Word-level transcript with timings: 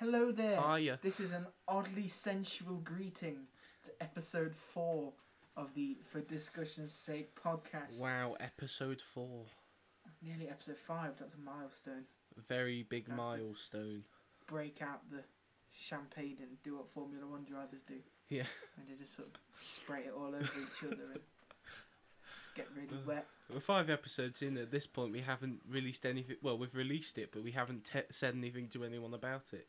Hello 0.00 0.30
there. 0.30 0.60
Hiya. 0.60 1.00
This 1.02 1.18
is 1.18 1.32
an 1.32 1.46
oddly 1.66 2.06
sensual 2.06 2.76
greeting 2.76 3.48
to 3.82 3.90
episode 4.00 4.54
four 4.54 5.12
of 5.56 5.74
the 5.74 5.96
For 6.12 6.20
Discussion's 6.20 6.92
Sake 6.92 7.34
podcast. 7.34 8.00
Wow, 8.00 8.36
episode 8.38 9.00
four. 9.02 9.46
Nearly 10.22 10.48
episode 10.48 10.78
five. 10.78 11.14
That's 11.18 11.34
a 11.34 11.38
milestone. 11.38 12.04
Very 12.36 12.84
big 12.88 13.08
milestone. 13.08 14.04
Break 14.46 14.80
out 14.82 15.00
the 15.10 15.24
champagne 15.72 16.36
and 16.42 16.62
do 16.62 16.76
what 16.76 16.88
Formula 16.90 17.26
One 17.26 17.42
drivers 17.42 17.80
do. 17.84 17.96
Yeah. 18.28 18.44
And 18.76 18.86
they 18.88 18.94
just 19.00 19.16
sort 19.16 19.26
of 19.26 19.34
spray 19.60 20.02
it 20.06 20.14
all 20.16 20.28
over 20.28 20.38
each 20.38 20.84
other 20.84 21.10
and 21.12 21.20
get 22.54 22.68
really 22.76 23.02
wet. 23.04 23.26
We're 23.52 23.60
five 23.60 23.88
episodes 23.88 24.42
in. 24.42 24.58
At 24.58 24.70
this 24.70 24.86
point, 24.86 25.12
we 25.12 25.20
haven't 25.20 25.60
released 25.70 26.04
anything. 26.04 26.36
Well, 26.42 26.58
we've 26.58 26.74
released 26.74 27.16
it, 27.18 27.30
but 27.32 27.42
we 27.42 27.52
haven't 27.52 27.84
te- 27.84 28.00
said 28.10 28.34
anything 28.34 28.68
to 28.68 28.84
anyone 28.84 29.14
about 29.14 29.52
it. 29.54 29.66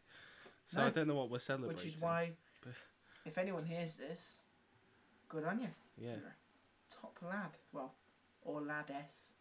So 0.66 0.80
No. 0.80 0.88
I 0.88 0.90
don't 0.90 1.08
know 1.08 1.16
what 1.16 1.30
we're 1.30 1.40
celebrating. 1.40 1.78
Which 1.78 1.96
is 1.96 2.02
why, 2.02 2.34
But- 2.62 2.74
if 3.26 3.38
anyone 3.38 3.66
hears 3.66 3.96
this, 3.98 4.42
good 5.30 5.46
on 5.46 5.62
you. 5.62 5.70
Yeah. 5.98 6.16
Top 6.90 7.18
lad. 7.22 7.52
Well, 7.72 7.96
or 8.42 8.62
laddess. 8.62 9.34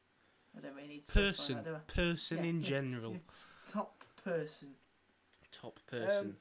I 0.56 0.60
don't 0.60 0.74
really 0.74 0.88
need 0.88 1.04
to 1.04 1.12
Person. 1.12 1.56
that, 1.56 1.64
do 1.64 1.74
I? 1.74 1.78
Person 1.80 2.38
Yeah, 2.38 2.44
in 2.44 2.60
yeah, 2.60 2.66
general. 2.68 3.20
Top 3.66 4.04
person. 4.24 4.76
Top 5.50 5.80
person. 5.86 6.26
Um, 6.30 6.36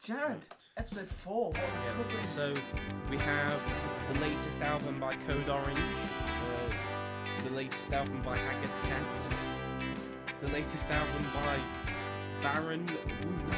Jared, 0.00 0.30
Right. 0.50 0.68
episode 0.76 1.08
four. 1.08 1.50
What 1.50 1.58
are 1.58 2.08
we 2.08 2.14
Yeah, 2.14 2.22
so 2.22 2.54
we 3.10 3.16
have 3.18 4.12
the 4.14 4.20
latest 4.20 4.60
album 4.60 5.00
by 5.00 5.16
Code 5.16 5.48
Orange, 5.48 5.78
the 7.42 7.50
latest 7.50 7.92
album 7.92 8.20
by 8.22 8.36
Haggard 8.36 8.70
Cat, 8.82 9.02
the 10.40 10.48
latest 10.48 10.88
album 10.90 11.24
by 11.34 11.58
Baron 12.42 12.86
Wu, 12.86 13.52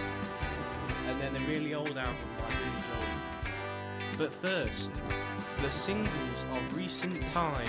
and 1.09 1.21
then 1.21 1.37
a 1.37 1.47
really 1.47 1.75
old 1.75 1.97
album 1.97 2.17
by 2.39 2.49
Billy 2.49 2.71
Joel. 2.87 4.19
But 4.19 4.33
first, 4.33 4.91
the 5.63 5.71
singles 5.71 6.45
of 6.53 6.77
recent 6.77 7.27
time. 7.27 7.69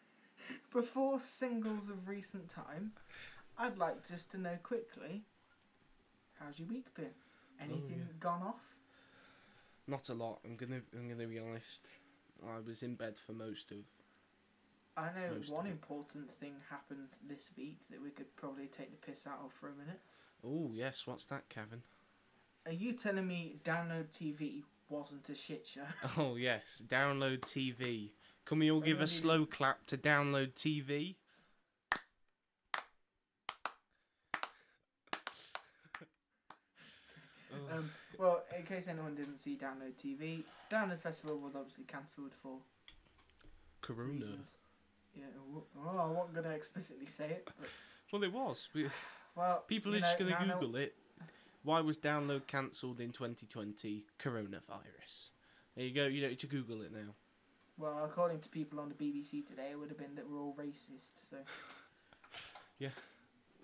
before 0.73 1.21
singles 1.21 1.91
of 1.91 2.09
recent 2.09 2.49
time, 2.49 2.93
I'd 3.59 3.77
like 3.77 4.07
just 4.09 4.31
to 4.33 4.39
know 4.39 4.57
quickly, 4.63 5.25
how's 6.39 6.59
your 6.59 6.69
week 6.69 6.95
been? 6.95 7.11
Oh, 7.61 7.65
Anything 7.65 7.99
yeah. 7.99 8.15
gone 8.19 8.43
off? 8.43 8.70
Not 9.87 10.09
a 10.09 10.15
lot. 10.15 10.41
I'm 10.45 10.57
gonna 10.57 10.81
I'm 10.95 11.09
gonna 11.09 11.27
be 11.27 11.39
honest. 11.39 11.87
I 12.47 12.59
was 12.67 12.83
in 12.83 12.95
bed 12.95 13.19
for 13.19 13.33
most 13.33 13.71
of. 13.71 13.79
I 14.97 15.07
know 15.19 15.35
Most 15.37 15.51
one 15.53 15.67
important 15.67 16.31
thing 16.41 16.55
happened 16.69 17.09
this 17.27 17.51
week 17.57 17.79
that 17.91 18.03
we 18.03 18.11
could 18.11 18.35
probably 18.37 18.67
take 18.67 18.91
the 18.91 19.07
piss 19.07 19.27
out 19.27 19.41
of 19.45 19.53
for 19.53 19.69
a 19.69 19.75
minute. 19.75 20.01
Oh 20.45 20.71
yes, 20.75 21.07
what's 21.07 21.25
that, 21.27 21.49
Cavan? 21.49 21.83
Are 22.67 22.73
you 22.73 22.93
telling 22.93 23.27
me 23.27 23.57
Download 23.65 24.09
TV 24.11 24.63
wasn't 24.89 25.29
a 25.29 25.35
shit 25.35 25.67
show? 25.67 25.83
Oh 26.19 26.37
yes, 26.37 26.83
download 26.87 27.41
TV. 27.41 28.11
Can 28.45 28.59
we 28.59 28.71
all 28.71 28.81
give 28.81 29.01
a 29.01 29.07
slow 29.07 29.47
clap 29.47 29.87
to 29.87 29.97
download 29.97 30.55
TV? 30.55 31.15
Oh, 37.53 37.77
Um, 37.79 37.91
well, 38.21 38.43
in 38.57 38.65
case 38.65 38.87
anyone 38.87 39.15
didn't 39.15 39.39
see 39.39 39.57
Download 39.57 39.95
TV, 39.97 40.43
Download 40.71 40.99
Festival 40.99 41.39
was 41.39 41.55
obviously 41.57 41.85
cancelled 41.85 42.33
for 42.43 42.59
Corona. 43.81 44.11
reasons. 44.13 44.57
Yeah, 45.17 45.25
w- 45.47 45.65
oh, 45.79 45.99
I 45.99 46.07
wasn't 46.07 46.35
going 46.35 46.45
to 46.45 46.51
explicitly 46.55 47.07
say 47.07 47.31
it. 47.31 47.49
But, 47.59 47.69
Well, 48.13 48.23
it 48.23 48.33
was. 48.33 48.69
We- 48.75 48.89
well, 49.35 49.65
People 49.67 49.95
are 49.95 50.01
just 50.01 50.19
going 50.19 50.33
to 50.35 50.45
Google 50.45 50.77
it. 50.77 50.95
Why 51.63 51.81
was 51.81 51.97
download 51.97 52.47
cancelled 52.47 53.01
in 53.01 53.11
2020? 53.11 54.05
Coronavirus. 54.19 55.31
There 55.77 55.85
you 55.87 55.95
go. 55.95 56.07
You 56.07 56.21
don't 56.21 56.31
need 56.31 56.39
to 56.41 56.47
Google 56.47 56.83
it 56.83 56.93
now. 56.93 57.15
Well, 57.79 58.05
according 58.05 58.41
to 58.41 58.49
people 58.51 58.81
on 58.81 58.91
the 58.91 58.95
BBC 58.95 59.47
today, 59.47 59.69
it 59.73 59.79
would 59.79 59.89
have 59.89 59.99
been 59.99 60.15
that 60.17 60.29
we're 60.31 60.39
all 60.41 60.55
racist. 60.59 61.13
So. 61.29 61.37
Yeah. 62.79 62.89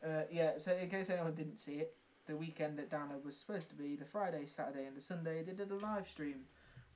Uh, 0.07 0.25
yeah. 0.31 0.59
So 0.59 0.73
in 0.77 0.91
case 0.91 1.09
anyone 1.09 1.33
didn't 1.35 1.59
see 1.59 1.77
it, 1.77 1.95
the 2.27 2.37
weekend 2.37 2.79
that 2.79 2.91
Download 2.91 3.25
was 3.25 3.37
supposed 3.37 3.69
to 3.71 3.75
be 3.75 3.97
the 3.97 4.05
Friday, 4.05 4.47
Saturday, 4.47 4.87
and 4.87 4.97
the 4.97 5.01
Sunday, 5.03 5.43
they 5.43 5.53
did 5.53 5.71
a 5.71 5.77
live 5.77 6.09
stream, 6.09 6.47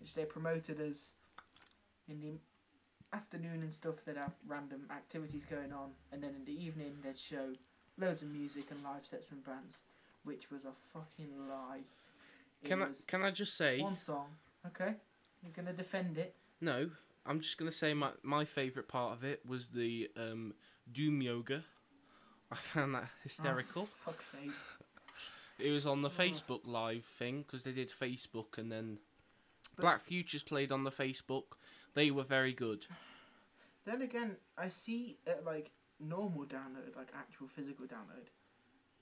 which 0.01 0.15
they 0.15 0.25
promoted 0.25 0.81
as 0.81 1.13
in 2.09 2.21
the 2.21 2.33
afternoon 3.17 3.63
and 3.63 3.73
stuff. 3.73 4.05
They'd 4.05 4.17
have 4.17 4.33
random 4.47 4.87
activities 4.91 5.45
going 5.49 5.73
on, 5.73 5.91
and 6.13 6.23
then 6.23 6.31
in 6.37 6.45
the 6.45 6.65
evening 6.65 6.93
they'd 7.03 7.19
show 7.19 7.55
loads 7.99 8.23
of 8.23 8.29
music 8.31 8.65
and 8.71 8.83
live 8.83 9.07
sets 9.07 9.27
from 9.27 9.41
bands, 9.41 9.79
which 10.25 10.51
was 10.51 10.65
a 10.65 10.73
fucking 10.93 11.31
lie. 11.49 11.81
It 12.63 12.69
Can 12.69 12.83
I 12.83 12.89
can 13.07 13.23
I 13.23 13.31
just 13.31 13.57
say 13.57 13.81
one 13.81 13.97
song. 13.97 14.27
Okay, 14.67 14.95
you're 15.43 15.53
gonna 15.55 15.73
defend 15.73 16.19
it. 16.19 16.35
no? 16.61 16.91
I'm 17.27 17.41
just 17.41 17.59
going 17.59 17.71
to 17.71 17.77
say 17.77 17.93
my 17.93 18.11
my 18.23 18.45
favourite 18.47 18.89
part 18.89 19.13
of 19.13 19.25
it 19.25 19.41
was 19.47 19.69
the 19.69 20.11
um, 20.17 20.55
Doom 20.91 21.21
Yoga. 21.21 21.63
I 22.51 22.57
found 22.57 22.95
that 22.95 23.09
hysterical. 23.23 23.83
Oh, 23.83 24.11
fuck's 24.11 24.33
sake. 24.33 24.51
It 25.63 25.71
was 25.71 25.87
on 25.87 26.03
the 26.03 26.09
Oh. 26.09 26.13
Facebook 26.13 26.61
Live 26.65 27.05
thing 27.05 27.43
because 27.43 27.65
they 27.65 27.73
did 27.73 27.91
Facebook 27.91 28.59
and 28.59 28.71
then 28.71 28.99
Black 29.79 30.01
Futures 30.01 30.43
played 30.43 30.73
on 30.73 30.85
the 30.85 30.91
Facebook. 30.91 31.45
They 31.95 32.11
were 32.11 32.25
very 32.25 32.53
good. 32.53 32.87
Then 33.87 34.03
again, 34.03 34.37
I 34.59 34.69
see 34.69 35.17
uh, 35.27 35.33
like 35.45 35.71
normal 35.99 36.45
download, 36.45 36.95
like 36.97 37.09
actual 37.19 37.49
physical 37.49 37.87
download. 37.87 38.29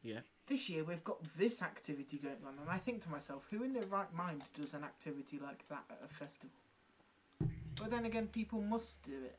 Yeah. 0.05 0.21
This 0.47 0.71
year 0.71 0.85
we've 0.85 1.03
got 1.03 1.19
this 1.37 1.63
activity 1.63 2.17
going 2.17 2.37
on, 2.47 2.55
and 2.61 2.71
I 2.71 2.79
think 2.79 3.03
to 3.03 3.11
myself, 3.11 3.45
who 3.51 3.65
in 3.65 3.73
their 3.73 3.83
right 3.87 4.11
mind 4.15 4.45
does 4.55 4.75
an 4.75 4.85
activity 4.85 5.41
like 5.43 5.65
that 5.69 5.83
at 5.91 5.99
a 6.09 6.15
festival? 6.15 6.55
But 7.81 7.91
then 7.91 8.05
again, 8.07 8.29
people 8.29 8.63
must 8.63 9.03
do 9.03 9.15
it. 9.25 9.37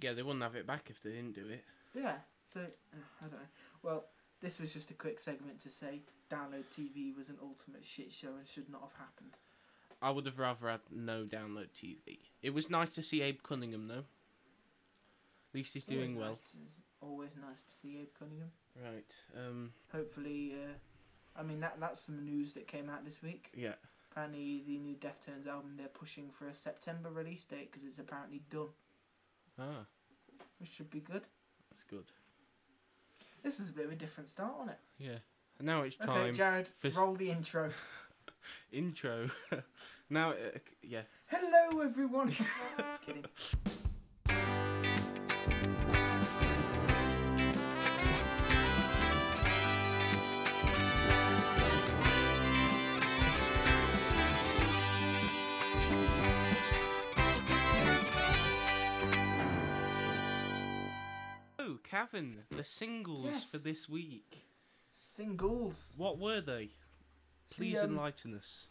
Yeah, 0.00 0.14
they 0.14 0.22
wouldn't 0.22 0.42
have 0.42 0.56
it 0.56 0.66
back 0.66 0.86
if 0.88 1.02
they 1.02 1.10
didn't 1.10 1.34
do 1.34 1.46
it. 1.46 1.62
Yeah. 1.94 2.14
So 2.52 2.60
uh, 2.60 2.96
I 3.20 3.24
don't 3.24 3.32
know. 3.32 3.48
Well, 3.82 4.04
this 4.40 4.58
was 4.58 4.72
just 4.72 4.90
a 4.90 4.94
quick 4.94 5.20
segment 5.20 5.60
to 5.60 5.68
say 5.68 6.00
download 6.30 6.64
TV 6.74 7.16
was 7.16 7.28
an 7.28 7.36
ultimate 7.42 7.84
shit 7.84 8.12
show 8.12 8.28
and 8.38 8.46
should 8.46 8.70
not 8.70 8.82
have 8.82 8.92
happened. 9.06 9.36
I 10.02 10.10
would 10.10 10.24
have 10.26 10.38
rather 10.38 10.68
had 10.70 10.80
no 10.90 11.24
download 11.24 11.68
TV. 11.76 12.18
It 12.42 12.54
was 12.54 12.70
nice 12.70 12.90
to 12.94 13.02
see 13.02 13.20
Abe 13.22 13.42
Cunningham 13.42 13.88
though. 13.88 14.04
At 15.52 15.54
least 15.54 15.74
he's 15.74 15.84
doing 15.84 16.16
well. 16.16 16.28
Always 16.28 16.40
nice 16.54 16.74
to- 16.76 17.06
always 17.06 17.30
nice 17.36 17.62
to 17.64 17.70
see 17.70 17.98
Abe 17.98 18.08
Cunningham. 18.18 18.52
Right. 18.82 19.16
Um. 19.36 19.72
Hopefully, 19.92 20.54
uh, 20.54 21.38
I 21.38 21.42
mean 21.42 21.60
that 21.60 21.78
that's 21.80 22.00
some 22.02 22.24
news 22.24 22.52
that 22.54 22.66
came 22.68 22.88
out 22.88 23.04
this 23.04 23.20
week. 23.22 23.50
Yeah. 23.54 23.74
Apparently, 24.10 24.62
the 24.66 24.78
new 24.78 24.94
Deftones 24.96 25.46
album 25.46 25.74
they're 25.76 25.88
pushing 25.88 26.30
for 26.30 26.46
a 26.48 26.54
September 26.54 27.10
release 27.10 27.44
date 27.44 27.70
because 27.70 27.86
it's 27.86 27.98
apparently 27.98 28.42
done, 28.50 28.68
Ah, 29.58 29.84
which 30.58 30.72
should 30.72 30.90
be 30.90 31.00
good. 31.00 31.22
that's 31.70 31.84
good. 31.84 32.10
This 33.42 33.60
is 33.60 33.70
a 33.70 33.72
bit 33.72 33.86
of 33.86 33.92
a 33.92 33.96
different 33.96 34.28
start 34.28 34.54
on 34.60 34.68
it. 34.68 34.78
Yeah. 34.98 35.18
And 35.58 35.66
now 35.66 35.82
it's 35.82 35.96
time. 35.96 36.10
Okay. 36.10 36.32
Jared, 36.32 36.68
for- 36.78 36.90
roll 36.90 37.14
the 37.14 37.30
intro. 37.30 37.70
Intro. 38.72 39.28
now, 40.10 40.30
uh, 40.30 40.34
yeah. 40.82 41.02
Hello, 41.26 41.80
everyone. 41.82 42.32
Kidding. 43.06 43.24
Cavan, 62.00 62.44
the 62.48 62.64
singles 62.64 63.26
Yes. 63.26 63.50
for 63.50 63.58
this 63.58 63.86
week. 63.86 64.46
Singles. 64.86 65.92
What 65.98 66.18
were 66.18 66.40
they? 66.40 66.70
Please 67.50 67.76
See, 67.78 67.84
um, 67.84 67.90
enlighten 67.90 68.32
us. 68.34 68.68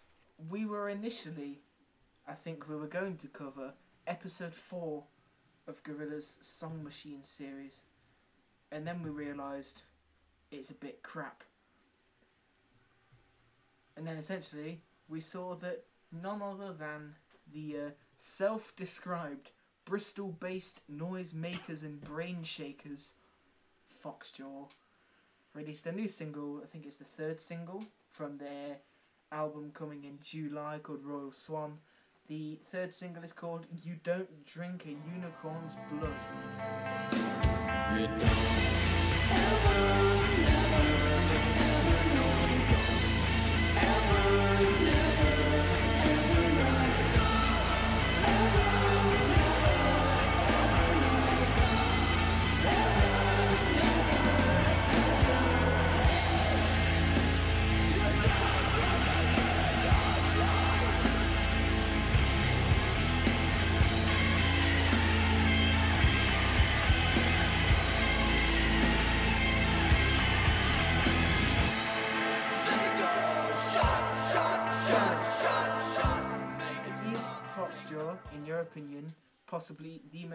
We 0.49 0.65
were 0.65 0.89
initially, 0.89 1.61
I 2.27 2.33
think 2.33 2.67
we 2.67 2.75
were 2.75 2.87
going 2.87 3.17
to 3.17 3.27
cover 3.27 3.75
episode 4.07 4.55
four 4.55 5.03
of 5.67 5.83
Gorillaz 5.83 6.43
Song 6.43 6.83
Machine 6.83 7.23
series, 7.23 7.83
and 8.71 8.87
then 8.87 9.03
we 9.03 9.11
realised 9.11 9.83
it's 10.49 10.71
a 10.71 10.73
bit 10.73 11.03
crap. 11.03 11.43
And 13.95 14.07
then 14.07 14.17
essentially, 14.17 14.81
we 15.07 15.21
saw 15.21 15.53
that 15.57 15.85
none 16.11 16.41
other 16.41 16.73
than 16.73 17.13
the 17.45 17.77
uh, 17.77 17.89
self 18.17 18.75
described 18.75 19.51
Bristol 19.85 20.31
based 20.31 20.81
noise 20.89 21.35
makers 21.35 21.83
and 21.83 22.01
brain 22.01 22.41
shakers, 22.43 23.13
Foxjaw, 24.03 24.69
released 25.53 25.85
a 25.85 25.91
new 25.91 26.07
single, 26.07 26.61
I 26.63 26.67
think 26.67 26.85
it's 26.85 26.97
the 26.97 27.03
third 27.03 27.41
single 27.41 27.83
from 28.09 28.37
their 28.37 28.77
album 29.31 29.71
coming 29.73 30.03
in 30.03 30.17
July 30.23 30.79
called 30.81 31.03
Royal 31.03 31.31
Swan. 31.31 31.79
The 32.27 32.59
third 32.71 32.93
single 32.93 33.23
is 33.23 33.33
called 33.33 33.65
"You 33.83 33.95
Don't 34.03 34.45
Drink 34.45 34.85
a 34.85 34.89
Unicorn's 34.89 35.75
Blood." 35.91 36.13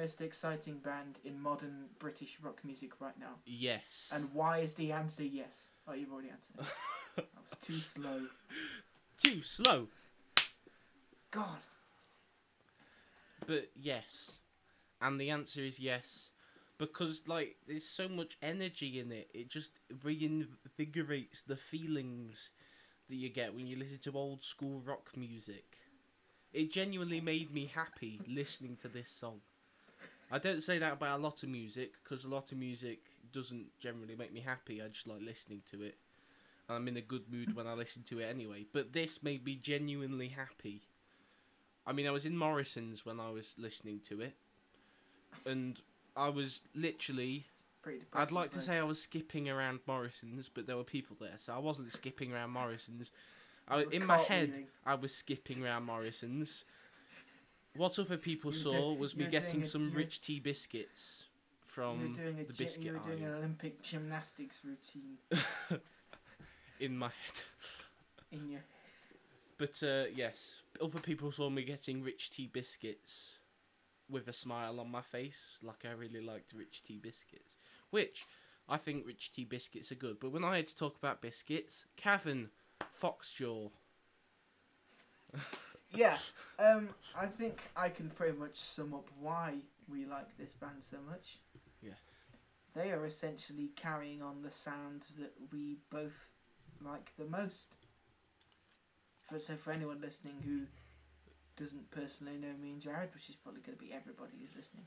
Most 0.04 0.20
exciting 0.20 0.76
band 0.80 1.18
in 1.24 1.40
modern 1.40 1.86
British 1.98 2.36
rock 2.42 2.60
music 2.62 3.00
right 3.00 3.18
now? 3.18 3.36
Yes. 3.46 4.12
And 4.14 4.28
why 4.34 4.58
is 4.58 4.74
the 4.74 4.92
answer 4.92 5.24
yes? 5.24 5.68
Oh, 5.88 5.94
you've 5.94 6.12
already 6.12 6.28
answered. 6.28 6.56
That 7.16 7.26
was 7.48 7.58
too 7.58 7.72
slow. 7.72 8.22
Too 9.22 9.40
slow. 9.42 9.86
God. 11.30 11.58
But 13.46 13.70
yes. 13.80 14.40
And 15.00 15.18
the 15.18 15.30
answer 15.30 15.60
is 15.60 15.80
yes. 15.80 16.32
Because 16.76 17.22
like 17.26 17.56
there's 17.66 17.88
so 17.88 18.06
much 18.06 18.36
energy 18.42 18.98
in 18.98 19.10
it. 19.10 19.30
It 19.32 19.48
just 19.48 19.78
reinvigorates 20.02 21.44
the 21.46 21.56
feelings 21.56 22.50
that 23.08 23.16
you 23.16 23.30
get 23.30 23.54
when 23.54 23.66
you 23.66 23.76
listen 23.78 24.00
to 24.00 24.18
old 24.18 24.44
school 24.44 24.82
rock 24.84 25.12
music. 25.16 25.76
It 26.52 26.72
genuinely 26.72 27.22
made 27.22 27.54
me 27.54 27.70
happy 27.74 28.20
listening 28.28 28.76
to 28.82 28.88
this 28.88 29.08
song. 29.08 29.40
I 30.34 30.38
don't 30.38 30.64
say 30.64 30.78
that 30.80 30.94
about 30.94 31.20
a 31.20 31.22
lot 31.22 31.44
of 31.44 31.48
music 31.48 31.92
because 32.02 32.24
a 32.24 32.28
lot 32.28 32.50
of 32.50 32.58
music 32.58 32.98
doesn't 33.32 33.66
generally 33.78 34.16
make 34.16 34.32
me 34.32 34.40
happy. 34.40 34.82
I 34.82 34.88
just 34.88 35.06
like 35.06 35.20
listening 35.22 35.62
to 35.70 35.82
it. 35.84 35.94
And 36.68 36.76
I'm 36.76 36.88
in 36.88 36.96
a 36.96 37.00
good 37.00 37.22
mood 37.30 37.54
when 37.54 37.68
I 37.68 37.74
listen 37.74 38.02
to 38.08 38.18
it 38.18 38.24
anyway. 38.24 38.66
But 38.72 38.92
this 38.92 39.22
made 39.22 39.44
me 39.44 39.54
genuinely 39.54 40.26
happy. 40.26 40.80
I 41.86 41.92
mean, 41.92 42.08
I 42.08 42.10
was 42.10 42.26
in 42.26 42.36
Morrison's 42.36 43.06
when 43.06 43.20
I 43.20 43.30
was 43.30 43.54
listening 43.58 44.00
to 44.08 44.22
it, 44.22 44.34
and 45.46 45.80
I 46.16 46.30
was 46.30 46.62
literally. 46.74 47.46
I'd 48.12 48.32
like 48.32 48.50
to 48.52 48.60
say. 48.60 48.78
I 48.78 48.82
was 48.82 49.00
skipping 49.00 49.48
around 49.48 49.80
Morrison's, 49.86 50.50
but 50.52 50.66
there 50.66 50.76
were 50.76 50.82
people 50.82 51.16
there, 51.20 51.34
so 51.38 51.54
I 51.54 51.58
wasn't 51.58 51.92
skipping 51.92 52.32
around 52.32 52.50
Morrison's. 52.50 53.12
I, 53.68 53.84
in 53.92 54.04
my 54.04 54.18
head. 54.18 54.64
I 54.84 54.96
was 54.96 55.14
skipping 55.14 55.62
around 55.62 55.84
Morrison's. 55.84 56.64
What 57.76 57.98
other 57.98 58.16
people 58.16 58.52
You 58.52 58.58
saw 58.58 58.94
do- 58.94 59.00
was 59.00 59.16
me 59.16 59.26
getting 59.26 59.62
a- 59.62 59.64
some 59.64 59.92
rich 59.92 60.20
tea 60.20 60.38
biscuits 60.40 61.26
from 61.64 62.14
the 62.14 62.44
biscuit 62.44 62.84
you 62.84 62.92
were 62.92 62.98
doing 63.00 63.24
aisle 63.24 63.32
an 63.32 63.38
Olympic 63.38 63.82
gymnastics 63.82 64.60
routine 64.64 65.18
in 66.80 66.96
my 66.96 67.08
head. 67.08 67.42
in 68.30 68.48
your. 68.48 68.60
But 69.56 69.82
uh, 69.84 70.04
yes, 70.14 70.60
other 70.82 70.98
people 70.98 71.30
saw 71.30 71.48
me 71.48 71.62
getting 71.64 72.02
rich 72.02 72.30
tea 72.30 72.48
biscuits 72.52 73.38
with 74.10 74.26
a 74.28 74.32
smile 74.32 74.80
on 74.80 74.90
my 74.90 75.00
face, 75.00 75.58
like 75.62 75.84
I 75.84 75.92
really 75.92 76.20
liked 76.20 76.52
rich 76.52 76.82
tea 76.82 76.98
biscuits. 76.98 77.54
Which 77.90 78.24
I 78.68 78.76
think 78.78 79.06
rich 79.06 79.30
tea 79.32 79.44
biscuits 79.44 79.92
are 79.92 79.96
good. 79.96 80.18
But 80.20 80.32
when 80.32 80.42
I 80.44 80.56
had 80.56 80.66
to 80.68 80.76
talk 80.76 80.96
about 80.96 81.22
biscuits, 81.22 81.86
Cavan, 81.96 82.50
Foxjaw. 83.00 83.70
Yeah, 85.94 86.16
um, 86.58 86.90
I 87.18 87.26
think 87.26 87.62
I 87.76 87.88
can 87.88 88.10
pretty 88.10 88.36
much 88.36 88.56
sum 88.56 88.94
up 88.94 89.08
why 89.20 89.54
we 89.90 90.04
like 90.06 90.36
this 90.38 90.52
band 90.52 90.82
so 90.82 90.96
much. 91.08 91.38
Yes. 91.82 91.94
They 92.74 92.90
are 92.90 93.06
essentially 93.06 93.70
carrying 93.76 94.22
on 94.22 94.42
the 94.42 94.50
sound 94.50 95.04
that 95.18 95.32
we 95.52 95.76
both 95.90 96.30
like 96.84 97.12
the 97.18 97.24
most. 97.24 97.68
For, 99.22 99.38
so 99.38 99.54
for 99.54 99.72
anyone 99.72 100.00
listening 100.00 100.36
who 100.44 100.62
doesn't 101.56 101.90
personally 101.90 102.36
know 102.36 102.54
me 102.60 102.72
and 102.72 102.80
Jared, 102.80 103.14
which 103.14 103.30
is 103.30 103.36
probably 103.36 103.62
going 103.62 103.78
to 103.78 103.84
be 103.84 103.92
everybody 103.92 104.32
who's 104.40 104.56
listening, 104.56 104.86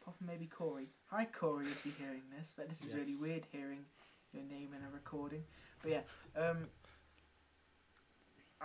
apart 0.00 0.18
from 0.18 0.26
maybe 0.26 0.46
Corey. 0.46 0.88
Hi 1.06 1.24
Corey, 1.24 1.66
if 1.66 1.86
you're 1.86 1.94
hearing 1.98 2.22
this, 2.36 2.52
but 2.56 2.68
this 2.68 2.84
is 2.84 2.94
really 2.94 3.16
weird 3.16 3.46
hearing 3.50 3.84
your 4.32 4.44
name 4.44 4.70
in 4.76 4.84
a 4.86 4.92
recording. 4.92 5.44
But 5.82 5.90
yeah, 5.90 6.00
um, 6.36 6.68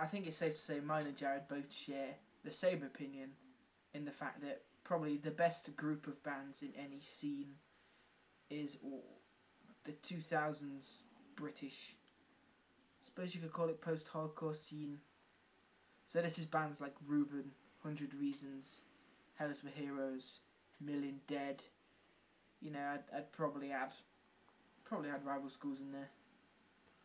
I 0.00 0.06
think 0.06 0.26
it's 0.26 0.36
safe 0.36 0.54
to 0.54 0.60
say 0.60 0.80
mine 0.80 1.06
and 1.06 1.16
Jared 1.16 1.48
both 1.48 1.72
share 1.74 2.14
the 2.44 2.52
same 2.52 2.82
opinion 2.82 3.30
in 3.94 4.04
the 4.04 4.10
fact 4.10 4.40
that 4.42 4.62
probably 4.84 5.16
the 5.16 5.30
best 5.30 5.74
group 5.76 6.06
of 6.06 6.22
bands 6.22 6.62
in 6.62 6.70
any 6.78 7.00
scene 7.00 7.56
is 8.50 8.78
the 9.84 9.92
2000s 9.92 11.02
British, 11.36 11.94
I 13.02 13.04
suppose 13.04 13.34
you 13.34 13.40
could 13.40 13.52
call 13.52 13.68
it 13.68 13.80
post 13.80 14.10
hardcore 14.12 14.56
scene. 14.56 14.98
So 16.06 16.22
this 16.22 16.38
is 16.38 16.46
bands 16.46 16.80
like 16.80 16.94
Reuben, 17.06 17.52
Hundred 17.82 18.14
Reasons, 18.14 18.80
Hell 19.34 19.50
Is 19.50 19.60
for 19.60 19.68
Heroes, 19.68 20.40
Million 20.80 21.20
Dead. 21.26 21.62
You 22.60 22.70
know, 22.72 22.80
I'd, 22.94 23.16
I'd 23.16 23.32
probably 23.32 23.70
add, 23.70 23.94
probably 24.84 25.10
had 25.10 25.24
rival 25.24 25.50
schools 25.50 25.80
in 25.80 25.92
there. 25.92 26.08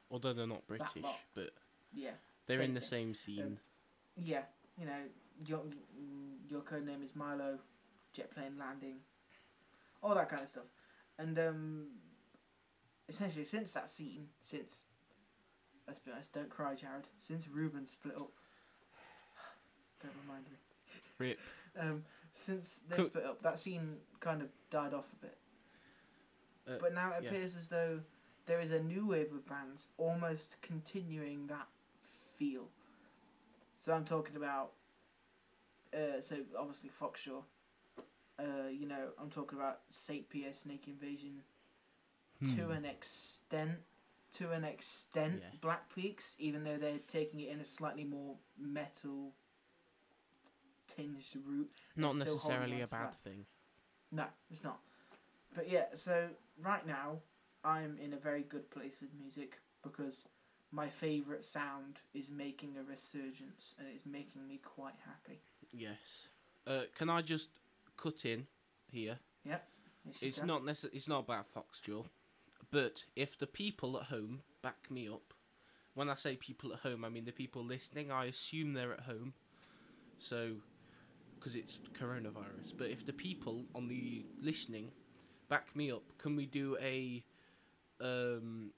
Although 0.09 0.33
they're 0.33 0.47
not 0.47 0.65
British, 0.67 0.87
but 1.35 1.51
Yeah, 1.93 2.11
they're 2.47 2.57
Same 2.57 2.65
in 2.69 2.73
the 2.73 2.79
thing. 2.81 2.89
same 2.89 3.13
scene. 3.15 3.59
yeah. 4.15 4.43
You 4.77 4.85
know, 4.87 4.99
your 5.45 5.63
Yourcodenameis:milo, 6.51 7.59
jet 8.13 8.31
plane 8.31 8.57
landing, 8.57 8.97
all 10.01 10.15
that 10.15 10.29
kind 10.29 10.43
of 10.43 10.49
stuff, 10.49 10.65
and 11.19 11.37
um, 11.39 11.87
essentially 13.07 13.45
since 13.45 13.73
that 13.73 13.89
scene, 13.89 14.29
since 14.41 14.85
let's 15.87 15.99
be 15.99 16.11
honest, 16.11 16.33
don't 16.33 16.49
cry, 16.49 16.75
Jared. 16.75 17.07
Since 17.19 17.47
Reuben 17.47 17.85
split 17.85 18.15
up, 18.15 18.31
don't 20.01 20.13
remind 20.25 20.45
me. 20.45 20.57
Rip. 21.19 21.39
Um, 21.75 22.05
since 22.35 22.81
they 22.87 22.97
Cool. 22.97 23.05
split 23.05 23.25
up, 23.25 23.41
that 23.41 23.57
scene 23.57 23.97
kind 24.19 24.43
of 24.43 24.49
died 24.69 24.93
off 24.93 25.11
a 25.11 25.25
bit. 25.25 25.37
Uh, 26.67 26.77
but 26.79 26.93
now 26.93 27.13
it 27.13 27.23
yeah. 27.23 27.29
appears 27.29 27.55
as 27.55 27.67
though 27.69 28.01
there 28.45 28.59
is 28.61 28.69
a 28.71 28.79
new 28.79 29.07
wave 29.07 29.31
of 29.33 29.47
bands 29.47 29.87
almost 29.97 30.57
continuing 30.61 31.47
that 31.47 31.67
feel. 32.37 32.69
So 33.77 33.93
I'm 33.93 34.05
talking 34.05 34.35
about, 34.35 34.71
uh, 35.93 36.19
so 36.21 36.37
obviously 36.57 36.89
Foxjaw. 36.89 37.43
Uh, 38.39 38.67
you 38.71 38.87
know, 38.87 39.09
I'm 39.21 39.29
talking 39.29 39.57
about 39.57 39.81
Sapia 39.91 40.55
Snake 40.55 40.87
Invasion 40.87 41.43
to 42.55 42.65
Hmm. 42.65 42.71
an 42.71 42.85
extent. 42.85 43.79
To 44.33 44.49
an 44.51 44.63
extent, 44.63 45.41
Yeah. 45.43 45.49
Black 45.61 45.93
Peaks, 45.93 46.35
even 46.39 46.63
though 46.63 46.77
they're 46.77 46.97
taking 46.97 47.39
it 47.41 47.49
in 47.49 47.59
a 47.59 47.65
slightly 47.65 48.03
more 48.03 48.37
metal 48.57 49.35
tinged 50.87 51.35
route. 51.45 51.71
Not 51.95 52.15
necessarily 52.15 52.81
a 52.81 52.87
bad 52.87 53.15
thing. 53.17 53.45
No, 54.11 54.25
it's 54.49 54.63
not. 54.63 54.79
But 55.53 55.69
yeah, 55.69 55.93
so 55.93 56.29
right 56.57 56.85
now 56.85 57.21
I'm 57.63 57.97
in 57.99 58.13
a 58.13 58.17
very 58.17 58.41
good 58.41 58.69
place 58.71 58.99
with 58.99 59.13
music 59.13 59.61
because 59.83 60.25
my 60.73 60.89
favourite 60.89 61.43
sound 61.43 61.99
is 62.15 62.29
making 62.31 62.75
a 62.79 62.83
resurgence 62.83 63.75
and 63.77 63.87
it's 63.93 64.05
making 64.07 64.47
me 64.47 64.59
quite 64.63 64.95
happy. 65.05 65.39
Yes. 65.71 66.27
Uh, 66.65 66.81
can 66.97 67.09
I 67.09 67.21
just 67.21 67.51
cut 67.95 68.25
in 68.25 68.47
here? 68.91 69.19
Yes, 69.45 69.61
It's 70.21 70.39
can. 70.39 70.47
not 70.47 70.63
necess- 70.63 70.93
It's 70.93 71.07
not 71.07 71.19
about 71.19 71.45
Foxjaw, 71.53 72.05
but 72.71 73.05
if 73.15 73.37
the 73.37 73.47
people 73.47 73.97
at 73.99 74.07
home 74.07 74.41
back 74.63 74.89
me 74.89 75.07
up, 75.07 75.33
when 75.93 76.09
I 76.09 76.15
say 76.15 76.35
people 76.35 76.73
at 76.73 76.79
home, 76.79 77.05
I 77.05 77.09
mean 77.09 77.25
the 77.25 77.31
people 77.31 77.63
listening. 77.63 78.11
I 78.11 78.25
assume 78.25 78.73
they're 78.73 78.93
at 78.93 79.01
home, 79.01 79.33
so 80.19 80.55
because 81.35 81.55
it's 81.55 81.77
coronavirus. 81.93 82.73
But 82.77 82.89
if 82.89 83.05
the 83.05 83.13
people 83.13 83.65
on 83.75 83.87
the 83.87 84.25
listening 84.41 84.91
back 85.49 85.75
me 85.75 85.91
up, 85.91 86.03
can 86.17 86.35
we 86.35 86.47
do 86.47 86.77
a 86.81 87.23
um 88.01 88.71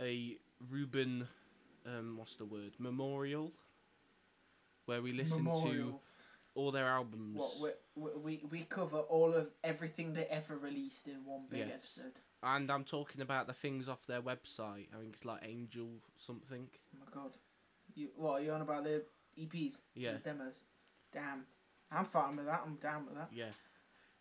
a 0.00 0.36
Reuben 0.70 1.28
um 1.84 2.16
what's 2.16 2.36
the 2.36 2.44
word 2.44 2.72
memorial 2.78 3.52
where 4.86 5.02
we 5.02 5.12
listen 5.12 5.44
to 5.62 5.94
all 6.54 6.70
their 6.70 6.86
albums? 6.86 7.40
What 7.94 8.22
we, 8.22 8.42
we 8.50 8.62
cover 8.64 8.98
all 8.98 9.34
of 9.34 9.48
everything 9.64 10.12
they 10.14 10.24
ever 10.26 10.56
released 10.56 11.06
in 11.08 11.24
one 11.24 11.42
big 11.50 11.60
Yes. 11.60 11.98
episode. 11.98 12.12
And 12.42 12.70
I'm 12.70 12.84
talking 12.84 13.20
about 13.20 13.46
the 13.46 13.52
things 13.52 13.88
off 13.88 14.06
their 14.06 14.22
website. 14.22 14.88
I 14.94 15.00
think 15.00 15.14
it's 15.14 15.24
like 15.24 15.40
Angel 15.44 15.88
something. 16.16 16.68
Oh 16.94 16.98
my 17.00 17.06
god, 17.12 17.32
you 17.94 18.08
what 18.16 18.40
are 18.40 18.44
you 18.44 18.52
on 18.52 18.62
about 18.62 18.84
the 18.84 19.02
EPs, 19.38 19.80
Yeah, 19.94 20.16
demos. 20.24 20.60
Damn, 21.12 21.44
I'm 21.90 22.04
fine 22.04 22.36
with 22.36 22.46
that. 22.46 22.62
I'm 22.64 22.76
down 22.76 23.06
with 23.06 23.16
that. 23.16 23.28
yeah. 23.32 23.50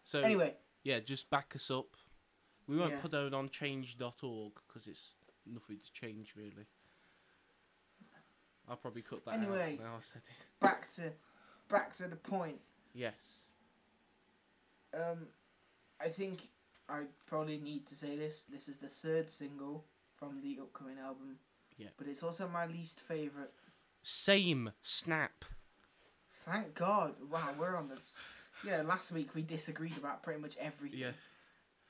So 0.03 0.19
Anyway, 0.21 0.55
yeah, 0.83 0.99
just 0.99 1.29
back 1.29 1.53
us 1.55 1.69
up. 1.71 1.95
We 2.67 2.77
won't 2.77 2.93
Yeah. 2.93 3.01
put 3.01 3.13
it 3.13 3.33
on 3.33 3.49
change.org 3.49 4.53
because 4.67 4.87
it's 4.87 5.13
nothing's 5.51 5.89
changed 5.89 6.33
really. 6.35 6.67
I'll 8.67 8.77
probably 8.77 9.03
cut 9.03 9.23
that 9.25 9.35
Anyway. 9.35 9.77
out 9.79 9.85
now 9.85 9.93
I 9.97 10.01
said 10.01 10.21
it. 10.25 10.59
back 10.59 10.93
to 10.95 11.11
back 11.69 11.95
to 11.97 12.07
the 12.07 12.15
point. 12.15 12.59
Yes. 12.93 13.13
Um, 14.93 15.27
I 16.01 16.07
think 16.09 16.49
I 16.89 17.01
probably 17.27 17.57
need 17.57 17.85
to 17.87 17.95
say 17.95 18.15
this. 18.15 18.43
This 18.51 18.67
is 18.67 18.77
the 18.77 18.87
third 18.87 19.29
single 19.29 19.85
from 20.15 20.41
the 20.41 20.57
upcoming 20.61 20.97
album. 20.99 21.37
Yeah. 21.77 21.87
But 21.97 22.07
it's 22.07 22.23
also 22.23 22.47
my 22.47 22.65
least 22.65 23.01
favorite. 23.01 23.51
Same 24.01 24.71
snap. 24.81 25.45
Thank 26.45 26.75
God! 26.75 27.15
Wow, 27.29 27.49
we're 27.59 27.75
on 27.75 27.89
the. 27.89 27.97
Yeah, 28.65 28.83
last 28.83 29.11
week 29.11 29.33
we 29.35 29.41
disagreed 29.41 29.97
about 29.97 30.23
pretty 30.23 30.39
much 30.39 30.55
everything. 30.59 30.99
Yeah. 30.99 31.11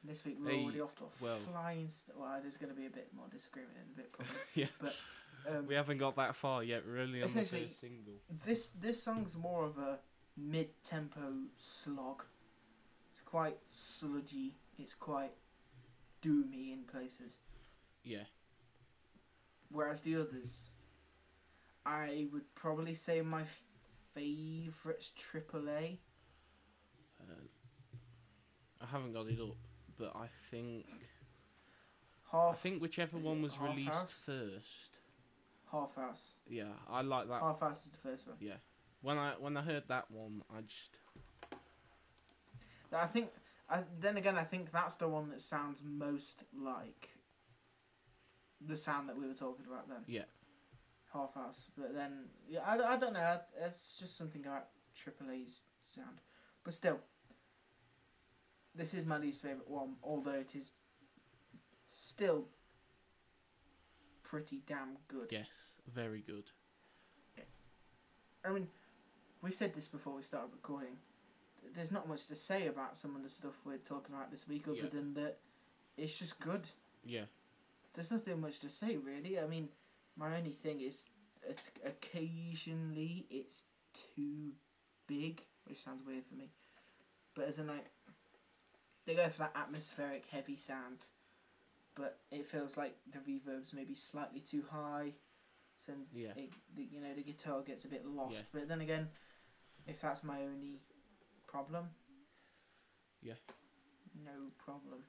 This 0.08 0.24
week 0.26 0.38
we're 0.42 0.52
Hey, 0.52 0.64
already 0.64 0.82
off 0.82 0.96
to 0.98 1.04
a 1.06 1.08
well. 1.20 1.38
flying. 1.52 1.90
St- 1.90 2.18
well, 2.18 2.38
there's 2.42 2.58
going 2.58 2.70
to 2.74 2.80
be 2.80 2.86
a 2.86 2.90
bit 2.90 3.10
more 3.16 3.26
disagreement 3.32 3.74
in 3.78 3.94
a 3.94 3.98
bit 3.98 4.12
probably. 4.12 4.36
Yeah. 4.54 4.66
But 4.80 4.96
um, 5.50 5.68
We 5.68 5.76
haven't 5.76 5.98
got 5.98 6.16
that 6.18 6.36
far 6.36 6.64
yet. 6.64 6.84
We're 6.88 7.00
only 7.00 7.22
on 7.22 7.28
the 7.30 7.34
first 7.42 7.80
single. 7.80 8.14
this 8.46 8.70
this 8.70 9.02
song's 9.02 9.36
more 9.36 9.64
of 9.66 9.78
a 9.78 10.00
mid-tempo 10.38 11.34
slog. 11.58 12.24
It's 13.12 13.22
quite 13.22 13.58
sludgy. 13.68 14.54
It's 14.78 14.94
quite 14.94 15.32
doomy 16.22 16.74
in 16.74 16.84
places. 16.92 17.40
Yeah. 18.04 18.26
Whereas 19.72 20.02
the 20.02 20.16
others, 20.18 20.66
I 21.86 22.28
would 22.32 22.54
probably 22.56 22.94
say 22.94 23.22
my 23.22 23.44
favourite's 24.14 25.12
AAA. 25.18 25.98
Uh, 27.20 27.34
I 28.82 28.86
haven't 28.86 29.14
got 29.14 29.28
it 29.28 29.40
up, 29.40 29.56
but 29.98 30.12
I 30.16 30.28
think 30.52 30.86
Half. 32.32 32.54
I 32.54 32.58
think 32.58 32.82
whichever 32.82 33.18
one 33.18 33.42
was 33.42 33.54
Half 33.56 33.70
released 33.70 33.92
House? 33.92 34.12
first. 34.12 34.98
Half 35.72 35.96
House. 35.96 36.32
Yeah, 36.48 36.74
I 36.90 37.02
like 37.02 37.28
that. 37.30 37.42
Half 37.42 37.60
House 37.60 37.86
is 37.86 37.92
the 37.92 37.98
first 37.98 38.28
one. 38.28 38.38
Yeah, 38.40 38.58
when 39.02 39.18
I 39.18 39.34
when 39.40 39.56
I 39.58 39.62
heard 39.62 39.84
that 39.88 40.10
one, 40.10 40.42
I 40.56 40.62
just 40.62 40.98
I 42.94 43.08
think. 43.08 43.30
I, 43.68 43.80
then 44.00 44.18
again, 44.18 44.38
I 44.38 44.44
think 44.44 44.72
that's 44.72 44.96
the 44.96 45.08
one 45.08 45.30
that 45.30 45.42
sounds 45.42 45.82
most 45.84 46.44
like 46.56 47.10
the 48.62 48.78
sound 48.78 49.10
that 49.10 49.18
we 49.18 49.28
were 49.28 49.34
talking 49.34 49.66
about 49.66 49.90
then. 49.90 50.04
Yeah. 50.08 50.26
Half 51.12 51.34
House, 51.34 51.70
but 51.78 51.96
then 51.96 52.26
yeah, 52.48 52.60
I, 52.66 52.94
I 52.94 52.98
don't 52.98 53.14
know. 53.14 53.40
It's 53.64 53.98
just 53.98 54.18
something 54.18 54.46
about 54.46 54.68
AAA's 54.96 55.62
sound, 55.86 56.18
but 56.64 56.74
still, 56.74 57.00
this 58.76 58.94
is 58.94 59.06
my 59.06 59.18
least 59.18 59.42
favorite 59.42 59.70
one. 59.70 59.96
Although 60.04 60.32
it 60.32 60.56
is 60.56 60.72
still 61.90 62.48
pretty 64.24 64.62
damn 64.68 64.98
good. 65.08 65.28
yes, 65.32 65.48
very 65.94 66.22
good. 66.22 66.52
I 68.44 68.50
mean, 68.52 68.68
we 69.42 69.52
said 69.52 69.74
this 69.74 69.88
before 69.88 70.14
we 70.14 70.22
started 70.22 70.52
recording. 70.54 70.98
There's 71.74 71.92
not 71.92 72.08
much 72.08 72.28
to 72.28 72.36
say 72.36 72.68
about 72.68 72.96
some 72.96 73.16
of 73.16 73.24
the 73.24 73.30
stuff 73.30 73.54
we're 73.66 73.78
talking 73.78 74.14
about 74.14 74.30
this 74.30 74.48
week, 74.48 74.68
other 74.68 74.78
Yeah. 74.78 74.90
than 74.90 75.14
that 75.16 75.40
it's 75.98 76.20
just 76.20 76.40
good. 76.40 76.70
Yeah, 77.04 77.26
There's 77.94 78.12
nothing 78.12 78.42
much 78.42 78.60
to 78.60 78.70
say 78.70 78.98
really. 78.98 79.40
I 79.40 79.48
mean, 79.48 79.70
my 80.16 80.36
only 80.38 80.52
thing 80.52 80.82
is 80.82 81.06
occasionally 81.84 83.26
it's 83.30 83.64
too 83.94 84.54
big, 85.08 85.42
which 85.66 85.82
sounds 85.82 86.06
weird 86.06 86.26
for 86.26 86.36
me. 86.36 86.52
But 87.34 87.46
as 87.46 87.58
in 87.60 87.68
like, 87.68 87.86
they 89.06 89.16
go 89.16 89.28
for 89.30 89.40
that 89.40 89.56
atmospheric 89.56 90.26
heavy 90.32 90.58
sound, 90.58 91.00
but 91.96 92.20
it 92.32 92.46
feels 92.46 92.78
like 92.78 92.96
the 93.12 93.20
reverb's 93.26 93.74
maybe 93.74 93.96
slightly 93.96 94.40
too 94.40 94.64
high. 94.70 95.14
So 95.86 95.94
yeah, 96.14 96.32
it, 96.36 96.52
the, 96.76 96.84
you 96.84 97.00
know 97.02 97.14
the 97.16 97.24
guitar 97.24 97.62
gets 97.62 97.86
a 97.86 97.88
bit 97.88 98.06
lost. 98.06 98.36
Yeah. 98.36 98.42
But 98.54 98.68
then 98.68 98.82
again, 98.82 99.10
if 99.88 100.02
that's 100.02 100.24
my 100.24 100.42
only 100.42 100.80
problem, 101.48 101.90
Yeah. 103.22 103.34
no 104.24 104.52
problem. 104.58 105.04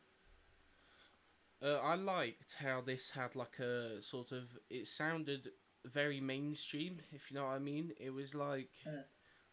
Uh, 1.62 1.78
I 1.82 1.94
liked 1.94 2.56
how 2.58 2.82
this 2.82 3.10
had 3.10 3.34
like 3.34 3.58
a 3.58 4.02
sort 4.02 4.32
of. 4.32 4.44
It 4.68 4.86
sounded 4.88 5.48
very 5.86 6.20
mainstream, 6.20 7.00
if 7.12 7.30
you 7.30 7.36
know 7.36 7.44
what 7.46 7.52
I 7.54 7.58
mean. 7.58 7.92
It 7.98 8.10
was 8.10 8.34
like 8.34 8.70
Yeah. 8.84 9.02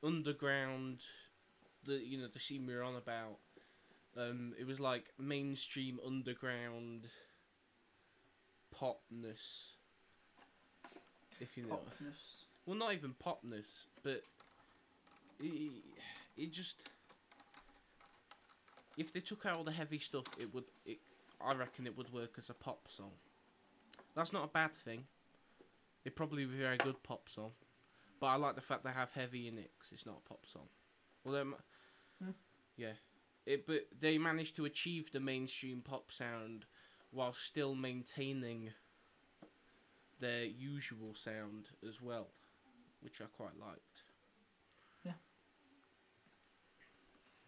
underground. 0.04 1.02
The 1.86 1.94
you 1.94 2.18
know 2.18 2.28
the 2.28 2.40
scene 2.40 2.66
we 2.66 2.76
were 2.76 2.84
on 2.84 2.96
about. 2.96 3.40
Um, 4.16 4.54
it 4.60 4.68
was 4.68 4.80
like 4.80 5.06
mainstream 5.20 6.00
underground 6.06 7.08
popness. 8.74 9.72
If 11.40 11.58
you 11.58 11.64
know. 11.64 11.76
Popness. 11.76 12.46
Well, 12.66 12.78
not 12.78 12.94
even 12.94 13.16
popness, 13.24 13.84
but 14.04 14.22
it, 15.40 15.72
it 16.38 16.52
just 16.52 16.76
if 18.98 19.12
they 19.12 19.20
took 19.20 19.46
out 19.46 19.58
all 19.58 19.64
the 19.64 19.72
heavy 19.72 20.00
stuff, 20.00 20.26
it 20.40 20.54
would. 20.54 20.66
It, 20.86 21.00
I 21.46 21.54
reckon 21.54 21.88
it 21.88 21.98
would 21.98 22.14
work 22.14 22.36
as 22.38 22.50
a 22.50 22.54
pop 22.54 22.88
song. 22.90 23.12
That's 24.16 24.32
not 24.32 24.46
a 24.46 24.48
bad 24.48 24.74
thing. 24.74 25.04
It'd 26.06 26.16
probably 26.16 26.46
be 26.46 26.56
a 26.56 26.58
very 26.58 26.78
good 26.78 27.02
pop 27.04 27.28
song, 27.28 27.52
but 28.20 28.28
I 28.28 28.36
like 28.36 28.56
the 28.56 28.62
fact 28.62 28.84
they 28.84 28.92
have 28.92 29.12
heavy 29.12 29.48
in 29.48 29.58
it 29.58 29.72
because 29.78 29.92
it's 29.92 30.06
not 30.06 30.18
a 30.24 30.30
pop 30.30 30.46
song. 30.46 30.68
Well, 31.24 31.34
them, 31.34 31.56
Hmm. 32.24 32.32
yeah, 32.78 32.92
it. 33.46 33.66
But 33.68 33.88
they 34.00 34.18
managed 34.18 34.56
to 34.58 34.66
achieve 34.66 35.12
the 35.12 35.20
mainstream 35.20 35.82
pop 35.82 36.12
sound 36.12 36.66
while 37.12 37.34
still 37.34 37.76
maintaining 37.76 38.72
their 40.20 40.46
usual 40.46 41.14
sound 41.14 41.70
as 41.88 42.02
well, 42.02 42.28
which 43.02 43.22
I 43.22 43.26
quite 43.36 43.60
liked. 43.60 44.04
Yeah. 45.04 45.14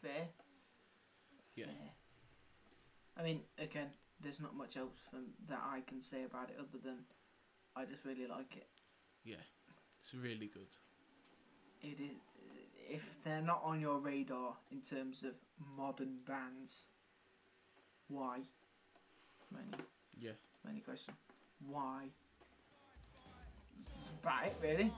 Fair. 0.02 0.28
Yeah. 1.56 1.66
Fair. 1.66 1.94
I 3.18 3.24
mean, 3.24 3.42
again, 3.58 3.88
there's 4.22 4.42
not 4.42 4.56
much 4.56 4.78
else 4.78 4.98
from, 5.10 5.28
that 5.48 5.62
I 5.64 5.82
can 5.88 6.02
say 6.02 6.24
about 6.24 6.50
it 6.50 6.58
other 6.60 6.84
than 6.84 7.06
I 7.76 7.86
just 7.86 8.04
really 8.06 8.28
like 8.28 8.58
it. 8.58 8.68
Yeah, 9.24 9.44
it's 10.04 10.14
really 10.14 10.48
good. 10.48 10.68
It 11.82 12.00
is. 12.00 12.22
If 12.88 13.24
they're 13.24 13.42
not 13.42 13.62
on 13.64 13.80
your 13.82 13.98
radar 14.00 14.54
in 14.72 14.80
terms 14.82 15.24
of 15.24 15.34
modern 15.76 16.18
bands, 16.28 16.84
why? 18.08 18.42
Many, 19.52 19.84
Yeah. 20.18 20.34
many 20.64 20.82
question. 20.82 21.14
Why? 21.66 22.12
Right, 24.24 24.54
really? 24.62 24.92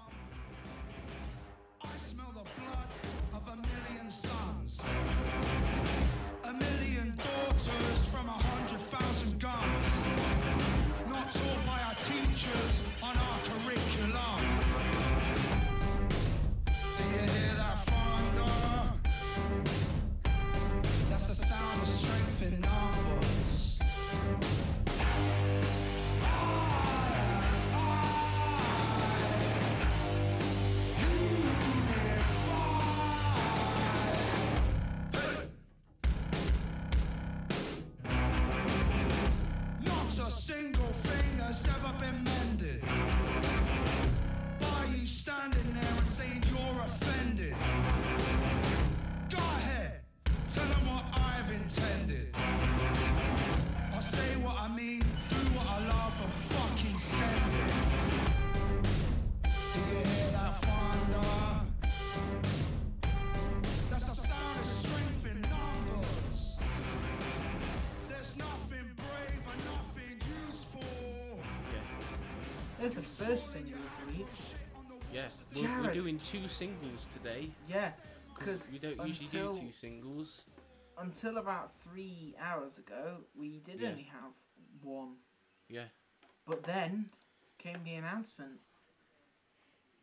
I 1.82 1.96
smell 1.98 2.32
the 2.34 2.44
blood 2.62 2.88
of 3.34 3.48
a 3.48 3.56
million 3.56 4.10
sons. 4.10 4.82
A 6.44 6.54
million 6.54 7.16
daughters 7.16 8.06
from 8.08 8.28
a 8.30 8.32
hundred 8.32 8.80
thousand 8.82 9.40
guns. 9.40 9.88
Not 11.10 11.32
taught 11.32 11.66
by 11.66 11.82
our 11.84 11.96
teachers 11.96 12.84
on 13.02 13.18
our 13.18 13.40
curriculum. 13.40 13.87
Strength 21.88 22.42
in 22.42 22.62
numbers. 22.62 22.97
Doing 76.18 76.44
two 76.44 76.50
singles 76.50 77.06
today. 77.14 77.52
Yeah, 77.68 77.92
because 78.38 78.68
we 78.72 78.80
don't 78.80 79.06
usually 79.06 79.28
do 79.30 79.60
two 79.62 79.72
singles. 79.72 80.46
until 80.98 81.38
about 81.38 81.72
three 81.84 82.36
hours 82.40 82.80
ago, 82.80 83.18
we 83.36 83.60
did 83.60 83.80
Yeah. 83.80 83.90
only 83.90 84.04
have 84.04 84.32
one. 84.82 85.18
Yeah. 85.70 85.90
But 86.48 86.64
then 86.64 87.12
came 87.60 87.84
the 87.84 87.94
announcement. 87.94 88.62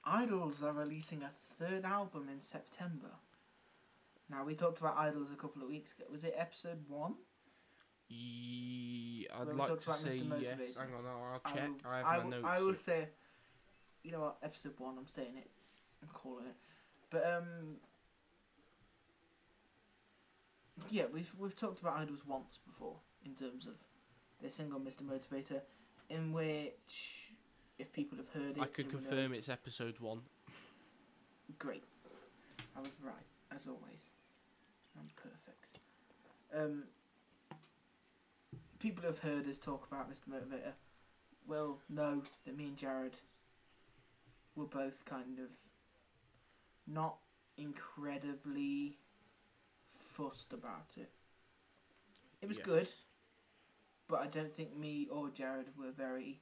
IDLES 0.07 0.63
are 0.63 0.73
releasing 0.73 1.23
a 1.25 1.31
third 1.31 1.85
album 1.85 2.29
in 2.29 2.41
September. 2.41 3.17
Now 4.29 4.45
we 4.45 4.55
talked 4.55 4.79
about 4.79 4.97
IDLES 4.97 5.33
a 5.33 5.37
couple 5.37 5.63
of 5.63 5.69
weeks 5.69 5.95
ago. 5.95 6.05
Was 6.11 6.23
it 6.23 6.35
episode 6.37 6.89
one? 6.89 7.17
Yeah, 8.09 9.35
I'd 9.41 9.49
like 9.49 9.81
to 9.81 9.93
say 9.95 10.19
yes. 10.19 10.77
Hang 10.77 10.95
on, 10.95 11.07
I'll 11.07 11.41
I 11.45 11.53
check. 11.53 11.69
will- 11.71 11.91
I 11.91 11.97
have 11.99 12.07
I 12.07 12.17
my 12.19 12.23
will- 12.23 12.31
notes. 12.31 12.45
I 12.47 12.61
will 12.61 12.75
say, 12.77 13.09
you 14.05 14.13
know 14.13 14.21
what, 14.21 14.39
episode 14.43 14.79
one. 14.79 14.97
I'm 14.99 15.09
saying 15.09 15.39
it. 15.39 15.51
Calling 16.13 16.47
it. 16.47 16.55
But 17.11 17.25
um, 17.27 17.77
yeah, 20.91 21.05
we've 21.13 21.33
we've 21.39 21.57
talked 21.57 21.81
about 21.81 21.97
IDLES 21.99 22.27
once 22.27 22.59
before 22.67 22.97
in 23.25 23.35
terms 23.35 23.67
of 23.67 23.75
their 24.41 24.51
single 24.51 24.81
"Mr. 24.81 25.03
Motivator," 25.03 25.61
in 26.11 26.33
which, 26.33 27.33
if 27.79 27.93
people 27.93 28.19
have 28.19 28.29
heard 28.31 28.57
it, 28.57 28.63
I 28.63 28.67
could 28.67 28.87
will 28.93 29.01
know- 29.01 29.09
confirm 29.09 29.33
it's 29.35 29.49
episode 29.49 30.01
one. 30.01 30.21
Great. 31.59 31.85
I 32.77 32.81
was 32.81 32.91
right, 33.03 33.15
as 33.55 33.67
always. 33.67 34.11
I'm 34.99 35.09
perfect. 35.17 35.79
Um, 36.57 36.85
people 38.79 39.03
who 39.03 39.09
have 39.09 39.19
heard 39.19 39.49
us 39.49 39.59
talk 39.59 39.87
about 39.91 40.11
Mr. 40.11 40.29
Motivator. 40.29 40.73
Well, 41.47 41.79
know 41.89 42.23
that 42.45 42.57
me 42.57 42.65
and 42.67 42.77
Jared 42.77 43.15
were 44.57 44.67
both 44.67 45.05
kind 45.05 45.39
of 45.39 45.49
not 46.87 47.17
incredibly 47.57 48.99
fussed 50.15 50.53
about 50.53 50.87
it. 50.97 51.11
It 52.41 52.49
was 52.49 52.59
good, 52.59 52.89
but 54.09 54.21
I 54.21 54.27
don't 54.27 54.55
think 54.55 54.77
me 54.77 55.09
or 55.11 55.31
Jared 55.31 55.67
were 55.79 55.93
very. 55.97 56.41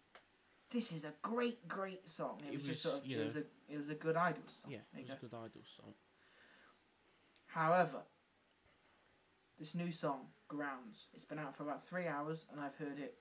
This 0.73 0.93
is 0.93 1.05
a 1.05 1.13
great, 1.23 1.69
great 1.69 2.09
song. 2.09 2.41
It, 2.47 2.53
It 2.53 2.57
was, 2.57 2.67
just 2.67 2.83
sort 2.83 2.97
of. 2.97 3.11
It 3.11 3.25
was 3.25 3.37
a. 3.37 3.45
It 3.69 3.77
was 3.77 3.89
a 3.89 3.95
good 3.95 4.17
idol 4.17 4.43
song. 4.49 4.73
Yeah, 4.73 4.79
it 4.95 5.01
was 5.01 5.09
go. 5.09 5.15
a 5.15 5.17
good 5.17 5.35
idol 5.35 5.63
song. 5.77 5.95
However, 7.47 8.03
this 9.59 9.75
new 9.75 9.93
song, 9.93 10.27
Grounds, 10.49 11.09
it's 11.15 11.25
been 11.25 11.39
out 11.39 11.57
for 11.57 11.63
about 11.63 11.87
three 11.87 12.07
hours 12.07 12.45
and 12.51 12.61
I've 12.61 12.75
heard 12.77 12.99
it 12.99 13.15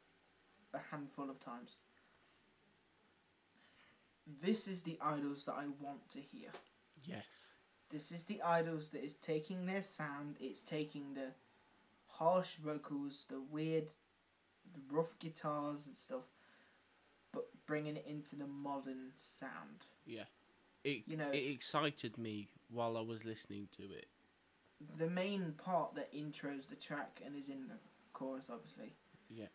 a 0.73 0.79
handful 0.91 1.29
of 1.29 1.39
times. 1.39 1.77
This 4.43 4.67
is 4.67 4.83
the 4.83 4.97
IDLES 5.01 5.45
that 5.45 5.53
I 5.53 5.65
want 5.79 6.09
to 6.11 6.19
hear. 6.19 6.49
Yes. 7.03 7.53
This 7.91 8.11
is 8.11 8.23
the 8.23 8.41
IDLES 8.45 8.91
that 8.91 9.03
is 9.03 9.15
taking 9.15 9.65
their 9.65 9.81
sound, 9.83 10.37
it's 10.39 10.61
taking 10.61 11.13
the 11.13 11.33
harsh 12.07 12.55
vocals, 12.55 13.25
the 13.29 13.41
weird, 13.41 13.87
the 14.73 14.79
rough 14.89 15.17
guitars 15.19 15.87
and 15.87 15.95
stuff, 15.97 16.23
but 17.33 17.45
bringing 17.65 17.97
it 17.97 18.05
into 18.07 18.35
the 18.35 18.47
modern 18.47 19.11
sound. 19.17 19.85
Yeah. 20.05 20.25
It 20.83 21.03
You 21.07 21.17
know- 21.17 21.31
it 21.31 21.37
excited 21.51 22.17
me 22.17 22.47
while 22.69 22.95
I 22.97 23.01
was 23.01 23.25
listening 23.25 23.67
to 23.73 23.91
it. 23.91 24.07
The 24.97 25.09
main 25.09 25.53
part 25.53 25.93
that 25.95 26.11
intros 26.13 26.67
the 26.67 26.75
track 26.75 27.21
and 27.23 27.35
is 27.35 27.49
in 27.49 27.67
the 27.67 27.77
chorus, 28.13 28.49
obviously, 28.49 28.95
Yeah. 29.29 29.49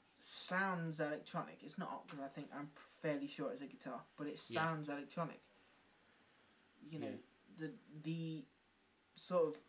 sounds 0.00 1.00
electronic. 1.00 1.62
It's 1.62 1.78
not 1.78 2.06
because 2.06 2.20
I 2.20 2.28
think 2.28 2.50
I'm 2.54 2.70
fairly 3.02 3.28
sure 3.28 3.50
it's 3.52 3.60
a 3.60 3.66
guitar, 3.66 4.04
but 4.16 4.26
it 4.26 4.40
Yeah. 4.48 4.62
sounds 4.64 4.88
electronic. 4.88 5.40
You 6.90 6.98
know, 7.00 7.06
Yeah. 7.08 7.16
the 7.58 7.72
the 8.02 8.44
sort 9.16 9.48
of 9.56 9.60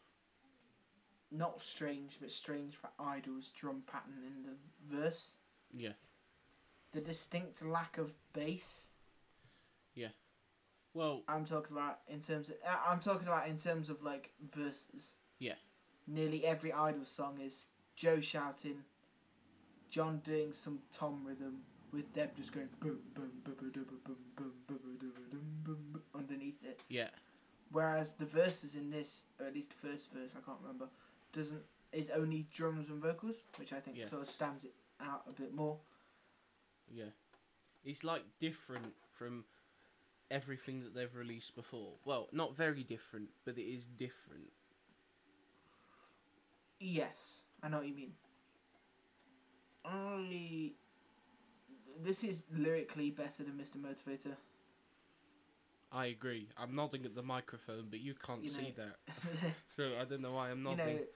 not 1.32 1.62
strange 1.62 2.18
but 2.20 2.32
strange 2.32 2.76
for 2.76 2.90
IDLES 3.00 3.54
drum 3.54 3.84
pattern 3.86 4.24
in 4.26 4.44
the 4.44 4.58
verse. 4.98 5.36
Yeah. 5.72 5.94
The 6.92 7.02
distinct 7.02 7.64
lack 7.64 7.98
of 7.98 8.14
bass. 8.34 8.88
Yeah. 9.94 10.10
Well, 10.94 11.24
I'm 11.28 11.46
talking 11.46 11.76
about 11.78 12.00
in 12.08 12.20
terms 12.22 12.50
of 12.50 12.56
uh, 12.66 12.78
I'm 12.88 13.00
talking 13.00 13.28
about 13.28 13.48
in 13.48 13.58
terms 13.58 13.90
of 13.90 14.02
like 14.02 14.32
verses. 14.42 15.14
Yeah. 15.40 15.56
Nearly 16.08 16.46
every 16.46 16.74
idol 16.74 17.06
song 17.06 17.40
is 17.40 17.68
Joe 17.96 18.22
shouting, 18.22 18.84
John 19.92 20.20
doing 20.24 20.54
some 20.54 20.80
tom 20.92 21.24
rhythm 21.26 21.64
with 21.92 22.14
Dev 22.14 22.34
just 22.36 22.52
going 22.54 22.70
boom 22.80 23.00
boom 23.16 23.32
boom 23.44 23.56
boom 23.60 23.72
boom 23.72 23.86
boom 24.06 24.18
boom 24.36 24.52
boom 24.68 24.78
boom 25.00 25.14
boom 25.66 25.82
boom 25.94 26.02
underneath 26.16 26.64
it. 26.64 26.82
yeah. 26.90 27.10
Whereas 27.72 28.14
the 28.14 28.26
verses 28.26 28.76
in 28.76 28.90
this, 28.90 29.26
or 29.40 29.46
at 29.46 29.54
least 29.54 29.70
the 29.70 29.88
first 29.88 30.12
verse, 30.12 30.32
I 30.36 30.42
can't 30.44 30.58
remember, 30.62 30.88
doesn't 31.34 31.62
is 31.92 32.10
only 32.10 32.48
drums 32.54 32.90
and 32.90 33.02
vocals, 33.02 33.44
which 33.58 33.74
I 33.74 33.80
think 33.80 33.98
Yeah. 33.98 34.08
sort 34.08 34.22
of 34.24 34.28
stands 34.28 34.64
it 34.64 34.74
out 35.00 35.24
a 35.28 35.34
bit 35.34 35.54
more. 35.54 35.80
Yeah. 36.92 37.10
It's 37.84 38.04
like 38.04 38.24
different 38.40 38.94
from 39.14 39.46
everything 40.32 40.84
that 40.84 40.94
they've 40.94 41.16
released 41.16 41.56
before. 41.56 41.94
Well, 42.06 42.28
not 42.32 42.56
very 42.56 42.84
different, 42.84 43.30
but 43.46 43.58
it 43.58 43.64
is 43.64 43.86
different. 43.86 44.52
Yes, 46.80 47.44
I 47.62 47.70
know 47.70 47.78
what 47.78 47.88
you 47.88 47.96
mean. 47.96 48.14
I. 49.86 50.72
This 52.04 52.24
is 52.24 52.44
lyrically 52.56 53.12
better 53.12 53.44
than 53.44 53.54
Mr. 53.54 53.78
Motivator. 53.78 54.36
I 55.92 56.08
agree. 56.08 56.48
I'm 56.58 56.76
nodding 56.76 57.06
at 57.06 57.16
the 57.16 57.24
microphone, 57.24 57.88
but 57.90 58.00
you 58.00 58.14
can't 58.14 58.44
You 58.44 58.50
see 58.50 58.74
that. 58.78 58.98
So 59.68 59.94
I 60.00 60.06
don't 60.06 60.22
know 60.22 60.34
why 60.34 60.52
I'm 60.52 60.62
nodding. 60.64 60.88
you 60.88 61.08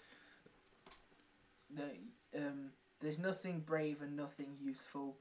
know, 1.78 1.84
the, 2.34 2.48
um, 2.48 2.72
there's 3.00 3.20
nothing 3.20 3.60
brave 3.60 4.02
and 4.02 4.16
nothing 4.16 4.56
useful. 4.60 5.18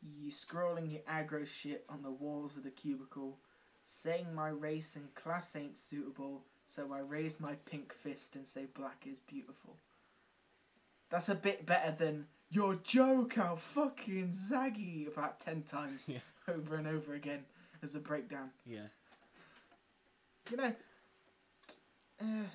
You 0.00 0.30
scrolling 0.30 0.92
your 0.92 1.00
aggro 1.02 1.46
shit 1.46 1.84
on 1.88 2.02
the 2.02 2.10
walls 2.10 2.56
of 2.56 2.62
the 2.62 2.70
cubicle, 2.70 3.38
saying 3.82 4.34
my 4.34 4.48
race 4.48 4.94
and 4.96 5.14
class 5.14 5.56
ain't 5.56 5.76
suitable, 5.76 6.44
so 6.66 6.92
I 6.92 7.00
raise 7.00 7.40
my 7.40 7.54
pink 7.64 7.92
fist 7.92 8.36
and 8.36 8.46
say 8.46 8.66
black 8.72 9.06
is 9.10 9.18
beautiful. 9.18 9.76
That's 11.10 11.28
a 11.28 11.34
bit 11.34 11.66
better 11.66 11.92
than 11.92 12.26
your 12.54 12.76
joke, 12.76 13.34
how 13.34 13.56
fucking 13.56 14.28
zaggy 14.30 15.08
about 15.08 15.40
ten 15.40 15.62
times 15.62 16.04
Yeah. 16.08 16.18
over 16.48 16.76
and 16.76 16.86
over 16.86 17.14
again 17.14 17.44
as 17.82 17.94
a 17.94 17.98
breakdown. 18.00 18.50
Yeah. 18.64 18.86
You 20.50 20.56
know, 20.58 20.72
uh, 22.20 22.46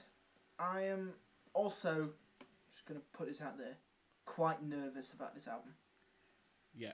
I 0.60 0.82
am 0.84 1.14
also 1.54 2.10
just 2.72 2.86
gonna 2.88 3.02
put 3.14 3.28
this 3.28 3.42
out 3.42 3.58
there, 3.58 3.76
quite 4.26 4.64
nervous 4.64 5.12
about 5.12 5.34
this 5.36 5.48
album. 5.48 5.74
Yeah. 6.78 6.94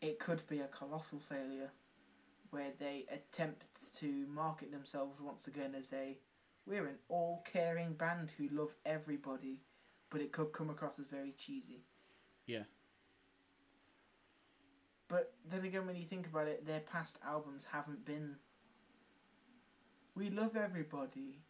It 0.00 0.18
could 0.18 0.46
be 0.46 0.60
a 0.60 0.66
colossal 0.68 1.18
failure, 1.18 1.70
where 2.50 2.70
they 2.78 3.06
attempt 3.10 3.92
to 3.98 4.26
market 4.28 4.70
themselves 4.70 5.20
once 5.20 5.46
again 5.48 5.74
as 5.74 5.92
a 5.92 6.18
we're 6.66 6.86
an 6.86 6.98
all 7.08 7.42
caring 7.50 7.94
band 7.94 8.30
who 8.36 8.48
love 8.50 8.74
everybody, 8.84 9.60
but 10.10 10.20
it 10.20 10.32
could 10.32 10.52
come 10.52 10.68
across 10.68 10.98
as 10.98 11.06
very 11.06 11.32
cheesy. 11.32 11.84
Yeah. 12.46 12.62
But 15.08 15.32
then 15.48 15.64
again, 15.64 15.86
when 15.86 15.96
you 15.96 16.04
think 16.04 16.26
about 16.26 16.48
it, 16.48 16.66
their 16.66 16.80
past 16.80 17.16
albums 17.24 17.66
haven't 17.72 18.04
been. 18.04 18.36
We 20.14 20.30
love 20.30 20.56
everybody. 20.56 21.42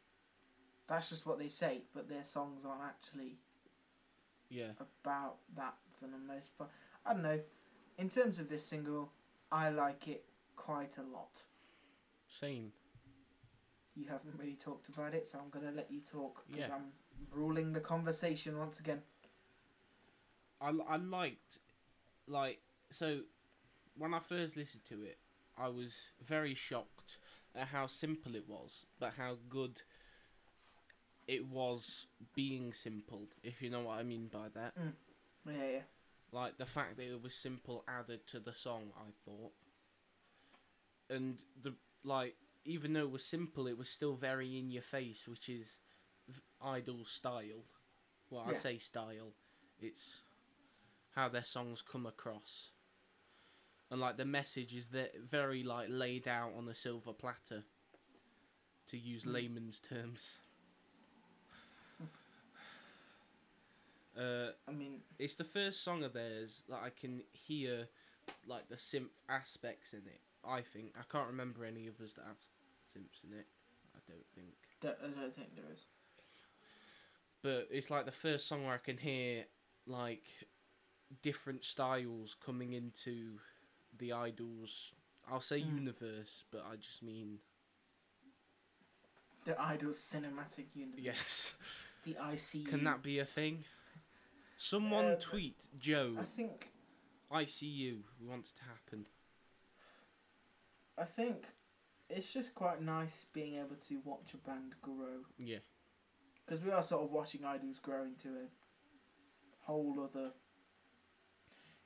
That's 0.89 1.09
just 1.09 1.27
what 1.27 1.39
they 1.39 1.49
say, 1.49 1.83
but 1.95 2.09
their 2.09 2.25
songs 2.25 2.65
aren't 2.65 2.83
actually 2.83 3.39
Yeah. 4.49 4.73
about 4.79 5.39
that 5.55 5.77
for 5.99 6.07
the 6.07 6.19
most 6.19 6.57
part. 6.57 6.71
I 7.05 7.13
don't 7.13 7.23
know. 7.23 7.43
In 7.99 8.11
terms 8.11 8.39
of 8.39 8.49
this 8.49 8.65
single, 8.67 9.13
I 9.51 9.71
like 9.71 10.07
it 10.09 10.27
quite 10.55 10.99
a 10.99 11.03
lot. 11.03 11.43
Same. 12.29 12.73
You 13.95 14.07
haven't 14.09 14.39
really 14.39 14.57
talked 14.57 14.89
about 14.89 15.15
it, 15.15 15.27
so 15.29 15.39
I'm 15.39 15.49
gonna 15.51 15.73
let 15.73 15.91
you 15.91 16.01
talk 16.03 16.47
because 16.47 16.69
Yeah. 16.69 16.75
I'm 16.75 16.93
ruling 17.31 17.73
the 17.73 17.81
conversation 17.81 18.59
once 18.59 18.79
again. 18.79 19.03
I, 20.61 20.73
I 20.88 20.97
liked, 20.97 21.59
like, 22.27 22.59
so 22.90 23.21
when 23.97 24.14
I 24.14 24.21
first 24.21 24.57
listened 24.57 24.85
to 24.88 25.03
it, 25.03 25.19
I 25.59 25.69
was 25.69 25.95
very 26.27 26.55
shocked 26.55 27.19
at 27.55 27.69
how 27.69 27.87
simple 27.87 28.35
it 28.35 28.49
was, 28.49 28.87
but 28.99 29.12
how 29.16 29.37
good 29.49 29.83
it 31.27 31.47
was 31.47 32.07
being 32.35 32.73
simple, 32.73 33.23
if 33.42 33.61
you 33.61 33.71
know 33.71 33.81
what 33.83 33.99
I 33.99 34.03
mean 34.03 34.29
by 34.33 34.49
that. 34.55 34.75
Mm. 34.77 34.92
Yeah, 35.47 35.71
yeah. 35.73 35.81
Like, 36.33 36.59
the 36.59 36.66
fact 36.66 36.97
that 36.97 37.05
it 37.05 37.23
was 37.23 37.35
simple 37.35 37.85
added 37.88 38.27
to 38.29 38.40
the 38.40 38.53
song, 38.53 38.92
I 38.97 39.11
thought. 39.25 39.53
And, 41.09 41.42
the 41.62 41.75
like, 42.05 42.35
even 42.64 42.92
though 42.92 43.03
it 43.03 43.11
was 43.11 43.25
simple, 43.25 43.66
it 43.66 43.79
was 43.79 43.88
still 43.88 44.14
very 44.14 44.59
in 44.59 44.71
your 44.71 44.83
face, 44.83 45.27
which 45.29 45.49
is 45.49 45.79
v- 46.29 46.40
idol 46.62 47.05
style. 47.05 47.64
Well, 48.31 48.45
I 48.49 48.55
say 48.55 48.79
style, 48.79 49.33
it's 49.81 50.23
how 51.16 51.29
their 51.29 51.44
songs 51.44 51.83
come 51.83 52.07
across. 52.07 52.70
and 53.90 54.00
like 54.00 54.16
the 54.16 54.24
message 54.24 54.74
is 54.74 54.88
that 54.88 55.12
very 55.20 55.62
like 55.62 55.87
laid 55.88 56.26
out 56.29 56.52
on 56.57 56.68
a 56.68 56.74
silver 56.74 57.12
platter, 57.12 57.64
to 58.88 58.98
use 58.98 59.24
Mm. 59.24 59.33
layman's 59.33 59.81
terms. 59.81 60.38
uh, 64.18 64.50
I 64.68 64.72
mean, 64.72 65.00
it's 65.18 65.35
the 65.37 65.44
first 65.44 65.83
song 65.83 66.02
of 66.05 66.12
theirs 66.12 66.62
that 66.68 66.81
I 66.83 66.90
can 66.90 67.22
hear 67.33 67.88
like 68.46 68.68
the 68.68 68.76
synth 68.76 69.11
aspects 69.29 69.92
in 69.92 70.00
it. 70.07 70.20
I 70.44 70.61
think 70.62 70.92
I 70.98 71.02
can't 71.11 71.29
remember 71.29 71.64
any 71.64 71.88
others 71.88 72.12
that 72.14 72.24
have 72.26 72.37
synths 72.92 73.24
in 73.24 73.33
it. 73.38 73.46
I 73.94 73.98
don't 74.09 74.26
think. 74.35 74.55
that, 74.83 74.98
I 75.02 75.20
don't 75.20 75.35
think 75.35 75.55
there 75.55 75.64
is. 75.72 75.87
but 77.42 77.68
it's 77.70 77.90
like 77.90 78.05
the 78.05 78.12
first 78.12 78.46
song 78.48 78.64
where 78.64 78.74
I 78.74 78.79
can 78.79 78.96
hear 78.98 79.44
like 79.87 80.24
different 81.23 81.64
styles 81.64 82.35
coming 82.45 82.73
into 82.73 83.38
the 83.99 84.11
IDLES. 84.11 84.92
I'll 85.29 85.40
say 85.40 85.61
Mm. 85.62 85.77
universe, 85.77 86.45
but 86.51 86.64
I 86.64 86.77
just 86.77 87.03
mean 87.03 87.40
The 89.45 89.61
Idol's 89.61 89.99
cinematic 90.01 90.75
universe. 90.75 91.01
yes. 91.05 91.57
The 92.05 92.14
ICU. 92.16 92.66
Can 92.66 92.83
that 92.85 93.03
be 93.03 93.19
a 93.21 93.25
thing? 93.25 93.64
Someone 94.57 95.05
Uh, 95.05 95.21
tweet 95.21 95.69
Joe 95.79 96.16
I 96.19 96.25
think. 96.25 96.73
ICU. 97.31 98.03
We 98.21 98.27
want 98.27 98.47
it 98.49 98.57
to 98.57 98.64
happen. 98.64 99.07
I 100.99 101.05
think 101.05 101.47
it's 102.09 102.33
just 102.33 102.55
quite 102.55 102.81
nice 102.83 103.25
being 103.33 103.55
able 103.55 103.77
to 103.77 104.01
watch 104.01 104.35
a 104.35 104.38
band 104.38 104.75
grow 104.81 105.25
Yeah, 105.38 105.59
because 106.45 106.61
we 106.62 106.71
are 106.71 106.83
sort 106.83 107.05
of 107.05 107.11
watching 107.11 107.42
IDLES 107.42 107.81
grow 107.83 108.05
into 108.05 108.29
a 108.31 108.49
whole 109.61 110.01
other. 110.01 110.33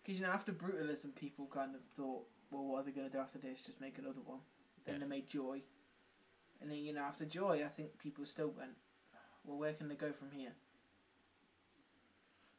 Because 0.03 0.19
you 0.21 0.27
know, 0.27 0.33
after 0.33 0.53
brutalism, 0.53 1.15
people 1.15 1.47
kind 1.53 1.75
of 1.75 1.81
thought, 1.97 2.27
well, 2.51 2.65
what 2.65 2.81
are 2.81 2.83
they 2.85 2.91
going 2.91 3.07
to 3.09 3.13
do 3.13 3.19
after 3.21 3.39
this? 3.39 3.61
Just 3.61 3.81
make 3.81 3.99
another 3.99 4.21
one. 4.25 4.41
Then 4.85 4.95
Yeah. 4.97 5.01
they 5.01 5.07
made 5.07 5.29
Joy, 5.29 5.63
and 6.61 6.71
then 6.71 6.79
you 6.79 6.93
know, 6.95 7.03
after 7.03 7.25
Joy, 7.27 7.63
I 7.65 7.69
think 7.69 7.99
people 7.99 8.25
still 8.25 8.49
went, 8.49 8.77
well, 9.45 9.59
where 9.59 9.75
can 9.75 9.89
they 9.89 9.95
go 9.95 10.13
from 10.13 10.31
here? 10.31 10.53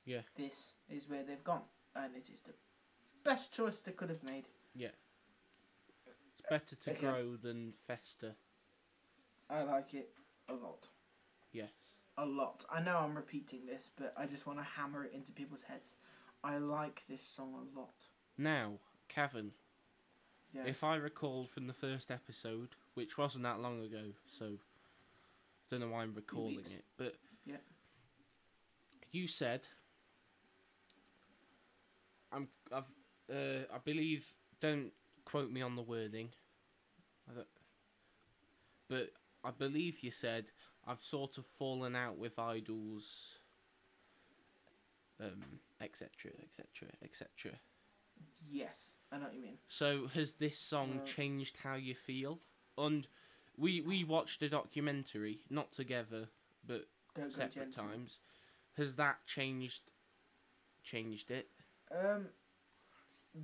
Yeah. 0.06 0.21
This 0.36 0.73
is 0.89 1.08
where 1.10 1.23
they've 1.23 1.43
gone, 1.43 1.63
and 1.95 2.15
it 2.15 2.30
is 2.34 2.41
the 2.41 2.54
best 3.23 3.54
choice 3.54 3.82
they 3.82 3.91
could 3.91 4.10
have 4.10 4.23
made. 4.23 4.45
Yeah. 4.75 4.89
It's 6.08 6.41
better 6.49 6.75
to 6.75 6.91
Okay. 6.91 6.99
grow 7.01 7.36
than 7.38 7.73
fester. 7.88 8.36
I 9.49 9.63
like 9.63 9.93
it 9.93 10.13
a 10.49 10.54
lot. 10.54 10.88
Yes. 11.51 11.71
a 12.17 12.25
lot. 12.25 12.65
I 12.69 12.82
know 12.82 12.97
I'm 12.99 13.15
repeating 13.15 13.65
this, 13.65 13.89
but 13.95 14.13
I 14.17 14.25
just 14.27 14.45
want 14.45 14.60
to 14.60 14.63
hammer 14.63 15.06
it 15.06 15.13
into 15.13 15.32
people's 15.32 15.63
heads. 15.63 15.95
I 16.43 16.58
like 16.58 17.04
this 17.08 17.23
song 17.25 17.54
a 17.54 17.80
lot. 17.80 17.93
Now, 18.38 18.80
Cavan, 19.08 19.51
Yes. 20.54 20.67
if 20.67 20.84
I 20.84 20.95
recall 20.95 21.45
from 21.45 21.67
the 21.67 21.73
first 21.73 22.12
episode, 22.12 22.69
which 22.95 23.17
wasn't 23.17 23.43
that 23.43 23.60
long 23.62 23.82
ago, 23.84 24.13
so 24.25 24.45
I 24.45 25.65
don't 25.69 25.80
know 25.80 25.89
why 25.89 26.01
I'm 26.04 26.13
recalling 26.13 26.60
it, 26.60 26.84
but 26.97 27.15
Yeah. 27.45 27.58
you 29.12 29.27
said 29.27 29.67
I'm 32.32 32.49
I've 32.71 32.89
uh, 33.30 33.65
I 33.73 33.77
believe 33.84 34.34
don't 34.60 34.91
quote 35.25 35.51
me 35.51 35.62
on 35.62 35.75
the 35.75 35.82
wording, 35.82 36.30
I 37.30 37.34
don't, 37.36 37.47
but 38.89 39.13
I 39.43 39.51
believe 39.51 40.04
you 40.04 40.12
said 40.12 40.51
I've 40.86 41.01
sort 41.04 41.38
of 41.38 41.45
fallen 41.45 41.95
out 41.95 42.17
with 42.17 42.36
IDLES, 42.38 43.38
um, 45.19 45.60
etc. 45.82 46.32
etc. 46.44 46.89
etc. 47.04 47.60
yes, 48.50 48.96
I 49.12 49.17
know 49.17 49.26
what 49.26 49.34
you 49.36 49.41
mean. 49.41 49.58
So 49.67 50.08
has 50.08 50.34
this 50.34 50.58
song 50.58 51.02
changed 51.06 51.58
how 51.63 51.76
you 51.76 51.96
feel? 51.96 52.39
And 52.78 53.08
we 53.58 53.82
we 53.82 54.04
watched 54.04 54.41
a 54.41 54.50
documentary, 54.50 55.39
not 55.50 55.72
together, 55.72 56.30
but 56.65 56.88
Don't 57.15 57.34
separate 57.34 57.74
times. 57.74 58.20
Has 58.78 58.96
that 58.96 59.26
changed 59.26 59.82
changed 60.84 61.32
it? 61.32 61.48
Um. 61.91 62.28
y- 63.34 63.41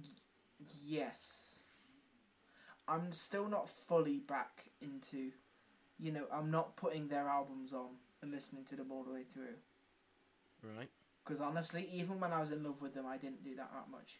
yes. 0.85 1.43
I'm 2.87 3.11
still 3.11 3.49
not 3.49 3.69
fully 3.69 4.19
back 4.19 4.69
into, 4.81 5.31
you 5.99 6.11
know, 6.11 6.23
I'm 6.31 6.49
not 6.49 6.77
putting 6.77 7.09
their 7.09 7.27
albums 7.27 7.73
on 7.73 7.97
and 8.21 8.31
listening 8.31 8.63
to 8.65 8.77
them 8.77 8.91
all 8.91 9.03
the 9.03 9.11
way 9.11 9.23
through. 9.33 9.55
Right. 10.63 10.89
Because 11.27 11.41
honestly, 11.41 11.89
even 11.91 12.19
when 12.21 12.31
I 12.31 12.39
was 12.39 12.51
in 12.51 12.63
love 12.63 12.81
with 12.81 12.93
them, 12.93 13.05
I 13.05 13.17
didn't 13.17 13.43
do 13.43 13.53
that 13.55 13.71
that 13.73 13.89
much. 13.89 14.19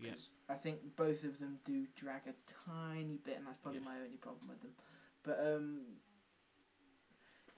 Yeah. 0.00 0.12
'Cause 0.12 0.30
I 0.48 0.54
think 0.54 0.96
both 0.96 1.22
of 1.24 1.38
them 1.38 1.60
do 1.64 1.86
drag 1.94 2.26
a 2.26 2.34
tiny 2.66 3.16
bit, 3.18 3.36
and 3.38 3.46
that's 3.46 3.58
probably 3.58 3.78
Yeah. 3.80 3.86
my 3.86 4.00
only 4.00 4.16
problem 4.16 4.48
with 4.48 4.60
them. 4.60 4.74
But 5.22 5.38
um, 5.40 6.00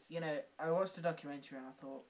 you 0.09 0.21
know, 0.21 0.43
I 0.59 0.71
watched 0.71 0.97
the 0.97 1.03
documentary 1.03 1.59
and 1.59 1.67
I 1.67 1.73
thought, 1.73 2.07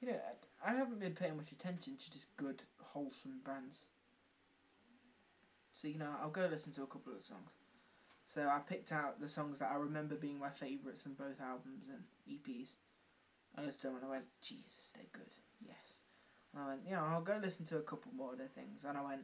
you 0.00 0.08
know, 0.08 0.20
I, 0.62 0.70
I 0.72 0.74
haven't 0.74 0.98
been 1.00 1.14
paying 1.14 1.36
much 1.36 1.52
attention 1.52 1.96
to 1.96 2.10
just 2.10 2.36
good, 2.36 2.64
wholesome 2.80 3.40
bands. 3.44 3.86
So 5.72 5.88
you 5.88 5.98
know, 5.98 6.14
I'll 6.20 6.30
go 6.30 6.46
listen 6.46 6.72
to 6.74 6.82
a 6.82 6.86
couple 6.86 7.12
of 7.12 7.18
the 7.18 7.24
songs. 7.24 7.52
So 8.26 8.48
I 8.48 8.58
picked 8.60 8.90
out 8.92 9.20
the 9.20 9.28
songs 9.28 9.58
that 9.60 9.70
I 9.70 9.76
remember 9.76 10.16
being 10.16 10.38
my 10.38 10.50
favourites 10.50 11.02
from 11.02 11.14
both 11.14 11.40
albums 11.40 11.88
and 11.88 12.04
EPs. 12.28 12.76
I 13.56 13.62
listened 13.62 13.82
to 13.82 13.86
them 13.88 13.96
and 13.96 14.06
I 14.06 14.10
went, 14.10 14.24
Jesus, 14.42 14.92
they're 14.94 15.04
good. 15.12 15.32
Yes. 15.64 16.00
And 16.52 16.62
I 16.62 16.68
went, 16.68 16.80
you 16.86 16.94
know, 16.94 17.04
I'll 17.04 17.22
go 17.22 17.38
listen 17.42 17.66
to 17.66 17.76
a 17.76 17.82
couple 17.82 18.12
more 18.16 18.32
of 18.32 18.38
their 18.38 18.48
things. 18.48 18.84
And 18.86 18.98
I 18.98 19.02
went, 19.02 19.22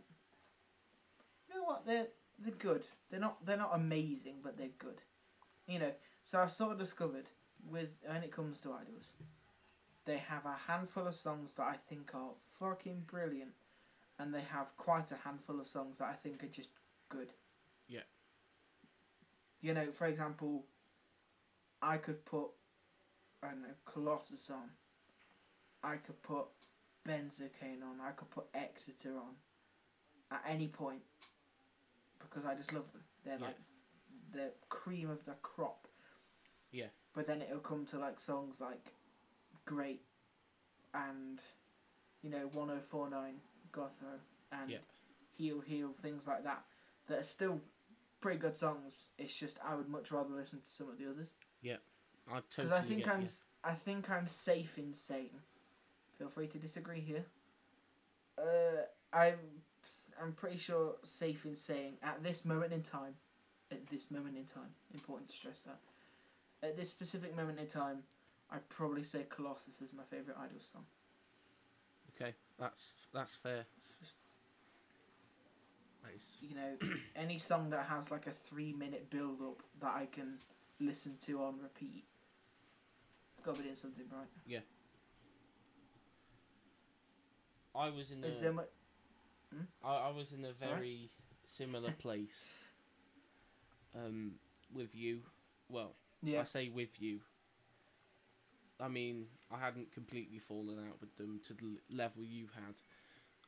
you 1.48 1.56
know 1.56 1.64
what? 1.64 1.86
They're 1.86 2.08
they're 2.38 2.54
good. 2.54 2.84
They're 3.10 3.20
not 3.20 3.44
they're 3.44 3.56
not 3.56 3.72
amazing, 3.74 4.36
but 4.42 4.56
they're 4.56 4.68
good. 4.78 5.02
You 5.66 5.78
know. 5.78 5.92
So 6.24 6.38
I've 6.38 6.52
sort 6.52 6.72
of 6.72 6.78
discovered 6.78 7.26
with 7.68 7.90
when 8.06 8.22
it 8.22 8.30
comes 8.30 8.60
to 8.60 8.68
IDLES, 8.68 9.06
they 10.04 10.18
have 10.18 10.44
a 10.44 10.56
handful 10.70 11.06
of 11.06 11.14
songs 11.14 11.54
that 11.54 11.64
I 11.64 11.76
think 11.88 12.10
are 12.14 12.32
fucking 12.58 13.04
brilliant, 13.06 13.52
and 14.18 14.34
they 14.34 14.42
have 14.52 14.76
quite 14.76 15.10
a 15.10 15.16
handful 15.24 15.60
of 15.60 15.68
songs 15.68 15.98
that 15.98 16.08
I 16.08 16.14
think 16.14 16.42
are 16.44 16.48
just 16.48 16.70
good. 17.08 17.32
Yeah. 17.88 18.00
You 19.60 19.74
know, 19.74 19.90
for 19.92 20.06
example, 20.06 20.64
I 21.82 21.96
could 21.96 22.24
put 22.24 22.48
I 23.42 23.48
don't 23.48 23.64
Colossus 23.84 24.50
on. 24.50 24.70
I 25.82 25.96
could 25.96 26.22
put 26.22 26.46
Benzocaine 27.08 27.82
on. 27.82 28.00
I 28.06 28.10
could 28.12 28.30
put 28.30 28.44
Exeter 28.54 29.16
on. 29.16 29.36
At 30.30 30.44
any 30.46 30.68
point, 30.68 31.00
because 32.20 32.44
I 32.44 32.54
just 32.54 32.72
love 32.72 32.92
them. 32.92 33.02
They're 33.24 33.38
Yeah. 33.38 33.46
like 33.46 33.56
the 34.32 34.52
cream 34.68 35.10
of 35.10 35.24
the 35.24 35.34
crop. 35.42 35.88
Yeah. 36.70 36.90
But 37.14 37.26
then 37.26 37.42
it'll 37.42 37.58
come 37.58 37.84
to 37.86 37.98
like 37.98 38.20
songs 38.20 38.60
like 38.60 38.92
Great 39.64 40.04
and 40.94 41.40
you 42.22 42.30
know 42.30 42.46
1049 42.48 43.40
Gotho 43.72 44.20
and 44.52 44.70
Yeah. 44.70 44.78
Heal 45.32 45.60
Heal 45.60 45.92
things 45.94 46.26
like 46.28 46.44
that 46.44 46.64
that 47.08 47.18
are 47.18 47.22
still 47.24 47.60
pretty 48.20 48.38
good 48.38 48.54
songs. 48.54 49.08
It's 49.18 49.36
just 49.36 49.58
I 49.64 49.74
would 49.74 49.88
much 49.88 50.12
rather 50.12 50.30
listen 50.34 50.60
to 50.60 50.66
some 50.66 50.88
of 50.88 50.98
the 50.98 51.08
others 51.10 51.32
I 52.32 52.36
because 52.36 52.70
totally 52.70 52.72
I 52.72 52.82
think 52.82 53.04
get 53.04 53.14
I'm 53.14 53.20
you. 53.20 53.26
s- 53.26 53.42
I 53.64 53.72
think 53.74 54.10
I'm 54.10 54.28
safe 54.28 54.78
in 54.78 54.94
saying. 54.94 55.40
Feel 56.18 56.28
free 56.28 56.46
to 56.48 56.58
disagree 56.58 57.00
here. 57.00 57.24
Uh, 58.38 58.82
I'm 59.12 59.38
I'm 60.20 60.32
pretty 60.32 60.58
sure 60.58 60.96
safe 61.02 61.44
in 61.46 61.56
saying 61.56 61.94
at 62.02 62.22
this 62.22 62.44
moment 62.44 62.72
in 62.72 62.82
time, 62.82 63.14
at 63.70 63.86
this 63.88 64.10
moment 64.10 64.36
in 64.36 64.44
time, 64.44 64.74
important 64.92 65.30
to 65.30 65.36
stress 65.36 65.62
that. 65.62 65.78
At 66.62 66.76
this 66.76 66.90
specific 66.90 67.34
moment 67.36 67.58
in 67.58 67.66
time, 67.66 68.02
I'd 68.50 68.68
probably 68.68 69.02
say 69.02 69.24
Colossus 69.28 69.80
is 69.80 69.92
my 69.92 70.02
favorite 70.10 70.36
Idol 70.38 70.60
song. 70.60 70.84
Okay, 72.14 72.34
that's 72.58 72.90
that's 73.14 73.34
fair. 73.36 73.64
Just, 74.00 74.14
That 76.02 76.12
is, 76.16 76.26
you 76.42 76.54
know, 76.54 76.76
any 77.16 77.38
song 77.38 77.70
that 77.70 77.86
has 77.86 78.10
like 78.10 78.26
a 78.26 78.30
three 78.32 78.72
minute 78.74 79.08
build 79.10 79.40
up 79.42 79.62
that 79.80 79.94
I 79.94 80.06
can 80.06 80.38
listen 80.78 81.16
to 81.26 81.42
on 81.42 81.58
repeat. 81.62 82.04
Be 83.44 83.62
doing 83.62 83.74
something 83.74 84.04
right. 84.12 84.26
Yeah. 84.46 84.60
I 87.74 87.88
was 87.88 88.10
in 88.10 88.22
Is 88.24 88.38
a, 88.38 88.42
there 88.42 88.52
mu- 88.52 88.62
I, 89.84 89.94
I 90.08 90.10
was 90.10 90.32
in 90.32 90.44
a 90.44 90.54
Sorry? 90.54 90.70
very 90.72 91.10
similar 91.44 91.90
place 91.98 92.64
um, 93.94 94.32
with 94.74 94.94
you. 94.94 95.20
Well, 95.68 95.94
yeah. 96.22 96.40
I 96.40 96.44
say 96.44 96.68
with 96.68 97.00
you. 97.00 97.20
I 98.80 98.88
mean, 98.88 99.26
I 99.52 99.58
hadn't 99.58 99.92
completely 99.92 100.38
fallen 100.38 100.78
out 100.78 101.00
with 101.00 101.16
them 101.16 101.40
to 101.46 101.54
the 101.54 101.78
level 101.94 102.24
you 102.24 102.46
had. 102.54 102.74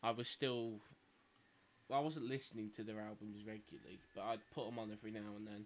I 0.03 0.11
was 0.11 0.29
still. 0.29 0.81
I 1.93 1.99
wasn't 2.01 2.27
listening 2.27 2.71
to 2.77 2.83
their 2.85 3.01
albums 3.01 3.45
regularly, 3.47 4.01
but 4.15 4.23
I'd 4.23 4.41
put 4.55 4.65
them 4.67 4.79
on 4.79 4.91
every 4.93 5.11
now 5.11 5.37
and 5.37 5.47
then. 5.47 5.65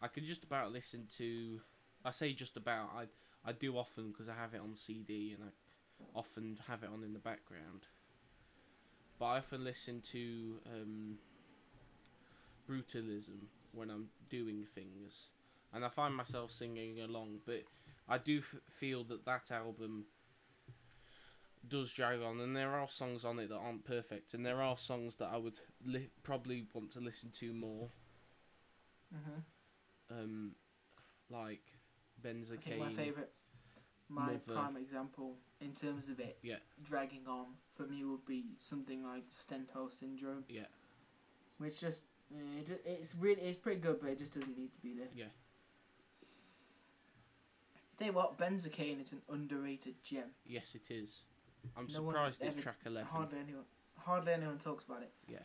I 0.00 0.08
could 0.08 0.24
just 0.24 0.44
about 0.44 0.72
listen 0.72 1.06
to. 1.18 1.60
I 2.04 2.12
say 2.12 2.32
just 2.32 2.56
about. 2.56 2.90
I 2.96 3.04
I 3.48 3.52
do 3.52 3.76
often 3.78 4.12
because 4.12 4.28
I 4.28 4.34
have 4.34 4.54
it 4.54 4.60
on 4.60 4.76
CD 4.76 5.32
and 5.34 5.44
I 5.44 5.52
often 6.18 6.58
have 6.68 6.82
it 6.84 6.90
on 6.90 7.02
in 7.04 7.12
the 7.14 7.18
background. 7.20 7.88
but 9.18 9.26
I 9.26 9.38
often 9.38 9.64
listen 9.64 10.00
to 10.12 10.60
um, 10.66 11.18
brutalism 12.68 13.48
when 13.72 13.90
I'm 13.90 14.10
doing 14.28 14.66
things, 14.74 15.28
and 15.72 15.84
I 15.84 15.88
find 15.88 16.14
myself 16.14 16.52
singing 16.52 17.00
along. 17.00 17.40
But 17.46 17.64
I 18.08 18.18
do 18.18 18.38
f- 18.38 18.56
feel 18.70 19.04
that 19.04 19.24
that 19.26 19.50
album 19.50 20.06
does 21.66 21.92
drag 21.92 22.20
on, 22.22 22.40
and 22.40 22.56
there 22.56 22.74
are 22.74 22.88
songs 22.88 23.24
on 23.24 23.38
it 23.38 23.48
that 23.48 23.56
aren't 23.58 23.84
perfect, 23.84 24.34
and 24.34 24.44
there 24.44 24.62
are 24.62 24.76
songs 24.76 25.16
that 25.16 25.30
I 25.32 25.36
would 25.36 25.60
li- 25.84 26.10
probably 26.22 26.66
want 26.74 26.92
to 26.92 27.00
listen 27.00 27.30
to 27.32 27.52
more, 27.52 27.90
hmm 29.12 29.40
um, 30.10 30.52
like 31.30 31.62
Benzocaine. 32.22 32.78
think 32.78 32.80
my 32.80 32.90
favourite, 32.90 33.30
my 34.08 34.26
Mother. 34.32 34.38
prime 34.46 34.76
example 34.76 35.36
in 35.60 35.74
terms 35.74 36.08
of 36.08 36.18
it 36.20 36.38
Yeah. 36.42 36.56
dragging 36.82 37.26
on 37.26 37.46
for 37.74 37.84
me 37.86 38.04
would 38.04 38.24
be 38.24 38.44
something 38.58 39.04
like 39.04 39.24
Stendhal 39.30 39.90
Syndrome, 39.92 40.44
Yeah, 40.48 40.66
which 41.58 41.80
just 41.80 42.04
eh, 42.34 42.60
it, 42.60 42.80
it's 42.86 43.14
really 43.14 43.42
it's 43.42 43.58
pretty 43.58 43.80
good, 43.80 44.00
but 44.00 44.10
it 44.10 44.18
just 44.18 44.32
doesn't 44.34 44.56
need 44.56 44.72
to 44.72 44.80
be 44.80 44.94
there. 44.94 45.08
Yeah. 45.14 45.26
Tell 47.98 48.06
you 48.08 48.12
what, 48.12 48.38
Benzocaine 48.38 49.02
is 49.02 49.12
an 49.12 49.22
underrated 49.28 50.02
gem. 50.04 50.30
yes, 50.46 50.74
it 50.74 50.90
is. 50.90 51.22
I'm 51.76 51.86
No 51.88 51.94
surprised 51.94 52.40
it's 52.40 52.52
ever- 52.54 52.60
track 52.62 52.78
eleven. 52.86 53.08
Hardly 53.08 53.38
anyone, 53.40 53.64
hardly 53.98 54.32
anyone 54.32 54.58
talks 54.58 54.84
about 54.84 55.02
it. 55.02 55.12
Yeah. 55.28 55.38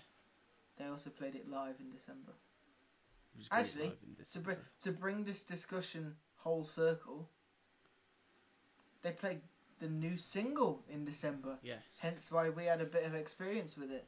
They 0.77 0.85
also 0.85 1.09
played 1.09 1.35
it 1.35 1.49
live 1.49 1.75
in 1.79 1.89
December. 1.91 2.33
It 3.35 3.39
was 3.39 3.47
great 3.47 3.59
Actually, 3.59 3.97
To 4.31 4.39
bring 4.39 4.57
to 4.81 4.91
bring 4.91 5.23
this 5.23 5.43
discussion 5.43 6.15
whole 6.37 6.63
circle, 6.63 7.29
they 9.03 9.11
played 9.11 9.41
the 9.79 9.87
new 9.89 10.17
single 10.17 10.83
in 10.89 11.05
December. 11.05 11.57
yes. 11.61 11.83
Hence 12.01 12.31
why 12.31 12.49
we 12.49 12.65
had 12.65 12.81
a 12.81 12.85
bit 12.85 13.03
of 13.05 13.13
experience 13.13 13.77
with 13.77 13.91
it, 13.91 14.07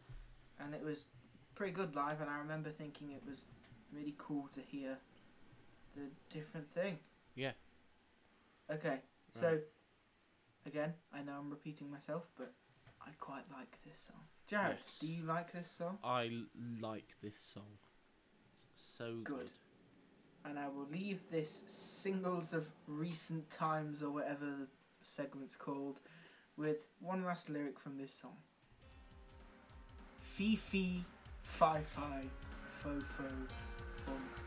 and 0.59 0.73
it 0.73 0.83
was 0.83 1.05
pretty 1.53 1.73
good 1.73 1.95
live. 1.95 2.21
And 2.21 2.29
I 2.29 2.37
remember 2.39 2.69
thinking 2.69 3.11
it 3.11 3.23
was 3.27 3.43
really 3.93 4.15
cool 4.17 4.47
to 4.53 4.61
hear 4.61 4.97
the 5.95 6.09
different 6.33 6.69
thing. 6.71 6.99
Yeah. 7.35 7.51
Okay, 8.71 8.99
so 9.39 9.59
again, 10.65 10.93
I 11.13 11.21
know 11.21 11.33
I'm 11.39 11.49
repeating 11.51 11.91
myself, 11.91 12.23
but 12.37 12.51
I 13.01 13.09
quite 13.19 13.43
like 13.51 13.77
this 13.85 13.99
song. 14.07 14.21
Jared, 14.47 14.77
Yes. 14.79 14.97
do 14.99 15.07
you 15.07 15.23
like 15.23 15.51
this 15.51 15.69
song? 15.69 15.99
I 16.03 16.25
l- 16.27 16.45
like 16.81 17.15
this 17.21 17.39
song. 17.39 17.77
It's 18.53 18.81
so 18.97 19.17
good. 19.23 19.37
Good. 19.37 19.49
And 20.45 20.59
I 20.59 20.67
will 20.67 20.85
leave 20.91 21.29
this 21.31 21.63
singles 21.67 22.53
of 22.53 22.67
recent 22.87 23.49
times 23.49 24.01
or 24.03 24.11
whatever 24.11 24.45
the 24.45 24.67
segment's 25.05 25.55
called 25.55 25.99
with 26.57 26.85
one 26.99 27.23
last 27.23 27.49
lyric 27.49 27.79
from 27.79 27.97
this 27.97 28.13
song. 28.13 28.37
Fee 30.19 30.55
fee, 30.55 31.03
fi 31.43 31.81
fi, 31.95 32.23
fo 32.81 32.99
fo, 32.99 33.23
fum. 34.05 34.44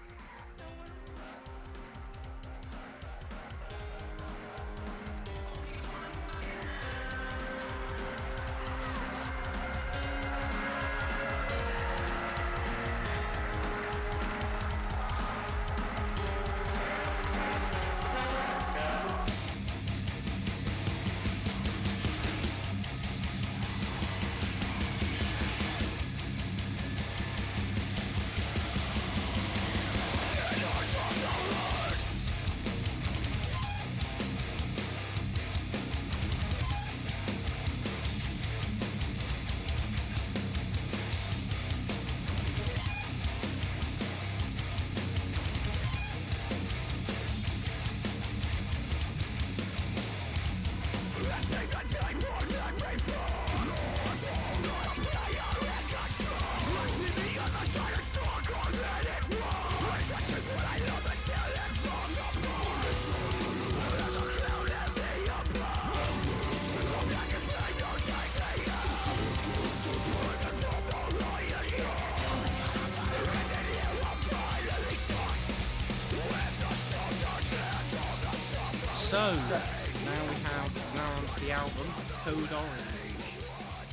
So 79.29 79.35
now 79.35 79.41
we 79.51 80.37
have 80.43 80.95
now 80.95 81.13
onto 81.19 81.45
the 81.45 81.53
album 81.53 81.87
Code 82.25 82.51
Orange. 82.51 83.25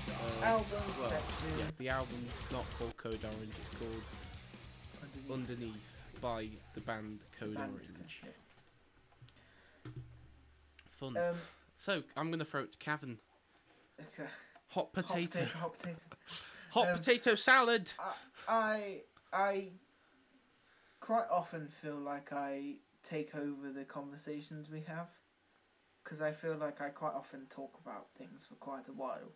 Uh, 0.07 0.45
Album 0.45 0.65
well, 0.97 1.09
section. 1.09 1.47
Yeah, 1.59 1.65
the 1.77 1.89
album's 1.89 2.31
not 2.53 2.63
called 2.79 2.95
Code 2.95 3.19
Orange. 3.21 3.51
It's 3.59 3.77
called 3.77 4.03
Underneath 5.29 5.49
Underneath 5.49 6.21
by 6.21 6.47
the 6.73 6.79
band 6.79 7.19
Code 7.37 7.55
band 7.55 7.73
Orange. 7.73 8.21
Fun. 10.87 11.17
Um, 11.17 11.35
so 11.75 12.01
I'm 12.15 12.31
gonna 12.31 12.45
throw 12.45 12.61
it 12.61 12.71
to 12.71 12.77
Cavan. 12.77 13.17
okay. 13.99 14.29
Hot 14.69 14.85
Hot 14.85 14.93
potato. 14.93 15.39
potato, 15.41 15.57
hot 15.57 15.77
potato. 15.77 16.01
Hot 16.69 16.87
Um, 16.87 16.97
potato 16.97 17.35
salad. 17.35 17.91
I 18.47 19.01
I 19.33 19.67
quite 21.01 21.27
often 21.29 21.67
feel 21.67 21.97
like 21.97 22.31
I 22.31 22.75
take 23.03 23.35
over 23.35 23.69
the 23.73 23.83
conversations 23.83 24.69
we 24.69 24.79
have 24.87 25.09
because 26.05 26.21
I 26.21 26.31
feel 26.31 26.55
like 26.55 26.79
I 26.79 26.89
quite 26.89 27.15
often 27.15 27.47
talk 27.49 27.77
about 27.83 28.05
things 28.15 28.45
for 28.47 28.53
quite 28.55 28.87
a 28.87 28.93
while 28.93 29.31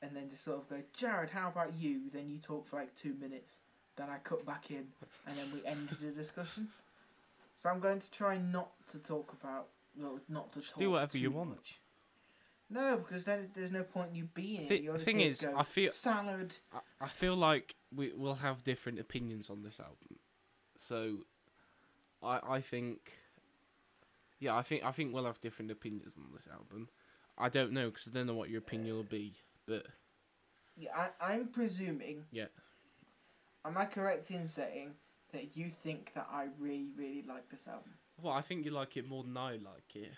and 0.00 0.14
then 0.14 0.30
just 0.30 0.44
sort 0.44 0.58
of 0.58 0.68
go, 0.68 0.76
Jared, 0.96 1.30
how 1.30 1.48
about 1.48 1.74
you? 1.76 2.02
Then 2.12 2.30
you 2.30 2.38
talk 2.38 2.66
for 2.68 2.76
like 2.76 2.94
two 2.94 3.14
minutes, 3.20 3.58
then 3.96 4.08
I 4.08 4.18
cut 4.18 4.46
back 4.46 4.70
in 4.70 4.86
and 5.26 5.36
then 5.36 5.46
we 5.52 5.66
end 5.66 5.88
the 6.00 6.10
discussion. 6.12 6.68
So 7.56 7.68
I'm 7.68 7.80
going 7.80 7.98
to 7.98 8.10
try 8.12 8.38
not 8.38 8.70
to 8.92 8.98
talk 9.00 9.32
about, 9.42 9.66
well, 9.96 10.20
not 10.28 10.52
to 10.52 10.60
talk 10.60 10.78
do 10.78 10.92
whatever 10.92 11.18
you 11.18 11.32
want. 11.32 11.50
much. 11.50 11.80
No, 12.70 12.98
because 12.98 13.24
then 13.24 13.50
there's 13.56 13.72
no 13.72 13.82
point 13.82 14.10
in 14.10 14.14
you 14.14 14.28
being. 14.34 14.68
You're 14.70 14.98
the 14.98 15.04
thing 15.04 15.20
is, 15.20 15.40
go, 15.40 15.54
I 15.56 15.64
feel- 15.64 15.90
salad. 15.90 16.54
I, 16.72 16.78
I 17.00 17.08
feel 17.08 17.34
like 17.34 17.74
we 17.92 18.12
will 18.14 18.36
have 18.36 18.62
different 18.62 19.00
opinions 19.00 19.50
on 19.50 19.62
this 19.64 19.80
album. 19.80 20.18
So 20.76 21.24
I 22.22 22.38
I 22.46 22.60
think 22.60 23.18
yeah, 24.40 24.56
I 24.56 24.62
think 24.62 24.84
I 24.84 24.92
think 24.92 25.12
we'll 25.12 25.24
have 25.24 25.40
different 25.40 25.70
opinions 25.70 26.14
on 26.16 26.24
this 26.32 26.48
album. 26.52 26.88
I 27.36 27.48
don't 27.48 27.72
know 27.72 27.88
because 27.90 28.08
I 28.08 28.10
don't 28.12 28.26
know 28.26 28.34
what 28.34 28.50
your 28.50 28.58
opinion 28.58 28.96
will 28.96 29.02
be, 29.04 29.34
but 29.66 29.86
Yeah, 30.76 30.90
I, 31.20 31.34
I'm 31.34 31.48
presuming. 31.48 32.24
Yeah. 32.32 32.46
Am 33.64 33.76
I 33.76 33.84
correct 33.84 34.30
in 34.30 34.46
saying 34.46 34.94
that 35.32 35.56
you 35.56 35.68
think 35.70 36.12
that 36.14 36.28
I 36.32 36.46
really, 36.58 36.88
really 36.96 37.24
like 37.26 37.48
this 37.50 37.68
album? 37.68 37.92
well, 38.20 38.32
I 38.32 38.40
think 38.40 38.64
you 38.64 38.72
like 38.72 38.96
it 38.96 39.08
more 39.08 39.22
than 39.22 39.36
I 39.36 39.52
like 39.52 39.94
it. 39.94 40.12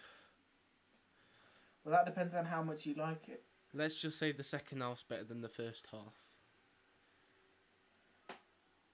Well, 1.85 1.92
that 1.92 2.06
depends 2.06 2.35
on 2.35 2.44
how 2.46 2.62
much 2.62 2.87
you 2.87 2.94
like 2.94 3.28
it. 3.28 3.42
Let's 3.74 3.94
just 3.94 4.18
say 4.18 4.33
the 4.33 4.42
second 4.42 4.80
half's 4.80 5.02
better 5.02 5.24
than 5.24 5.42
the 5.42 5.48
first 5.48 5.88
half. 5.92 6.14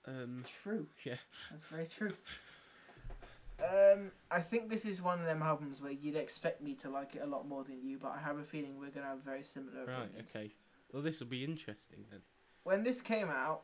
Um, 0.07 0.45
True. 0.63 0.87
yeah, 1.05 1.17
That's 1.51 1.65
very 1.65 1.87
true. 1.87 2.13
Um, 3.59 4.11
I 4.31 4.41
think 4.41 4.69
this 4.69 4.85
is 4.85 5.01
one 5.01 5.19
of 5.19 5.25
them 5.25 5.43
albums 5.43 5.81
where 5.81 5.93
you'd 5.93 6.17
expect 6.17 6.61
me 6.63 6.75
to 6.75 6.91
like 6.91 7.15
it 7.17 7.23
a 7.23 7.27
lot 7.27 7.49
more 7.49 7.65
than 7.65 7.81
you, 7.83 7.99
but 7.99 8.09
I 8.13 8.19
have 8.19 8.39
a 8.39 8.45
feeling 8.45 8.79
we're 8.79 8.91
gonna 8.91 9.07
have 9.07 9.23
very 9.25 9.45
similar 9.45 9.87
right, 9.87 10.05
opinions. 10.05 10.31
okay. 10.35 10.53
Well, 10.93 11.03
this 11.03 11.21
will 11.21 11.27
be 11.29 11.43
interesting 11.45 12.05
then. 12.11 12.21
When 12.65 12.83
this 12.83 13.01
came 13.01 13.29
out, 13.31 13.63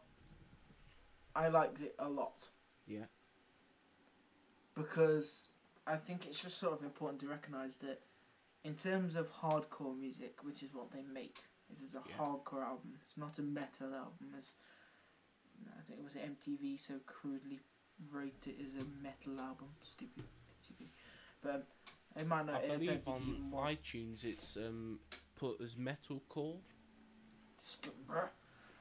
I 1.37 1.49
liked 1.49 1.81
it 1.81 1.95
a 1.99 2.09
lot 2.09 2.49
Yeah, 2.87 3.05
because 4.75 5.51
I 5.87 5.97
think 5.97 6.27
it's 6.27 6.41
just 6.43 6.59
sort 6.59 6.79
of 6.79 6.85
important 6.85 7.21
to 7.23 7.29
recognise 7.29 7.77
that 7.79 8.01
in 8.65 8.75
terms 8.77 9.17
of 9.17 9.33
hardcore 9.33 9.99
music, 9.99 10.39
which 10.43 10.63
is 10.63 10.73
what 10.75 10.91
they 10.93 11.03
make, 11.03 11.39
this 11.69 11.81
is 11.83 11.95
a 11.95 12.03
Yeah. 12.09 12.17
hardcore 12.17 12.63
album. 12.65 12.99
It's 13.05 13.17
not 13.19 13.39
a 13.39 13.43
metal 13.43 13.95
album, 13.95 14.35
as 14.37 14.57
I 15.79 15.83
think 15.83 16.01
it 16.01 16.05
was 16.05 16.17
MTV 16.17 16.77
so 16.77 16.99
crudely 17.01 17.61
wrote 18.11 18.47
it 18.47 18.57
as 18.65 18.75
a 18.75 18.87
metal 19.03 19.41
album. 19.41 19.69
Stupid, 19.83 20.25
stupid. 20.61 20.89
But 21.43 21.55
um, 21.55 21.63
it 22.17 22.27
might 22.27 22.47
not. 22.47 22.65
I 22.65 22.77
believe 22.77 23.01
on 23.07 23.53
iTunes 23.55 24.25
it's 24.25 24.57
um 24.57 24.99
put 25.37 25.61
as 25.61 25.75
metalcore. 25.75 26.59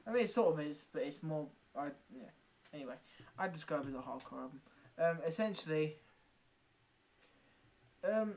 I 0.06 0.12
mean, 0.12 0.24
it 0.24 0.30
sort 0.30 0.54
of 0.54 0.60
is, 0.66 0.84
but 0.92 1.02
it's 1.02 1.22
more. 1.22 1.46
I 1.76 1.88
yeah. 2.14 2.30
Anyway, 2.74 2.94
I 3.38 3.48
describe 3.48 3.84
it 3.84 3.88
as 3.88 3.94
a 3.94 3.98
hardcore 3.98 4.42
album. 4.42 4.60
Um, 4.98 5.18
essentially. 5.26 5.96
Um. 8.10 8.34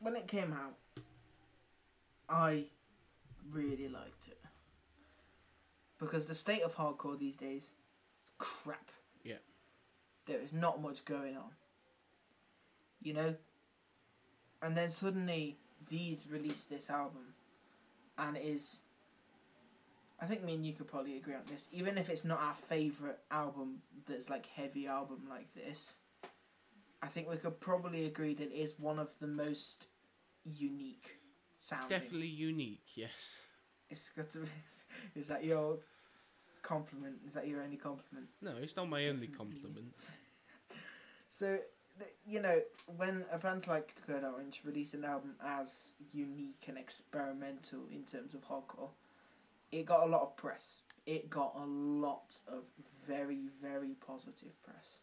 When 0.00 0.16
it 0.16 0.26
came 0.26 0.54
out, 0.54 1.04
I 2.28 2.64
really 3.50 3.88
liked 3.88 4.28
it 4.28 4.38
because 5.98 6.26
the 6.26 6.34
state 6.34 6.62
of 6.62 6.74
hardcore 6.74 7.18
these 7.18 7.36
days 7.36 7.74
crap. 8.40 8.90
Yeah. 9.22 9.36
There 10.26 10.40
is 10.40 10.52
not 10.52 10.82
much 10.82 11.04
going 11.04 11.36
on. 11.36 11.52
You 13.02 13.14
know? 13.14 13.34
And 14.62 14.76
then 14.76 14.90
suddenly 14.90 15.56
these 15.88 16.26
release 16.28 16.64
this 16.64 16.90
album 16.90 17.34
and 18.18 18.36
it 18.36 18.44
is 18.44 18.80
I 20.22 20.26
think 20.26 20.44
me 20.44 20.54
and 20.54 20.66
you 20.66 20.74
could 20.74 20.86
probably 20.86 21.16
agree 21.16 21.34
on 21.34 21.40
this. 21.50 21.68
Even 21.72 21.96
if 21.96 22.10
it's 22.10 22.26
not 22.26 22.40
our 22.40 22.54
favourite 22.68 23.16
album 23.30 23.78
that's 24.06 24.28
like 24.28 24.44
heavy 24.46 24.86
album 24.86 25.22
like 25.30 25.54
this, 25.54 25.96
I 27.02 27.06
think 27.06 27.30
we 27.30 27.36
could 27.36 27.58
probably 27.58 28.04
agree 28.04 28.34
that 28.34 28.52
it 28.52 28.54
is 28.54 28.78
one 28.78 28.98
of 28.98 29.08
the 29.18 29.26
most 29.26 29.86
unique 30.44 31.16
sounding. 31.58 31.88
Definitely 31.88 32.26
unique, 32.26 32.84
yes. 32.94 33.40
It's 33.88 34.10
got 34.10 34.30
to 34.32 34.40
be. 34.40 34.48
Is 35.20 35.28
that 35.28 35.42
your 35.42 35.78
compliment? 36.62 37.16
Is 37.26 37.34
that 37.34 37.46
your 37.46 37.62
only 37.62 37.76
compliment? 37.76 38.26
No, 38.40 38.52
it's 38.60 38.76
not 38.76 38.88
my 38.88 39.06
only 39.08 39.28
compliment. 39.28 39.94
So, 41.32 41.58
you 42.26 42.42
know, 42.42 42.60
when 42.96 43.24
a 43.30 43.38
band 43.38 43.66
like 43.66 43.94
Code 44.06 44.24
Orange 44.24 44.62
released 44.64 44.94
an 44.94 45.04
album 45.04 45.36
as 45.42 45.92
unique 46.12 46.64
and 46.68 46.76
experimental 46.76 47.86
in 47.90 48.02
terms 48.02 48.34
of 48.34 48.46
hardcore, 48.48 48.90
it 49.72 49.86
got 49.86 50.02
a 50.02 50.10
lot 50.10 50.22
of 50.22 50.36
press. 50.36 50.80
It 51.06 51.30
got 51.30 51.54
a 51.56 51.64
lot 51.64 52.34
of 52.48 52.64
very, 53.06 53.48
very 53.62 53.94
positive 54.04 54.60
press. 54.62 54.98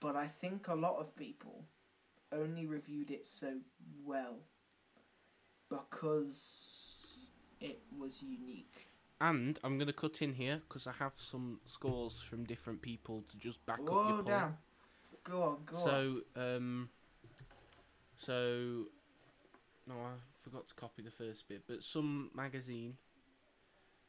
But 0.00 0.16
I 0.16 0.28
think 0.28 0.68
a 0.68 0.74
lot 0.74 0.98
of 0.98 1.16
people 1.16 1.64
only 2.32 2.66
reviewed 2.66 3.10
it 3.10 3.26
so 3.26 3.58
well 4.04 4.36
because 5.68 7.06
it 7.60 7.80
was 7.98 8.22
unique. 8.22 8.86
And 9.24 9.58
I'm 9.64 9.78
going 9.78 9.86
to 9.86 9.94
cut 9.94 10.20
in 10.20 10.34
here 10.34 10.60
because 10.68 10.86
I 10.86 10.92
have 10.98 11.12
some 11.16 11.58
scores 11.64 12.20
from 12.20 12.44
different 12.44 12.82
people 12.82 13.24
to 13.30 13.38
just 13.38 13.64
back 13.64 13.80
up 13.80 13.86
your 13.86 14.16
point. 14.16 14.26
damn. 14.26 14.58
Go 15.22 15.42
on, 15.42 15.56
go 15.64 15.76
on. 15.76 15.82
So, 15.82 16.20
um, 16.36 16.90
so, 18.18 18.84
no, 19.86 19.94
I 19.94 20.10
forgot 20.42 20.68
to 20.68 20.74
copy 20.74 21.00
the 21.00 21.10
first 21.10 21.48
bit, 21.48 21.62
but 21.66 21.82
some 21.82 22.32
magazine. 22.36 22.98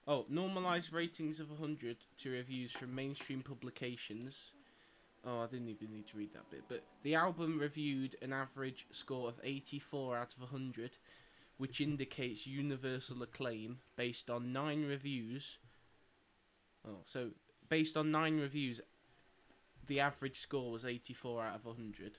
Oh, 0.05 0.25
normalized 0.27 0.91
ratings 0.91 1.39
of 1.39 1.49
100 1.49 1.95
to 2.17 2.29
reviews 2.31 2.73
from 2.73 2.93
mainstream 2.93 3.41
publications. 3.41 4.35
Oh, 5.25 5.39
I 5.39 5.47
didn't 5.47 5.69
even 5.69 5.91
need 5.91 6.07
to 6.07 6.17
read 6.17 6.33
that 6.33 6.51
bit. 6.51 6.63
But 6.67 6.83
the 7.03 7.15
album 7.15 7.57
reviewed 7.57 8.17
an 8.21 8.33
average 8.33 8.85
score 8.91 9.29
of 9.29 9.39
84 9.41 10.17
out 10.17 10.33
of 10.33 10.41
100, 10.41 10.91
which 11.57 11.81
indicates 11.81 12.45
universal 12.45 13.23
acclaim 13.23 13.79
based 13.95 14.29
on 14.29 14.51
nine 14.51 14.85
reviews. 14.85 15.57
Oh, 16.87 16.99
so 17.05 17.29
based 17.69 17.97
on 17.97 18.11
nine 18.11 18.39
reviews, 18.39 18.81
the 19.87 19.99
average 19.99 20.39
score 20.39 20.71
was 20.71 20.85
84 20.85 21.43
out 21.43 21.55
of 21.55 21.65
100. 21.65 22.17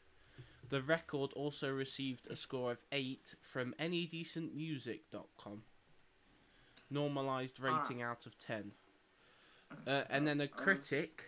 The 0.68 0.82
record 0.82 1.32
also 1.34 1.70
received 1.70 2.26
a 2.28 2.36
score 2.36 2.72
of 2.72 2.78
8 2.90 3.34
from 3.40 3.74
anydecentmusic.com. 3.80 5.62
Normalized 6.90 7.60
rating 7.60 8.02
out 8.02 8.26
of 8.26 8.38
10. 8.38 8.72
Uh, 9.86 10.02
and 10.10 10.26
then 10.26 10.40
a 10.40 10.48
critic 10.48 11.24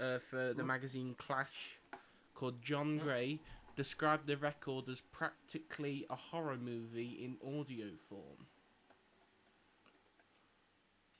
uh, 0.00 0.18
for 0.18 0.52
the 0.54 0.64
magazine 0.64 1.14
Clash 1.18 1.78
called 2.34 2.62
John 2.62 2.98
Gray 2.98 3.40
described 3.78 4.26
the 4.26 4.36
record 4.36 4.88
as 4.88 5.00
practically 5.12 6.04
a 6.10 6.16
horror 6.16 6.56
movie 6.56 7.20
in 7.22 7.36
audio 7.46 7.86
form. 8.08 8.48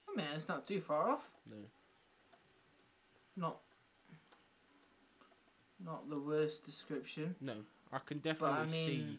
Oh, 0.09 0.13
I 0.13 0.17
mean, 0.17 0.27
it's 0.35 0.49
not 0.49 0.67
too 0.67 0.81
far 0.81 1.09
off. 1.09 1.31
No. 1.49 1.57
Not. 3.37 3.59
Not 5.85 6.11
the 6.11 6.19
worst 6.19 6.67
description. 6.67 7.37
No, 7.41 7.59
I 7.93 7.99
can 8.05 8.19
definitely 8.19 8.59
I 8.59 8.67
mean- 8.67 8.87
see 8.87 9.19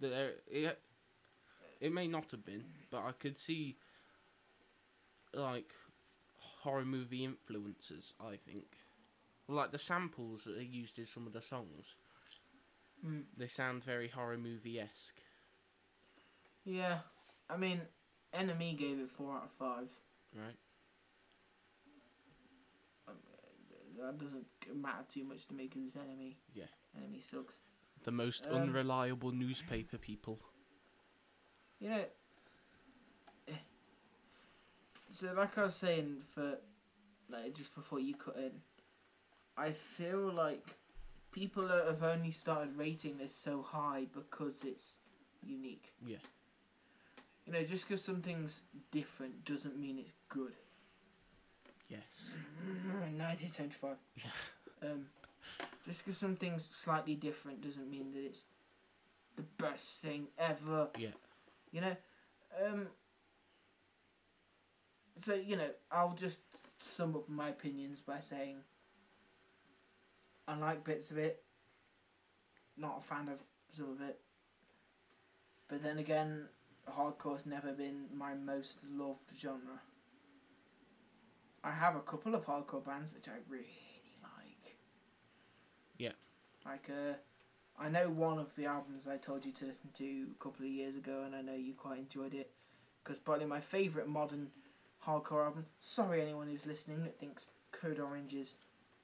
that 0.00 0.08
there, 0.08 0.30
it, 0.50 0.78
it 1.78 1.92
may 1.92 2.08
not 2.08 2.30
have 2.30 2.46
been, 2.46 2.64
but 2.90 3.02
I 3.02 3.12
could 3.12 3.36
see 3.36 3.76
like 5.34 5.74
horror 6.38 6.86
movie 6.86 7.22
influences. 7.22 8.14
I 8.18 8.36
think, 8.46 8.64
like 9.46 9.72
the 9.72 9.78
samples 9.78 10.44
that 10.44 10.56
they 10.56 10.64
used 10.64 10.98
in 10.98 11.04
some 11.04 11.26
of 11.26 11.34
the 11.34 11.42
songs, 11.42 11.96
Mm. 13.06 13.22
they 13.36 13.46
sound 13.46 13.82
very 13.84 14.08
horror 14.08 14.36
movie 14.38 14.78
esque. 14.80 15.20
Yeah, 16.64 16.98
I 17.48 17.56
mean, 17.56 17.80
NME 18.34 18.76
gave 18.78 18.98
it 19.00 19.08
four 19.10 19.34
out 19.36 19.44
of 19.44 19.50
five. 19.52 19.88
Right? 20.34 20.56
Um, 23.08 23.14
that 23.98 24.18
doesn't 24.18 24.46
matter 24.74 25.04
too 25.08 25.24
much 25.24 25.46
to 25.48 25.54
me 25.54 25.66
because 25.66 25.82
it's 25.86 25.96
NME. 25.96 26.36
Yeah. 26.54 26.64
NME 26.98 27.22
sucks. 27.22 27.56
The 28.04 28.10
most 28.12 28.46
Um, 28.46 28.54
unreliable 28.62 29.32
newspaper 29.32 29.98
people. 29.98 30.40
You 31.78 31.88
know. 31.90 32.04
eh, 33.48 33.52
So, 35.12 35.32
like 35.32 35.56
I 35.58 35.64
was 35.64 35.74
saying, 35.76 36.22
for 36.34 36.58
like 37.28 37.54
just 37.54 37.74
before 37.74 38.00
you 38.00 38.14
cut 38.14 38.36
in, 38.36 38.62
I 39.56 39.72
feel 39.72 40.32
like 40.32 40.76
people 41.32 41.68
have 41.68 42.02
only 42.02 42.30
started 42.30 42.76
rating 42.76 43.18
this 43.18 43.34
so 43.34 43.62
high 43.62 44.06
because 44.12 44.62
it's 44.64 44.98
unique. 45.42 45.92
Yeah. 46.06 46.16
You 47.46 47.52
know, 47.52 47.62
just 47.62 47.88
because 47.88 48.02
something's 48.02 48.60
different 48.90 49.44
doesn't 49.44 49.78
mean 49.78 49.98
it's 49.98 50.12
good. 50.28 50.52
Yes. 51.88 52.00
1975. 53.16 53.96
Um, 54.82 55.06
just 55.86 56.04
because 56.04 56.18
something's 56.18 56.64
slightly 56.64 57.14
different 57.14 57.62
doesn't 57.62 57.90
mean 57.90 58.12
that 58.12 58.24
it's 58.24 58.44
the 59.36 59.42
best 59.62 60.02
thing 60.02 60.28
ever. 60.38 60.88
Yeah. 60.98 61.08
You 61.72 61.80
know, 61.82 61.96
um. 62.64 62.86
So 65.18 65.34
you 65.34 65.56
know, 65.56 65.70
I'll 65.90 66.14
just 66.14 66.40
sum 66.78 67.14
up 67.14 67.28
my 67.28 67.48
opinions 67.50 68.00
by 68.00 68.20
saying 68.20 68.58
I 70.50 70.56
like 70.56 70.84
bits 70.84 71.12
of 71.12 71.18
it. 71.18 71.44
Not 72.76 72.98
a 72.98 73.02
fan 73.02 73.28
of 73.28 73.38
some 73.70 73.90
of 73.90 74.00
it. 74.00 74.18
But 75.68 75.84
then 75.84 75.98
again, 75.98 76.48
hardcore's 76.90 77.46
never 77.46 77.72
been 77.72 78.06
my 78.12 78.34
most 78.34 78.78
loved 78.92 79.30
genre. 79.40 79.80
I 81.62 81.70
have 81.70 81.94
a 81.94 82.00
couple 82.00 82.34
of 82.34 82.46
hardcore 82.46 82.84
bands 82.84 83.12
which 83.14 83.28
I 83.28 83.38
really 83.48 83.68
like. 84.22 84.76
Yeah. 85.98 86.12
Like 86.66 86.90
uh 86.90 87.14
I 87.80 87.88
know 87.88 88.08
one 88.08 88.40
of 88.40 88.56
the 88.56 88.66
albums 88.66 89.06
I 89.06 89.18
told 89.18 89.46
you 89.46 89.52
to 89.52 89.66
listen 89.66 89.90
to 89.94 90.26
a 90.32 90.42
couple 90.42 90.66
of 90.66 90.72
years 90.72 90.96
ago 90.96 91.22
and 91.24 91.36
I 91.36 91.42
know 91.42 91.54
you 91.54 91.74
quite 91.74 92.00
enjoyed 92.00 92.34
it 92.34 92.50
because 93.04 93.20
probably 93.20 93.46
my 93.46 93.60
favourite 93.60 94.08
modern 94.08 94.48
hardcore 95.06 95.44
album. 95.44 95.66
Sorry 95.78 96.20
anyone 96.20 96.48
who's 96.48 96.66
listening 96.66 97.04
that 97.04 97.20
thinks 97.20 97.46
Code 97.70 98.00
Orange 98.00 98.34
is 98.34 98.54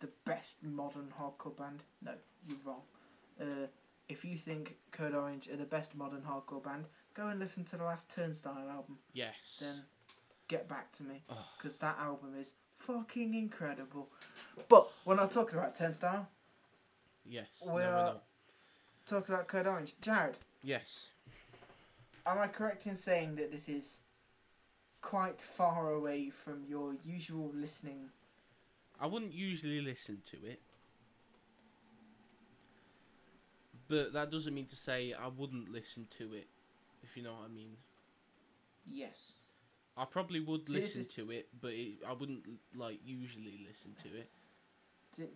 the 0.00 0.08
best 0.24 0.62
modern 0.62 1.12
hardcore 1.18 1.56
band. 1.56 1.82
No, 2.02 2.12
you're 2.48 2.58
wrong. 2.64 2.82
Uh, 3.40 3.66
if 4.08 4.24
you 4.24 4.36
think 4.36 4.76
Code 4.92 5.14
Orange 5.14 5.48
are 5.48 5.56
the 5.56 5.64
best 5.64 5.94
modern 5.94 6.22
hardcore 6.22 6.62
band, 6.62 6.84
go 7.14 7.28
and 7.28 7.40
listen 7.40 7.64
to 7.64 7.76
the 7.76 7.84
last 7.84 8.10
Turnstile 8.14 8.68
album. 8.70 8.98
Yes. 9.12 9.58
Then 9.60 9.82
get 10.48 10.68
back 10.68 10.92
to 10.92 11.02
me 11.02 11.22
because 11.56 11.78
that 11.78 11.98
album 11.98 12.34
is 12.38 12.54
fucking 12.78 13.34
incredible. 13.34 14.08
But 14.68 14.88
we're 15.04 15.16
not 15.16 15.30
talking 15.30 15.58
about 15.58 15.74
Turnstile. 15.74 16.28
yes. 17.28 17.46
we 17.62 17.68
no, 17.68 17.74
we're 17.74 17.82
are-. 17.84 18.16
Talking 19.06 19.34
about 19.34 19.46
Code 19.48 19.66
Orange. 19.68 19.94
Jared, 20.00 20.36
Yes. 20.62 21.10
am 22.26 22.38
I 22.38 22.48
correct 22.48 22.86
in 22.86 22.96
saying 22.96 23.36
that 23.36 23.52
this 23.52 23.68
is 23.68 24.00
quite 25.00 25.40
far 25.40 25.92
away 25.92 26.28
from 26.30 26.64
your 26.68 26.94
usual 27.04 27.52
listening? 27.54 28.10
I 29.00 29.06
wouldn't 29.06 29.32
usually 29.34 29.80
listen 29.80 30.22
to 30.30 30.36
it. 30.46 30.60
But 33.88 34.12
that 34.14 34.30
doesn't 34.30 34.52
mean 34.54 34.66
to 34.66 34.76
say 34.76 35.12
I 35.12 35.28
wouldn't 35.28 35.70
listen 35.70 36.08
to 36.18 36.34
it, 36.34 36.48
if 37.04 37.16
you 37.16 37.22
know 37.22 37.34
what 37.34 37.44
I 37.44 37.54
mean. 37.54 37.76
Yes. 38.90 39.32
I 39.96 40.04
probably 40.04 40.40
would 40.40 40.68
See, 40.68 40.74
listen 40.74 41.02
is- 41.02 41.06
to 41.08 41.30
it, 41.30 41.48
but 41.60 41.72
it, 41.72 41.98
I 42.06 42.12
wouldn't 42.12 42.44
like 42.74 43.00
usually 43.04 43.60
listen 43.66 43.94
to 44.02 44.08
it. 44.18 44.30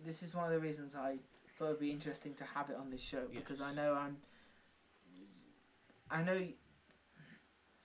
This 0.05 0.21
is 0.21 0.35
one 0.35 0.45
of 0.45 0.51
the 0.51 0.59
reasons 0.59 0.93
I 0.93 1.17
thought 1.57 1.65
it'd 1.65 1.79
be 1.79 1.89
interesting 1.89 2.35
to 2.35 2.43
have 2.43 2.69
it 2.69 2.75
on 2.75 2.91
this 2.91 3.01
show 3.01 3.23
because 3.33 3.61
I 3.61 3.73
know 3.73 3.95
I'm. 3.95 4.17
I 6.11 6.21
know. 6.23 6.47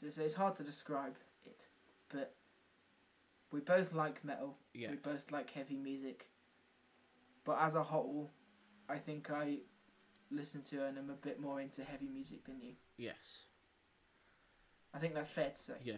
it's 0.02 0.34
hard 0.34 0.56
to 0.56 0.62
describe 0.62 1.14
it, 1.46 1.66
but 2.10 2.34
we 3.52 3.60
both 3.60 3.92
like 3.92 4.24
metal. 4.24 4.56
Yeah. 4.74 4.90
We 4.90 4.96
both 4.96 5.30
like 5.30 5.50
heavy 5.50 5.76
music. 5.76 6.28
But 7.44 7.58
as 7.60 7.74
a 7.74 7.82
whole, 7.82 8.30
I 8.88 8.96
think 8.96 9.30
I 9.30 9.58
listen 10.30 10.62
to 10.62 10.84
and 10.84 10.98
am 10.98 11.10
a 11.10 11.14
bit 11.14 11.40
more 11.40 11.60
into 11.60 11.84
heavy 11.84 12.08
music 12.08 12.44
than 12.44 12.60
you. 12.60 12.72
Yes. 12.96 13.44
I 14.92 14.98
think 14.98 15.14
that's 15.14 15.30
fair 15.30 15.50
to 15.50 15.56
say. 15.56 15.74
Yeah. 15.84 15.96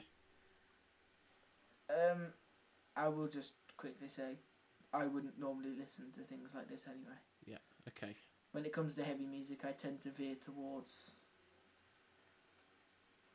Um, 1.88 2.26
I 2.96 3.08
will 3.08 3.28
just 3.28 3.52
quickly 3.76 4.08
say, 4.08 4.36
I 4.92 5.06
wouldn't 5.06 5.38
normally 5.38 5.70
listen 5.78 6.06
to 6.12 6.20
things 6.20 6.54
like 6.54 6.68
this 6.68 6.86
anyway. 6.86 7.18
Yeah. 7.46 7.58
Okay. 7.88 8.14
When 8.52 8.64
it 8.64 8.72
comes 8.72 8.96
to 8.96 9.04
heavy 9.04 9.26
music, 9.26 9.64
I 9.64 9.72
tend 9.72 10.00
to 10.02 10.10
veer 10.10 10.34
towards 10.34 11.12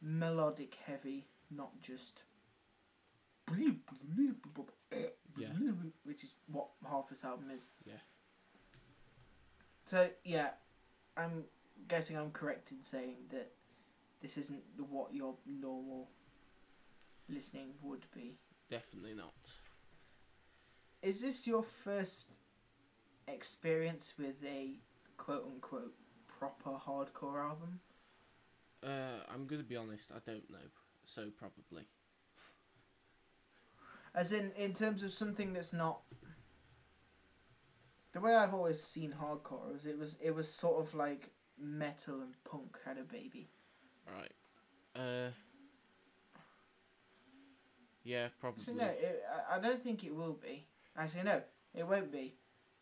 melodic 0.01 0.77
heavy, 0.85 1.25
not 1.49 1.81
just. 1.81 2.23
Yeah. 5.37 5.47
Which 6.03 6.23
is 6.23 6.33
what 6.47 6.67
half 6.89 7.09
this 7.09 7.23
album 7.23 7.49
is. 7.53 7.67
Yeah. 7.85 7.93
So 9.85 10.09
yeah, 10.23 10.51
I'm 11.17 11.45
guessing 11.87 12.17
I'm 12.17 12.31
correct 12.31 12.71
in 12.71 12.81
saying 12.81 13.15
that 13.31 13.51
this 14.21 14.37
isn't 14.37 14.63
what 14.77 15.13
your 15.13 15.35
normal 15.45 16.09
listening 17.29 17.73
would 17.81 18.05
be. 18.13 18.37
Definitely 18.69 19.13
not. 19.13 19.33
Is 21.01 21.21
this 21.21 21.45
your 21.45 21.63
first 21.63 22.39
experience 23.27 24.13
with 24.17 24.43
a 24.45 24.79
quote 25.17 25.45
unquote 25.45 25.93
proper 26.27 26.71
hardcore 26.71 27.43
album? 27.43 27.79
Uh, 28.81 29.23
I'm 29.33 29.45
gonna 29.47 29.63
be 29.63 29.75
honest. 29.75 30.11
I 30.11 30.19
don't 30.25 30.49
know. 30.49 30.57
So 31.05 31.29
probably. 31.37 31.87
As 34.15 34.31
in, 34.31 34.51
in 34.57 34.73
terms 34.73 35.03
of 35.03 35.13
something 35.13 35.53
that's 35.53 35.73
not. 35.73 36.01
The 38.11 38.21
way 38.21 38.35
I've 38.35 38.53
always 38.53 38.81
seen 38.81 39.15
hardcore 39.19 39.73
was 39.73 39.85
it 39.87 39.97
was 39.97 40.17
it 40.21 40.35
was 40.35 40.47
sort 40.47 40.85
of 40.85 40.93
like 40.93 41.31
metal 41.59 42.21
and 42.21 42.35
punk 42.43 42.77
had 42.85 42.97
a 42.97 43.03
baby. 43.03 43.49
Right. 44.07 44.31
Uh. 44.95 45.31
Yeah, 48.03 48.27
probably. 48.39 48.63
So 48.63 48.73
no, 48.73 48.85
it, 48.85 49.23
I, 49.49 49.55
I 49.55 49.59
don't 49.59 49.81
think 49.81 50.03
it 50.03 50.13
will 50.15 50.33
be. 50.33 50.67
Actually, 50.97 51.23
no, 51.23 51.41
it 51.73 51.87
won't 51.87 52.11
be, 52.11 52.35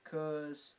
because 0.04 0.72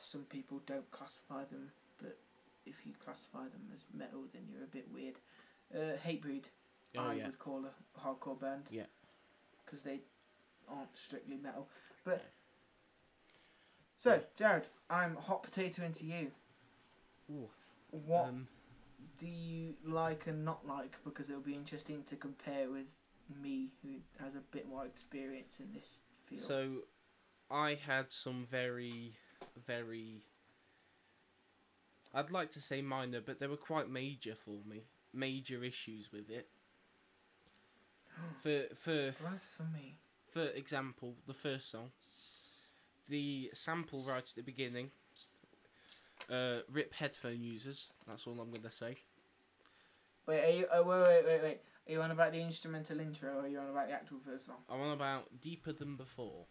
some 0.00 0.22
people 0.22 0.62
don't 0.66 0.90
classify 0.90 1.44
them. 1.44 1.72
But 2.00 2.18
if 2.64 2.86
you 2.86 2.92
classify 3.04 3.42
them 3.42 3.68
as 3.74 3.84
metal, 3.92 4.24
then 4.32 4.42
you're 4.50 4.64
a 4.64 4.66
bit 4.66 4.86
weird. 4.92 5.16
Uh, 5.74 5.98
Hatebreed, 6.06 6.44
oh 6.96 7.08
I 7.08 7.14
yeah. 7.14 7.26
would 7.26 7.38
call 7.38 7.64
a 7.64 8.00
hardcore 8.00 8.40
band. 8.40 8.64
Yeah. 8.70 8.86
Because 9.64 9.82
they 9.82 10.00
aren't 10.68 10.96
strictly 10.96 11.36
metal. 11.36 11.68
But 12.04 12.24
so, 13.98 14.22
Jared, 14.36 14.68
I'm 14.88 15.16
hot 15.16 15.42
potato 15.42 15.84
into 15.84 16.04
you. 16.06 16.30
Ooh, 17.30 17.50
What 17.90 18.28
Um, 18.28 18.48
do 19.18 19.26
you 19.26 19.74
like 19.84 20.26
and 20.26 20.44
not 20.44 20.66
like? 20.66 20.96
Because 21.04 21.28
it'll 21.28 21.42
be 21.42 21.54
interesting 21.54 22.04
to 22.04 22.16
compare 22.16 22.70
with 22.70 22.86
me, 23.42 23.70
who 23.82 23.96
has 24.24 24.34
a 24.34 24.40
bit 24.40 24.68
more 24.68 24.86
experience 24.86 25.60
in 25.60 25.72
this 25.74 26.00
field. 26.26 26.40
so, 26.42 26.82
I 27.50 27.74
had 27.74 28.10
some 28.12 28.46
very, 28.50 29.14
very. 29.66 30.22
I'd 32.14 32.30
like 32.30 32.50
to 32.52 32.60
say 32.60 32.80
minor, 32.80 33.20
but 33.20 33.38
they 33.40 33.46
were 33.46 33.56
quite 33.56 33.90
major 33.90 34.34
for 34.34 34.60
me. 34.66 34.84
Major 35.12 35.62
issues 35.64 36.10
with 36.12 36.30
it. 36.30 36.48
For 38.42 38.62
for 38.76 39.12
Blasphemy. 39.20 39.96
for 40.32 40.44
example, 40.48 41.14
the 41.26 41.34
first 41.34 41.70
song, 41.70 41.90
the 43.08 43.50
sample 43.54 44.02
right 44.02 44.18
at 44.28 44.34
the 44.36 44.42
beginning. 44.42 44.90
Uh, 46.30 46.58
rip 46.70 46.92
headphone 46.92 47.42
users. 47.42 47.90
That's 48.06 48.26
all 48.26 48.38
I'm 48.40 48.50
gonna 48.50 48.70
say. 48.70 48.96
Wait, 50.26 50.44
are 50.44 50.50
you? 50.50 50.66
Oh, 50.72 50.82
wait, 50.82 51.00
wait, 51.00 51.24
wait, 51.24 51.42
wait. 51.42 51.60
Are 51.88 51.92
you 51.92 52.02
on 52.02 52.10
about 52.10 52.32
the 52.32 52.42
instrumental 52.42 53.00
intro, 53.00 53.36
or 53.38 53.40
are 53.44 53.48
you 53.48 53.58
on 53.58 53.70
about 53.70 53.88
the 53.88 53.94
actual 53.94 54.18
first 54.18 54.44
song? 54.44 54.56
I'm 54.68 54.80
on 54.80 54.92
about 54.92 55.40
deeper 55.40 55.72
than 55.72 55.96
before, 55.96 56.44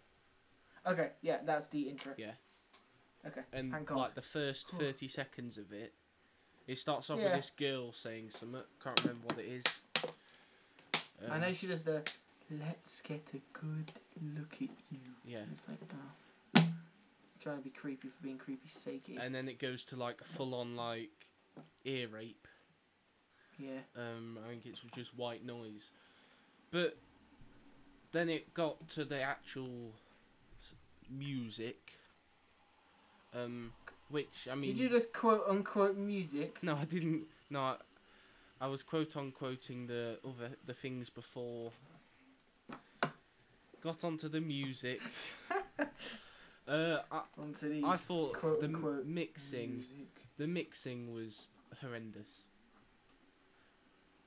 Okay, 0.88 1.12
yeah, 1.22 1.40
that's 1.46 1.68
the 1.68 1.90
intro. 1.90 2.14
Yeah. 2.18 2.32
Okay. 3.26 3.42
and 3.54 3.72
like 3.92 4.16
the 4.16 4.22
first 4.22 4.70
thirty 4.70 5.08
seconds 5.08 5.58
of 5.60 5.72
it, 5.74 5.94
it 6.66 6.80
starts 6.80 7.10
off 7.12 7.20
Yeah. 7.20 7.26
with 7.26 7.34
this 7.36 7.52
girl 7.52 7.92
saying 7.92 8.32
something. 8.32 8.64
Can't 8.84 9.00
remember 9.04 9.28
what 9.28 9.38
it 9.38 9.46
is. 9.46 9.64
I 11.22 11.36
Um, 11.36 11.42
know 11.42 11.54
she 11.54 11.68
does 11.68 11.84
the 11.84 12.04
"Let's 12.50 13.02
get 13.02 13.34
a 13.34 13.42
good 13.58 13.92
look 14.22 14.54
at 14.56 14.70
you." 14.92 15.00
Yeah, 15.26 15.40
And 15.40 15.52
It's 15.52 15.68
like, 15.68 15.80
oh. 15.94 16.64
Trying 17.40 17.58
to 17.58 17.64
be 17.64 17.70
creepy 17.70 18.08
for 18.10 18.22
being 18.24 18.38
creepy 18.38 18.68
sake. 18.68 19.16
and 19.20 19.34
then 19.34 19.48
it 19.48 19.60
goes 19.60 19.84
to 19.86 19.96
like 19.96 20.24
full 20.24 20.54
on 20.56 20.76
like 20.76 21.28
ear 21.86 22.08
rape. 22.08 22.48
yeah. 23.58 23.80
Um, 23.96 24.38
I 24.46 24.50
think 24.50 24.66
it's 24.66 24.82
just 24.96 25.16
white 25.16 25.46
noise, 25.46 25.92
but 26.72 26.98
then 28.12 28.30
it 28.30 28.54
got 28.54 28.88
to 28.90 29.06
the 29.06 29.22
actual 29.22 29.94
music. 31.10 31.94
Um, 33.34 33.74
which 34.10 34.48
I 34.52 34.56
mean, 34.56 34.72
Did 34.72 34.80
you 34.80 34.90
just 34.90 35.14
quote 35.14 35.44
unquote 35.48 35.96
music? 35.98 36.58
no, 36.64 36.76
I 36.76 36.86
didn't. 36.86 37.24
No, 37.50 37.78
I, 38.60 38.68
was 38.68 38.84
quote 38.84 39.16
unquoting 39.16 39.88
the 39.88 40.20
other 40.24 40.52
the 40.66 40.74
things 40.74 41.10
before. 41.10 41.72
Got 43.82 44.04
onto 44.04 44.28
the 44.28 44.42
music. 44.42 45.00
uh, 46.68 46.98
I, 47.12 47.22
Onto 47.38 47.70
the 47.70 47.86
I 47.86 47.96
thought 47.96 48.34
quote 48.34 48.60
the 48.60 48.68
mixing 49.06 49.76
music. 49.76 50.08
the 50.38 50.48
mixing 50.48 51.14
was 51.14 51.48
horrendous. 51.82 52.42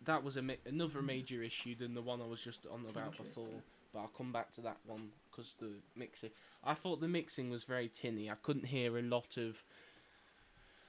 That 0.04 0.22
was 0.22 0.36
a 0.36 0.42
ma- 0.42 0.54
another 0.66 1.02
major 1.02 1.42
issue 1.42 1.74
than 1.74 1.94
the 1.94 2.00
one 2.00 2.22
I 2.22 2.26
was 2.26 2.40
just 2.40 2.66
on 2.66 2.86
about 2.88 3.16
before. 3.16 3.48
But 3.92 4.00
I'll 4.00 4.08
come 4.16 4.32
back 4.32 4.52
to 4.52 4.60
that 4.62 4.78
one 4.86 5.10
because 5.30 5.54
the 5.58 5.72
mixing. 5.96 6.30
I 6.64 6.74
thought 6.74 7.00
the 7.00 7.08
mixing 7.08 7.50
was 7.50 7.64
very 7.64 7.88
tinny. 7.88 8.30
I 8.30 8.36
couldn't 8.42 8.66
hear 8.66 8.98
a 8.98 9.02
lot 9.02 9.36
of. 9.36 9.62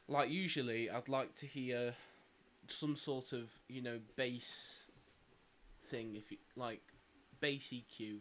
Like 0.08 0.30
usually, 0.30 0.90
I'd 0.90 1.10
like 1.10 1.36
to 1.36 1.48
hear 1.48 1.94
some 2.72 2.96
sort 2.96 3.34
of 3.34 3.50
you 3.68 3.82
know 3.82 4.00
bass 4.16 4.86
thing. 5.90 6.16
If 6.16 6.32
you 6.32 6.38
like 6.56 6.82
bass 7.42 7.74
EQ. 7.74 8.20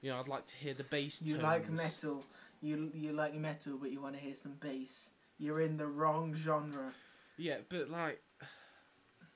You 0.00 0.10
know, 0.10 0.18
I'd 0.20 0.28
like 0.28 0.46
to 0.46 0.54
hear 0.54 0.74
the 0.74 0.84
bass. 0.84 1.22
You 1.22 1.38
like 1.38 1.68
metal. 1.70 2.24
You 2.60 2.90
you 2.94 3.12
like 3.12 3.34
metal, 3.34 3.78
but 3.80 3.90
you 3.90 4.00
want 4.00 4.14
to 4.16 4.20
hear 4.20 4.36
some 4.36 4.54
bass. 4.60 5.10
You're 5.38 5.60
in 5.60 5.76
the 5.76 5.86
wrong 5.86 6.34
genre. 6.36 6.92
Yeah, 7.36 7.58
but 7.68 7.88
like, 7.88 8.20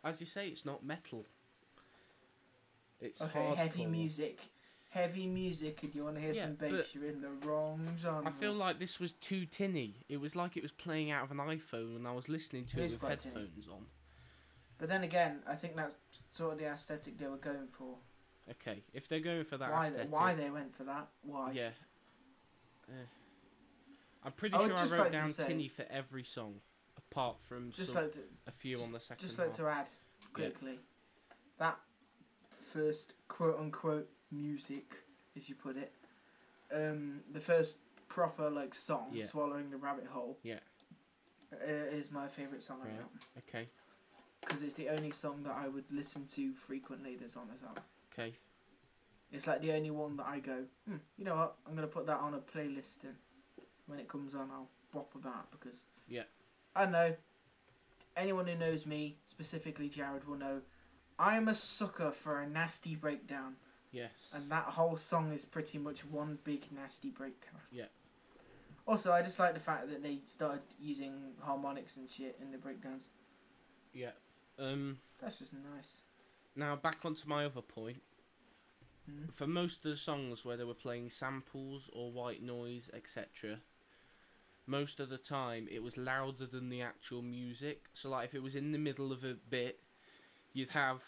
as 0.04 0.20
you 0.20 0.26
say, 0.26 0.48
it's 0.48 0.64
not 0.64 0.84
metal. 0.84 1.24
It's 3.00 3.22
okay, 3.22 3.54
heavy 3.56 3.86
music. 3.86 4.40
Heavy 4.93 5.26
music, 5.26 5.82
and 5.84 5.95
you 5.95 6.05
want 6.05 6.16
to 6.16 6.20
hear 6.22 6.34
Yeah, 6.34 6.43
some 6.45 6.55
bass. 6.55 6.95
You're 6.95 7.07
in 7.07 7.22
the 7.22 7.30
wrong 7.47 7.80
genre. 7.99 8.26
I 8.28 8.30
feel 8.30 8.53
like 8.53 8.78
this 8.78 9.01
was 9.01 9.12
too 9.12 9.47
tinny. 9.47 9.95
It 10.11 10.18
was 10.20 10.36
like 10.36 10.57
it 10.59 10.62
was 10.62 10.70
playing 10.72 11.11
out 11.11 11.24
of 11.24 11.30
an 11.30 11.38
iPhone, 11.38 11.97
and 11.97 12.07
I 12.07 12.12
was 12.12 12.28
listening 12.28 12.66
to 12.66 12.78
It 12.80 12.84
it, 12.84 12.90
with 12.93 13.01
quite 13.01 13.20
tinny. 13.20 13.34
headphones 13.36 13.68
on. 13.68 13.86
But 14.76 14.90
then 14.90 15.03
again, 15.03 15.38
I 15.49 15.55
think 15.55 15.76
that's 15.76 15.95
sort 16.28 16.53
of 16.53 16.59
the 16.59 16.66
aesthetic 16.66 17.16
they 17.16 17.26
were 17.26 17.36
going 17.38 17.68
for. 17.72 17.97
Okay, 18.51 18.82
if 18.93 19.09
they're 19.09 19.20
going 19.20 19.45
for 19.45 19.57
that 19.57 19.70
Why? 19.70 19.88
They, 19.88 20.05
why 20.05 20.34
they 20.34 20.51
went 20.51 20.74
for 20.74 20.84
that? 20.84 21.09
Why? 21.22 21.53
yeah. 21.53 21.70
Eh. 22.90 22.93
I'm 24.24 24.32
pretty 24.32 24.57
I 24.57 24.66
sure 24.66 24.76
I 24.76 24.82
wrote 24.82 24.99
like 24.99 25.12
down 25.12 25.32
say- 25.32 25.47
tinny 25.47 25.68
for 25.68 25.86
every 25.90 26.24
song, 26.24 26.57
apart 26.99 27.36
from 27.49 27.70
Just 27.70 27.95
some, 27.95 28.03
like 28.03 28.12
to, 28.12 28.18
a 28.47 28.51
few 28.51 28.82
on 28.82 28.93
the 28.93 29.01
second 29.01 29.26
just 29.26 29.38
half. 29.38 29.47
like 29.47 29.57
to 29.57 29.66
add 29.68 29.86
quickly, 30.34 30.80
that 31.59 31.78
first 32.74 33.14
quote 33.28 33.59
unquote 33.59 34.11
music, 34.33 34.95
as 35.37 35.49
you 35.49 35.55
put 35.55 35.76
it, 35.76 35.93
um, 36.74 37.20
the 37.33 37.41
first 37.41 37.78
proper 38.09 38.51
like 38.51 38.74
song, 38.74 39.11
Yeah. 39.12 39.24
swallowing 39.26 39.70
the 39.70 39.76
rabbit 39.76 40.07
whole. 40.07 40.39
Yeah. 40.43 40.61
Uh, 41.53 41.57
is 41.93 42.11
my 42.11 42.28
favorite 42.28 42.62
song 42.62 42.80
on 42.80 42.87
the 42.89 42.93
album 42.95 43.20
Okay, 43.37 43.68
because 44.41 44.62
it's 44.62 44.72
the 44.72 44.89
only 44.89 45.11
song 45.11 45.43
that 45.43 45.55
I 45.55 45.68
would 45.68 45.85
listen 45.93 46.26
to 46.28 46.55
frequently 46.55 47.14
that's 47.16 47.37
on 47.37 47.49
this 47.51 47.62
album. 47.62 47.85
okay, 48.12 48.35
It's 49.30 49.47
like 49.47 49.61
the 49.61 49.72
only 49.72 49.91
one 49.91 50.16
that 50.16 50.26
I 50.26 50.39
go, 50.41 50.64
hmm, 50.87 50.97
you 51.18 51.26
know 51.26 51.37
what? 51.37 51.57
I'm 51.66 51.74
gonna 51.74 51.89
put 51.89 52.07
that 52.07 52.18
on 52.20 52.33
a 52.33 52.39
playlist, 52.39 53.05
and 53.05 53.16
when 53.87 53.99
it 53.99 54.09
comes 54.09 54.35
on, 54.35 54.51
I'll 54.51 54.70
bop 54.93 55.14
about 55.14 55.51
because. 55.51 55.85
Yeah. 56.09 56.24
I 56.74 56.87
know. 56.87 57.16
Anyone 58.16 58.47
who 58.47 58.55
knows 58.55 58.87
me, 58.87 59.18
specifically 59.26 59.89
Jared, 59.91 60.26
will 60.26 60.37
know. 60.37 60.62
I'm 61.18 61.49
a 61.49 61.55
sucker 61.55 62.12
for 62.12 62.41
a 62.41 62.47
nasty 62.49 62.95
breakdown, 62.97 63.57
yes, 63.93 64.11
and 64.34 64.51
that 64.51 64.64
whole 64.64 64.97
song 64.97 65.32
is 65.32 65.45
pretty 65.45 65.78
much 65.78 66.05
one 66.05 66.38
big 66.45 66.64
nasty 66.72 67.11
breakdown. 67.11 67.61
Yeah. 67.70 67.86
Also, 68.86 69.12
I 69.12 69.22
just 69.22 69.38
like 69.38 69.55
the 69.55 69.61
fact 69.61 69.88
that 69.90 70.03
they 70.03 70.18
started 70.24 70.62
using 70.80 71.34
harmonics 71.40 71.97
and 71.97 72.11
shit 72.11 72.36
in 72.43 72.51
the 72.51 72.59
breakdowns. 72.59 73.09
yeah. 73.95 74.11
Um, 74.59 74.99
That's 75.20 75.38
just 75.38 75.53
nice. 75.55 76.03
now 76.55 76.76
back 76.76 76.99
onto 77.05 77.26
my 77.28 77.47
other 77.47 77.62
point. 77.62 78.03
Hmm. 79.07 79.30
For 79.32 79.47
most 79.47 79.84
of 79.84 79.90
the 79.93 79.97
songs 79.97 80.45
where 80.45 80.57
they 80.57 80.64
were 80.64 80.74
playing 80.74 81.11
samples 81.11 81.88
or 81.93 82.11
white 82.12 82.43
noise, 82.43 82.90
etc., 82.93 83.59
most 84.66 85.01
of 85.01 85.09
the 85.09 85.16
time 85.18 85.66
it 85.70 85.82
was 85.82 85.97
louder 85.97 86.47
than 86.47 86.68
the 86.68 86.82
actual 86.82 87.22
music. 87.22 87.84
So, 87.95 88.11
like, 88.11 88.26
if 88.28 88.34
it 88.34 88.43
was 88.43 88.55
in 88.55 88.72
the 88.72 88.78
middle 88.78 89.11
of 89.11 89.24
a 89.24 89.34
bit, 89.49 89.80
you'd 90.53 90.70
have 90.70 91.03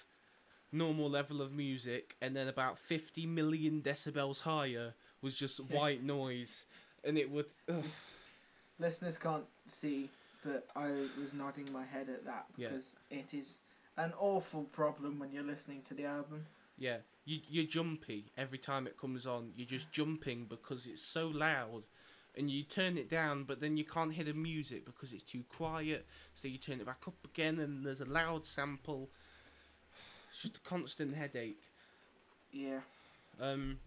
normal 0.74 1.08
level 1.08 1.40
of 1.40 1.52
music, 1.52 2.16
and 2.20 2.34
then 2.36 2.48
about 2.48 2.78
50 2.78 3.26
million 3.26 3.80
decibels 3.82 4.40
higher 4.40 4.94
was 5.22 5.34
just 5.34 5.58
white 5.70 6.02
noise, 6.02 6.66
and 7.04 7.16
it 7.16 7.30
would. 7.30 7.46
Ugh. 7.68 7.84
Listeners 8.78 9.16
can't 9.18 9.44
see, 9.66 10.10
but 10.44 10.66
I 10.74 10.88
was 11.20 11.32
nodding 11.32 11.68
my 11.72 11.84
head 11.84 12.08
at 12.08 12.24
that 12.24 12.46
Yeah. 12.56 12.68
because 12.68 12.96
it 13.10 13.32
is 13.32 13.60
an 13.96 14.12
awful 14.18 14.64
problem 14.64 15.18
when 15.20 15.32
you're 15.32 15.44
listening 15.44 15.82
to 15.82 15.94
the 15.94 16.04
album. 16.04 16.46
Yeah, 16.76 16.98
you 17.24 17.38
you're 17.48 17.66
jumpy 17.66 18.32
every 18.36 18.58
time 18.58 18.86
it 18.88 18.98
comes 18.98 19.26
on. 19.26 19.52
You're 19.56 19.68
just 19.68 19.92
jumping 19.92 20.46
because 20.46 20.86
it's 20.86 21.02
so 21.02 21.28
loud, 21.28 21.84
and 22.36 22.50
you 22.50 22.64
turn 22.64 22.98
it 22.98 23.08
down, 23.08 23.44
but 23.44 23.60
then 23.60 23.76
you 23.76 23.84
can't 23.84 24.12
hear 24.12 24.24
the 24.24 24.32
music 24.32 24.84
because 24.84 25.12
it's 25.12 25.22
too 25.22 25.44
quiet. 25.48 26.04
So 26.34 26.48
you 26.48 26.58
turn 26.58 26.80
it 26.80 26.86
back 26.86 27.02
up 27.06 27.14
again, 27.24 27.60
and 27.60 27.86
there's 27.86 28.00
a 28.00 28.04
loud 28.06 28.44
sample. 28.44 29.08
It's 30.34 30.42
just 30.42 30.56
a 30.56 30.60
constant 30.68 31.14
headache. 31.14 31.62
Yeah. 32.50 32.80
Um, 33.40 33.78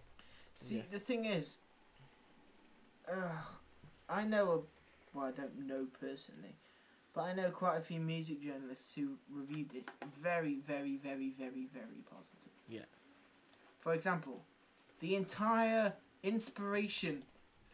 See, 0.54 0.78
Yeah. 0.78 0.84
the 0.92 1.00
thing 1.00 1.26
is, 1.26 1.58
uh, 3.12 3.38
I 4.08 4.24
know 4.24 4.52
a, 4.52 5.18
well, 5.18 5.26
I 5.28 5.32
don't 5.32 5.68
know 5.68 5.88
personally, 6.00 6.56
but 7.14 7.24
I 7.24 7.34
know 7.34 7.52
quite 7.52 7.76
a 7.78 7.82
few 7.82 8.00
music 8.00 8.42
journalists 8.42 8.94
who 8.94 9.18
reviewed 9.30 9.72
this 9.72 9.88
very, 10.22 10.56
very, 10.56 10.96
very, 10.96 11.32
very, 11.38 11.68
very 11.74 12.02
positive. 12.10 12.54
Yeah. 12.70 12.86
For 13.82 13.94
example, 13.94 14.46
the 15.02 15.16
entire 15.18 15.94
inspiration 16.24 17.24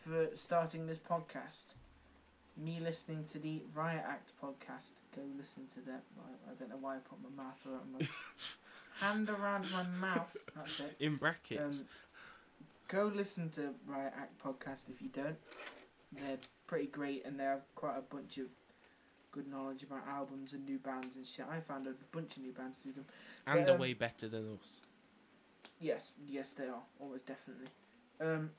for 0.04 0.36
starting 0.36 0.88
this 0.88 0.98
podcast, 1.00 1.76
me 2.58 2.80
listening 2.80 3.26
to 3.26 3.38
the 3.40 3.62
Riot 3.76 4.04
Act 4.08 4.34
podcast. 4.42 4.94
Go 5.16 5.22
listen 5.38 5.68
to 5.76 5.82
that. 5.82 6.02
I, 6.18 6.52
I 6.52 6.56
don't 6.56 6.70
know 6.70 6.78
why 6.82 6.96
I 6.96 7.00
put 7.00 7.20
my 7.22 7.44
mouth 7.44 7.60
around 7.68 7.92
my 7.94 8.00
hand 9.00 9.30
around 9.30 9.66
my 9.72 9.84
mouth. 10.00 10.36
That's 10.56 10.80
it. 10.80 10.96
in 11.00 11.18
brackets. 11.18 11.82
Um, 11.82 11.86
go 12.88 13.12
listen 13.14 13.50
to 13.52 13.74
Riot 13.88 14.14
Act 14.18 14.42
podcast 14.44 14.90
if 14.90 15.02
you 15.02 15.10
don't. 15.10 15.38
They're 16.12 16.38
pretty 16.68 16.88
great 16.88 17.26
and 17.26 17.40
they 17.40 17.44
have 17.44 17.66
quite 17.76 17.98
a 17.98 18.02
bunch 18.02 18.38
of 18.38 18.46
good 19.32 19.48
knowledge 19.48 19.84
about 19.84 20.08
albums 20.08 20.54
and 20.54 20.66
new 20.66 20.78
bands 20.78 21.16
and 21.16 21.26
shit. 21.26 21.46
I 21.50 21.60
found 21.60 21.88
a 21.88 21.94
bunch 22.12 22.38
of 22.38 22.44
new 22.44 22.52
bands 22.52 22.78
through 22.78 22.94
them. 22.94 23.06
and 23.48 23.60
but, 23.60 23.66
they're 23.66 23.76
um, 23.76 23.82
way 23.82 23.94
better 23.94 24.28
than 24.28 24.54
us. 24.54 24.80
Yes, 25.80 26.12
yes, 26.28 26.52
they 26.52 26.66
are 26.66 26.84
almost 27.00 27.26
definitely. 27.26 27.68
Um, 28.22 28.52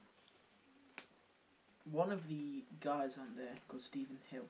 one 1.91 2.11
of 2.11 2.29
the 2.29 2.65
guys 2.81 3.17
on 3.19 3.29
there 3.37 3.55
called 3.69 3.83
Stephen 3.83 4.19
Hill. 4.31 4.47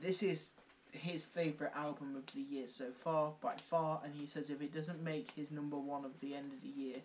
This 0.00 0.22
is 0.22 0.50
his 0.96 1.24
favorite 1.24 1.72
album 1.74 2.16
of 2.16 2.26
the 2.34 2.40
year 2.40 2.66
so 2.66 2.90
far, 2.90 3.32
by 3.40 3.54
far, 3.56 4.00
and 4.04 4.14
he 4.14 4.26
says 4.26 4.50
if 4.50 4.60
it 4.60 4.74
doesn't 4.74 5.02
make 5.02 5.30
his 5.32 5.50
number 5.50 5.76
one 5.76 6.04
of 6.04 6.20
the 6.20 6.34
end 6.34 6.52
of 6.52 6.62
the 6.62 6.68
year, 6.80 6.96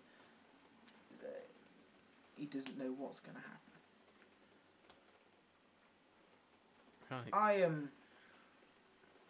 uh, 1.23 1.27
he 2.35 2.45
doesn't 2.45 2.77
know 2.77 2.93
what's 2.97 3.19
gonna 3.19 3.39
happen. 3.39 3.57
Right. 7.11 7.33
I 7.33 7.53
am 7.63 7.91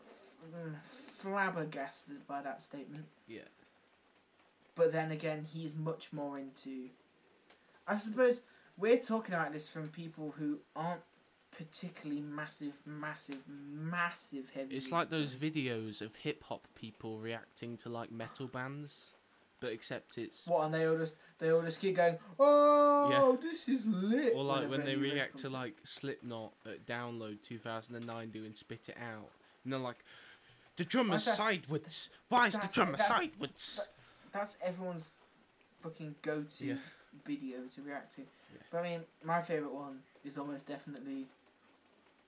f- 0.05 0.49
mm, 0.55 0.76
flabbergasted 0.84 2.28
by 2.28 2.41
that 2.41 2.62
statement. 2.62 3.05
Yeah. 3.28 3.41
But 4.76 4.91
then 4.91 5.12
again, 5.12 5.47
he's 5.51 5.74
much 5.76 6.14
more 6.14 6.38
into. 6.38 6.89
I 7.88 7.97
suppose 7.97 8.43
we're 8.78 8.99
talking 8.99 9.34
about 9.34 9.51
this 9.53 9.68
from 9.68 9.89
people 9.89 10.36
who 10.38 10.59
aren't 10.76 11.01
particularly 11.58 12.22
massive, 12.22 12.74
massive, 12.86 13.39
massive 13.47 14.49
heavy. 14.54 14.76
It's 14.76 14.91
like 14.91 15.10
those 15.10 15.36
videos 15.36 16.02
of 16.02 16.16
hip 16.16 16.43
hop 16.43 16.68
people 16.76 17.18
reacting 17.20 17.78
to 17.78 17.89
like 17.89 18.12
metal 18.12 18.47
bands, 18.47 19.12
but 19.60 19.72
except 19.72 20.18
it's 20.18 20.47
What 20.47 20.66
and 20.66 20.74
they 20.74 20.86
all 20.88 20.97
just 20.97 21.18
they 21.39 21.52
all 21.52 21.62
just 21.62 21.80
keep 21.80 21.95
going. 21.97 22.18
Oh, 22.39 23.38
this 23.41 23.68
is 23.70 23.86
lit. 23.86 24.34
Or 24.36 24.43
like 24.43 24.70
when 24.70 24.84
they 24.86 24.93
a 24.93 24.95
new 24.95 25.04
riff 25.04 25.14
react 25.14 25.38
to 25.39 25.49
like 25.49 25.76
Slipknot 25.84 26.54
at 26.66 26.86
Download 26.86 27.41
2009 27.43 28.30
doing 28.30 28.54
Spit 28.56 28.89
It 28.89 28.97
Out. 29.02 29.30
And 29.64 29.74
they're 29.74 29.80
like, 29.80 29.97
the 30.78 30.86
drummer's 30.86 31.26
that? 31.26 31.36
sideways. 31.36 32.10
Why 32.30 32.47
is 32.47 32.58
the 32.58 32.68
drummer 32.72 32.93
that's- 32.93 33.08
sideways? 33.08 33.76
that- 33.78 33.93
That's 34.32 34.58
everyone's 34.64 35.12
fucking 35.84 36.16
go 36.22 36.43
to 36.43 36.66
Yeah. 36.66 36.76
video 37.26 37.60
to 37.76 37.82
react 37.82 38.16
to. 38.16 38.22
Yeah. 38.22 38.62
But 38.72 38.78
I 38.80 38.84
mean, 38.84 39.02
my 39.24 39.41
favourite 39.41 39.74
one 39.74 39.99
is 40.24 40.38
almost 40.38 40.68
definitely 40.68 41.28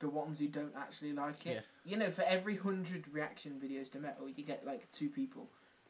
the 0.04 0.10
ones 0.10 0.38
who 0.40 0.48
don't 0.48 0.74
actually 0.78 1.14
like 1.14 1.46
it. 1.48 1.66
You 1.86 1.98
know, 1.98 2.12
for 2.12 2.22
every 2.24 2.56
hundred 2.58 3.06
reaction 3.12 3.60
videos 3.64 3.92
to 3.94 4.00
metal, 4.00 4.30
you 4.30 4.44
get 4.44 4.66
like 4.66 4.92
two 4.92 5.10
people 5.10 5.48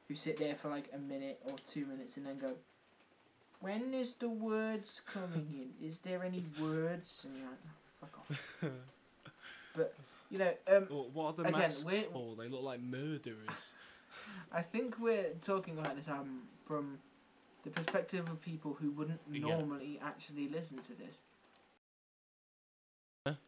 who 0.07 0.15
sit 0.15 0.37
there 0.37 0.55
for 0.55 0.69
like 0.69 0.89
a 0.93 0.97
minute 0.97 1.39
or 1.43 1.55
two 1.65 1.85
minutes 1.85 2.15
and 2.17 2.25
then 2.25 2.37
go, 2.37 2.53
When 3.59 3.93
is 3.93 4.13
the 4.15 4.29
words 4.29 5.01
coming 5.05 5.47
in? 5.81 5.87
Is 5.87 5.99
there 5.99 6.23
any 6.23 6.45
words? 6.61 7.25
And 7.25 7.37
you're 7.37 7.47
like, 7.49 7.59
"Oh, 7.65 7.99
fuck 8.01 8.19
off. 8.19 8.71
But, 9.75 9.93
you 10.29 10.37
know, 10.37 10.53
um, 10.67 10.87
Or 10.91 11.05
what 11.13 11.25
are 11.39 11.43
the 11.43 11.49
Again, 11.49 11.59
masks 11.61 11.83
we're- 11.85 12.03
for? 12.13 12.35
They 12.35 12.47
look 12.47 12.61
like 12.63 12.79
murderers. 12.81 13.73
I 14.51 14.61
think 14.61 14.99
we're 14.99 15.31
talking 15.41 15.77
about 15.79 15.95
this 15.95 16.07
album 16.07 16.43
from 16.65 16.99
the 17.63 17.71
perspective 17.71 18.27
of 18.29 18.39
people 18.41 18.75
who 18.79 18.91
wouldn't 18.91 19.19
Yeah. 19.31 19.39
normally 19.57 19.99
actually 20.03 20.47
listen 20.49 20.77
to 20.83 20.93
this. 20.93 21.21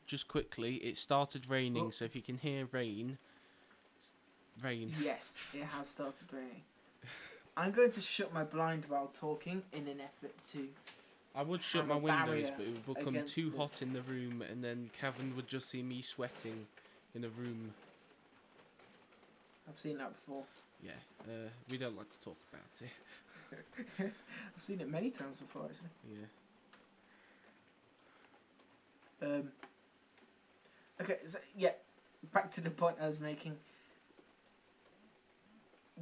Just 0.08 0.30
quickly, 0.30 0.76
it 0.76 0.98
started 0.98 1.50
raining, 1.50 1.88
Oh. 1.88 1.90
so 1.90 2.06
if 2.06 2.16
you 2.16 2.22
can 2.22 2.38
hear 2.38 2.66
rain, 2.72 3.18
rain. 4.62 4.94
Yes, 5.02 5.48
it 5.54 5.64
has 5.66 5.90
started 5.90 6.32
raining. 6.32 6.64
I'm 7.58 7.72
going 7.72 7.92
to 7.92 8.00
shut 8.02 8.34
my 8.34 8.46
blind 8.46 8.86
while 8.88 9.08
talking 9.08 9.64
in 9.74 9.88
an 9.90 10.00
effort 10.00 10.34
to. 10.52 10.70
I 11.36 11.42
would 11.42 11.62
shut 11.62 11.88
my 11.88 11.96
windows, 11.98 12.52
but 12.56 12.66
it 12.66 12.88
would 12.88 12.98
become 12.98 13.26
too 13.26 13.50
the- 13.50 13.58
hot 13.58 13.82
in 13.82 13.92
the 13.92 14.02
room, 14.04 14.42
and 14.44 14.64
then 14.64 14.90
Cavan 14.98 15.36
would 15.36 15.50
just 15.50 15.70
see 15.70 15.84
me 15.84 16.02
sweating 16.02 16.68
in 17.14 17.26
a 17.26 17.30
room. 17.30 17.74
I've 19.68 19.78
seen 19.80 19.98
that 19.98 20.14
before. 20.16 20.46
Yeah, 20.82 20.92
uh, 21.24 21.50
we 21.70 21.78
don't 21.78 21.98
like 21.98 22.10
to 22.12 22.20
talk 22.22 22.38
about 22.54 22.82
it. 22.82 22.92
I've 24.56 24.64
seen 24.64 24.80
it 24.80 24.90
many 24.90 25.10
times 25.10 25.36
before, 25.36 25.64
actually. 25.66 25.90
Yeah. 26.18 26.28
Um, 29.26 29.52
okay, 31.02 31.18
so 31.26 31.40
yeah, 31.58 31.72
back 32.34 32.52
to 32.52 32.62
the 32.62 32.70
point 32.70 32.98
I 33.02 33.08
was 33.08 33.20
making. 33.20 33.58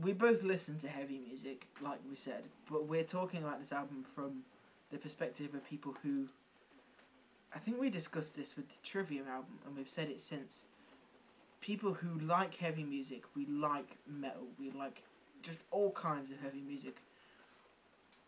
We 0.01 0.11
both 0.11 0.43
listen 0.43 0.79
to 0.79 0.87
heavy 0.87 1.19
music, 1.19 1.67
like 1.81 1.99
we 2.09 2.15
said, 2.15 2.43
but 2.69 2.87
we're 2.87 3.03
talking 3.03 3.43
about 3.43 3.59
this 3.59 3.71
album 3.71 4.03
from 4.15 4.41
the 4.91 4.97
perspective 4.97 5.53
of 5.53 5.65
people 5.65 5.95
who. 6.03 6.27
I 7.55 7.59
think 7.59 7.79
we 7.79 7.89
discussed 7.91 8.35
this 8.35 8.55
with 8.55 8.67
the 8.67 8.75
Trivium 8.83 9.27
album, 9.27 9.59
and 9.65 9.75
we've 9.77 9.89
said 9.89 10.09
it 10.09 10.19
since. 10.19 10.65
People 11.61 11.93
who 11.93 12.19
like 12.19 12.57
heavy 12.57 12.83
music, 12.83 13.23
we 13.35 13.45
like 13.45 13.97
metal, 14.05 14.47
we 14.59 14.71
like 14.71 15.03
just 15.41 15.63
all 15.71 15.91
kinds 15.91 16.29
of 16.29 16.41
heavy 16.41 16.61
music. 16.61 16.97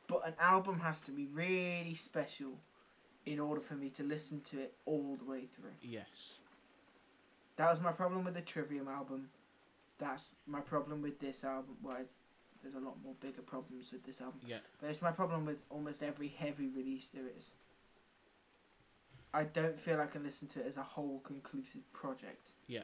But 0.07 0.25
an 0.27 0.35
album 0.39 0.79
has 0.81 1.01
to 1.01 1.11
be 1.11 1.25
really 1.25 1.95
special 1.95 2.59
in 3.25 3.39
order 3.39 3.61
for 3.61 3.73
me 3.73 3.89
to 3.89 4.03
listen 4.03 4.41
to 4.41 4.59
it 4.59 4.73
all 4.85 5.17
the 5.17 5.29
way 5.29 5.45
through. 5.45 5.71
Yes. 5.81 6.35
That 7.57 7.71
was 7.71 7.81
my 7.81 7.91
problem 7.91 8.23
with 8.23 8.35
the 8.35 8.41
Trivium 8.41 8.87
album. 8.87 9.29
That's 9.97 10.33
my 10.45 10.59
problem 10.59 11.01
with 11.01 11.19
this 11.19 11.43
album. 11.43 11.77
Well, 11.81 11.97
there's 12.61 12.75
a 12.75 12.79
lot 12.79 12.97
more 13.03 13.13
bigger 13.19 13.41
problems 13.41 13.91
with 13.91 14.03
this 14.03 14.21
album. 14.21 14.41
Yeah. 14.45 14.57
But 14.79 14.89
it's 14.89 15.01
my 15.01 15.11
problem 15.11 15.45
with 15.45 15.57
almost 15.69 16.03
every 16.03 16.27
heavy 16.27 16.67
release 16.67 17.09
there 17.09 17.25
is. 17.37 17.51
I 19.33 19.43
don't 19.43 19.79
feel 19.79 19.99
I 19.99 20.05
can 20.05 20.23
listen 20.23 20.47
to 20.49 20.59
it 20.59 20.67
as 20.67 20.77
a 20.77 20.83
whole 20.83 21.19
conclusive 21.19 21.91
project. 21.93 22.51
Yeah. 22.67 22.83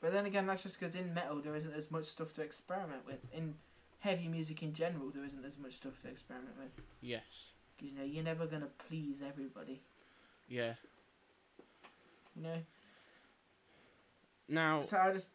But 0.00 0.12
then 0.12 0.26
again, 0.26 0.46
that's 0.46 0.62
just 0.62 0.78
because 0.78 0.94
in 0.94 1.14
metal 1.14 1.40
there 1.40 1.54
isn't 1.54 1.74
as 1.74 1.90
much 1.90 2.04
stuff 2.04 2.34
to 2.34 2.42
experiment 2.42 3.06
with. 3.06 3.20
In 3.32 3.54
heavy 4.00 4.28
music 4.28 4.62
in 4.62 4.72
general, 4.72 5.10
there 5.10 5.24
isn't 5.24 5.44
as 5.44 5.58
much 5.58 5.72
stuff 5.74 6.00
to 6.02 6.08
experiment 6.08 6.54
with. 6.58 6.84
Yes. 7.00 7.22
Because 7.76 7.92
you 7.92 7.98
know 7.98 8.04
you're 8.04 8.24
never 8.24 8.46
gonna 8.46 8.68
please 8.88 9.16
everybody. 9.26 9.82
Yeah. 10.48 10.74
You 12.34 12.42
know. 12.42 12.58
Now, 14.48 14.82
So 14.82 14.96
I 14.98 15.12
just, 15.12 15.30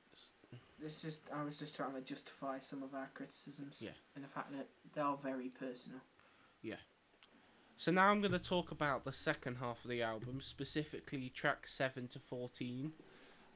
it's 0.83 1.01
just 1.01 1.21
I 1.33 1.43
was 1.43 1.59
just 1.59 1.75
trying 1.75 1.93
to 1.95 2.01
justify 2.01 2.59
some 2.59 2.81
of 2.83 2.93
our 2.93 3.09
criticisms. 3.13 3.77
Yeah. 3.79 3.89
And 4.15 4.23
the 4.23 4.29
fact 4.29 4.51
that 4.53 4.67
they 4.95 5.01
are 5.01 5.17
very 5.21 5.49
personal. 5.49 5.99
Yeah. 6.61 6.75
So 7.77 7.91
now 7.91 8.07
I'm 8.09 8.21
going 8.21 8.31
to 8.31 8.39
talk 8.39 8.71
about 8.71 9.03
the 9.05 9.11
second 9.11 9.55
half 9.57 9.83
of 9.83 9.89
the 9.89 10.03
album, 10.03 10.39
specifically 10.41 11.29
track 11.29 11.65
7 11.67 12.07
to 12.09 12.19
14. 12.19 12.93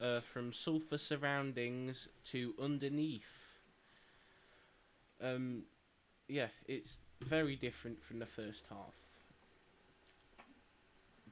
uh, 0.02 0.20
from 0.20 0.52
sulfur 0.52 0.98
surroundings 0.98 2.10
to 2.26 2.54
underneath. 2.62 3.46
Um, 5.22 5.64
yeah, 6.28 6.48
it's 6.68 6.98
very 7.22 7.56
different 7.56 8.04
from 8.04 8.20
the 8.20 8.26
first 8.26 8.66
half. 8.70 8.94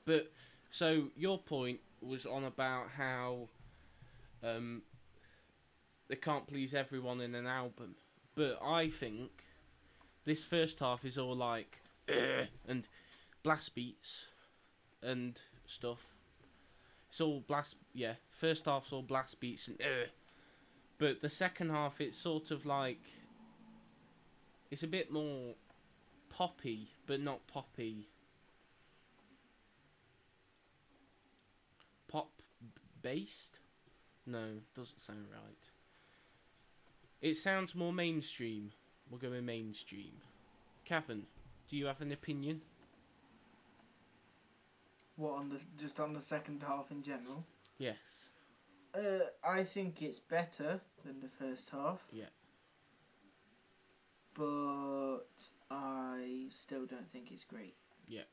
But 0.05 0.31
so 0.69 1.09
your 1.15 1.37
point 1.37 1.79
was 2.01 2.25
on 2.25 2.43
about 2.43 2.87
how 2.97 3.47
um, 4.43 4.81
they 6.09 6.15
can't 6.15 6.47
please 6.47 6.73
everyone 6.73 7.21
in 7.21 7.35
an 7.35 7.47
album, 7.47 7.95
but 8.35 8.59
I 8.63 8.89
think 8.89 9.29
this 10.25 10.43
first 10.43 10.79
half 10.79 11.05
is 11.05 11.17
all 11.17 11.35
like 11.35 11.79
and 12.67 12.87
blast 13.43 13.75
beats 13.75 14.27
and 15.01 15.41
stuff. 15.65 16.05
It's 17.09 17.21
all 17.21 17.43
blast, 17.47 17.75
yeah. 17.93 18.13
First 18.31 18.65
half's 18.65 18.91
all 18.91 19.03
blast 19.03 19.39
beats 19.39 19.67
and 19.67 19.77
but 20.97 21.21
the 21.21 21.29
second 21.29 21.69
half 21.69 21.99
it's 22.01 22.17
sort 22.17 22.51
of 22.51 22.65
like 22.65 23.01
it's 24.71 24.83
a 24.83 24.87
bit 24.87 25.11
more 25.11 25.53
poppy, 26.33 26.89
but 27.05 27.21
not 27.21 27.45
poppy. 27.47 28.09
Pop 32.07 32.41
based? 33.01 33.59
No, 34.25 34.45
doesn't 34.75 34.99
sound 34.99 35.25
right. 35.31 35.69
It 37.21 37.35
sounds 37.35 37.75
more 37.75 37.93
mainstream. 37.93 38.71
We'll 39.09 39.19
go 39.19 39.29
with 39.29 39.43
mainstream. 39.43 40.13
Cavan, 40.85 41.27
do 41.69 41.77
you 41.77 41.85
have 41.85 42.01
an 42.01 42.11
opinion? 42.11 42.61
What 45.15 45.33
on 45.33 45.49
the 45.49 45.59
just 45.77 45.99
on 45.99 46.13
the 46.13 46.21
second 46.21 46.63
half 46.63 46.89
in 46.89 47.03
general? 47.03 47.45
Yes. 47.77 48.27
Uh, 48.95 49.19
I 49.43 49.63
think 49.63 50.01
it's 50.01 50.19
better 50.19 50.81
than 51.05 51.21
the 51.21 51.27
first 51.27 51.69
half. 51.69 52.01
Yeah. 52.11 52.25
But 54.33 55.21
I 55.69 56.45
still 56.49 56.85
don't 56.85 57.09
think 57.11 57.31
it's 57.31 57.43
great. 57.43 57.75
Yeah. 58.07 58.23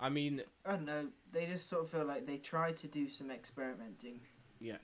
I 0.00 0.08
mean, 0.08 0.42
I 0.66 0.72
don't 0.72 0.86
know. 0.86 1.06
They 1.32 1.46
just 1.46 1.68
sort 1.68 1.84
of 1.84 1.90
feel 1.90 2.04
like 2.04 2.26
they 2.26 2.36
try 2.36 2.72
to 2.72 2.88
do 2.88 3.08
some 3.08 3.30
experimenting, 3.30 4.20
yeah, 4.60 4.78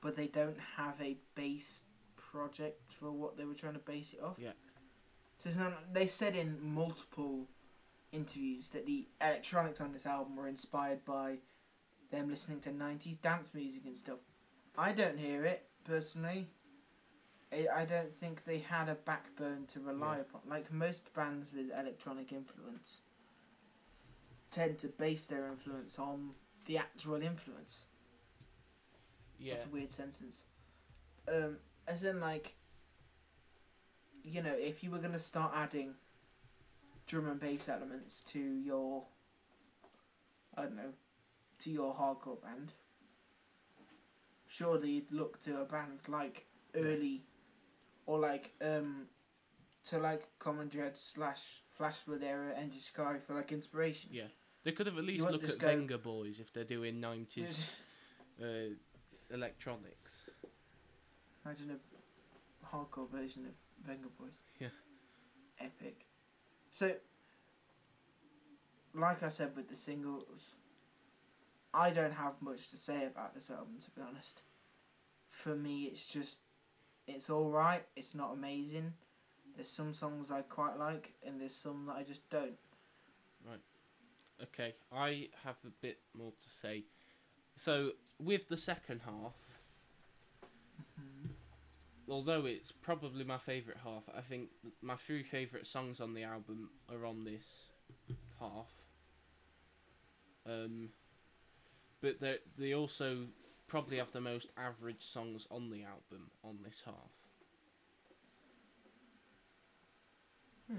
but 0.00 0.16
they 0.16 0.26
don't 0.26 0.58
have 0.76 1.00
a 1.00 1.16
base 1.34 1.84
project 2.16 2.92
for 2.92 3.10
what 3.10 3.36
they 3.36 3.44
were 3.44 3.54
trying 3.54 3.74
to 3.74 3.78
base 3.78 4.12
it 4.12 4.22
off. 4.22 4.36
Yeah. 4.38 4.52
So 5.38 5.50
not, 5.58 5.94
they 5.94 6.06
said 6.06 6.34
in 6.34 6.58
multiple 6.60 7.46
interviews 8.12 8.70
that 8.70 8.86
the 8.86 9.06
electronics 9.20 9.80
on 9.80 9.92
this 9.92 10.04
album 10.04 10.36
were 10.36 10.48
inspired 10.48 11.04
by 11.04 11.38
them 12.10 12.28
listening 12.28 12.60
to 12.60 12.70
90s 12.70 13.20
dance 13.20 13.52
music 13.54 13.82
and 13.86 13.96
stuff. 13.96 14.18
I 14.76 14.92
don't 14.92 15.18
hear 15.18 15.44
it, 15.44 15.68
personally. 15.84 16.48
I 17.52 17.66
I 17.82 17.84
don't 17.84 18.12
think 18.12 18.44
they 18.44 18.58
had 18.58 18.88
a 18.88 18.94
backbone 18.94 19.66
to 19.68 19.80
rely 19.80 20.16
Yeah. 20.16 20.22
upon. 20.22 20.40
Like 20.46 20.72
most 20.72 21.12
bands 21.14 21.52
with 21.52 21.70
electronic 21.78 22.32
influence 22.32 23.00
tend 24.50 24.78
to 24.80 24.88
base 24.88 25.26
their 25.26 25.46
influence 25.48 25.98
on 25.98 26.34
the 26.66 26.78
actual 26.78 27.22
influence. 27.22 27.84
yeah, 29.38 29.54
That's 29.54 29.66
a 29.66 29.70
weird 29.70 29.92
sentence. 29.92 30.44
Um, 31.28 31.58
as 31.86 32.02
in, 32.02 32.18
like, 32.20 32.54
you 34.24 34.42
know, 34.42 34.54
if 34.54 34.82
you 34.82 34.90
were 34.90 34.98
going 34.98 35.12
to 35.12 35.18
start 35.18 35.52
adding 35.54 35.94
drum 37.06 37.28
and 37.28 37.38
bass 37.38 37.68
elements 37.68 38.20
to 38.22 38.38
your, 38.40 39.04
I 40.56 40.62
don't 40.62 40.76
know, 40.76 40.92
to 41.60 41.70
your 41.70 41.94
hardcore 41.94 42.40
band, 42.42 42.72
surely 44.46 44.90
you'd 44.90 45.12
look 45.12 45.38
to 45.40 45.60
a 45.60 45.64
band 45.64 46.00
like 46.08 46.46
early, 46.74 47.22
or 48.08 48.18
like, 48.18 48.54
um, 48.62 49.06
to 49.84 49.98
like 49.98 50.26
Common 50.38 50.68
Dread 50.68 50.96
slash 50.96 51.62
Flash 51.76 51.96
Flood 51.96 52.22
era 52.24 52.54
Enter 52.56 52.78
Shikari 52.78 53.20
for 53.20 53.34
like 53.34 53.52
inspiration. 53.52 54.10
yeah. 54.12 54.24
They 54.64 54.72
could 54.72 54.86
have 54.86 54.98
at 54.98 55.04
least 55.04 55.30
looked 55.30 55.48
at 55.48 55.58
go- 55.58 55.68
Venga 55.68 55.98
Boys 55.98 56.40
if 56.40 56.52
they're 56.52 56.64
doing 56.64 57.00
nineties 57.00 57.70
uh, 58.42 58.74
electronics. 59.32 60.22
Imagine 61.44 61.78
a 61.78 62.66
hardcore 62.76 63.08
version 63.10 63.44
of 63.46 63.54
Venga 63.86 64.08
Boys. 64.18 64.38
Yeah. 64.58 64.68
Epic. 65.60 66.06
So, 66.72 66.92
like 68.94 69.22
I 69.22 69.28
said 69.28 69.54
with 69.56 69.68
the 69.68 69.76
singles, 69.76 70.54
I 71.72 71.90
don't 71.90 72.12
have 72.14 72.34
much 72.40 72.68
to 72.70 72.76
say 72.76 73.06
about 73.06 73.34
this 73.34 73.50
album 73.50 73.76
to 73.84 73.90
be 73.92 74.00
honest. 74.06 74.42
For 75.30 75.54
me, 75.54 75.84
it's 75.84 76.06
just, 76.06 76.40
it's 77.08 77.30
alright, 77.30 77.84
it's 77.96 78.14
not 78.14 78.32
amazing. 78.32 78.92
There's 79.56 79.68
some 79.68 79.92
songs 79.92 80.30
I 80.30 80.42
quite 80.42 80.78
like, 80.78 81.14
and 81.26 81.40
there's 81.40 81.54
some 81.54 81.86
that 81.86 81.96
I 81.96 82.02
just 82.02 82.28
don't. 82.30 82.58
Right. 83.44 83.60
Okay, 84.42 84.74
I 84.92 85.28
have 85.44 85.56
a 85.66 85.70
bit 85.82 85.98
more 86.16 86.30
to 86.30 86.48
say. 86.62 86.84
So 87.56 87.90
with 88.20 88.48
the 88.48 88.56
second 88.56 89.00
half, 89.04 89.34
although 92.08 92.46
it's 92.46 92.70
probably 92.70 93.24
my 93.24 93.38
favourite 93.38 93.80
half, 93.82 94.04
I 94.16 94.20
think 94.20 94.50
my 94.80 94.94
three 94.94 95.22
favourite 95.22 95.66
songs 95.66 96.00
on 96.00 96.14
the 96.14 96.22
album 96.22 96.70
are 96.88 97.04
on 97.04 97.24
this 97.24 97.70
half. 98.38 98.70
Um, 100.46 100.90
but 102.00 102.20
they 102.20 102.36
they 102.56 102.74
also 102.74 103.26
probably 103.68 103.98
have 103.98 104.12
the 104.12 104.20
most 104.20 104.48
average 104.56 105.02
songs 105.04 105.46
on 105.50 105.70
the 105.70 105.84
album 105.84 106.30
on 106.42 106.58
this 106.64 106.82
half. 106.84 106.94
Hmm. 110.70 110.78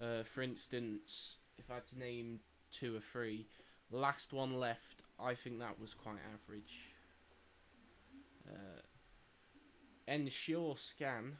Uh, 0.00 0.22
for 0.24 0.42
instance, 0.42 1.36
if 1.58 1.70
I 1.70 1.74
had 1.74 1.86
to 1.88 1.98
name 1.98 2.40
two 2.70 2.96
or 2.96 3.00
three, 3.00 3.46
last 3.90 4.32
one 4.32 4.58
left, 4.58 5.02
I 5.20 5.34
think 5.34 5.60
that 5.60 5.78
was 5.80 5.94
quite 5.94 6.18
average. 6.34 6.80
Uh, 8.48 8.80
Erasure 10.08 10.74
Scan. 10.76 11.36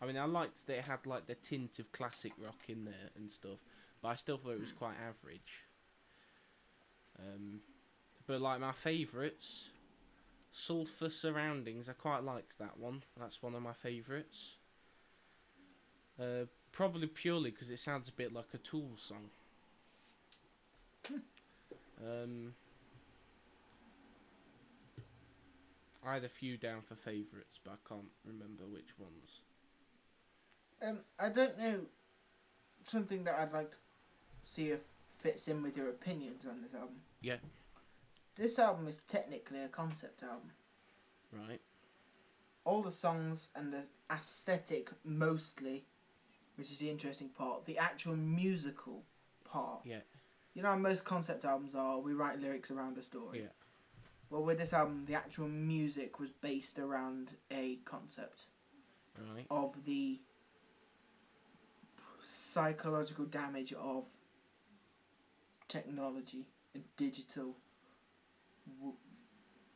I 0.00 0.06
mean, 0.06 0.16
I 0.16 0.24
liked 0.24 0.66
that 0.66 0.78
it 0.78 0.86
had 0.86 1.06
like 1.06 1.26
the 1.26 1.34
tint 1.34 1.78
of 1.78 1.90
classic 1.92 2.32
rock 2.42 2.60
in 2.68 2.84
there 2.84 3.10
and 3.16 3.30
stuff, 3.30 3.58
but 4.02 4.08
I 4.08 4.14
still 4.16 4.38
thought 4.38 4.52
it 4.52 4.60
was 4.60 4.72
quite 4.72 4.94
average. 5.08 5.64
Um, 7.18 7.60
but 8.26 8.40
like 8.40 8.60
my 8.60 8.72
favourites, 8.72 9.70
Sulphur 10.58 11.08
Surroundings. 11.08 11.88
I 11.88 11.92
quite 11.92 12.24
liked 12.24 12.58
that 12.58 12.78
one. 12.78 13.02
That's 13.16 13.42
one 13.42 13.54
of 13.54 13.62
my 13.62 13.72
favourites. 13.72 14.56
Uh, 16.20 16.46
probably 16.72 17.06
purely 17.06 17.50
because 17.50 17.70
it 17.70 17.78
sounds 17.78 18.08
a 18.08 18.12
bit 18.12 18.32
like 18.32 18.48
a 18.54 18.58
Tool 18.58 18.90
song. 18.96 19.30
Um, 22.00 22.54
I 26.06 26.14
had 26.14 26.22
a 26.22 26.28
few 26.28 26.56
down 26.56 26.82
for 26.82 26.94
favourites, 26.94 27.58
but 27.64 27.72
I 27.72 27.88
can't 27.88 28.06
remember 28.24 28.62
which 28.72 28.96
ones. 29.00 29.40
Um, 30.80 31.00
I 31.18 31.28
don't 31.28 31.58
know. 31.58 31.80
Something 32.86 33.24
that 33.24 33.34
I'd 33.34 33.52
like 33.52 33.72
to 33.72 33.76
see 34.44 34.68
if 34.68 34.82
fits 35.18 35.48
in 35.48 35.60
with 35.60 35.76
your 35.76 35.88
opinions 35.88 36.46
on 36.48 36.62
this 36.62 36.72
album. 36.72 37.00
Yeah. 37.20 37.38
This 38.38 38.56
album 38.60 38.86
is 38.86 39.02
technically 39.08 39.58
a 39.64 39.68
concept 39.68 40.22
album. 40.22 40.52
Right. 41.32 41.60
All 42.64 42.82
the 42.82 42.92
songs 42.92 43.48
and 43.56 43.72
the 43.72 43.82
aesthetic, 44.10 44.90
mostly, 45.04 45.84
which 46.56 46.70
is 46.70 46.78
the 46.78 46.88
interesting 46.88 47.30
part. 47.30 47.66
The 47.66 47.78
actual 47.78 48.14
musical 48.14 49.02
part. 49.44 49.80
Yeah. 49.84 49.98
You 50.54 50.62
know 50.62 50.68
how 50.68 50.76
most 50.76 51.04
concept 51.04 51.44
albums 51.44 51.74
are. 51.74 51.98
We 51.98 52.12
write 52.12 52.40
lyrics 52.40 52.70
around 52.70 52.96
a 52.96 53.02
story. 53.02 53.40
Yeah. 53.40 53.48
Well, 54.30 54.44
with 54.44 54.58
this 54.58 54.72
album, 54.72 55.04
the 55.06 55.14
actual 55.14 55.48
music 55.48 56.20
was 56.20 56.30
based 56.30 56.78
around 56.78 57.32
a 57.50 57.76
concept 57.84 58.42
Right. 59.34 59.46
of 59.50 59.84
the 59.84 60.20
psychological 62.22 63.24
damage 63.24 63.72
of 63.72 64.04
technology 65.66 66.46
and 66.74 66.84
digital 66.96 67.56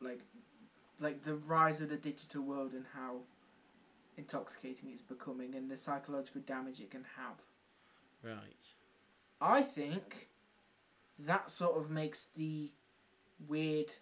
like 0.01 0.21
like 0.99 1.23
the 1.23 1.35
rise 1.35 1.81
of 1.81 1.89
the 1.89 1.97
digital 1.97 2.41
world 2.43 2.73
and 2.73 2.85
how 2.93 3.21
intoxicating 4.17 4.89
it's 4.91 5.01
becoming 5.01 5.55
and 5.55 5.69
the 5.71 5.77
psychological 5.77 6.41
damage 6.41 6.79
it 6.79 6.91
can 6.91 7.05
have 7.17 7.37
Right. 8.23 8.65
i 9.41 9.61
think 9.61 10.29
that 11.19 11.49
sort 11.49 11.77
of 11.77 11.89
makes 11.89 12.25
the 12.35 12.71
weird 13.47 13.95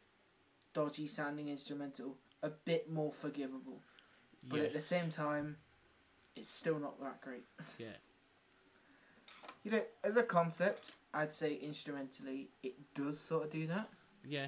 dodgy 0.73 1.07
sounding 1.07 1.47
instrumental 1.49 2.17
a 2.43 2.49
bit 2.49 2.89
more 2.91 3.11
forgivable 3.11 3.81
but 4.43 4.59
Yeah. 4.59 4.65
at 4.65 4.73
the 4.73 4.79
same 4.81 5.09
time 5.09 5.57
it's 6.35 6.51
still 6.51 6.79
not 6.79 6.99
that 7.01 7.21
great 7.21 7.45
Yeah. 7.77 7.97
You 9.63 9.69
know, 9.69 9.81
as 10.03 10.17
a 10.17 10.23
concept, 10.23 10.93
I'd 11.13 11.35
say 11.35 11.53
instrumentally 11.53 12.49
it 12.63 12.73
does 12.95 13.19
sort 13.19 13.43
of 13.43 13.49
do 13.51 13.67
that. 13.67 13.89
Yeah. 14.25 14.47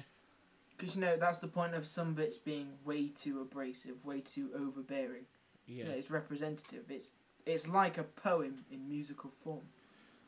Because 0.76 0.96
you 0.96 1.02
know 1.02 1.16
that's 1.16 1.38
the 1.38 1.48
point 1.48 1.74
of 1.74 1.86
some 1.86 2.14
bits 2.14 2.36
being 2.36 2.72
way 2.84 3.08
too 3.08 3.40
abrasive, 3.40 4.04
way 4.04 4.20
too 4.20 4.50
overbearing. 4.56 5.26
Yeah. 5.66 5.76
You 5.76 5.84
know, 5.84 5.96
it's 5.96 6.10
representative. 6.10 6.84
It's 6.90 7.12
it's 7.46 7.68
like 7.68 7.98
a 7.98 8.02
poem 8.02 8.64
in 8.70 8.88
musical 8.88 9.30
form. 9.42 9.68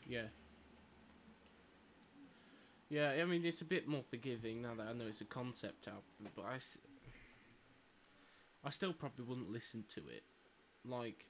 Yeah. 0.07 0.29
Yeah, 2.89 3.15
I 3.21 3.25
mean, 3.25 3.45
it's 3.45 3.63
a 3.63 3.65
bit 3.65 3.89
more 3.89 4.03
forgiving 4.09 4.63
now 4.63 4.75
that 4.77 4.87
I 4.87 4.93
know 4.93 5.07
it's 5.09 5.21
a 5.21 5.25
concept 5.25 5.89
album, 5.89 6.31
but 6.37 6.45
I, 6.45 6.59
I 8.65 8.71
still 8.71 8.93
probably 8.93 9.25
wouldn't 9.25 9.51
listen 9.51 9.85
to 9.95 10.01
it. 10.09 10.23
Like, 10.89 11.27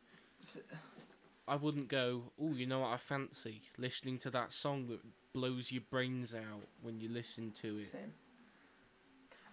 I 1.49 1.57
wouldn't 1.57 1.89
go, 1.89 2.25
oh, 2.39 2.53
you 2.53 2.67
know 2.67 2.81
what 2.81 2.93
I 2.93 2.99
fancy? 2.99 3.63
Listening 3.79 4.19
to 4.19 4.31
that 4.33 4.53
song 4.53 4.87
that 4.89 5.01
blows 5.33 5.73
your 5.73 5.83
brains 5.91 6.35
out 6.35 6.67
when 6.83 7.01
you 7.01 7.09
listen 7.09 7.53
to 7.63 7.79
it. 7.79 7.89
Same. 7.89 8.13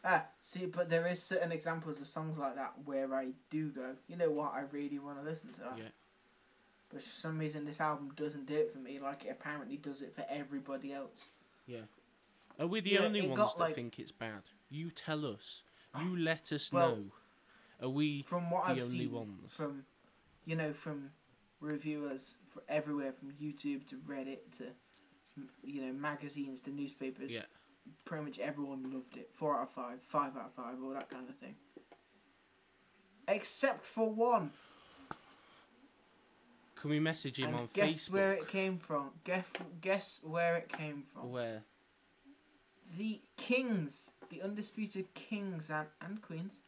Ah, 0.06 0.26
see, 0.42 0.66
but 0.66 0.90
there 0.90 1.08
is 1.08 1.22
certain 1.24 1.52
examples 1.52 2.02
of 2.02 2.08
songs 2.08 2.38
like 2.38 2.56
that 2.56 2.74
where 2.86 3.14
I 3.14 3.30
do 3.50 3.70
go, 3.70 3.96
you 4.08 4.18
know 4.18 4.30
what, 4.32 4.54
I 4.54 4.64
really 4.72 5.00
want 5.00 5.18
to 5.18 5.24
listen 5.30 5.54
to 5.54 5.60
that. 5.62 5.78
Yeah. 5.78 5.84
But 6.90 7.02
for 7.04 7.10
some 7.10 7.40
reason, 7.40 7.66
this 7.66 7.80
album 7.80 8.12
doesn't 8.16 8.46
do 8.46 8.56
it 8.56 8.72
for 8.74 8.80
me, 8.80 9.00
like 9.00 9.24
it 9.26 9.30
apparently 9.30 9.78
does 9.78 10.02
it 10.02 10.14
for 10.14 10.26
everybody 10.30 10.92
else. 10.94 11.30
Yeah. 11.66 11.84
Are 12.60 12.68
we 12.68 12.82
the 12.82 12.92
Yeah, 12.92 13.00
only 13.04 13.22
it 13.22 13.30
ones 13.30 13.38
got, 13.38 13.58
that 13.58 13.64
like- 13.64 13.76
think 13.76 13.98
it's 13.98 14.12
bad? 14.12 14.42
You 14.70 14.90
tell 14.92 15.26
us. 15.26 15.64
You 16.00 16.18
let 16.18 16.52
us 16.52 16.72
Well, 16.72 16.96
know. 16.96 17.12
Are 17.82 17.90
we 17.90 18.24
From 18.24 18.50
what 18.52 18.66
the 18.66 18.72
I've 18.72 18.78
only 18.84 18.98
seen, 19.00 19.12
ones? 19.12 19.54
from, 19.54 19.86
you 20.46 20.56
know, 20.56 20.74
from 20.74 21.12
reviewers 21.62 22.38
for 22.50 22.62
everywhere, 22.68 23.12
from 23.14 23.32
YouTube 23.32 23.88
to 23.88 23.98
Reddit 23.98 24.52
to, 24.58 24.66
you 25.64 25.82
know, 25.82 25.94
magazines 25.94 26.62
to 26.62 26.72
newspapers. 26.72 27.32
Yeah. 27.32 27.46
Pretty 28.06 28.24
much 28.26 28.40
everyone 28.40 28.92
loved 28.92 29.18
it. 29.18 29.30
Four 29.34 29.56
out 29.56 29.64
of 29.64 29.72
five, 29.72 30.00
five 30.08 30.36
out 30.36 30.48
of 30.48 30.54
five, 30.54 30.76
all 30.84 30.94
that 30.94 31.10
kind 31.10 31.30
of 31.30 31.36
thing. 31.38 31.56
Except 33.28 33.86
for 33.86 34.10
one. 34.10 34.52
Can 36.76 36.90
we 36.90 37.00
message 37.00 37.40
him 37.40 37.50
and 37.50 37.56
on 37.56 37.70
guess 37.74 37.86
Facebook? 37.86 37.96
Guess 37.96 38.10
where 38.10 38.34
it 38.34 38.48
came 38.50 38.78
from. 38.78 39.12
Guess 39.24 39.46
guess 39.80 40.20
where 40.22 40.58
it 40.58 40.70
came 40.70 41.04
from. 41.14 41.32
Where? 41.32 41.64
The 42.98 43.22
kings, 43.38 44.12
the 44.30 44.42
undisputed 44.42 45.14
kings 45.14 45.72
and, 45.72 45.88
and 46.02 46.22
queens, 46.22 46.60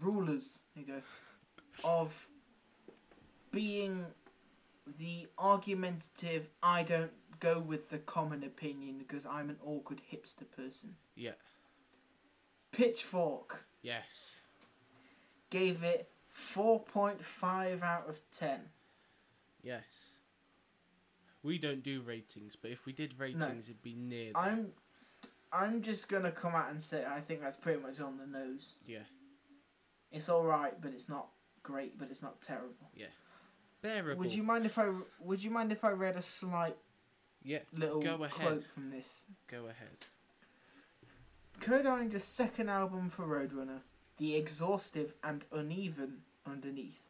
rulers. 0.00 0.60
There 0.74 0.84
you 0.84 0.92
go. 0.94 1.02
Of 1.84 2.28
being 3.50 4.06
the 4.98 5.28
argumentative. 5.38 6.48
I 6.62 6.82
don't 6.82 7.12
go 7.40 7.58
with 7.58 7.88
the 7.90 7.98
common 7.98 8.44
opinion 8.44 8.98
because 8.98 9.26
I'm 9.26 9.50
an 9.50 9.56
awkward 9.64 10.00
hipster 10.12 10.50
person. 10.56 10.96
Yeah. 11.16 11.32
Pitchfork 12.72 13.64
Yes. 13.82 14.36
gave 15.50 15.82
it 15.82 16.10
four 16.28 16.80
point 16.80 17.24
five 17.24 17.82
out 17.82 18.08
of 18.08 18.20
ten. 18.30 18.60
Yes. 19.62 20.10
We 21.42 21.58
don't 21.58 21.82
do 21.82 22.02
ratings, 22.02 22.54
but 22.60 22.70
if 22.70 22.84
we 22.86 22.92
did 22.92 23.18
ratings, 23.18 23.68
it'd 23.68 23.82
be 23.82 23.94
near. 23.94 24.32
I'm 24.34 24.72
I'm 25.52 25.82
just 25.82 26.08
gonna 26.08 26.30
come 26.30 26.54
out 26.54 26.70
and 26.70 26.82
say 26.82 27.04
I 27.06 27.20
think 27.20 27.40
that's 27.40 27.56
pretty 27.56 27.80
much 27.80 28.00
on 28.00 28.18
the 28.18 28.26
nose. 28.26 28.74
Yeah. 28.86 29.04
It's 30.12 30.28
all 30.28 30.44
right, 30.44 30.74
but 30.80 30.92
it's 30.92 31.08
not 31.08 31.28
great, 31.62 31.98
but 31.98 32.08
it's 32.10 32.22
not 32.22 32.40
terrible. 32.40 32.90
Yeah. 32.94 33.06
Bearable. 33.82 34.20
Would 34.22 34.34
you 34.34 34.42
mind 34.42 34.66
if 34.66 34.78
I 34.78 34.90
would 35.20 35.42
you 35.42 35.50
mind 35.50 35.72
if 35.72 35.82
I 35.84 35.90
read 35.90 36.16
a 36.16 36.22
slight 36.22 36.76
Yeah. 37.42 37.60
little 37.72 38.00
Go 38.02 38.16
quote 38.18 38.30
ahead. 38.32 38.64
from 38.74 38.90
this? 38.90 39.26
Go 39.48 39.66
ahead. 39.66 40.06
Code 41.60 41.86
Orange's 41.86 42.24
second 42.24 42.68
album 42.70 43.10
for 43.10 43.24
Roadrunner, 43.24 43.80
the 44.16 44.34
exhaustive 44.34 45.14
and 45.22 45.44
uneven 45.52 46.22
underneath, 46.46 47.02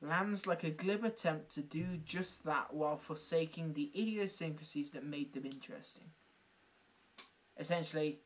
lands 0.00 0.46
like 0.46 0.64
a 0.64 0.70
glib 0.70 1.04
attempt 1.04 1.50
to 1.54 1.60
do 1.62 1.98
just 2.04 2.44
that 2.44 2.72
while 2.72 2.96
forsaking 2.96 3.74
the 3.74 3.90
idiosyncrasies 3.94 4.90
that 4.90 5.04
made 5.04 5.34
them 5.34 5.44
interesting. 5.44 6.10
Essentially, 7.58 8.20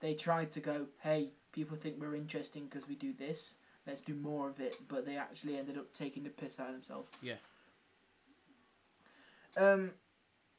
they 0.00 0.14
tried 0.14 0.52
to 0.52 0.60
go, 0.60 0.86
hey, 1.00 1.30
people 1.50 1.76
think 1.76 1.96
we're 1.98 2.14
interesting 2.14 2.66
because 2.66 2.86
we 2.88 2.94
do 2.94 3.12
this, 3.12 3.54
let's 3.86 4.02
do 4.02 4.14
more 4.14 4.48
of 4.48 4.60
it, 4.60 4.76
but 4.88 5.04
they 5.04 5.16
actually 5.16 5.56
ended 5.58 5.76
up 5.76 5.92
taking 5.92 6.22
the 6.22 6.30
piss 6.30 6.60
out 6.60 6.68
of 6.68 6.74
themselves. 6.74 7.08
Yeah. 7.20 7.34
Um, 9.56 9.90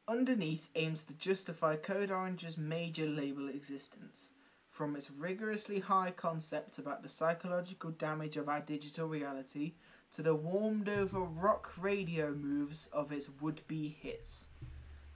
Underneath 0.05 0.69
aims 0.75 1.05
to 1.05 1.13
justify 1.13 1.77
Code 1.77 2.11
Orange's 2.11 2.57
major 2.57 3.05
label 3.05 3.47
existence, 3.47 4.31
from 4.69 4.97
its 4.97 5.09
rigorously 5.09 5.79
high 5.79 6.11
concept 6.11 6.77
about 6.77 7.03
the 7.03 7.09
psychological 7.09 7.89
damage 7.91 8.35
of 8.35 8.49
our 8.49 8.59
digital 8.59 9.07
reality 9.07 9.75
to 10.11 10.21
the 10.21 10.35
warmed 10.35 10.89
over 10.89 11.21
rock 11.21 11.71
radio 11.79 12.33
moves 12.33 12.87
of 12.87 13.13
its 13.13 13.29
would 13.39 13.65
be 13.65 13.95
hits. 13.97 14.47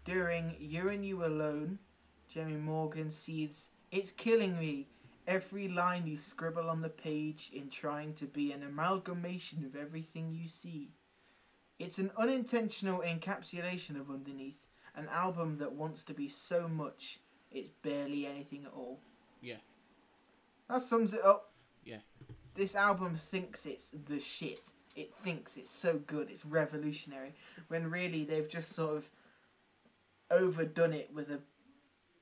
During 0.06 0.56
You 0.58 0.88
and 0.88 1.06
You 1.06 1.26
Alone, 1.26 1.80
Jeremy 2.30 2.56
Morgan 2.56 3.10
seethes, 3.10 3.72
It's 3.92 4.12
killing 4.12 4.58
me. 4.58 4.88
Every 5.28 5.68
line 5.68 6.08
you 6.08 6.16
scribble 6.16 6.70
on 6.70 6.80
the 6.80 6.88
page 6.88 7.52
in 7.54 7.70
trying 7.70 8.14
to 8.14 8.26
be 8.26 8.54
an 8.54 8.64
amalgamation 8.64 9.66
of 9.66 9.76
everything 9.76 10.32
you 10.32 10.48
see. 10.48 10.92
It's 11.78 12.00
an 12.00 12.12
unintentional 12.18 13.02
encapsulation 13.02 14.00
of 14.00 14.10
Underneath, 14.10 14.67
an 14.98 15.08
album 15.10 15.60
that 15.60 15.72
wants 15.72 16.04
to 16.04 16.14
be 16.14 16.28
so 16.28 16.68
much 16.68 17.20
it's 17.50 17.70
barely 17.70 18.26
anything 18.26 18.66
at 18.66 18.74
all. 18.74 19.00
Yeah. 19.42 19.56
That 20.70 20.82
sums 20.82 21.14
it 21.14 21.24
up. 21.24 21.52
Yeah. 21.86 22.00
This 22.56 22.76
album 22.76 23.16
thinks 23.16 23.66
it's 23.66 23.90
the 23.90 24.20
shit. 24.20 24.72
It 24.96 25.14
thinks 25.14 25.56
it's 25.56 25.72
so 25.72 26.00
good, 26.06 26.30
it's 26.30 26.44
revolutionary, 26.46 27.36
when 27.68 27.90
really 27.90 28.24
they've 28.24 28.50
just 28.50 28.72
sort 28.72 28.98
of 28.98 29.10
overdone 30.32 30.92
it 30.92 31.12
with 31.14 31.32
a 31.32 31.40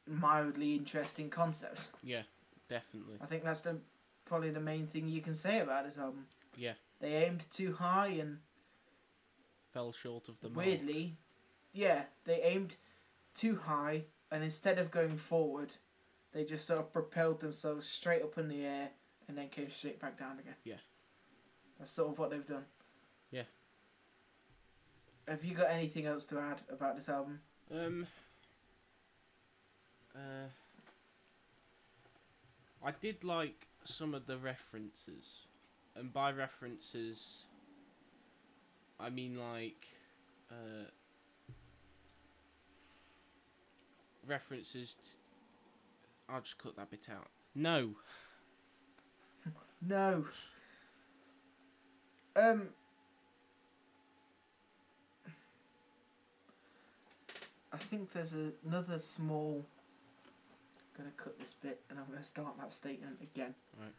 mildly 0.07 0.75
interesting 0.75 1.29
concept. 1.29 1.87
Yeah. 2.03 2.23
Definitely. 2.69 3.15
I 3.21 3.25
think 3.25 3.43
that's 3.43 3.61
the 3.61 3.77
probably 4.25 4.49
the 4.49 4.59
main 4.59 4.87
thing 4.87 5.07
you 5.07 5.21
can 5.21 5.35
say 5.35 5.59
about 5.59 5.85
this 5.85 5.97
album. 5.97 6.25
Yeah. 6.57 6.73
They 6.99 7.13
aimed 7.13 7.45
too 7.51 7.73
high 7.73 8.07
and 8.19 8.39
Fell 9.73 9.91
short 9.91 10.27
of 10.29 10.39
the 10.39 10.49
mark. 10.49 10.65
weirdly, 10.65 11.17
yeah, 11.75 12.03
they 12.25 12.41
aimed 12.41 12.77
too 13.33 13.59
high 13.65 14.05
and 14.31 14.43
instead 14.43 14.79
of 14.79 14.89
going 14.91 15.17
forward, 15.17 15.73
they 16.33 16.43
just 16.43 16.65
sort 16.65 16.79
of 16.79 16.93
propelled 16.93 17.41
themselves 17.41 17.87
straight 17.87 18.23
up 18.23 18.37
in 18.37 18.47
the 18.47 18.65
air 18.65 18.89
and 19.27 19.37
then 19.37 19.49
came 19.49 19.69
straight 19.69 19.99
back 19.99 20.17
down 20.17 20.39
again. 20.39 20.55
Yeah. 20.63 20.75
That's 21.79 21.91
sort 21.91 22.11
of 22.11 22.19
what 22.19 22.31
they've 22.31 22.45
done. 22.45 22.65
Yeah. 23.31 23.43
Have 25.27 25.43
you 25.43 25.55
got 25.55 25.69
anything 25.69 26.05
else 26.05 26.25
to 26.27 26.39
add 26.39 26.61
about 26.69 26.95
this 26.95 27.09
album? 27.09 27.39
Um. 27.71 28.07
Uh. 30.15 30.47
I 32.83 32.91
did 33.01 33.23
like 33.23 33.67
some 33.83 34.13
of 34.13 34.27
the 34.27 34.37
references, 34.37 35.47
and 35.95 36.13
by 36.13 36.31
references, 36.31 37.45
I 38.99 39.09
mean 39.09 39.37
like, 39.39 39.87
uh, 40.51 40.89
references. 44.27 44.95
T- 45.03 45.11
I'll 46.29 46.41
just 46.41 46.57
cut 46.57 46.75
that 46.77 46.89
bit 46.89 47.07
out. 47.11 47.27
No. 47.53 47.91
No. 49.87 50.25
Um. 52.35 52.69
I 57.71 57.77
think 57.77 58.13
there's 58.13 58.33
a, 58.33 58.51
another 58.65 58.97
small. 58.99 59.65
I'm 60.97 61.03
gonna 61.03 61.11
cut 61.17 61.37
this 61.37 61.53
bit 61.53 61.81
and 61.89 61.99
I'm 61.99 62.05
gonna 62.05 62.23
start 62.23 62.57
that 62.57 62.71
statement 62.73 63.17
again. 63.21 63.53
Right. 63.79 63.93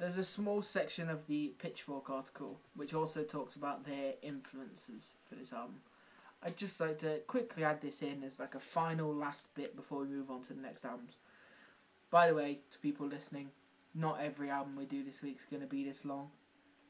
There's 0.00 0.16
a 0.16 0.24
small 0.24 0.62
section 0.62 1.10
of 1.10 1.26
the 1.26 1.52
Pitchfork 1.58 2.08
article 2.10 2.58
which 2.74 2.94
also 2.94 3.22
talks 3.22 3.54
about 3.54 3.84
their 3.84 4.14
influences 4.22 5.12
for 5.28 5.34
this 5.34 5.52
album. 5.52 5.76
I'd 6.44 6.56
just 6.56 6.80
like 6.80 6.98
to 6.98 7.18
quickly 7.26 7.64
add 7.64 7.80
this 7.80 8.02
in 8.02 8.22
as 8.24 8.40
like 8.40 8.54
a 8.54 8.60
final 8.60 9.14
last 9.14 9.54
bit 9.54 9.76
before 9.76 10.00
we 10.00 10.08
move 10.08 10.30
on 10.30 10.42
to 10.42 10.54
the 10.54 10.60
next 10.60 10.84
albums. 10.84 11.16
By 12.10 12.28
the 12.28 12.34
way, 12.34 12.58
to 12.72 12.78
people 12.78 13.06
listening, 13.06 13.50
not 13.94 14.20
every 14.20 14.50
album 14.50 14.76
we 14.76 14.84
do 14.84 15.04
this 15.04 15.22
week 15.22 15.38
is 15.38 15.44
going 15.44 15.62
to 15.62 15.68
be 15.68 15.84
this 15.84 16.04
long. 16.04 16.30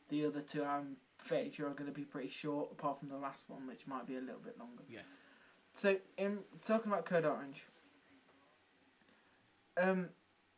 The 0.08 0.26
other 0.26 0.40
two, 0.40 0.64
I'm 0.64 0.96
fairly 1.18 1.52
sure, 1.52 1.68
are 1.68 1.74
going 1.74 1.90
to 1.90 1.94
be 1.94 2.04
pretty 2.04 2.28
short, 2.28 2.70
apart 2.72 2.98
from 2.98 3.08
the 3.08 3.16
last 3.16 3.48
one, 3.48 3.66
which 3.66 3.86
might 3.86 4.06
be 4.06 4.16
a 4.16 4.20
little 4.20 4.40
bit 4.42 4.58
longer. 4.58 4.82
Yeah. 4.88 5.00
So, 5.74 5.96
in 6.18 6.40
talking 6.62 6.92
about 6.92 7.06
Code 7.06 7.24
Orange, 7.24 7.64
um, 9.80 10.10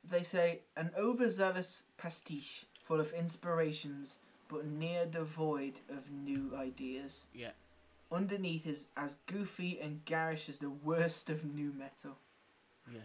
they 0.02 0.22
say 0.22 0.60
an 0.76 0.90
overzealous 0.98 1.84
pastiche 1.96 2.66
full 2.82 3.00
of 3.00 3.12
inspirations, 3.12 4.18
but 4.48 4.66
near 4.66 5.06
devoid 5.06 5.80
of 5.88 6.10
new 6.10 6.52
ideas. 6.56 7.26
Yeah. 7.32 7.50
Underneath 8.14 8.64
is 8.66 8.86
as 8.96 9.16
goofy 9.26 9.80
and 9.80 10.04
garish 10.04 10.48
as 10.48 10.58
the 10.58 10.70
worst 10.70 11.28
of 11.28 11.44
nu 11.44 11.72
metal. 11.76 12.18
Yeah. 12.92 13.00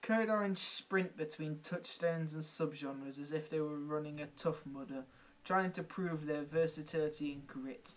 Code 0.00 0.30
Orange 0.30 0.58
sprint 0.58 1.16
between 1.16 1.58
touchstones 1.62 2.32
and 2.32 2.42
subgenres 2.42 3.20
as 3.20 3.32
if 3.32 3.50
they 3.50 3.60
were 3.60 3.78
running 3.78 4.18
a 4.18 4.26
tough 4.26 4.64
mudder, 4.64 5.04
trying 5.44 5.72
to 5.72 5.82
prove 5.82 6.24
their 6.24 6.42
versatility 6.42 7.32
and 7.32 7.46
grit. 7.46 7.94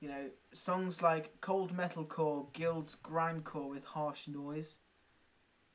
You 0.00 0.08
know, 0.08 0.30
songs 0.52 1.02
like 1.02 1.40
Cold 1.42 1.76
Metalcore 1.76 2.50
gilds 2.54 2.96
grindcore 2.96 3.68
with 3.68 3.84
harsh 3.84 4.26
noise, 4.28 4.78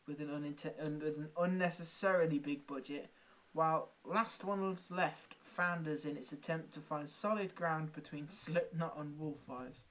with 0.08 0.20
an, 0.20 0.30
uninte- 0.30 0.84
un- 0.84 1.02
with 1.04 1.18
an 1.18 1.30
unnecessarily 1.40 2.40
big 2.40 2.66
budget, 2.66 3.12
while 3.54 3.90
Last 4.04 4.44
One's 4.44 4.90
Left 4.90 5.36
founders 5.60 6.06
in 6.06 6.16
its 6.16 6.32
attempt 6.32 6.74
to 6.74 6.80
find 6.80 7.10
solid 7.10 7.54
ground 7.54 7.92
between 7.92 8.30
Slipknot 8.30 8.98
and 8.98 9.20
Wolf 9.20 9.50
Eyes. 9.52 9.82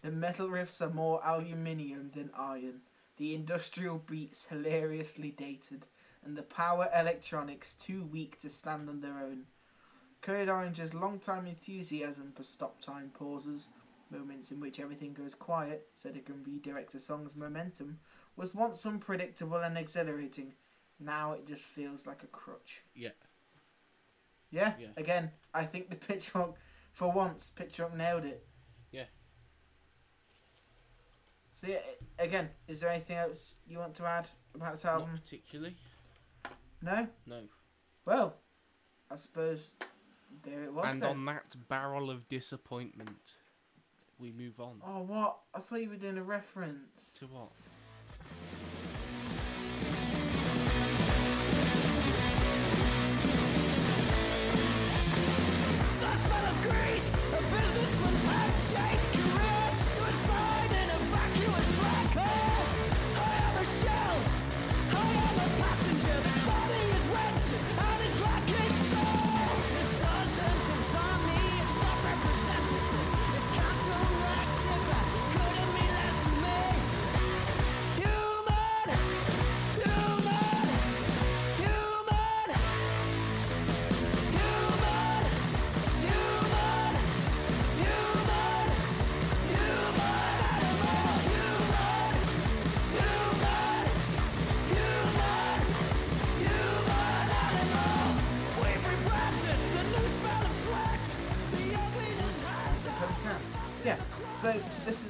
The 0.00 0.10
metal 0.10 0.48
riffs 0.48 0.80
are 0.80 0.88
more 0.88 1.20
aluminium 1.22 2.10
than 2.14 2.30
iron, 2.34 2.80
the 3.18 3.34
industrial 3.34 4.02
beats 4.08 4.46
hilariously 4.46 5.30
dated, 5.30 5.84
and 6.24 6.38
the 6.38 6.42
power 6.42 6.88
electronics 6.98 7.74
too 7.74 8.02
weak 8.02 8.40
to 8.40 8.48
stand 8.48 8.88
on 8.88 9.02
their 9.02 9.18
own. 9.18 9.42
Code 10.22 10.48
Orange's 10.48 10.94
long-time 10.94 11.46
enthusiasm 11.46 12.32
for 12.34 12.42
stop 12.42 12.80
time 12.80 13.10
pauses, 13.12 13.68
moments 14.10 14.50
in 14.50 14.58
which 14.58 14.80
everything 14.80 15.12
goes 15.12 15.34
quiet 15.34 15.88
so 15.94 16.08
they 16.08 16.20
can 16.20 16.42
redirect 16.44 16.94
a 16.94 16.98
song's 16.98 17.36
momentum, 17.36 17.98
was 18.36 18.54
once 18.54 18.86
unpredictable 18.86 19.58
and 19.58 19.76
exhilarating. 19.76 20.54
Now 20.98 21.32
it 21.32 21.46
just 21.46 21.64
feels 21.64 22.06
like 22.06 22.22
a 22.22 22.26
crutch. 22.26 22.84
Yeah. 22.94 23.10
Yeah. 24.50 24.72
Yeah. 24.80 24.88
Again, 24.96 25.30
I 25.54 25.64
think 25.64 25.90
the 25.90 25.96
Pitchfork, 26.08 26.56
for 26.92 27.10
once, 27.12 27.50
Pitchfork 27.54 27.96
nailed 27.96 28.24
it. 28.24 28.46
Yeah. 28.90 29.04
So 31.54 31.66
yeah, 31.68 31.78
again, 32.18 32.48
is 32.68 32.80
there 32.80 32.90
anything 32.90 33.16
else 33.16 33.54
you 33.66 33.78
want 33.78 33.94
to 33.96 34.06
add 34.06 34.28
about 34.54 34.72
this 34.74 34.84
Not 34.84 34.94
album? 34.94 35.10
particularly. 35.22 35.76
No. 36.82 37.06
No. 37.26 37.42
Well, 38.06 38.36
I 39.10 39.16
suppose 39.16 39.70
there 40.42 40.64
it 40.64 40.72
was 40.72 40.90
and 40.90 41.02
then. 41.02 41.10
on 41.10 41.24
that 41.26 41.54
barrel 41.68 42.10
of 42.10 42.26
disappointment, 42.28 43.36
we 44.18 44.32
move 44.32 44.58
on 44.60 44.80
Oh 44.86 45.00
what? 45.02 45.38
I 45.54 45.58
thought 45.60 45.82
you 45.82 45.90
were 45.90 45.96
doing 45.96 46.16
a 46.18 46.22
reference. 46.22 47.14
to 47.18 47.26
what? 47.26 47.50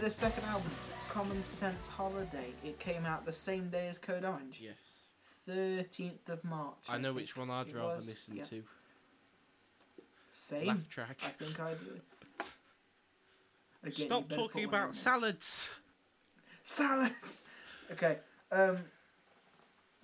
Their 0.00 0.10
second 0.10 0.44
album, 0.44 0.70
Common 1.10 1.42
Sense 1.42 1.88
Holiday. 1.88 2.52
It 2.64 2.78
came 2.78 3.04
out 3.04 3.26
the 3.26 3.32
same 3.32 3.68
day 3.70 3.88
as 3.88 3.98
Code 3.98 4.24
Orange, 4.24 4.60
Yes. 4.62 4.76
thirteenth 5.46 6.28
of 6.28 6.42
March. 6.44 6.76
I 6.88 6.98
know 6.98 7.12
which 7.12 7.36
one 7.36 7.50
I'd 7.50 7.72
rather 7.72 7.96
was. 7.96 8.06
listen 8.06 8.36
Yeah. 8.36 8.44
to. 8.44 8.64
Same. 10.34 10.66
Laugh 10.68 10.88
track. 10.88 11.18
I 11.24 11.28
think 11.30 11.60
I 11.60 11.74
do. 11.74 12.00
Again, 13.82 14.06
Stop 14.06 14.28
talking 14.28 14.38
put 14.46 14.54
one 14.54 14.62
in 14.62 14.68
about 14.68 14.94
salads. 14.94 15.70
salads. 16.62 17.42
Okay. 17.92 18.18
Um. 18.52 18.78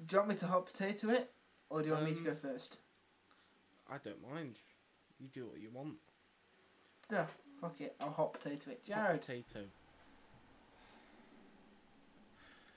Do 0.04 0.16
you 0.16 0.18
want 0.18 0.28
me 0.30 0.34
to 0.34 0.46
hot 0.48 0.66
potato 0.66 1.08
it, 1.10 1.30
or 1.70 1.82
do 1.82 1.86
you 1.86 1.92
want 1.94 2.04
me 2.04 2.12
to 2.14 2.18
Um, 2.18 2.24
go 2.24 2.34
first? 2.34 2.78
I 3.88 3.98
don't 3.98 4.20
mind. 4.28 4.58
You 5.20 5.28
do 5.28 5.46
what 5.46 5.60
you 5.60 5.70
want. 5.70 5.98
Yeah. 7.12 7.26
Fuck 7.60 7.80
it. 7.80 7.94
I'll 8.00 8.10
hot 8.10 8.32
potato 8.32 8.72
it. 8.72 8.82
Hot 8.92 9.12
potato. 9.12 9.60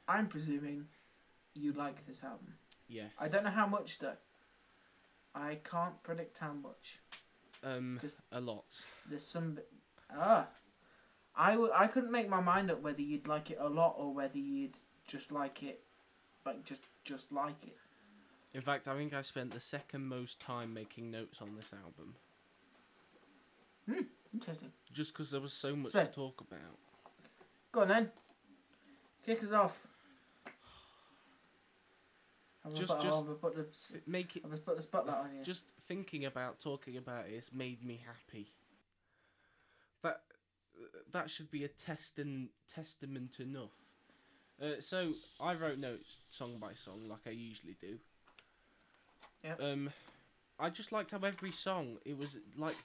I'm 0.10 0.28
presuming 0.28 0.86
you 1.54 1.72
like 1.74 2.06
this 2.08 2.24
album. 2.24 2.56
Yeah. 2.88 3.06
I 3.20 3.28
don't 3.30 3.44
know 3.44 3.50
how 3.52 3.68
much 3.68 4.00
though. 4.00 4.18
I 5.36 5.60
can't 5.64 6.02
predict 6.04 6.40
how 6.40 6.54
much. 6.54 7.00
Um, 7.64 8.00
a 8.32 8.42
lot. 8.42 8.66
There's 9.10 9.26
some. 9.26 9.60
Ah. 10.14 10.48
I 11.36 11.52
w- 11.52 11.72
I 11.74 11.88
couldn't 11.88 12.12
make 12.12 12.28
my 12.28 12.42
mind 12.42 12.72
up 12.72 12.82
whether 12.82 13.02
you'd 13.02 13.28
like 13.28 13.52
it 13.52 13.58
a 13.62 13.70
lot 13.70 13.96
or 13.98 14.14
whether 14.14 14.38
you'd 14.40 14.78
just 15.08 15.32
like 15.32 15.62
it, 15.64 15.84
like 16.46 16.64
just 16.66 16.84
just 17.06 17.32
like 17.32 17.64
it. 17.68 17.78
In 18.54 18.62
fact, 18.62 18.88
I 18.88 18.96
think 18.96 19.14
I 19.14 19.22
spent 19.22 19.54
the 19.54 19.60
second 19.60 20.08
most 20.08 20.40
time 20.40 20.74
making 20.74 21.12
notes 21.12 21.40
on 21.42 21.56
this 21.56 21.72
album, 21.72 22.16
Hmm. 23.86 24.02
Interesting. 24.34 24.72
just 24.92 25.14
because 25.14 25.30
there 25.32 25.40
was 25.42 25.54
so 25.54 25.76
much 25.76 25.92
So- 25.92 26.04
to 26.06 26.12
talk 26.12 26.42
about. 26.42 26.78
Go 27.72 27.82
on 27.82 27.88
then. 27.90 28.12
Kick 29.26 29.44
us 29.44 29.52
off. 29.52 29.88
Just- 32.76 32.94
put, 32.94 33.02
just- 33.04 33.42
put 33.42 33.56
the 33.56 34.02
Make 34.08 34.36
it. 34.38 34.66
put 34.66 34.76
the 34.76 34.82
spotlight 34.82 35.18
on 35.18 35.36
you? 35.36 35.44
Just 35.44 35.66
thinking 35.88 36.26
about 36.26 36.60
talking 36.60 36.98
about 36.98 37.26
it 37.28 37.36
has 37.36 37.52
made 37.54 37.84
me 37.84 38.02
happy. 38.06 38.52
That 40.04 40.22
that 41.12 41.30
should 41.30 41.52
be 41.52 41.66
a 41.66 41.70
testin, 41.70 42.48
testament 42.74 43.40
enough. 43.40 43.72
Uh, 44.62 44.82
so 44.82 45.14
I 45.40 45.54
wrote 45.54 45.78
notes 45.78 46.18
song 46.32 46.58
by 46.60 46.74
song 46.74 47.08
like 47.08 47.20
I 47.28 47.32
usually 47.32 47.76
do. 47.80 47.98
Yeah. 49.44 49.56
Um, 49.60 49.90
I 50.60 50.70
just 50.70 50.92
liked 50.92 51.12
how 51.12 51.20
every 51.20 51.52
song 51.52 51.98
it 52.04 52.18
was 52.18 52.36
like, 52.58 52.76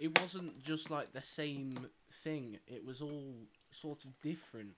it 0.00 0.18
wasn't 0.20 0.62
just 0.64 0.90
like 0.90 1.12
the 1.12 1.22
same 1.22 1.86
thing. 2.24 2.58
It 2.66 2.84
was 2.84 3.00
all 3.00 3.34
sort 3.70 4.04
of 4.04 4.10
different. 4.22 4.74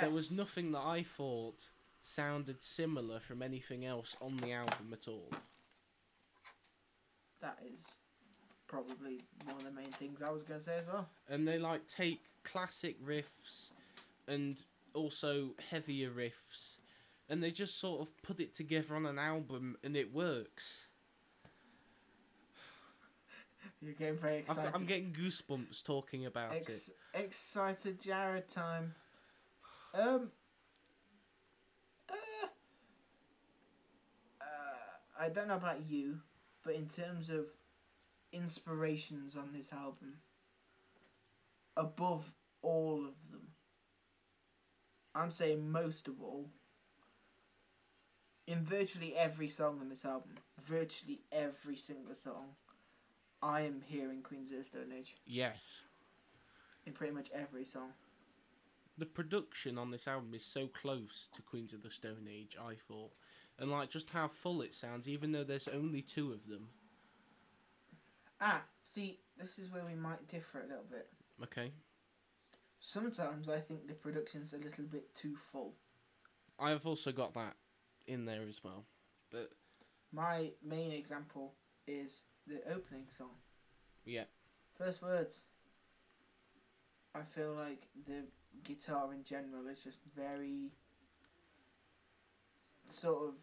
There 0.00 0.10
was 0.10 0.30
nothing 0.32 0.72
that 0.72 0.80
I 0.84 1.02
thought 1.02 1.68
sounded 2.06 2.62
similar 2.62 3.18
from 3.18 3.42
anything 3.42 3.84
else 3.84 4.16
on 4.22 4.36
the 4.36 4.52
album 4.52 4.90
at 4.92 5.08
all. 5.08 5.28
That 7.40 7.58
is 7.74 7.84
probably 8.68 9.24
one 9.44 9.56
of 9.56 9.64
the 9.64 9.72
main 9.72 9.90
things 9.92 10.22
I 10.22 10.30
was 10.30 10.42
going 10.44 10.60
to 10.60 10.64
say 10.64 10.78
as 10.78 10.86
well. 10.86 11.08
and 11.28 11.46
they 11.46 11.58
like 11.58 11.86
take 11.88 12.20
classic 12.44 12.96
riffs 13.04 13.70
and 14.28 14.56
also 14.94 15.50
heavier 15.70 16.10
riffs 16.10 16.78
and 17.28 17.42
they 17.42 17.50
just 17.50 17.78
sort 17.78 18.00
of 18.00 18.16
put 18.22 18.40
it 18.40 18.54
together 18.54 18.94
on 18.96 19.04
an 19.06 19.18
album 19.18 19.76
and 19.84 19.96
it 19.96 20.12
works 20.12 20.88
You're 23.82 23.92
getting 23.94 24.16
very 24.18 24.38
excited. 24.38 24.72
i'm 24.74 24.84
getting 24.86 25.12
goosebumps 25.12 25.82
talking 25.84 26.26
about 26.26 26.54
Ex- 26.54 26.88
it 27.14 27.20
excited 27.20 28.00
Jared 28.00 28.48
time. 28.48 28.94
Um. 29.94 30.30
Uh, 32.08 32.14
uh, 34.40 34.44
I 35.18 35.28
don't 35.28 35.48
know 35.48 35.56
about 35.56 35.88
you, 35.88 36.20
but 36.64 36.74
in 36.74 36.88
terms 36.88 37.30
of 37.30 37.46
inspirations 38.32 39.36
on 39.36 39.50
this 39.54 39.72
album, 39.72 40.18
above 41.76 42.32
all 42.62 42.98
of 43.06 43.30
them, 43.30 43.48
I'm 45.14 45.30
saying 45.30 45.70
most 45.70 46.08
of 46.08 46.20
all. 46.22 46.50
In 48.46 48.62
virtually 48.62 49.16
every 49.16 49.48
song 49.48 49.78
on 49.80 49.88
this 49.88 50.04
album, 50.04 50.32
virtually 50.62 51.22
every 51.32 51.76
single 51.76 52.14
song, 52.14 52.50
I 53.42 53.62
am 53.62 53.82
hearing 53.86 54.22
Queens 54.22 54.52
of 54.52 54.58
the 54.58 54.64
Stone 54.64 54.92
Age 54.96 55.16
yes 55.26 55.80
in 56.86 56.92
pretty 56.92 57.12
much 57.12 57.28
every 57.34 57.64
song. 57.64 57.90
the 58.96 59.06
production 59.06 59.76
on 59.78 59.90
this 59.90 60.06
album 60.06 60.32
is 60.34 60.44
so 60.44 60.68
close 60.68 61.28
to 61.34 61.42
queens 61.42 61.72
of 61.74 61.82
the 61.82 61.90
stone 61.90 62.28
age 62.30 62.56
i 62.60 62.74
thought 62.88 63.10
and 63.58 63.70
like 63.70 63.90
just 63.90 64.10
how 64.10 64.28
full 64.28 64.60
it 64.62 64.74
sounds 64.74 65.08
even 65.08 65.32
though 65.32 65.44
there's 65.44 65.68
only 65.68 66.02
two 66.02 66.32
of 66.32 66.46
them 66.48 66.68
Ah, 68.38 68.62
see, 68.82 69.20
this 69.38 69.58
is 69.58 69.70
where 69.72 69.84
we 69.86 69.94
might 69.94 70.28
differ 70.28 70.60
a 70.60 70.66
little 70.68 70.84
bit. 70.90 71.08
okay 71.42 71.72
Sometimes 72.80 73.48
I 73.48 73.58
think 73.60 73.88
the 73.88 73.94
production's 73.94 74.52
a 74.52 74.58
little 74.58 74.84
bit 74.84 75.14
too 75.14 75.34
full. 75.34 75.74
I've 76.58 76.86
also 76.86 77.10
got 77.12 77.32
that 77.34 77.56
in 78.06 78.26
there 78.26 78.42
as 78.48 78.62
well. 78.62 78.84
But 79.32 79.50
My 80.12 80.50
main 80.62 80.92
example 80.92 81.54
is 81.86 82.26
the 82.46 82.60
opening 82.70 83.06
song. 83.08 83.30
yeah, 84.04 84.24
First 84.78 85.02
words. 85.02 85.40
I 87.14 87.22
feel 87.22 87.54
like 87.54 87.88
the 88.06 88.24
guitar 88.62 89.12
in 89.14 89.24
general 89.24 89.66
is 89.66 89.80
just 89.82 90.00
very 90.14 90.70
sort 92.96 93.28
of 93.28 93.34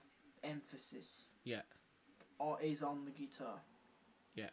emphasis 0.43 1.25
yeah, 1.43 1.61
or 2.39 2.59
is 2.61 2.83
on 2.83 3.05
the 3.05 3.11
guitar. 3.11 3.61
yeah. 4.35 4.49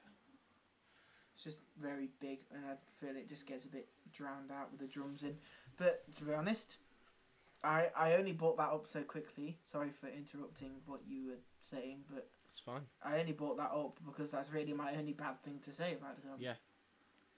It's 1.35 1.45
just 1.45 1.59
very 1.81 2.09
big, 2.21 2.41
and 2.55 2.63
I 2.67 2.75
feel 3.01 3.17
it 3.17 3.29
just 3.29 3.47
gets 3.47 3.65
a 3.65 3.69
bit 3.69 3.89
drowned 4.13 4.51
out 4.53 4.71
with 4.71 4.81
the 4.81 4.87
drums 4.87 5.23
in. 5.23 5.37
But 5.79 6.13
to 6.17 6.25
be 6.25 6.35
honest, 6.35 6.77
I 7.65 7.89
I 7.97 8.15
only 8.15 8.33
brought 8.33 8.59
that 8.59 8.71
up 8.71 8.87
so 8.87 9.03
quickly. 9.03 9.57
Sorry 9.63 9.89
for 9.91 10.09
interrupting 10.09 10.73
what 10.87 11.01
you 11.09 11.29
were 11.29 11.41
saying, 11.61 12.05
but 12.13 12.29
It's 12.51 12.61
fine. 12.61 12.83
I 13.03 13.21
only 13.21 13.33
brought 13.33 13.57
that 13.57 13.71
up 13.73 13.99
because 14.05 14.31
that's 14.33 14.51
really 14.51 14.75
my 14.75 14.95
only 14.97 15.15
bad 15.15 15.43
thing 15.43 15.61
to 15.65 15.73
say 15.73 15.95
about 15.95 16.19
it. 16.19 16.25
Yeah. 16.39 16.55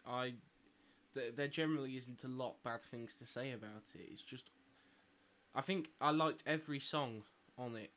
I 0.04 0.34
th- 1.14 1.36
there 1.36 1.46
generally 1.48 1.96
isn't 1.96 2.24
a 2.24 2.28
lot 2.28 2.56
bad 2.64 2.82
things 2.82 3.14
to 3.18 3.26
say 3.26 3.52
about 3.52 3.84
it. 3.94 4.00
It's 4.10 4.22
just 4.22 4.50
I 5.54 5.60
think 5.60 5.90
I 6.00 6.10
liked 6.10 6.42
every 6.46 6.80
song 6.80 7.22
on 7.58 7.76
it. 7.76 7.90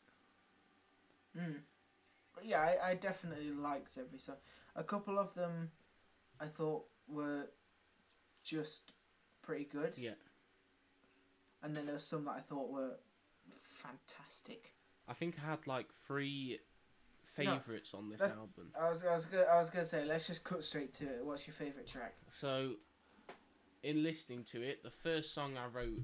Mm. 1.37 1.55
But 2.33 2.45
yeah, 2.45 2.59
I, 2.61 2.91
I 2.91 2.95
definitely 2.95 3.51
liked 3.51 3.97
every 3.97 4.19
song. 4.19 4.35
A 4.75 4.83
couple 4.83 5.17
of 5.19 5.33
them 5.35 5.71
I 6.39 6.45
thought 6.45 6.85
were 7.07 7.47
just 8.43 8.91
pretty 9.41 9.65
good, 9.65 9.93
Yeah. 9.97 10.11
and 11.63 11.75
then 11.75 11.85
there 11.85 11.99
some 11.99 12.25
that 12.25 12.31
I 12.37 12.39
thought 12.41 12.69
were 12.69 12.97
fantastic. 13.49 14.73
I 15.07 15.13
think 15.13 15.35
I 15.43 15.49
had 15.51 15.67
like 15.67 15.87
three 16.07 16.59
favorites 17.23 17.93
on 17.93 18.09
this 18.09 18.21
album. 18.21 18.71
I 18.79 18.89
was 18.89 19.03
I 19.03 19.13
was 19.13 19.25
gonna, 19.25 19.43
I 19.43 19.59
was 19.59 19.69
gonna 19.69 19.85
say 19.85 20.03
let's 20.05 20.27
just 20.27 20.43
cut 20.43 20.63
straight 20.63 20.93
to 20.95 21.05
it. 21.05 21.19
What's 21.25 21.45
your 21.47 21.53
favorite 21.53 21.87
track? 21.87 22.15
So 22.31 22.73
in 23.83 24.03
listening 24.03 24.43
to 24.51 24.61
it, 24.61 24.83
the 24.83 24.89
first 24.89 25.33
song 25.33 25.53
I 25.57 25.67
wrote 25.67 25.99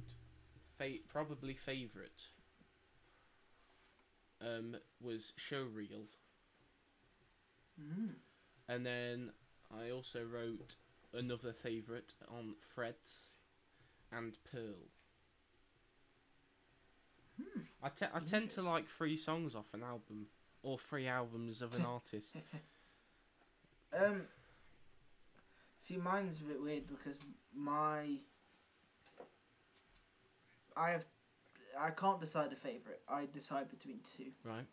fa- 0.78 1.00
probably 1.10 1.56
favorite 1.56 2.22
um 4.42 4.76
was 5.02 5.34
Showreel. 5.40 6.08
Mm. 7.80 8.16
And 8.68 8.86
then 8.86 9.32
I 9.72 9.92
also 9.92 10.24
wrote 10.24 10.76
another 11.14 11.54
favourite 11.54 12.14
on 12.30 12.56
Freds 12.76 13.30
and 14.12 14.38
Pearl. 14.52 14.90
Hmm. 17.38 17.62
I, 17.82 17.90
te- 17.90 18.14
I 18.14 18.20
tend 18.20 18.50
to 18.52 18.62
like 18.62 18.88
three 18.88 19.18
songs 19.18 19.56
off 19.56 19.74
an 19.74 19.84
album, 19.84 20.28
or 20.64 20.78
three 20.78 21.08
albums 21.08 21.62
of 21.62 21.76
an 21.76 21.86
artist. 21.86 22.36
Um. 23.98 24.28
See, 25.80 25.98
mine's 25.98 26.42
a 26.42 26.44
bit 26.44 26.62
weird 26.62 26.84
because 26.88 27.18
my. 27.56 28.18
I 30.78 30.92
have, 30.92 31.06
I 31.80 31.90
can't 31.92 32.20
decide 32.20 32.52
a 32.52 32.56
favorite. 32.56 33.02
I 33.10 33.28
decide 33.34 33.70
between 33.70 34.00
two. 34.18 34.32
Right? 34.44 34.66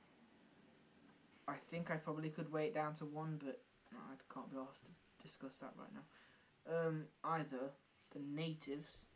I 1.46 1.55
think 1.70 1.90
I 1.90 1.96
probably 1.96 2.28
could 2.30 2.53
weigh 2.53 2.66
it 2.66 2.74
down 2.74 2.94
to 2.94 3.05
one, 3.07 3.40
but 3.42 3.61
I 3.92 4.14
can't 4.32 4.51
be 4.51 4.57
asked 4.59 4.82
to 4.84 5.22
discuss 5.22 5.57
that 5.59 5.72
right 5.78 5.88
now. 5.94 6.86
Um, 6.88 7.05
either 7.24 7.70
the 8.12 8.20
natives, 8.28 9.07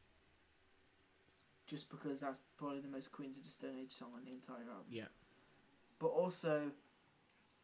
just 1.66 1.90
because 1.90 2.20
that's 2.20 2.38
probably 2.56 2.80
the 2.80 2.88
most 2.88 3.12
Queens 3.12 3.36
of 3.36 3.44
the 3.44 3.50
Stone 3.50 3.74
Age 3.80 3.92
song 3.92 4.10
on 4.14 4.24
the 4.24 4.30
entire 4.32 4.68
album. 4.70 4.86
Yeah. 4.90 5.04
But 6.00 6.08
also, 6.08 6.70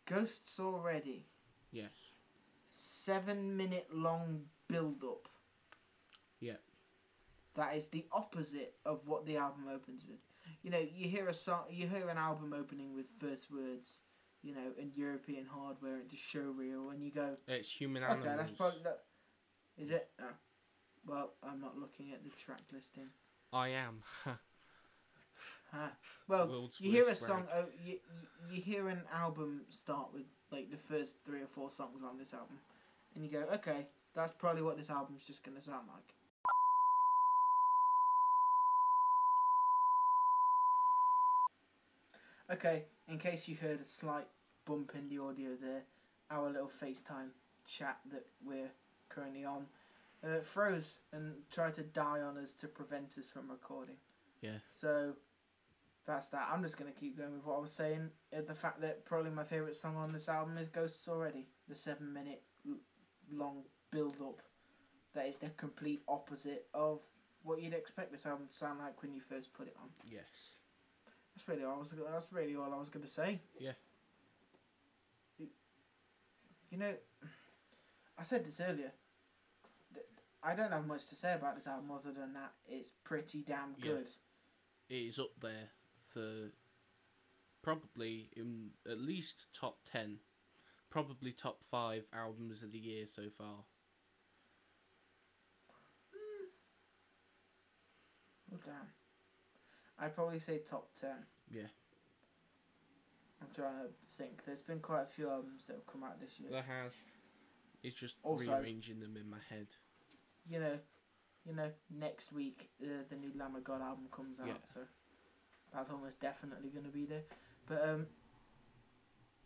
Ghosts 0.07 0.59
Already, 0.61 1.25
Yes. 1.73 1.91
seven 2.71 3.57
minute 3.57 3.89
long 3.93 4.45
build 4.69 5.03
up. 5.05 5.29
That 7.57 7.75
is 7.77 7.89
the 7.89 8.05
opposite 8.13 8.75
of 8.85 9.07
what 9.07 9.27
the 9.27 9.37
album 9.37 9.65
opens 9.73 10.05
with. 10.09 10.19
You 10.63 10.71
know, 10.71 10.79
you 10.79 11.09
hear 11.09 11.29
a 11.29 11.35
song, 11.35 11.65
you 11.71 11.87
hear 11.87 12.09
an 12.09 12.19
album 12.19 12.55
opening 12.59 12.95
with 12.95 13.07
first 13.19 13.51
words, 13.51 14.03
you 14.43 14.55
know, 14.55 14.73
and 14.81 14.93
European 14.95 15.45
hardware 15.47 16.01
into 16.01 16.17
showreel, 16.17 16.93
and 16.93 17.03
you 17.03 17.11
go, 17.11 17.37
It's 17.47 17.71
Human 17.71 18.03
animals. 18.03 18.27
okay, 18.27 18.37
that's 18.37 18.53
probably 18.53 18.83
that. 18.85 19.01
Is 19.77 19.91
it? 19.91 20.09
Oh. 20.21 20.25
Well, 21.07 21.33
I'm 21.43 21.61
not 21.61 21.79
looking 21.79 22.13
at 22.13 22.23
the 22.23 22.31
track 22.31 22.63
listing. 22.73 23.09
I 23.53 23.69
am. 23.69 24.03
Huh. 25.71 25.89
Well, 26.27 26.49
World's 26.49 26.81
you 26.81 26.91
hear 26.91 27.09
a 27.11 27.15
song. 27.15 27.47
Oh, 27.55 27.67
you, 27.85 27.93
you 27.93 28.57
you 28.57 28.63
hear 28.63 28.89
an 28.89 29.03
album 29.15 29.63
start 29.69 30.09
with 30.15 30.23
like 30.51 30.71
the 30.71 30.79
first 30.79 31.19
three 31.27 31.43
or 31.43 31.47
four 31.47 31.71
songs 31.71 32.03
on 32.03 32.17
this 32.17 32.33
album, 32.33 32.57
and 33.15 33.23
you 33.23 33.31
go, 33.31 33.45
okay, 33.53 33.87
that's 34.15 34.33
probably 34.33 34.63
what 34.63 34.79
this 34.79 34.89
album's 34.89 35.27
just 35.27 35.45
gonna 35.45 35.61
sound 35.61 35.87
like. 35.89 36.15
Okay, 42.51 42.85
in 43.09 43.19
case 43.19 43.47
you 43.49 43.57
heard 43.57 43.81
a 43.81 43.85
slight 43.85 44.27
bump 44.65 44.93
in 44.95 45.09
the 45.09 45.23
audio 45.23 45.51
there, 45.61 45.83
our 46.31 46.49
little 46.51 46.71
FaceTime 46.83 47.31
chat 47.67 47.99
that 48.11 48.27
we're 48.45 48.71
currently 49.11 49.45
on 49.45 49.67
uh, 50.25 50.41
froze 50.41 50.99
and 51.13 51.35
tried 51.51 51.75
to 51.75 51.83
die 51.83 52.21
on 52.21 52.39
us 52.39 52.55
to 52.55 52.67
prevent 52.67 53.19
us 53.19 53.27
from 53.27 53.51
recording. 53.51 53.97
Yeah. 54.41 54.59
So 54.73 55.15
that's 56.07 56.31
that. 56.31 56.49
I'm 56.51 56.63
just 56.63 56.79
gonna 56.79 56.91
keep 56.91 57.19
going 57.19 57.35
with 57.35 57.45
what 57.45 57.57
I 57.59 57.61
was 57.61 57.73
saying. 57.73 58.11
Uh, 58.35 58.41
the 58.47 58.55
fact 58.55 58.81
that 58.81 59.05
probably 59.05 59.31
my 59.31 59.45
favorite 59.45 59.77
song 59.77 59.97
on 59.97 60.13
this 60.13 60.29
album 60.29 60.57
is 60.57 60.69
"Ghosts 60.69 61.07
Already," 61.09 61.47
the 61.69 61.75
seven 61.75 62.13
minute 62.13 62.43
l- 62.67 62.77
long 63.31 63.65
build 63.91 64.17
up. 64.23 64.41
That 65.15 65.27
is 65.27 65.37
the 65.37 65.51
complete 65.51 66.03
opposite 66.09 66.67
of 66.73 67.01
what 67.43 67.61
you'd 67.63 67.75
expect 67.75 68.11
this 68.13 68.27
album 68.27 68.47
to 68.49 68.55
sound 68.57 68.79
like 68.79 69.03
when 69.03 69.13
you 69.13 69.21
first 69.21 69.53
put 69.53 69.67
it 69.67 69.77
on. 69.81 69.89
yes. 70.05 70.57
That's 71.39 71.49
really 71.49 71.65
all 71.65 71.75
I 71.77 71.79
was. 71.79 71.95
That's 72.13 72.33
really 72.33 72.57
all 72.57 72.75
I 72.75 72.79
was 72.79 72.89
gonna 72.89 73.07
say. 73.07 73.39
Yeah. 73.61 73.75
You, 75.39 76.77
know, 76.77 76.95
I 78.19 78.23
said 78.25 78.45
this 78.45 78.61
earlier. 78.61 78.91
I 80.43 80.57
don't 80.57 80.73
have 80.73 80.85
much 80.85 81.07
to 81.07 81.15
say 81.15 81.33
about 81.35 81.55
this 81.55 81.69
album 81.69 81.93
other 81.93 82.13
than 82.13 82.33
that 82.33 82.55
it's 82.67 82.91
pretty 83.05 83.43
damn 83.47 83.77
Yeah. 83.79 83.85
good. 83.85 84.09
It 84.89 84.97
is 84.97 85.21
up 85.21 85.31
there 85.41 85.71
for 86.13 86.51
probably 87.63 88.31
in 88.37 88.73
at 88.85 88.99
least 88.99 89.47
top 89.55 89.79
10, 89.85 90.19
probably 90.91 91.31
top 91.31 91.63
5 91.71 92.05
albums 92.13 92.65
of 92.65 92.73
the 92.73 92.81
year 92.81 93.07
so 93.07 93.31
far. 93.31 93.65
Oh 98.53 98.59
damn. 98.65 98.98
I'd 100.01 100.15
probably 100.15 100.39
say 100.41 100.59
top 100.59 100.89
ten. 100.99 101.27
Yeah. 101.51 101.63
I'm 103.41 103.49
trying 103.55 103.75
to 103.85 103.89
think. 104.17 104.45
There's 104.45 104.63
been 104.63 104.81
quite 104.81 105.03
a 105.03 105.07
few 105.07 105.29
albums 105.29 105.65
that 105.67 105.75
have 105.75 105.87
come 105.87 106.03
out 106.05 106.21
this 106.21 106.39
year. 106.41 106.51
There 106.51 106.63
has. 106.63 106.93
It's 107.83 107.95
just 107.97 108.17
Also- 108.23 108.53
rearranging 108.53 109.01
them 109.01 109.17
in 109.17 109.29
my 109.31 109.39
head. 109.49 109.69
You 110.49 110.61
know, 110.61 110.79
you 111.47 111.55
know, 111.55 111.71
next 111.91 112.33
week 112.33 112.71
uh, 112.83 112.87
the 113.09 113.17
new 113.17 113.31
Lamb 113.37 113.55
of 113.57 113.65
God 113.65 113.81
album 113.81 114.07
comes 114.11 114.41
out, 114.41 114.47
Yeah. 114.49 114.55
so 114.75 114.81
that's 115.73 115.91
almost 115.91 116.21
definitely 116.21 116.71
going 116.71 116.85
to 116.85 116.91
be 116.91 117.05
there. 117.05 117.23
But 117.67 117.89
um, 117.89 118.07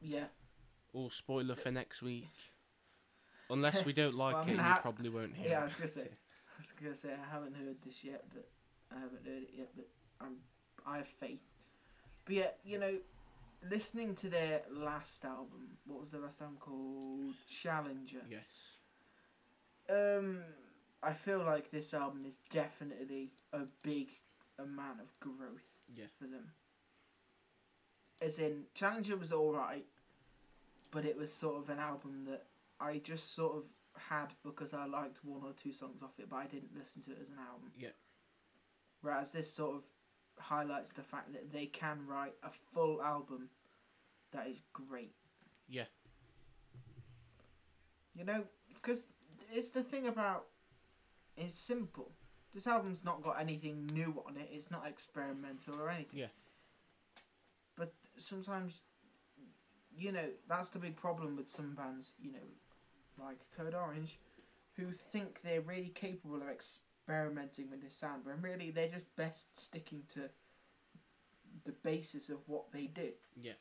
yeah, 0.00 0.26
Or 0.92 1.10
spoiler 1.10 1.54
for 1.54 1.70
next 1.70 2.02
week. 2.02 2.28
Unless 3.50 3.84
we 3.84 3.92
don't 3.92 4.14
like 4.24 4.32
Well, 4.34 4.42
it, 4.44 4.46
mean, 4.46 4.56
you 4.56 4.74
probably 4.80 5.08
won't 5.10 5.34
hear 5.36 5.50
yeah, 5.50 5.60
I 5.60 5.64
was 5.64 5.74
gonna 5.74 5.88
say, 6.00 6.02
I 6.08 6.60
was 6.62 6.72
gonna 6.80 6.94
say 6.96 7.10
I 7.12 7.30
haven't 7.32 7.56
heard 7.56 7.76
this 7.84 8.02
yet, 8.04 8.24
but 8.32 8.48
I 8.90 9.00
haven't 9.00 9.26
heard 9.26 9.42
it 9.42 9.50
yet, 9.56 9.70
but 9.76 9.88
I'm 10.24 10.36
I 10.86 10.98
have 10.98 11.08
faith. 11.08 11.40
But 12.24 12.34
yeah, 12.34 12.50
you 12.64 12.78
know, 12.78 12.96
listening 13.68 14.14
to 14.16 14.28
their 14.28 14.62
last 14.70 15.24
album, 15.24 15.76
what 15.86 16.00
was 16.00 16.10
their 16.10 16.20
last 16.20 16.40
album 16.40 16.56
called? 16.60 17.34
Challenger. 17.48 18.22
Yes. 18.28 18.76
Um, 19.90 20.38
I 21.02 21.12
feel 21.12 21.40
like 21.44 21.70
this 21.70 21.92
album 21.92 22.24
is 22.26 22.38
definitely 22.50 23.30
a 23.52 23.62
big 23.82 24.08
amount 24.58 25.00
of 25.00 25.18
growth 25.20 25.80
Yeah. 25.94 26.06
for 26.18 26.26
them. 26.26 26.52
As 28.20 28.38
in, 28.38 28.64
Challenger 28.74 29.16
was 29.16 29.32
alright, 29.32 29.86
but 30.92 31.04
it 31.04 31.16
was 31.16 31.32
sort 31.32 31.56
of 31.62 31.68
an 31.70 31.80
album 31.80 32.24
that 32.26 32.46
I 32.80 32.98
just 32.98 33.34
sort 33.34 33.56
of 33.56 33.64
had 34.10 34.32
because 34.44 34.72
I 34.72 34.86
liked 34.86 35.24
one 35.24 35.42
or 35.44 35.52
two 35.52 35.72
songs 35.72 36.02
off 36.02 36.18
it, 36.18 36.28
but 36.30 36.36
I 36.36 36.46
didn't 36.46 36.76
listen 36.78 37.02
to 37.02 37.10
it 37.10 37.18
as 37.20 37.28
an 37.28 37.38
album. 37.38 37.72
Yeah. 37.76 37.90
Whereas 39.02 39.32
this 39.32 39.52
sort 39.52 39.74
of 39.76 39.82
highlights 40.38 40.92
the 40.92 41.02
fact 41.02 41.32
that 41.32 41.52
they 41.52 41.66
can 41.66 42.06
write 42.06 42.34
a 42.42 42.50
full 42.72 43.02
album 43.02 43.48
that 44.32 44.46
is 44.48 44.60
great. 44.72 45.12
Yeah. 45.68 45.84
You 48.14 48.24
know, 48.24 48.44
because 48.74 49.04
it's 49.52 49.70
the 49.70 49.82
thing 49.82 50.06
about 50.06 50.44
it's 51.36 51.54
simple. 51.54 52.12
this 52.54 52.66
album's 52.66 53.04
not 53.04 53.22
got 53.22 53.40
anything 53.40 53.86
new 53.94 54.22
on 54.26 54.36
it. 54.36 54.48
It's 54.52 54.70
not 54.70 54.86
experimental 54.86 55.80
or 55.80 55.88
anything. 55.88 56.20
Yeah. 56.20 56.26
But 57.76 57.92
sometimes, 58.16 58.82
you 59.96 60.12
know, 60.12 60.26
that's 60.48 60.68
the 60.68 60.78
big 60.78 60.96
problem 60.96 61.36
with 61.36 61.48
some 61.48 61.74
bands. 61.74 62.12
You 62.20 62.32
know, 62.32 63.24
like 63.24 63.38
Code 63.56 63.74
Orange, 63.74 64.18
who 64.76 64.90
think 64.90 65.40
they're 65.42 65.62
really 65.62 65.92
capable 65.94 66.36
of 66.36 66.48
experimenting 66.48 66.91
with 67.06 67.82
this 67.82 67.94
sound, 67.96 68.24
when 68.24 68.40
really 68.40 68.70
they're 68.70 68.88
just 68.88 69.16
best 69.16 69.58
sticking 69.58 70.02
to 70.14 70.30
the 71.64 71.74
basis 71.84 72.28
of 72.28 72.38
what 72.46 72.72
they 72.72 72.86
do. 72.86 73.10
Yeah. 73.40 73.52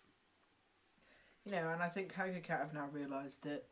You 1.46 1.52
know, 1.52 1.70
and 1.70 1.82
I 1.82 1.90
think 1.90 2.14
Haggard 2.14 2.44
Cat 2.44 2.60
have 2.60 2.74
now 2.74 2.88
realised 2.92 3.44
that 3.44 3.66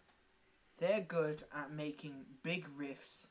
they're 0.80 1.02
good 1.02 1.44
at 1.56 1.72
making 1.72 2.26
big 2.42 2.66
riffs, 2.78 3.28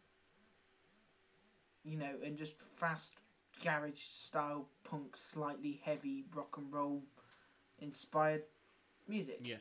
you 1.84 1.96
know, 1.96 2.14
and 2.24 2.38
just 2.38 2.60
fast 2.60 3.14
garage 3.62 4.00
style 4.00 4.68
punk, 4.84 5.16
slightly 5.16 5.80
heavy 5.82 6.24
rock 6.34 6.56
and 6.56 6.72
roll 6.72 7.02
inspired 7.80 8.42
music. 9.08 9.40
Yeah. 9.42 9.56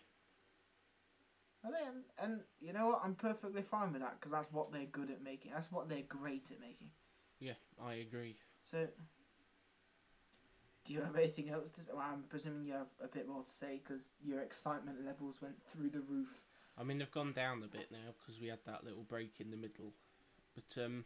And 1.67 1.75
then, 1.75 2.03
and 2.17 2.41
you 2.61 2.71
know 2.71 2.87
what? 2.87 3.01
I'm 3.03 3.13
perfectly 3.15 3.61
fine 3.61 3.91
with 3.91 4.01
that 4.01 4.19
because 4.19 4.31
that's 4.31 4.51
what 4.53 4.71
they're 4.71 4.85
good 4.85 5.11
at 5.11 5.21
making. 5.21 5.51
That's 5.53 5.69
what 5.69 5.89
they're 5.89 6.01
great 6.07 6.49
at 6.49 6.61
making. 6.61 6.91
Yeah, 7.41 7.53
I 7.83 7.95
agree. 7.95 8.37
So, 8.61 8.87
do 10.85 10.93
you 10.93 11.01
have 11.01 11.15
anything 11.17 11.49
else 11.49 11.69
to 11.71 11.81
say? 11.81 11.91
Well, 11.93 12.05
I'm 12.09 12.23
presuming 12.29 12.65
you 12.65 12.73
have 12.73 12.87
a 13.03 13.07
bit 13.09 13.27
more 13.27 13.43
to 13.43 13.51
say 13.51 13.81
because 13.83 14.13
your 14.23 14.39
excitement 14.39 15.05
levels 15.05 15.41
went 15.41 15.55
through 15.69 15.89
the 15.89 15.99
roof. 15.99 16.29
I 16.77 16.83
mean, 16.83 16.99
they've 16.99 17.11
gone 17.11 17.33
down 17.33 17.61
a 17.63 17.67
bit 17.67 17.91
now 17.91 18.13
because 18.17 18.39
we 18.39 18.47
had 18.47 18.59
that 18.65 18.85
little 18.85 19.03
break 19.03 19.33
in 19.41 19.51
the 19.51 19.57
middle. 19.57 19.91
But 20.55 20.81
um, 20.85 21.03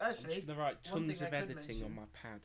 I'm 0.00 0.12
just 0.12 0.24
Actually, 0.26 0.42
gonna 0.42 0.60
write 0.60 0.84
tons 0.84 1.20
of 1.22 1.34
editing 1.34 1.82
on 1.82 1.94
my 1.96 2.02
pad. 2.12 2.42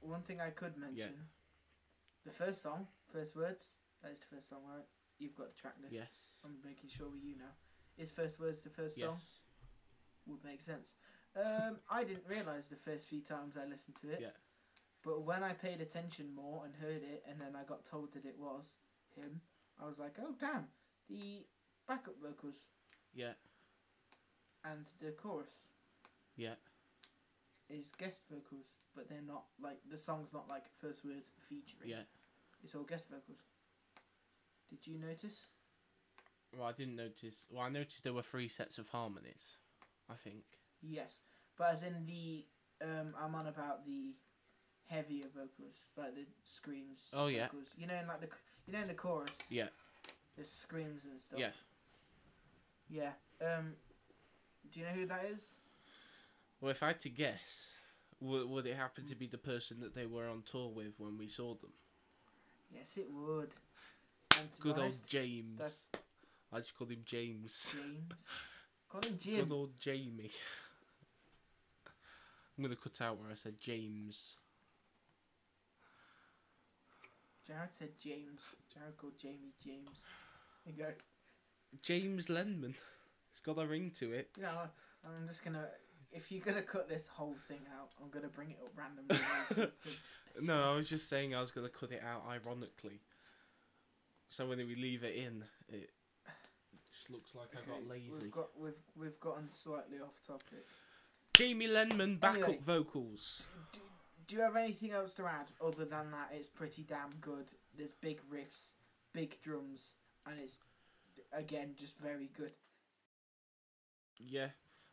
one 0.00 0.22
thing 0.22 0.40
I 0.40 0.50
could 0.50 0.78
mention. 0.78 0.96
yeah. 0.96 2.24
The 2.24 2.30
first 2.30 2.62
song, 2.62 2.86
first 3.12 3.36
words. 3.36 3.72
That 4.02 4.12
is 4.12 4.18
the 4.20 4.36
first 4.36 4.48
song, 4.48 4.60
right? 4.72 4.84
You've 5.22 5.36
got 5.36 5.54
the 5.54 5.60
track 5.60 5.74
list. 5.80 5.94
Yes. 5.94 6.34
I'm 6.44 6.56
making 6.64 6.90
sure 6.90 7.08
with 7.08 7.22
you 7.22 7.36
now. 7.36 7.54
Is 7.96 8.10
first 8.10 8.40
words 8.40 8.62
the 8.62 8.70
first 8.70 8.98
Yes. 8.98 9.06
song? 9.06 9.20
Would 10.26 10.42
make 10.44 10.60
sense. 10.60 10.94
Um, 11.36 11.78
I 11.88 12.02
didn't 12.04 12.26
realise 12.26 12.66
the 12.68 12.76
first 12.76 13.08
few 13.08 13.20
times 13.22 13.56
I 13.56 13.64
listened 13.66 13.96
to 14.00 14.10
it. 14.10 14.20
Yeah. 14.20 14.30
But 15.04 15.22
when 15.22 15.42
I 15.44 15.52
paid 15.52 15.80
attention 15.80 16.34
more 16.34 16.64
and 16.64 16.74
heard 16.74 17.02
it, 17.02 17.22
and 17.26 17.40
then 17.40 17.54
I 17.54 17.62
got 17.64 17.84
told 17.84 18.12
that 18.14 18.24
it 18.24 18.36
was 18.38 18.76
him, 19.14 19.40
I 19.80 19.86
was 19.86 19.98
like, 20.00 20.16
oh 20.20 20.34
damn, 20.40 20.66
the 21.08 21.46
backup 21.86 22.18
vocals 22.20 22.66
Yeah. 23.14 23.34
and 24.64 24.86
the 25.00 25.12
chorus 25.12 25.68
Yeah. 26.36 26.56
is 27.70 27.92
guest 27.92 28.24
vocals, 28.28 28.76
but 28.94 29.08
they're 29.08 29.22
not 29.22 29.50
like 29.60 29.78
the 29.88 29.96
song's 29.98 30.32
not 30.32 30.48
like 30.48 30.68
first 30.80 31.04
words 31.04 31.30
featuring. 31.48 31.88
Yeah. 31.90 32.04
It's 32.62 32.74
all 32.74 32.84
guest 32.84 33.08
vocals. 33.08 33.42
Did 34.72 34.90
you 34.90 34.98
notice? 34.98 35.48
Well, 36.56 36.66
I 36.66 36.72
didn't 36.72 36.96
notice. 36.96 37.44
Well, 37.50 37.62
I 37.62 37.68
noticed 37.68 38.04
there 38.04 38.14
were 38.14 38.22
three 38.22 38.48
sets 38.48 38.78
of 38.78 38.88
harmonies. 38.88 39.58
I 40.10 40.14
think. 40.14 40.44
Yes, 40.82 41.18
but 41.56 41.72
as 41.72 41.82
in 41.82 42.06
the 42.06 42.44
um, 42.82 43.14
I'm 43.20 43.34
on 43.34 43.46
about 43.46 43.84
the 43.84 44.14
heavier 44.88 45.26
vocals, 45.34 45.76
like 45.96 46.14
the 46.14 46.26
screams. 46.44 47.08
Oh, 47.12 47.26
yeah. 47.26 47.46
Vocals. 47.46 47.74
You 47.76 47.86
know, 47.86 47.94
in 47.94 48.06
like 48.06 48.20
the 48.20 48.28
you 48.66 48.72
know 48.72 48.80
in 48.80 48.88
the 48.88 48.94
chorus. 48.94 49.36
Yeah. 49.50 49.68
The 50.36 50.44
screams 50.44 51.04
and 51.04 51.20
stuff. 51.20 51.38
Yeah. 51.38 51.50
Yeah. 52.88 53.10
Um, 53.40 53.74
do 54.70 54.80
you 54.80 54.86
know 54.86 54.92
who 54.92 55.06
that 55.06 55.24
is? 55.32 55.58
Well, 56.60 56.70
if 56.70 56.82
I 56.82 56.88
had 56.88 57.00
to 57.00 57.10
guess, 57.10 57.76
would, 58.20 58.48
would 58.48 58.66
it 58.66 58.76
happen 58.76 59.06
to 59.08 59.14
be 59.14 59.26
the 59.26 59.38
person 59.38 59.80
that 59.80 59.94
they 59.94 60.06
were 60.06 60.28
on 60.28 60.42
tour 60.50 60.70
with 60.70 60.98
when 60.98 61.18
we 61.18 61.28
saw 61.28 61.54
them? 61.54 61.72
Yes, 62.70 62.96
it 62.96 63.08
would. 63.10 63.50
And 64.38 64.52
to 64.52 64.56
be 64.60 64.62
Good 64.62 64.78
old 64.78 65.08
James. 65.08 65.58
that's- 65.58 65.86
I 66.52 66.58
just 66.58 66.76
called 66.76 66.90
him 66.90 67.02
James. 67.04 67.74
James. 67.74 68.28
Call 68.88 69.00
him 69.00 69.16
Jim. 69.18 69.44
Good 69.44 69.52
old 69.54 69.78
Jamie. 69.78 70.30
I'm 72.58 72.64
gonna 72.64 72.76
cut 72.76 73.00
out 73.00 73.18
where 73.18 73.30
I 73.30 73.34
said 73.34 73.54
James. 73.58 74.36
Jared 77.46 77.72
said 77.72 77.98
James. 77.98 78.40
Jared 78.72 78.96
called 78.96 79.18
Jamie 79.18 79.54
James. 79.64 80.02
You 80.66 80.74
go. 80.74 80.92
James 81.82 82.26
Lenman. 82.28 82.74
It's 83.30 83.40
got 83.40 83.58
a 83.58 83.66
ring 83.66 83.90
to 83.98 84.12
it. 84.12 84.28
You 84.36 84.42
know, 84.42 84.60
I'm 85.06 85.26
just 85.26 85.42
gonna. 85.44 85.66
If 86.12 86.30
you're 86.30 86.44
gonna 86.44 86.60
cut 86.62 86.88
this 86.88 87.08
whole 87.08 87.34
thing 87.48 87.60
out, 87.80 87.88
I'm 88.02 88.10
gonna 88.10 88.28
bring 88.28 88.50
it 88.50 88.58
up 88.62 88.70
randomly. 88.76 89.16
later 89.50 89.72
to 89.72 89.88
piss 90.34 90.46
No, 90.46 90.72
I 90.72 90.76
was 90.76 90.88
just 90.88 91.08
saying 91.08 91.34
I 91.34 91.40
was 91.40 91.50
gonna 91.50 91.70
cut 91.70 91.90
it 91.92 92.02
out 92.06 92.24
ironically. 92.28 93.00
So 94.32 94.46
when 94.46 94.56
we 94.56 94.74
leave 94.74 95.04
it 95.04 95.14
in, 95.14 95.44
it 95.68 95.90
just 96.90 97.10
looks 97.10 97.34
like 97.34 97.48
I 97.52 97.68
got 97.70 97.86
lazy. 97.86 98.08
We've 98.22 98.30
got 98.30 98.48
we've 98.58 98.72
we've 98.98 99.20
gotten 99.20 99.46
slightly 99.46 99.98
off 99.98 100.18
topic. 100.26 100.66
Jamie 101.34 101.68
Lenman 101.68 102.18
backup 102.18 102.44
Anyway. 102.44 102.58
vocals. 102.64 103.42
Do, 103.74 103.80
do 104.26 104.36
you 104.36 104.40
have 104.40 104.56
anything 104.56 104.92
else 104.92 105.12
to 105.16 105.26
add 105.26 105.48
other 105.62 105.84
than 105.84 106.10
that? 106.12 106.30
It's 106.32 106.48
pretty 106.48 106.82
damn 106.82 107.10
good. 107.20 107.48
There's 107.76 107.92
big 107.92 108.20
riffs, 108.32 108.72
big 109.12 109.38
drums, 109.42 109.90
and 110.26 110.40
it's 110.40 110.60
again 111.34 111.74
just 111.76 111.98
very 111.98 112.30
good. 112.34 112.52
Yeah, 114.18 114.48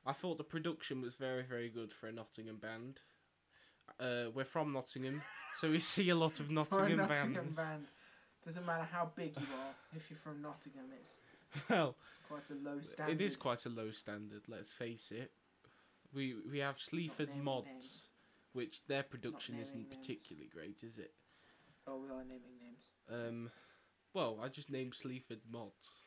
I 0.05 0.11
thought 0.11 0.37
the 0.37 0.43
production 0.43 1.01
was 1.01 1.15
very, 1.15 1.43
very 1.43 1.69
good 1.69 1.93
for 1.93 2.07
a 2.07 2.11
Nottingham 2.11 2.57
band. 2.57 2.99
Uh, 4.01 4.31
we're 4.33 4.43
from 4.43 4.73
Nottingham, 4.73 5.21
so 5.55 5.69
we 5.71 5.79
see 5.79 6.09
a 6.09 6.15
lot 6.15 6.41
of 6.41 6.47
For 6.47 6.51
a 6.51 6.55
Nottingham, 6.55 6.97
Nottingham 6.97 7.33
bands. 7.45 7.57
band, 7.57 7.85
doesn't 8.45 8.65
matter 8.65 8.87
how 8.91 9.11
big 9.15 9.35
you 9.37 9.45
are. 9.57 9.73
If 9.95 10.09
you're 10.09 10.19
from 10.19 10.41
Nottingham, 10.41 10.85
it's 10.99 11.21
Well, 11.69 11.95
quite 12.27 12.49
a 12.51 12.53
low 12.53 12.79
standard. 12.81 13.19
it 13.21 13.25
is 13.25 13.35
quite 13.35 13.65
a 13.65 13.69
low 13.69 13.91
standard. 13.91 14.43
Let's 14.47 14.73
face 14.73 15.11
it. 15.11 15.31
We 16.13 16.35
we 16.51 16.59
have 16.59 16.79
Sleaford 16.79 17.35
Mods, 17.35 17.65
names. 17.67 18.07
which 18.53 18.81
their 18.87 19.03
production 19.03 19.57
isn't 19.59 19.77
names. 19.89 19.93
particularly 19.95 20.47
great, 20.53 20.83
is 20.83 20.97
it? 20.97 21.13
Oh, 21.87 21.97
we 21.99 22.09
are 22.09 22.23
naming 22.23 22.57
names. 22.59 22.83
Um, 23.11 23.49
well, 24.13 24.39
I 24.41 24.47
just 24.47 24.69
named 24.69 24.93
Sleaford 24.95 25.41
Mods. 25.51 26.05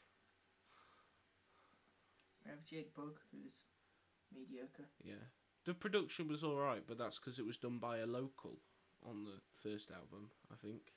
We 2.45 2.51
have 2.51 2.65
Jake 2.65 2.95
Bugg, 2.95 3.19
who's 3.33 3.63
mediocre. 4.35 4.89
Yeah, 5.05 5.25
the 5.65 5.75
production 5.75 6.29
was 6.29 6.43
all 6.45 6.57
right, 6.57 6.83
but 6.87 6.99
that's 6.99 7.19
because 7.19 7.39
it 7.39 7.47
was 7.47 7.57
done 7.59 7.79
by 7.79 7.99
a 7.99 8.07
local 8.07 8.59
on 9.05 9.25
the 9.25 9.41
first 9.63 9.91
album, 9.91 10.31
I 10.53 10.57
think. 10.57 10.93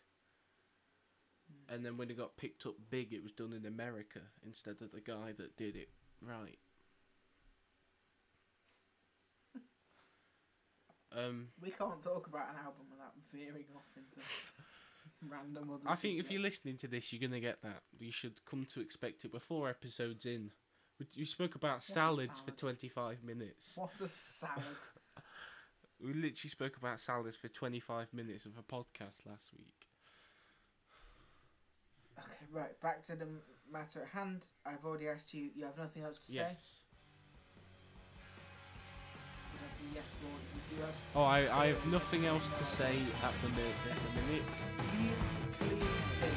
And 1.70 1.86
then 1.86 1.98
when 1.98 2.10
it 2.10 2.18
got 2.18 2.38
picked 2.38 2.66
up 2.66 2.76
big, 2.90 3.14
it 3.14 3.24
was 3.24 3.32
done 3.32 3.54
in 3.54 3.66
America 3.66 4.20
instead 4.46 4.82
of 4.82 4.92
the 4.92 5.02
guy 5.02 5.34
that 5.38 5.58
did 5.58 5.76
it 5.76 5.90
right. 6.22 6.60
um, 11.18 11.48
We 11.62 11.72
can't 11.72 12.02
talk 12.02 12.28
about 12.28 12.50
an 12.50 12.58
album 12.64 12.86
without 12.92 13.14
veering 13.34 13.66
off 13.76 13.88
into 13.96 14.26
random 15.28 15.72
other. 15.72 15.82
I 15.88 15.96
think 15.96 16.20
if 16.20 16.30
you're 16.30 16.42
listening 16.42 16.78
to 16.78 16.88
this, 16.88 17.12
you're 17.12 17.28
gonna 17.28 17.40
get 17.40 17.62
that. 17.64 17.82
You 18.00 18.12
should 18.12 18.46
come 18.46 18.66
to 18.74 18.82
expect 18.82 19.26
it. 19.26 19.34
We're 19.34 19.40
four 19.40 19.68
episodes 19.70 20.26
in. 20.26 20.52
We, 21.00 21.08
we 21.18 21.26
spoke 21.26 21.56
about 21.56 21.84
salads 21.84 22.40
for 22.40 22.52
25 22.52 23.24
minutes. 23.24 23.76
What 23.76 24.00
a 24.02 24.08
salad! 24.08 24.64
We 25.98 26.14
literally 26.14 26.50
spoke 26.50 26.76
about 26.76 27.00
salads 27.00 27.38
for 27.38 27.48
25 27.48 28.14
minutes 28.14 28.46
of 28.46 28.58
a 28.58 28.62
podcast 28.62 29.26
last 29.26 29.50
week. 29.58 29.85
Okay, 32.20 32.46
right. 32.52 32.80
Back 32.82 33.02
to 33.04 33.16
the 33.16 33.28
matter 33.72 34.02
at 34.02 34.08
hand. 34.10 34.46
I've 34.66 34.84
already 34.86 35.08
asked 35.08 35.34
you. 35.34 35.50
You 35.56 35.66
have 35.66 35.78
nothing 35.78 36.04
else 36.04 36.20
to 36.20 36.26
say. 36.32 36.36
Yes. 36.36 36.80
That's 39.62 39.80
a 39.80 39.96
yes 39.96 40.16
you 40.24 40.78
do 40.78 40.82
have. 40.84 41.08
Oh, 41.16 41.24
I, 41.24 41.64
I 41.64 41.68
have 41.68 41.86
nothing 41.88 42.26
else 42.26 42.50
to 42.50 42.66
say 42.66 42.98
at 43.24 43.34
the, 43.42 43.50
mi- 43.50 43.76
at 43.90 43.98
the 44.16 44.22
minute. 44.22 44.44
Please 44.78 45.20
clearly 45.60 45.88
state. 46.12 46.32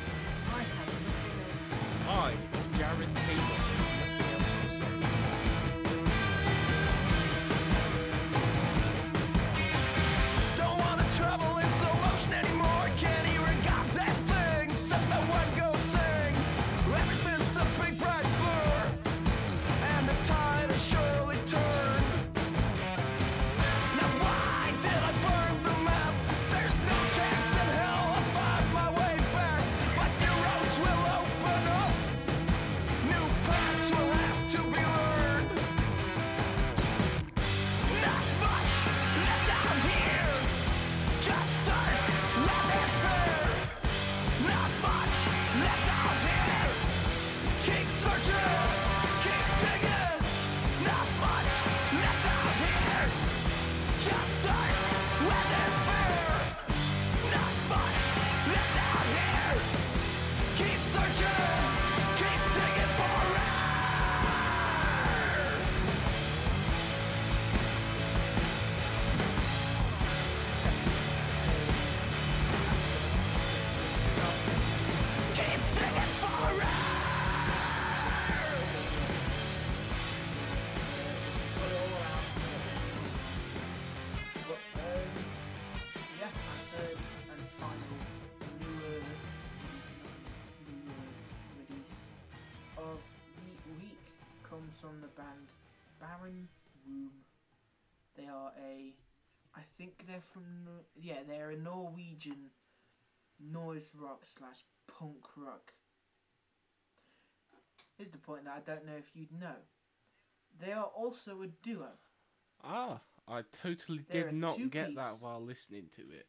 I 0.46 0.62
have 0.62 0.92
nothing 1.06 1.38
else 1.50 1.62
to 1.62 1.68
say. 1.70 2.08
I, 2.08 2.36
Jared 2.76 3.14
Taylor, 3.16 3.60
are 98.38 98.52
a, 98.58 98.94
I 99.54 99.60
think 99.76 100.04
they're 100.06 100.22
from 100.32 100.44
yeah 101.00 101.22
they're 101.26 101.50
a 101.50 101.56
Norwegian 101.56 102.50
noise 103.40 103.90
rock 103.98 104.24
slash 104.24 104.64
punk 104.86 105.24
rock. 105.36 105.72
Here's 107.96 108.10
the 108.10 108.18
point 108.18 108.44
that 108.44 108.54
I 108.54 108.60
don't 108.70 108.86
know 108.86 108.96
if 108.96 109.10
you'd 109.14 109.32
know. 109.32 109.56
They 110.60 110.72
are 110.72 110.84
also 110.84 111.42
a 111.42 111.46
duo. 111.46 111.90
Ah, 112.62 113.00
I 113.26 113.42
totally 113.62 114.04
They're 114.08 114.30
did 114.30 114.34
not 114.34 114.70
get 114.70 114.94
that 114.96 115.16
while 115.20 115.40
listening 115.40 115.86
to 115.96 116.02
it. 116.02 116.26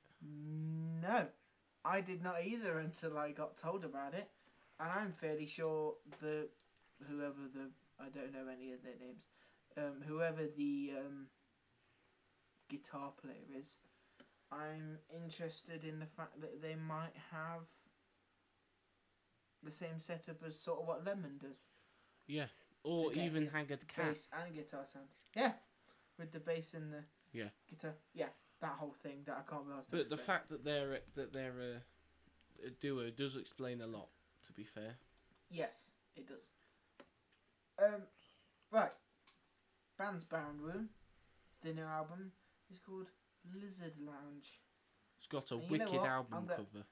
No, 1.02 1.28
I 1.86 2.02
did 2.02 2.24
not 2.24 2.36
either 2.44 2.80
until 2.80 3.18
I 3.18 3.32
got 3.32 3.56
told 3.56 3.86
about 3.86 4.14
it, 4.14 4.28
and 4.80 4.90
I'm 4.90 5.12
fairly 5.12 5.46
sure 5.46 5.96
the 6.22 6.48
whoever 7.08 7.48
the 7.54 7.70
I 8.00 8.10
don't 8.10 8.34
know 8.34 8.52
any 8.52 8.74
of 8.74 8.84
their 8.84 8.96
names, 9.00 9.24
um, 9.78 10.04
whoever 10.08 10.44
the 10.58 10.92
um, 10.98 11.28
guitar 12.70 13.12
player 13.22 13.36
is, 13.58 13.78
I'm 14.52 15.00
interested 15.14 15.84
in 15.84 16.00
the 16.00 16.06
fact 16.06 16.40
that 16.42 16.62
they 16.62 16.76
might 16.76 17.16
have 17.32 17.64
the 19.64 19.72
same 19.72 20.00
setup 20.00 20.38
as 20.48 20.58
sort 20.58 20.80
of 20.82 20.88
what 20.88 21.04
Lenman 21.04 21.40
does, 21.42 21.58
Yeah, 22.28 22.48
or 22.84 23.12
even 23.14 23.48
Haggard 23.48 23.88
Cat. 23.88 24.14
bass 24.14 24.30
and 24.32 24.54
guitar 24.56 24.86
sound. 24.86 25.08
Yeah, 25.36 25.54
with 26.18 26.32
the 26.32 26.40
bass 26.40 26.74
and 26.74 26.94
the 26.94 27.04
Yeah. 27.34 27.50
guitar. 27.68 27.96
Yeah, 28.14 28.30
that 28.62 28.74
whole 28.74 28.94
thing 28.94 29.24
that 29.26 29.38
I 29.38 29.42
can't 29.50 29.64
to 29.66 29.92
But 29.92 30.10
the 30.10 30.18
fact 30.18 30.50
that 30.50 30.64
they're 30.64 30.94
a- 30.94 31.02
that 31.16 31.34
they're 31.34 31.60
a, 31.60 31.84
a 32.66 32.70
duo 32.70 33.12
does 33.12 33.36
explain 33.36 33.82
a 33.82 33.88
lot. 33.88 34.10
To 34.44 34.54
be 34.54 34.64
fair. 34.64 34.96
Yes, 35.50 35.92
it 36.16 36.26
does. 36.28 36.50
Um, 37.78 38.08
right. 38.72 38.92
Band's 39.98 40.24
Barren 40.24 40.62
Womb. 40.62 40.90
The 41.62 41.74
new 41.74 41.84
album 41.84 42.32
is 42.72 42.80
called 42.80 43.08
Lizard 43.54 43.94
Lounge. 44.00 44.60
It's 45.18 45.28
got 45.28 45.52
a 45.52 45.56
And 45.56 45.72
you 45.72 45.78
know 45.78 45.86
wicked 45.86 46.06
album 46.08 46.48
cover. 46.48 46.86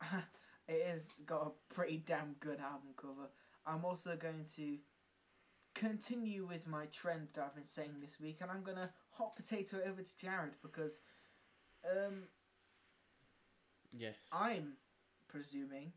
it 0.68 0.86
has 0.86 1.20
got 1.26 1.46
a 1.46 1.74
pretty 1.74 2.02
damn 2.06 2.36
good 2.40 2.60
album 2.60 2.90
cover. 2.96 3.30
I'm 3.66 3.84
also 3.84 4.16
going 4.16 4.46
to 4.56 4.78
continue 5.74 6.46
with 6.46 6.66
my 6.66 6.86
trend 6.86 7.28
that 7.34 7.44
I've 7.44 7.54
been 7.54 7.66
saying 7.66 7.96
this 8.00 8.20
week, 8.20 8.38
and 8.40 8.50
I'm 8.50 8.62
gonna 8.62 8.90
hot 9.10 9.36
potato 9.36 9.78
it 9.78 9.88
over 9.88 10.02
to 10.02 10.18
Jared 10.18 10.54
because 10.62 11.00
um, 11.84 12.24
Yes. 13.92 14.16
I'm 14.32 14.74
presuming, 15.28 15.92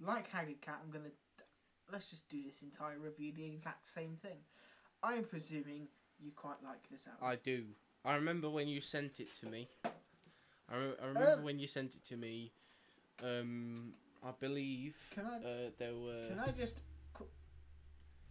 like 0.00 0.28
Haggard 0.28 0.60
Cat, 0.60 0.80
I'm 0.84 0.90
gonna 0.90 1.10
let's 1.92 2.10
just 2.10 2.28
do 2.28 2.42
this 2.42 2.62
entire 2.62 2.98
review 2.98 3.32
the 3.34 3.46
exact 3.46 3.88
same 3.88 4.16
thing. 4.20 4.38
I'm 5.02 5.24
presuming 5.24 5.88
you 6.18 6.32
quite 6.32 6.62
like 6.62 6.88
this 6.90 7.06
album. 7.06 7.26
I 7.26 7.36
do. 7.36 7.64
I 8.04 8.14
remember 8.14 8.48
when 8.48 8.68
you 8.68 8.80
sent 8.80 9.20
it 9.20 9.28
to 9.40 9.46
me. 9.46 9.68
I, 9.84 10.76
re- 10.76 10.94
I 11.02 11.06
remember 11.06 11.32
Um, 11.38 11.44
when 11.44 11.58
you 11.58 11.66
sent 11.66 11.94
it 11.94 12.04
to 12.06 12.16
me. 12.16 12.52
Um, 13.22 13.92
I 14.22 14.30
believe 14.38 14.96
Can 15.10 15.26
I 15.26 15.36
uh, 15.36 15.70
there 15.78 15.94
were. 15.94 16.28
can 16.28 16.38
I 16.38 16.50
just 16.52 16.82
qu- 17.12 17.28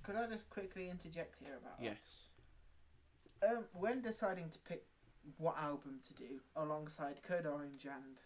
could 0.03 0.15
I 0.15 0.25
just 0.27 0.49
quickly 0.49 0.89
interject 0.89 1.39
here 1.39 1.57
about 1.57 1.79
that? 1.79 1.83
Yes. 1.85 2.23
Um, 3.47 3.65
when 3.73 4.01
deciding 4.01 4.49
to 4.49 4.59
pick 4.59 4.85
what 5.37 5.57
album 5.59 5.99
to 6.07 6.13
do 6.15 6.39
alongside 6.55 7.21
Code 7.23 7.45
Orange 7.45 7.85
and 7.85 8.17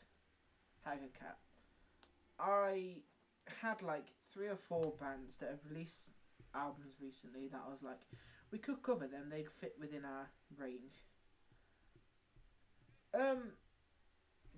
Haggard 0.85 1.13
Cat, 1.19 1.37
I 2.39 2.97
had 3.61 3.81
like 3.81 4.07
three 4.33 4.47
or 4.47 4.55
four 4.55 4.93
bands 4.99 5.37
that 5.37 5.49
have 5.49 5.69
released 5.69 6.11
albums 6.55 6.95
recently 7.01 7.47
that 7.49 7.61
I 7.65 7.69
was 7.69 7.83
like, 7.83 7.99
we 8.51 8.57
could 8.57 8.81
cover 8.83 9.07
them, 9.07 9.29
they'd 9.29 9.49
fit 9.51 9.75
within 9.79 10.05
our 10.05 10.29
range. 10.57 11.03
Um, 13.13 13.51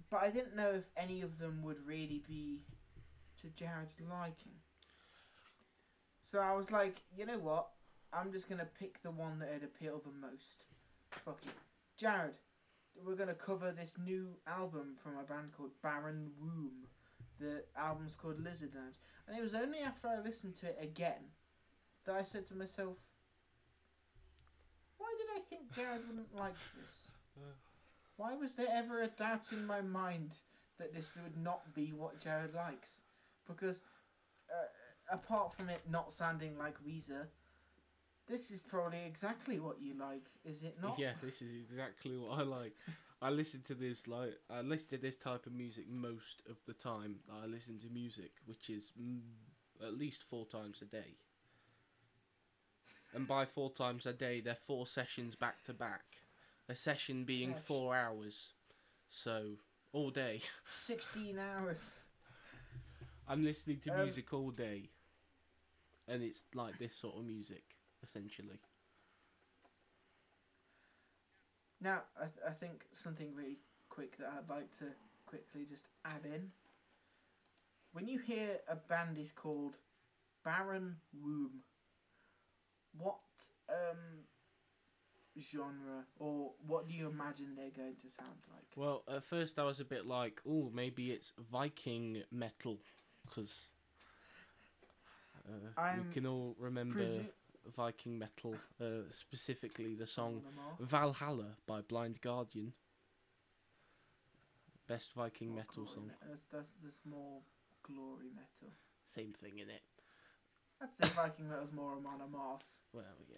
but 0.09 0.21
I 0.23 0.29
didn't 0.29 0.55
know 0.55 0.71
if 0.71 0.85
any 0.95 1.21
of 1.21 1.39
them 1.39 1.61
would 1.63 1.85
really 1.85 2.23
be 2.27 2.61
to 3.41 3.47
Jared's 3.47 3.97
liking. 3.99 4.53
So 6.21 6.39
I 6.39 6.53
was 6.53 6.71
like, 6.71 7.01
you 7.15 7.25
know 7.25 7.37
what? 7.37 7.67
I'm 8.13 8.31
just 8.31 8.49
gonna 8.49 8.67
pick 8.79 9.01
the 9.03 9.11
one 9.11 9.39
that 9.39 9.51
would 9.51 9.63
appeal 9.63 10.01
the 10.03 10.27
most. 10.27 10.63
Fuck 11.09 11.39
it. 11.45 11.53
Jared, 11.97 12.39
we're 12.95 13.15
gonna 13.15 13.33
cover 13.33 13.71
this 13.71 13.95
new 14.03 14.37
album 14.47 14.95
from 15.03 15.17
a 15.17 15.23
band 15.23 15.51
called 15.55 15.71
Barren 15.83 16.31
Womb. 16.39 16.87
The 17.39 17.65
album's 17.77 18.15
called 18.15 18.39
Lizard 18.39 18.71
Lounge. 18.73 18.95
And 19.27 19.37
it 19.37 19.41
was 19.41 19.53
only 19.53 19.79
after 19.79 20.07
I 20.07 20.19
listened 20.19 20.55
to 20.57 20.67
it 20.67 20.77
again 20.81 21.31
that 22.05 22.15
I 22.15 22.21
said 22.21 22.45
to 22.47 22.55
myself, 22.55 22.97
why 24.97 25.13
did 25.17 25.27
I 25.35 25.41
think 25.49 25.73
Jared 25.73 26.07
wouldn't 26.07 26.35
like 26.35 26.55
this? 26.77 27.09
Why 28.17 28.35
was 28.35 28.55
there 28.55 28.67
ever 28.71 29.01
a 29.01 29.07
doubt 29.07 29.51
in 29.51 29.65
my 29.65 29.81
mind 29.81 30.35
that 30.79 30.93
this 30.93 31.17
would 31.21 31.37
not 31.41 31.73
be 31.73 31.91
what 31.91 32.19
Jared 32.19 32.53
likes? 32.53 32.99
Because 33.47 33.81
uh, 34.49 35.13
apart 35.13 35.53
from 35.53 35.69
it 35.69 35.81
not 35.89 36.13
sounding 36.13 36.57
like 36.57 36.75
Weezer, 36.83 37.27
this 38.27 38.51
is 38.51 38.59
probably 38.59 38.99
exactly 39.05 39.59
what 39.59 39.81
you 39.81 39.93
like, 39.99 40.23
is 40.43 40.63
it 40.63 40.77
not? 40.81 40.97
Yeah, 40.97 41.11
this 41.21 41.41
is 41.41 41.53
exactly 41.55 42.17
what 42.17 42.39
I 42.39 42.43
like. 42.43 42.73
I 43.21 43.29
listen 43.29 43.61
to 43.63 43.75
this 43.75 44.07
like 44.07 44.33
I 44.49 44.61
listen 44.61 44.89
to 44.89 44.97
this 44.97 45.15
type 45.15 45.45
of 45.45 45.53
music 45.53 45.85
most 45.89 46.41
of 46.49 46.57
the 46.67 46.73
time. 46.73 47.17
I 47.41 47.45
listen 47.45 47.79
to 47.79 47.87
music, 47.89 48.31
which 48.45 48.69
is 48.69 48.91
mm, 48.99 49.19
at 49.81 49.97
least 49.97 50.23
four 50.23 50.45
times 50.45 50.81
a 50.81 50.85
day. 50.85 51.17
And 53.13 53.27
by 53.27 53.45
four 53.45 53.71
times 53.71 54.05
a 54.05 54.13
day, 54.13 54.41
they're 54.41 54.55
four 54.55 54.85
sessions 54.85 55.35
back 55.35 55.63
to 55.65 55.73
back. 55.73 56.03
A 56.67 56.75
session 56.75 57.25
being 57.25 57.53
four 57.53 57.95
hours, 57.95 58.53
so 59.09 59.51
all 59.91 60.09
day. 60.09 60.41
16 60.67 61.37
hours. 61.37 61.91
I'm 63.27 63.43
listening 63.43 63.79
to 63.81 63.91
Um, 63.91 64.01
music 64.03 64.33
all 64.33 64.51
day, 64.51 64.89
and 66.07 66.23
it's 66.23 66.43
like 66.53 66.77
this 66.79 66.95
sort 66.95 67.17
of 67.17 67.25
music 67.25 67.63
essentially. 68.03 68.59
Now, 71.81 72.03
I, 72.17 72.23
th- 72.25 72.45
I 72.47 72.51
think 72.51 72.85
something 72.93 73.33
really 73.35 73.59
quick 73.89 74.17
that 74.17 74.27
I'd 74.37 74.49
like 74.49 74.71
to 74.79 74.85
quickly 75.25 75.65
just 75.69 75.85
add 76.03 76.25
in. 76.25 76.51
When 77.93 78.07
you 78.07 78.19
hear 78.19 78.59
a 78.67 78.75
band 78.75 79.17
is 79.17 79.31
called 79.31 79.77
Barren 80.43 80.97
Womb, 81.13 81.61
what 82.97 83.19
um, 83.69 84.25
genre 85.39 86.05
or 86.19 86.51
what 86.67 86.87
do 86.87 86.93
you 86.93 87.07
imagine 87.07 87.55
they're 87.55 87.69
going 87.75 87.95
to 88.01 88.09
sound 88.09 88.29
like? 88.53 88.65
Well, 88.75 89.03
at 89.07 89.23
first 89.23 89.59
I 89.59 89.63
was 89.63 89.79
a 89.79 89.85
bit 89.85 90.05
like, 90.05 90.41
oh, 90.47 90.69
maybe 90.73 91.11
it's 91.11 91.33
Viking 91.51 92.23
metal, 92.31 92.77
because 93.25 93.67
uh, 95.47 95.93
we 95.97 96.13
can 96.13 96.25
all 96.25 96.55
remember 96.59 96.99
Presu- 97.01 97.27
Viking 97.75 98.17
metal, 98.19 98.55
uh, 98.81 98.85
specifically 99.09 99.95
the 99.95 100.07
song 100.07 100.41
Valhalla 100.79 101.55
by 101.67 101.81
Blind 101.81 102.21
Guardian. 102.21 102.73
Best 104.87 105.13
Viking 105.13 105.51
Or 105.51 105.55
metal 105.55 105.87
song. 105.87 106.07
me- 106.07 106.13
That's, 106.29 106.45
that's, 106.51 106.69
that's 106.83 107.01
more 107.05 107.39
glory 107.81 108.29
metal. 108.35 108.71
Same 109.07 109.33
thing 109.33 109.57
in 109.59 109.69
it. 109.69 109.81
I'd 110.81 110.95
say 110.95 111.07
Viking 111.15 111.49
metal's 111.49 111.71
more 111.73 111.93
a 111.93 111.95
monomorph. 111.97 112.61
Well, 112.93 113.03
yeah. 113.29 113.37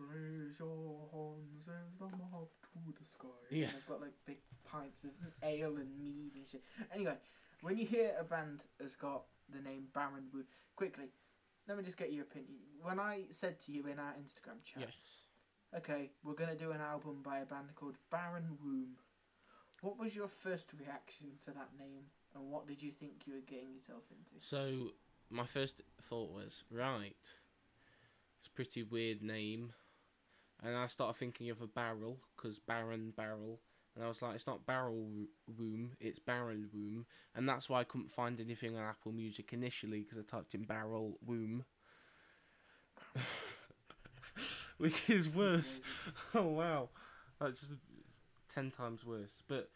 Raise 0.00 0.58
your 0.58 1.08
horns 1.12 1.68
as 1.68 1.98
the 1.98 2.06
mob 2.06 2.48
to 2.72 2.78
the 2.98 3.04
sky. 3.04 3.28
Yeah. 3.50 3.64
And 3.66 3.74
they've 3.74 3.86
got 3.86 4.00
like 4.00 4.14
big 4.26 4.38
pints 4.64 5.04
of 5.04 5.10
ale 5.42 5.76
and 5.76 5.94
mead 6.02 6.32
and 6.36 6.48
shit. 6.48 6.62
Anyway, 6.94 7.16
when 7.60 7.76
you 7.76 7.86
hear 7.86 8.12
a 8.18 8.24
band 8.24 8.60
has 8.80 8.96
got 8.96 9.24
the 9.54 9.60
name 9.60 9.84
Barren 9.92 10.24
Woo, 10.32 10.44
quickly, 10.76 11.06
let 11.68 11.76
me 11.76 11.84
just 11.84 11.96
get 11.98 12.12
your 12.12 12.22
opinion. 12.22 12.60
When 12.82 12.98
I 12.98 13.24
said 13.30 13.60
to 13.60 13.72
you 13.72 13.86
in 13.86 13.98
our 13.98 14.14
Instagram 14.14 14.62
chat, 14.64 14.84
Yes. 14.84 14.96
okay, 15.76 16.10
we're 16.24 16.34
gonna 16.34 16.56
do 16.56 16.70
an 16.72 16.80
album 16.80 17.20
by 17.22 17.40
a 17.40 17.44
band 17.44 17.74
called 17.74 17.96
Barren 18.10 18.56
Womb. 18.64 18.96
What 19.82 19.98
was 19.98 20.16
your 20.16 20.28
first 20.28 20.72
reaction 20.78 21.26
to 21.44 21.50
that 21.52 21.70
name, 21.78 22.04
and 22.34 22.50
what 22.50 22.66
did 22.66 22.82
you 22.82 22.90
think 22.90 23.26
you 23.26 23.34
were 23.34 23.40
getting 23.40 23.74
yourself 23.74 24.04
into? 24.10 24.44
So 24.44 24.92
my 25.30 25.44
first 25.46 25.82
thought 26.02 26.30
was 26.32 26.64
right. 26.70 27.14
It's 28.38 28.46
a 28.46 28.50
pretty 28.50 28.82
weird 28.82 29.22
name, 29.22 29.72
and 30.62 30.76
I 30.76 30.86
started 30.86 31.18
thinking 31.18 31.50
of 31.50 31.60
a 31.60 31.66
barrel 31.66 32.18
because 32.36 32.58
Barren 32.58 33.12
barrel, 33.16 33.60
and 33.94 34.04
I 34.04 34.08
was 34.08 34.22
like, 34.22 34.34
it's 34.34 34.46
not 34.46 34.66
barrel 34.66 35.06
womb, 35.58 35.92
it's 36.00 36.18
Barren 36.18 36.68
womb, 36.72 37.06
and 37.34 37.48
that's 37.48 37.68
why 37.68 37.80
I 37.80 37.84
couldn't 37.84 38.10
find 38.10 38.40
anything 38.40 38.76
on 38.76 38.82
Apple 38.82 39.12
Music 39.12 39.52
initially 39.52 40.00
because 40.00 40.18
I 40.18 40.22
typed 40.22 40.54
in 40.54 40.64
barrel 40.64 41.18
womb, 41.24 41.64
which 44.78 45.08
is 45.08 45.28
worse. 45.28 45.80
oh 46.34 46.48
wow, 46.48 46.88
that's 47.40 47.60
just 47.60 47.74
ten 48.48 48.70
times 48.70 49.04
worse. 49.04 49.42
But 49.48 49.70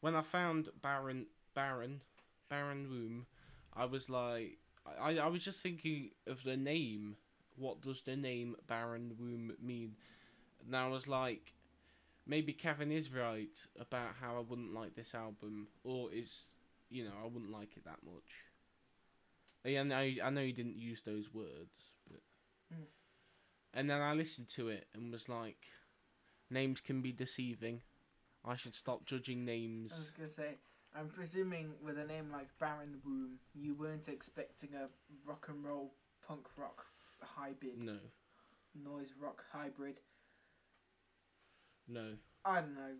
when 0.00 0.14
I 0.14 0.22
found 0.22 0.68
Barren 0.80 1.26
Barren 1.54 2.00
Barren 2.48 2.88
Womb, 2.88 3.26
I 3.74 3.86
was 3.86 4.08
like, 4.08 4.58
I 5.00 5.18
I 5.18 5.26
was 5.28 5.42
just 5.42 5.60
thinking 5.60 6.10
of 6.26 6.42
the 6.44 6.56
name 6.56 7.16
what 7.56 7.80
does 7.80 8.02
the 8.02 8.16
name 8.16 8.56
Barren 8.66 9.14
Womb 9.18 9.52
mean? 9.60 9.96
And 10.64 10.76
I 10.76 10.88
was 10.88 11.08
like, 11.08 11.52
maybe 12.26 12.52
Cavan 12.52 12.92
is 12.92 13.12
right 13.12 13.58
about 13.78 14.14
how 14.20 14.36
I 14.36 14.40
wouldn't 14.40 14.74
like 14.74 14.94
this 14.94 15.14
album, 15.14 15.68
or 15.84 16.12
is 16.12 16.44
you 16.90 17.04
know 17.04 17.12
I 17.22 17.26
wouldn't 17.26 17.52
like 17.52 17.76
it 17.76 17.84
that 17.84 18.02
much. 18.04 18.32
Yeah, 19.64 19.80
I 19.80 19.84
know, 19.84 19.96
I 20.24 20.30
know 20.30 20.44
he 20.44 20.52
didn't 20.52 20.76
use 20.76 21.02
those 21.02 21.32
words, 21.32 21.90
but 22.10 22.20
Mm. 22.72 22.86
and 23.74 23.90
then 23.90 24.00
I 24.00 24.14
listened 24.14 24.48
to 24.50 24.68
it 24.68 24.88
and 24.94 25.12
was 25.12 25.28
like, 25.28 25.66
names 26.50 26.80
can 26.80 27.02
be 27.02 27.12
deceiving. 27.12 27.82
I 28.44 28.56
should 28.56 28.74
stop 28.74 29.04
judging 29.04 29.44
names. 29.44 29.92
I 29.92 29.98
was 29.98 30.10
gonna 30.10 30.28
say, 30.28 30.58
I'm 30.96 31.08
presuming 31.08 31.74
with 31.80 31.98
a 31.98 32.04
name 32.04 32.30
like 32.32 32.48
Barren 32.58 33.00
Womb, 33.04 33.38
you 33.54 33.74
weren't 33.74 34.08
expecting 34.08 34.70
a 34.74 34.88
rock 35.24 35.46
and 35.48 35.64
roll 35.64 35.94
punk 36.26 36.46
rock 36.56 36.86
hybrid, 37.24 37.78
No, 37.78 37.98
noise 38.74 39.14
rock 39.18 39.44
hybrid. 39.52 40.00
no. 41.88 42.14
I 42.44 42.60
don't 42.60 42.74
know. 42.74 42.94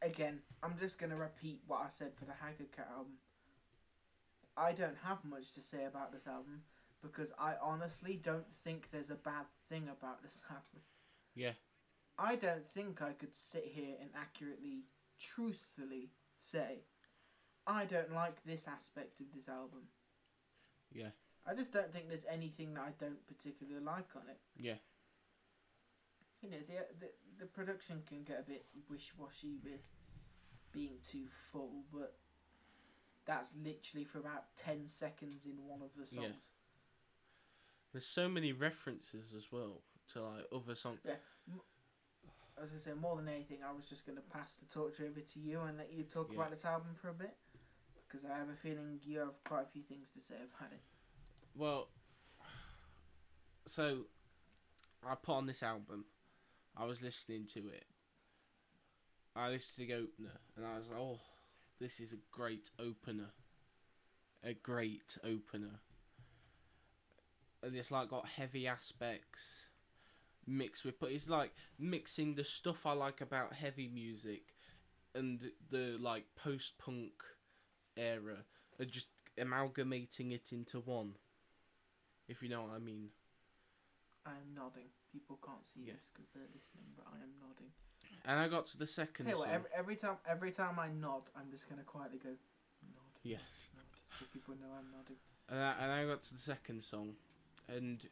Again, 0.00 0.40
I'm 0.62 0.76
just 0.78 0.98
gonna 0.98 1.16
repeat 1.16 1.60
what 1.66 1.80
I 1.84 1.88
said 1.88 2.12
for 2.16 2.24
the 2.24 2.32
Haggard 2.32 2.72
Cat 2.74 2.88
album. 2.96 3.14
I 4.56 4.72
don't 4.72 4.98
have 5.04 5.24
much 5.24 5.52
to 5.52 5.60
say 5.60 5.84
about 5.84 6.12
this 6.12 6.26
album 6.26 6.62
because 7.00 7.32
I 7.38 7.54
honestly 7.62 8.20
don't 8.22 8.50
think 8.52 8.90
there's 8.90 9.10
a 9.10 9.14
bad 9.16 9.46
thing 9.68 9.88
about 9.88 10.22
this 10.22 10.42
album. 10.50 10.82
Yeah. 11.34 11.52
I 12.18 12.36
don't 12.36 12.66
think 12.66 13.00
I 13.00 13.12
could 13.12 13.34
sit 13.34 13.64
here 13.74 13.94
and 14.00 14.10
accurately, 14.14 14.84
truthfully 15.18 16.10
say, 16.36 16.84
I 17.66 17.84
don't 17.84 18.12
like 18.12 18.44
this 18.44 18.66
aspect 18.68 19.20
of 19.20 19.32
this 19.34 19.48
album. 19.48 19.88
Yeah. 20.92 21.10
I 21.46 21.54
just 21.54 21.72
don't 21.72 21.92
think 21.92 22.08
there's 22.08 22.24
anything 22.30 22.74
that 22.74 22.82
I 22.82 22.92
don't 22.98 23.26
particularly 23.26 23.84
like 23.84 24.08
on 24.14 24.22
it. 24.28 24.38
Yeah. 24.56 24.76
You 26.42 26.50
know, 26.50 26.58
the 26.66 26.86
the, 27.06 27.10
the 27.40 27.46
production 27.46 28.02
can 28.06 28.22
get 28.24 28.38
a 28.40 28.42
bit 28.42 28.66
wish 28.88 29.12
washy 29.18 29.56
with 29.62 29.88
being 30.72 30.98
too 31.02 31.26
full, 31.50 31.84
but 31.92 32.14
that's 33.26 33.54
literally 33.56 34.04
for 34.04 34.18
about 34.18 34.54
ten 34.56 34.86
seconds 34.86 35.46
in 35.46 35.66
one 35.66 35.82
of 35.82 35.90
the 35.96 36.08
Yeah. 36.14 36.22
songs. 36.28 36.50
There's 37.92 38.06
so 38.06 38.28
many 38.28 38.52
references 38.52 39.34
as 39.36 39.52
well 39.52 39.82
to 40.12 40.22
like 40.22 40.44
other 40.52 40.74
songs. 40.74 41.00
As 42.62 42.70
I 42.74 42.78
say, 42.78 42.92
more 42.94 43.16
than 43.16 43.28
anything, 43.28 43.58
I 43.66 43.72
was 43.72 43.88
just 43.88 44.06
going 44.06 44.16
to 44.16 44.22
pass 44.22 44.56
the 44.56 44.66
torch 44.66 45.00
over 45.00 45.20
to 45.20 45.40
you 45.40 45.60
and 45.62 45.78
let 45.78 45.92
you 45.92 46.04
talk 46.04 46.28
Yeah. 46.30 46.38
about 46.38 46.50
this 46.50 46.64
album 46.64 46.94
for 46.94 47.08
a 47.08 47.14
bit, 47.14 47.36
because 48.06 48.24
I 48.24 48.36
have 48.38 48.48
a 48.50 48.56
feeling 48.56 49.00
you 49.02 49.18
have 49.18 49.42
quite 49.44 49.62
a 49.62 49.66
few 49.66 49.82
things 49.82 50.10
to 50.10 50.20
say 50.20 50.36
about 50.36 50.72
it. 50.72 50.80
Well, 51.54 51.88
so 53.66 54.06
I 55.06 55.14
put 55.14 55.34
on 55.34 55.46
this 55.46 55.62
album. 55.62 56.06
I 56.76 56.86
was 56.86 57.02
listening 57.02 57.46
to 57.54 57.60
it. 57.68 57.84
I 59.36 59.48
listened 59.48 59.86
to 59.86 59.94
the 59.94 60.00
opener, 60.00 60.40
and 60.56 60.66
I 60.66 60.78
was 60.78 60.88
like, 60.88 60.98
"Oh, 60.98 61.20
this 61.78 62.00
is 62.00 62.12
a 62.12 62.18
great 62.30 62.70
opener. 62.78 63.32
A 64.42 64.54
great 64.54 65.18
opener." 65.22 65.80
And 67.62 67.76
it's 67.76 67.90
like 67.90 68.08
got 68.08 68.28
heavy 68.28 68.66
aspects 68.66 69.66
mixed 70.46 70.84
with, 70.84 70.98
but 70.98 71.12
it's 71.12 71.28
like 71.28 71.52
mixing 71.78 72.34
the 72.34 72.44
stuff 72.44 72.86
I 72.86 72.92
like 72.92 73.20
about 73.20 73.52
heavy 73.52 73.88
music 73.88 74.54
and 75.14 75.52
the 75.70 75.96
like 76.00 76.24
post-punk 76.34 77.22
era, 77.96 78.44
and 78.78 78.90
just 78.90 79.08
amalgamating 79.38 80.32
it 80.32 80.52
into 80.52 80.80
one 80.80 81.14
if 82.32 82.42
you 82.42 82.48
know 82.48 82.62
what 82.62 82.72
I 82.74 82.78
mean. 82.78 83.08
I'm 84.26 84.54
nodding. 84.54 84.88
People 85.12 85.38
can't 85.44 85.64
see 85.66 85.80
Yeah. 85.86 85.94
this 85.94 86.10
because 86.12 86.30
they're 86.32 86.48
listening, 86.54 86.86
but 86.96 87.06
I 87.12 87.16
am 87.22 87.32
nodding. 87.40 87.72
And 88.24 88.38
I 88.38 88.48
got 88.48 88.66
to 88.66 88.78
the 88.78 88.86
second 88.86 89.26
Tell 89.26 89.34
you 89.34 89.40
what, 89.40 89.50
every, 89.50 89.70
every 89.74 89.96
time 89.96 90.16
every 90.26 90.52
time 90.52 90.78
I 90.78 90.88
nod, 90.88 91.22
I'm 91.36 91.50
just 91.50 91.68
going 91.68 91.78
to 91.78 91.84
quietly 91.84 92.18
go, 92.18 92.30
nod, 92.30 93.12
yes. 93.22 93.70
nod, 93.74 93.84
so 94.18 94.26
people 94.32 94.54
know 94.60 94.68
I'm 94.78 94.90
nodding. 94.96 95.16
And 95.48 95.58
I, 95.60 95.74
and 95.82 95.92
I 95.92 96.04
got 96.06 96.22
to 96.24 96.34
the 96.34 96.40
second 96.40 96.82
song, 96.84 97.14
and 97.68 98.06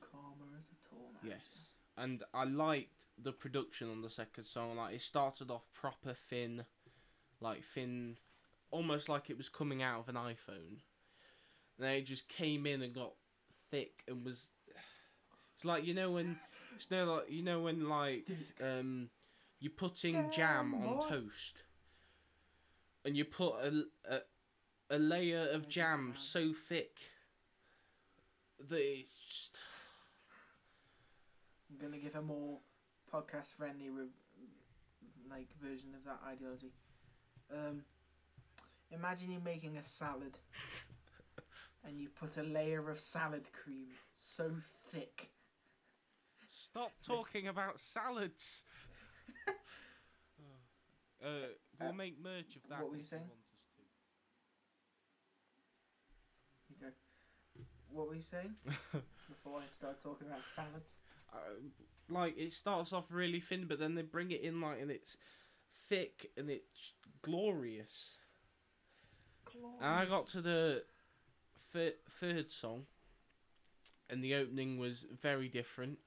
Calmer 0.00 0.50
as 0.58 0.66
a 0.66 0.88
tornado. 0.88 1.18
yes, 1.22 1.74
and 1.96 2.24
I 2.34 2.44
liked 2.44 3.06
the 3.18 3.32
production 3.32 3.88
on 3.88 4.02
the 4.02 4.10
second 4.10 4.44
song. 4.44 4.76
Like 4.76 4.94
it 4.96 5.00
started 5.02 5.50
off 5.50 5.68
proper 5.72 6.12
thin, 6.14 6.64
like 7.40 7.62
thin, 7.64 8.16
almost 8.72 9.08
like 9.08 9.30
it 9.30 9.36
was 9.38 9.48
coming 9.48 9.80
out 9.82 10.00
of 10.00 10.08
an 10.08 10.16
iPhone. 10.16 10.80
And 11.78 11.86
then 11.86 11.92
it 11.94 12.02
just 12.02 12.28
came 12.28 12.66
in 12.66 12.82
and 12.82 12.92
got 12.92 13.12
thick 13.72 14.04
and 14.06 14.24
was. 14.24 14.46
It's 15.56 15.64
like 15.64 15.84
you 15.84 15.94
know 15.94 16.12
when, 16.12 16.38
it's 16.76 16.90
no 16.90 17.04
like 17.04 17.24
you 17.28 17.42
know 17.42 17.60
when 17.60 17.88
like 17.88 18.28
um, 18.62 19.08
you're 19.58 19.72
putting 19.72 20.30
jam 20.30 20.74
on 20.74 20.98
boy. 20.98 21.08
toast, 21.08 21.64
and 23.04 23.16
you 23.16 23.24
put 23.24 23.54
a, 23.54 23.84
a 24.08 24.20
a 24.90 24.98
layer 24.98 25.48
of 25.52 25.68
jam 25.68 26.12
so 26.16 26.52
thick 26.52 26.98
that 28.68 28.78
it's 28.78 29.16
just 29.16 29.58
I'm 31.70 31.78
going 31.78 31.92
to 31.92 31.98
give 31.98 32.14
a 32.14 32.22
more 32.22 32.58
podcast 33.12 33.52
friendly 33.56 33.88
re- 33.88 34.06
like 35.30 35.48
version 35.60 35.94
of 35.94 36.04
that 36.04 36.20
ideology. 36.26 36.72
Um, 37.50 37.82
imagine 38.90 39.32
you 39.32 39.40
making 39.42 39.78
a 39.78 39.82
salad 39.82 40.38
and 41.84 42.00
you 42.00 42.08
put 42.08 42.36
a 42.36 42.42
layer 42.42 42.90
of 42.90 43.00
salad 43.00 43.50
cream 43.52 43.88
so 44.14 44.50
thick. 44.90 45.30
Stop 46.48 46.92
talking 47.06 47.48
about 47.48 47.80
salads. 47.80 48.64
uh, 49.48 49.52
we'll 51.80 51.90
Uh, 51.90 51.92
make 51.92 52.22
merch 52.22 52.56
of 52.56 52.68
that. 52.68 52.80
what 52.80 52.90
were 52.90 52.96
you 52.96 53.04
saying? 53.04 53.22
want 53.22 53.32
us 53.32 53.38
You 56.68 56.76
go. 56.80 56.92
What 57.90 58.08
were 58.08 58.14
you 58.14 58.22
saying 58.22 58.54
before 59.28 59.60
I 59.60 59.64
start 59.72 60.00
talking 60.02 60.26
about 60.28 60.42
salads? 60.54 60.92
Uh, 61.32 61.38
like 62.08 62.36
it 62.38 62.52
starts 62.52 62.92
off 62.92 63.06
really 63.10 63.40
thin, 63.40 63.66
but 63.66 63.78
then 63.78 63.94
they 63.94 64.02
bring 64.02 64.30
it 64.30 64.42
in 64.42 64.60
like 64.60 64.80
and 64.80 64.90
it's 64.90 65.16
thick 65.88 66.30
and 66.36 66.50
it's 66.50 66.92
glorious. 67.22 68.12
And 69.80 69.88
I 69.90 70.06
got 70.06 70.28
to 70.28 70.40
the 70.40 70.82
thir- 71.72 71.94
third 72.08 72.50
song, 72.50 72.86
and 74.10 74.22
the 74.22 74.34
opening 74.34 74.78
was 74.78 75.06
very 75.20 75.48
different. 75.48 75.98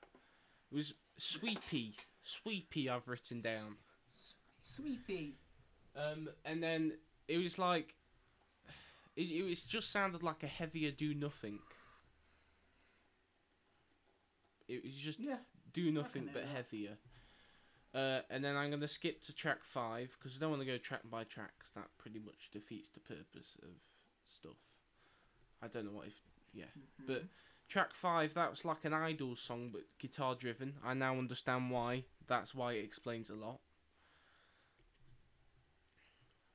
It 0.71 0.75
was 0.75 0.93
sweepy, 1.17 1.95
sweepy. 2.23 2.89
I've 2.89 3.07
written 3.07 3.41
down. 3.41 3.77
Sweepy. 4.61 5.35
Um, 5.95 6.29
and 6.43 6.61
then 6.61 6.93
it 7.27 7.37
was 7.37 7.57
like, 7.57 7.95
it, 9.15 9.21
it 9.31 9.43
was 9.43 9.63
just 9.63 9.91
sounded 9.91 10.23
like 10.23 10.43
a 10.43 10.47
heavier 10.47 10.91
do 10.91 11.13
nothing. 11.13 11.59
It 14.67 14.83
was 14.83 14.93
just 14.93 15.19
Yeah. 15.19 15.37
do 15.73 15.91
nothing 15.91 16.29
but 16.33 16.43
heavier. 16.45 16.97
Uh, 17.93 18.21
and 18.29 18.43
then 18.43 18.57
I'm 18.57 18.71
gonna 18.71 18.87
skip 18.87 19.21
to 19.23 19.33
track 19.33 19.63
five 19.63 20.13
because 20.17 20.35
I 20.35 20.39
don't 20.41 20.49
want 20.49 20.61
to 20.61 20.65
go 20.65 20.77
track 20.77 21.01
by 21.09 21.23
track 21.23 21.57
'cause 21.59 21.71
that 21.75 21.95
pretty 21.97 22.19
much 22.19 22.49
defeats 22.51 22.89
the 22.89 22.99
purpose 22.99 23.55
of 23.61 23.69
stuff. 24.27 24.57
I 25.61 25.67
don't 25.67 25.85
know 25.85 25.91
what 25.91 26.07
if 26.07 26.13
yeah, 26.53 26.65
but 27.05 27.23
Mhm. 27.23 27.29
track 27.67 27.93
five 27.93 28.33
that 28.35 28.49
was 28.49 28.63
like 28.65 28.85
an 28.85 28.93
idol 28.93 29.35
song 29.35 29.71
but 29.71 29.81
guitar 29.99 30.35
driven. 30.35 30.77
I 30.83 30.93
now 30.93 31.17
understand 31.17 31.71
why. 31.71 32.05
That's 32.27 32.53
why 32.55 32.73
it 32.73 32.83
explains 32.85 33.29
a 33.29 33.35
lot. 33.35 33.59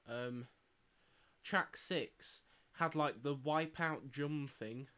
Um, 0.09 0.49
track 1.45 1.77
six 1.77 2.41
had 2.73 2.95
like 2.95 3.23
the 3.23 3.37
wipeout 3.37 4.11
drum 4.11 4.49
thing. 4.49 4.89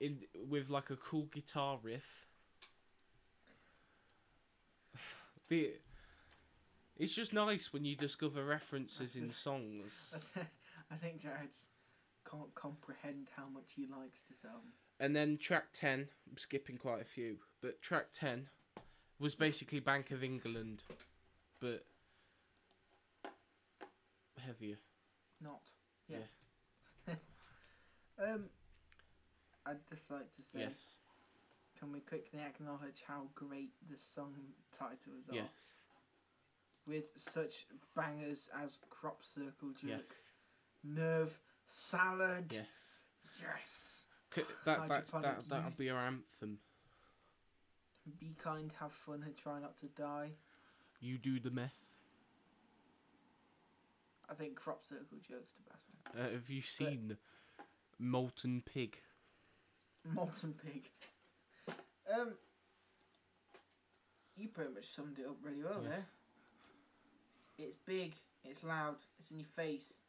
In 0.00 0.26
with 0.48 0.68
like 0.68 0.90
a 0.90 0.96
cool 0.96 1.26
guitar 1.26 1.78
riff. 1.82 2.26
The 5.48 5.74
it's 6.98 7.14
just 7.14 7.32
nice 7.32 7.72
when 7.72 7.84
you 7.84 7.96
discover 7.96 8.44
references 8.44 9.16
in 9.16 9.32
songs. 9.32 10.14
I 10.90 10.94
think 10.96 11.20
Jared's 11.20 11.66
can't 12.28 12.54
comprehend 12.54 13.28
how 13.36 13.48
much 13.48 13.72
he 13.76 13.86
likes 13.86 14.22
this 14.28 14.44
album. 14.44 14.72
And 15.00 15.14
then 15.16 15.36
track 15.38 15.66
10, 15.72 16.08
I'm 16.30 16.36
skipping 16.36 16.76
quite 16.76 17.00
a 17.00 17.04
few, 17.04 17.36
but 17.60 17.80
track 17.82 18.06
10 18.12 18.48
was 19.18 19.34
basically 19.34 19.80
Bank 19.80 20.10
of 20.10 20.22
England, 20.22 20.84
but 21.60 21.84
heavier. 24.38 24.76
Not. 25.42 25.62
Yeah. 26.08 26.18
um, 28.22 28.44
I'd 29.66 29.76
just 29.90 30.10
like 30.10 30.30
to 30.32 30.42
say, 30.42 30.60
Yes. 30.60 30.96
can 31.78 31.92
we 31.92 32.00
quickly 32.00 32.40
acknowledge 32.40 33.02
how 33.06 33.28
great 33.34 33.72
the 33.90 33.96
song 33.98 34.34
titles 34.72 35.28
are? 35.30 35.34
Yes. 35.34 35.74
With 36.86 37.08
such 37.16 37.66
bangers 37.94 38.50
as 38.62 38.78
Crop 38.90 39.24
Circle 39.24 39.70
Jerk, 39.70 39.90
Yes. 40.00 40.16
Nerve, 40.84 41.40
Salad. 41.74 42.52
Yes. 42.52 43.00
Yes. 43.40 44.04
C- 44.34 44.42
that, 44.66 44.88
that, 44.90 45.06
that, 45.22 45.48
that'll 45.48 45.70
be 45.78 45.88
our 45.88 45.98
anthem. 46.00 46.58
Be 48.20 48.34
kind, 48.38 48.70
have 48.78 48.92
fun, 48.92 49.22
and 49.24 49.34
try 49.38 49.58
not 49.58 49.78
to 49.78 49.86
die. 49.86 50.32
You 51.00 51.16
do 51.16 51.40
the 51.40 51.50
meth. 51.50 51.78
I 54.30 54.34
think 54.34 54.54
crop 54.56 54.84
circle 54.84 55.16
jokes 55.26 55.54
the 55.54 55.70
best. 55.70 56.18
Uh, 56.28 56.32
have 56.34 56.50
you 56.50 56.60
seen 56.60 57.16
Molten 57.98 58.62
Pig? 58.66 58.98
Molten 60.12 60.52
pig. 60.54 60.90
Um, 62.12 62.32
you 64.36 64.48
pretty 64.48 64.74
much 64.74 64.84
summed 64.88 65.18
it 65.18 65.26
up 65.26 65.36
really 65.42 65.62
well 65.62 65.80
Yeah. 65.82 65.88
there. 65.88 66.06
It's 67.58 67.76
big. 67.76 68.14
It's 68.44 68.62
loud. 68.64 68.96
It's 69.18 69.30
in 69.30 69.38
your 69.38 69.48
face. 69.48 70.00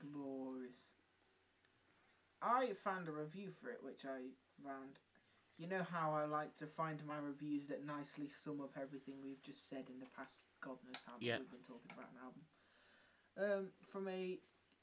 Glorious. 0.00 0.94
I 2.42 2.72
found 2.82 3.08
a 3.08 3.12
review 3.12 3.50
for 3.60 3.70
it, 3.70 3.78
which 3.82 4.04
I 4.04 4.32
found. 4.64 4.98
You 5.58 5.68
know 5.68 5.82
how 5.92 6.14
I 6.14 6.24
like 6.24 6.56
to 6.56 6.66
find 6.66 7.04
my 7.06 7.18
reviews 7.18 7.66
that 7.68 7.84
nicely 7.84 8.28
sum 8.28 8.62
up 8.62 8.76
everything 8.80 9.16
we've 9.22 9.42
just 9.42 9.68
said 9.68 9.84
in 9.90 10.00
the 10.00 10.06
past. 10.16 10.46
God 10.62 10.78
knows 10.86 11.02
how 11.04 11.12
long 11.12 11.20
Yeah. 11.22 11.38
we've 11.38 11.50
been 11.50 11.60
talking 11.60 11.90
about 11.92 12.10
an 12.12 12.18
album. 12.24 12.42
Um, 13.36 13.72
from 13.82 14.08
a 14.08 14.38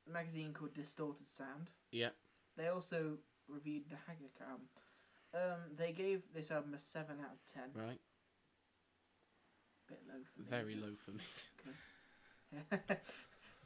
magazine 0.05 0.53
called 0.53 0.75
Distorted 0.75 1.27
Sound. 1.27 1.71
Yeah. 1.91 2.09
They 2.55 2.67
also 2.67 3.17
reviewed 3.47 3.89
the 3.89 3.95
Haggard 3.95 4.37
album. 4.39 4.67
Um, 5.33 5.75
they 5.75 5.91
gave 5.93 6.31
this 6.33 6.51
album 6.51 6.75
a 6.75 6.79
seven 6.79 7.17
out 7.21 7.33
of 7.33 7.43
ten. 7.51 7.71
Right. 7.73 7.99
Bit 9.87 10.03
low 10.07 10.21
for 10.33 10.41
me. 10.41 10.47
Very 10.49 10.75
low 10.75 10.95
for 10.95 11.11
me. 11.11 11.23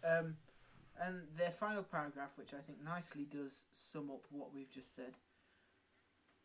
um, 0.08 0.38
and 1.02 1.24
their 1.36 1.52
final 1.52 1.84
paragraph, 1.84 2.32
which 2.36 2.54
I 2.54 2.62
think 2.62 2.84
nicely 2.84 3.24
does 3.24 3.64
sum 3.72 4.12
up 4.12 4.26
what 4.30 4.54
we've 4.54 4.72
just 4.72 4.96
said. 4.96 5.16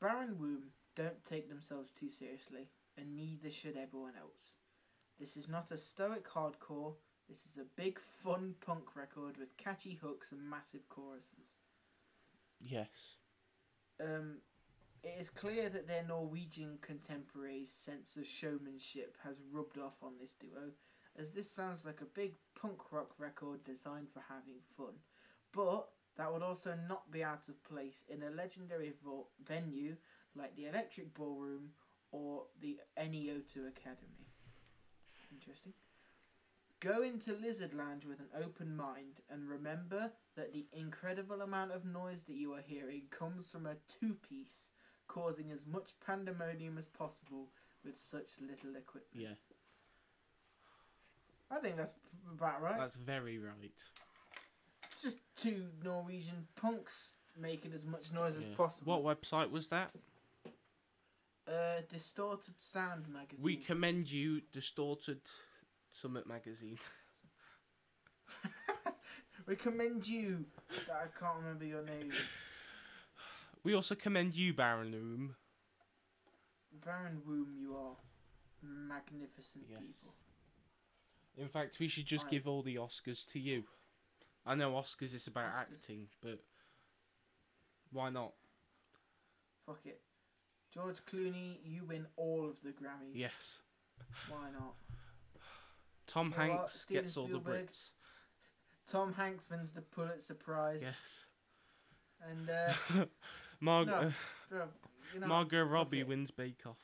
Barren 0.00 0.38
Womb 0.38 0.70
don't 0.94 1.24
take 1.24 1.48
themselves 1.48 1.92
too 1.92 2.08
seriously, 2.08 2.70
and 2.96 3.14
neither 3.14 3.50
should 3.50 3.76
everyone 3.76 4.14
else. 4.18 4.52
This 5.20 5.36
is 5.36 5.48
not 5.48 5.70
a 5.70 5.78
stoic 5.78 6.28
hardcore. 6.28 6.94
This 7.28 7.44
is 7.44 7.58
a 7.58 7.66
big, 7.76 7.98
fun 8.22 8.54
punk 8.64 8.96
record 8.96 9.36
with 9.36 9.56
catchy 9.56 9.98
hooks 10.00 10.32
and 10.32 10.48
massive 10.48 10.88
choruses. 10.88 11.58
Yes. 12.60 13.16
Um, 14.00 14.38
it 15.02 15.20
is 15.20 15.28
clear 15.30 15.68
that 15.68 15.88
their 15.88 16.04
Norwegian 16.06 16.78
contemporaries' 16.80 17.72
sense 17.72 18.16
of 18.16 18.26
showmanship 18.26 19.16
has 19.24 19.36
rubbed 19.52 19.78
off 19.78 20.02
on 20.02 20.14
this 20.18 20.34
duo, 20.34 20.72
as 21.18 21.32
this 21.32 21.50
sounds 21.50 21.84
like 21.84 22.00
a 22.00 22.06
big 22.06 22.34
punk 22.66 22.92
rock 22.92 23.10
record 23.18 23.64
designed 23.64 24.08
for 24.12 24.22
having 24.28 24.60
fun. 24.76 24.94
But 25.52 25.88
that 26.16 26.32
would 26.32 26.42
also 26.42 26.74
not 26.88 27.10
be 27.10 27.22
out 27.22 27.48
of 27.48 27.62
place 27.64 28.04
in 28.08 28.22
a 28.22 28.30
legendary 28.30 28.92
vo- 29.04 29.28
venue 29.44 29.96
like 30.34 30.56
the 30.56 30.66
Electric 30.66 31.14
Ballroom 31.14 31.70
or 32.10 32.44
the 32.60 32.78
NEO2 32.98 33.68
Academy. 33.68 34.26
Interesting. 35.30 35.74
Go 36.80 37.02
into 37.02 37.32
Lizard 37.32 37.72
Lounge 37.72 38.04
with 38.04 38.20
an 38.20 38.28
open 38.42 38.76
mind 38.76 39.20
and 39.30 39.48
remember 39.48 40.12
that 40.36 40.52
the 40.52 40.66
incredible 40.72 41.40
amount 41.40 41.72
of 41.72 41.84
noise 41.84 42.24
that 42.24 42.36
you 42.36 42.52
are 42.52 42.64
hearing 42.66 43.02
comes 43.10 43.50
from 43.50 43.66
a 43.66 43.76
two 43.88 44.14
piece 44.28 44.70
causing 45.08 45.50
as 45.50 45.66
much 45.66 45.92
pandemonium 46.04 46.76
as 46.76 46.88
possible 46.88 47.48
with 47.84 47.98
such 47.98 48.40
little 48.40 48.76
equipment. 48.76 49.14
Yeah. 49.14 49.55
I 51.50 51.58
think 51.58 51.76
that's 51.76 51.92
about 52.30 52.62
right. 52.62 52.78
That's 52.78 52.96
very 52.96 53.38
right. 53.38 53.72
Just 55.02 55.18
two 55.36 55.66
Norwegian 55.84 56.46
punks 56.60 57.14
making 57.38 57.72
as 57.72 57.84
much 57.84 58.12
noise 58.12 58.36
as 58.36 58.46
possible. 58.46 59.02
What 59.02 59.20
website 59.20 59.50
was 59.50 59.68
that? 59.68 59.90
Uh, 61.46 61.82
Distorted 61.92 62.60
Sound 62.60 63.08
magazine. 63.08 63.44
We 63.44 63.56
commend 63.56 64.10
you, 64.10 64.40
Distorted 64.52 65.20
Summit 65.92 66.26
Magazine. 66.26 66.78
We 69.46 69.54
commend 69.54 70.08
you. 70.08 70.44
That 70.88 70.96
I 70.96 71.18
can't 71.20 71.36
remember 71.38 71.64
your 71.64 71.84
name. 71.84 72.10
We 73.62 73.74
also 73.74 73.94
commend 73.94 74.34
you, 74.34 74.52
Barren 74.52 74.90
Loom. 74.90 75.36
Barren 76.84 77.22
Womb, 77.26 77.54
you 77.58 77.76
are 77.76 77.96
magnificent 78.62 79.64
Yes. 79.70 79.78
people. 79.80 80.14
In 81.36 81.48
fact, 81.48 81.78
we 81.78 81.88
should 81.88 82.06
just 82.06 82.24
Right. 82.24 82.30
give 82.32 82.48
all 82.48 82.62
the 82.62 82.76
Oscars 82.76 83.26
to 83.32 83.38
you. 83.38 83.64
I 84.44 84.54
know 84.54 84.72
Oscars 84.72 85.12
is 85.14 85.26
about 85.26 85.52
Oscars. 85.52 85.72
acting, 85.72 86.08
but 86.20 86.40
why 87.90 88.10
not? 88.10 88.34
Fuck 89.66 89.84
it. 89.86 90.00
George 90.72 91.04
Clooney, 91.04 91.58
you 91.64 91.84
win 91.84 92.06
all 92.16 92.48
of 92.48 92.60
the 92.62 92.72
Grammys. 92.72 93.14
Yes. 93.14 93.62
Why 94.28 94.50
not? 94.50 94.74
Tom 96.06 96.26
You 96.26 96.30
know 96.30 96.36
Hanks 96.36 96.86
gets 96.86 97.16
all 97.16 97.24
the 97.26 97.40
Spielberg? 97.40 97.66
Brits. 97.70 97.90
Tom 98.86 99.14
Hanks 99.14 99.50
wins 99.50 99.72
the 99.72 99.82
Pulitzer 99.82 100.34
Prize. 100.34 100.82
Yes. 100.82 101.26
And, 102.20 102.48
uh, 102.48 102.72
Mar- 103.60 103.84
No, 103.84 104.12
uh, 104.52 104.66
you 105.12 105.20
know, 105.20 105.26
Margot 105.26 105.64
Robbie 105.64 106.00
it. 106.00 106.06
wins 106.08 106.30
Bake 106.30 106.64
Off. 106.66 106.78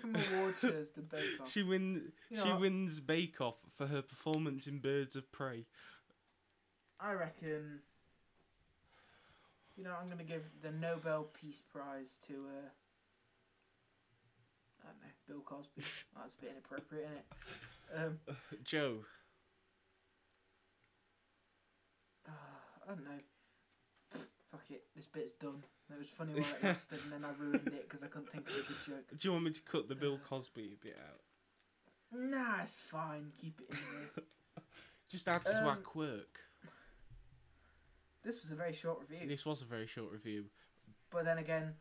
From 0.00 0.16
award 0.16 0.54
shows 0.60 0.90
to 0.92 1.00
Bake 1.00 1.40
Off. 1.40 1.50
She 1.50 1.62
win. 1.62 2.12
You 2.30 2.36
know 2.36 2.42
she 2.42 2.50
what? 2.50 2.60
wins 2.60 3.00
Bake 3.00 3.40
Off 3.40 3.56
for 3.76 3.86
her 3.86 4.02
performance 4.02 4.66
in 4.66 4.78
Birds 4.78 5.16
of 5.16 5.30
Prey. 5.32 5.66
I 7.00 7.12
reckon. 7.12 7.80
You 9.76 9.84
know, 9.84 9.94
I'm 10.00 10.08
gonna 10.08 10.24
give 10.24 10.44
the 10.62 10.70
Nobel 10.70 11.28
Peace 11.40 11.62
Prize 11.62 12.18
to 12.26 12.34
uh. 12.34 12.68
I 14.84 14.88
don't 14.88 15.00
know, 15.00 15.12
Bill 15.28 15.42
Cosby. 15.44 15.70
That's 16.16 16.34
a 16.34 16.40
bit 16.40 16.50
inappropriate, 16.52 17.08
isn't 17.92 18.04
it? 18.04 18.06
Um, 18.06 18.18
Joe. 18.64 18.98
I 22.26 22.94
don't 22.94 23.04
know. 23.04 24.20
Fuck 24.50 24.70
it, 24.70 24.84
this 24.94 25.06
bit's 25.06 25.32
done. 25.32 25.62
It 25.94 25.98
was 25.98 26.08
funny 26.08 26.32
while 26.34 26.44
it 26.60 26.64
lasted, 26.64 26.98
and 27.04 27.12
then 27.12 27.24
I 27.24 27.32
ruined 27.42 27.68
it 27.68 27.88
because 27.88 28.02
I 28.02 28.06
couldn't 28.06 28.30
think 28.30 28.48
of 28.48 28.54
a 28.54 28.58
good 28.60 28.76
joke. 28.86 29.04
Do 29.10 29.28
you 29.28 29.32
want 29.32 29.44
me 29.44 29.50
to 29.52 29.60
cut 29.62 29.88
the 29.88 29.94
Bill 29.94 30.18
Cosby 30.28 30.76
bit 30.82 30.96
out? 31.08 31.20
Nah, 32.18 32.62
it's 32.62 32.72
fine. 32.78 33.32
Keep 33.40 33.60
it 33.60 33.70
in 33.70 33.78
there. 34.16 34.24
Just 35.08 35.28
adds 35.28 35.48
to 35.50 35.56
our 35.64 35.72
Um, 35.76 35.82
quirk. 35.82 36.40
This 38.22 38.40
was 38.42 38.50
a 38.52 38.54
very 38.54 38.72
short 38.72 39.00
review, 39.00 39.26
This 39.28 39.44
was 39.44 39.62
a 39.62 39.64
very 39.64 39.86
short 39.86 40.12
review. 40.12 40.46
but 41.10 41.24
then 41.24 41.38
again, 41.38 41.74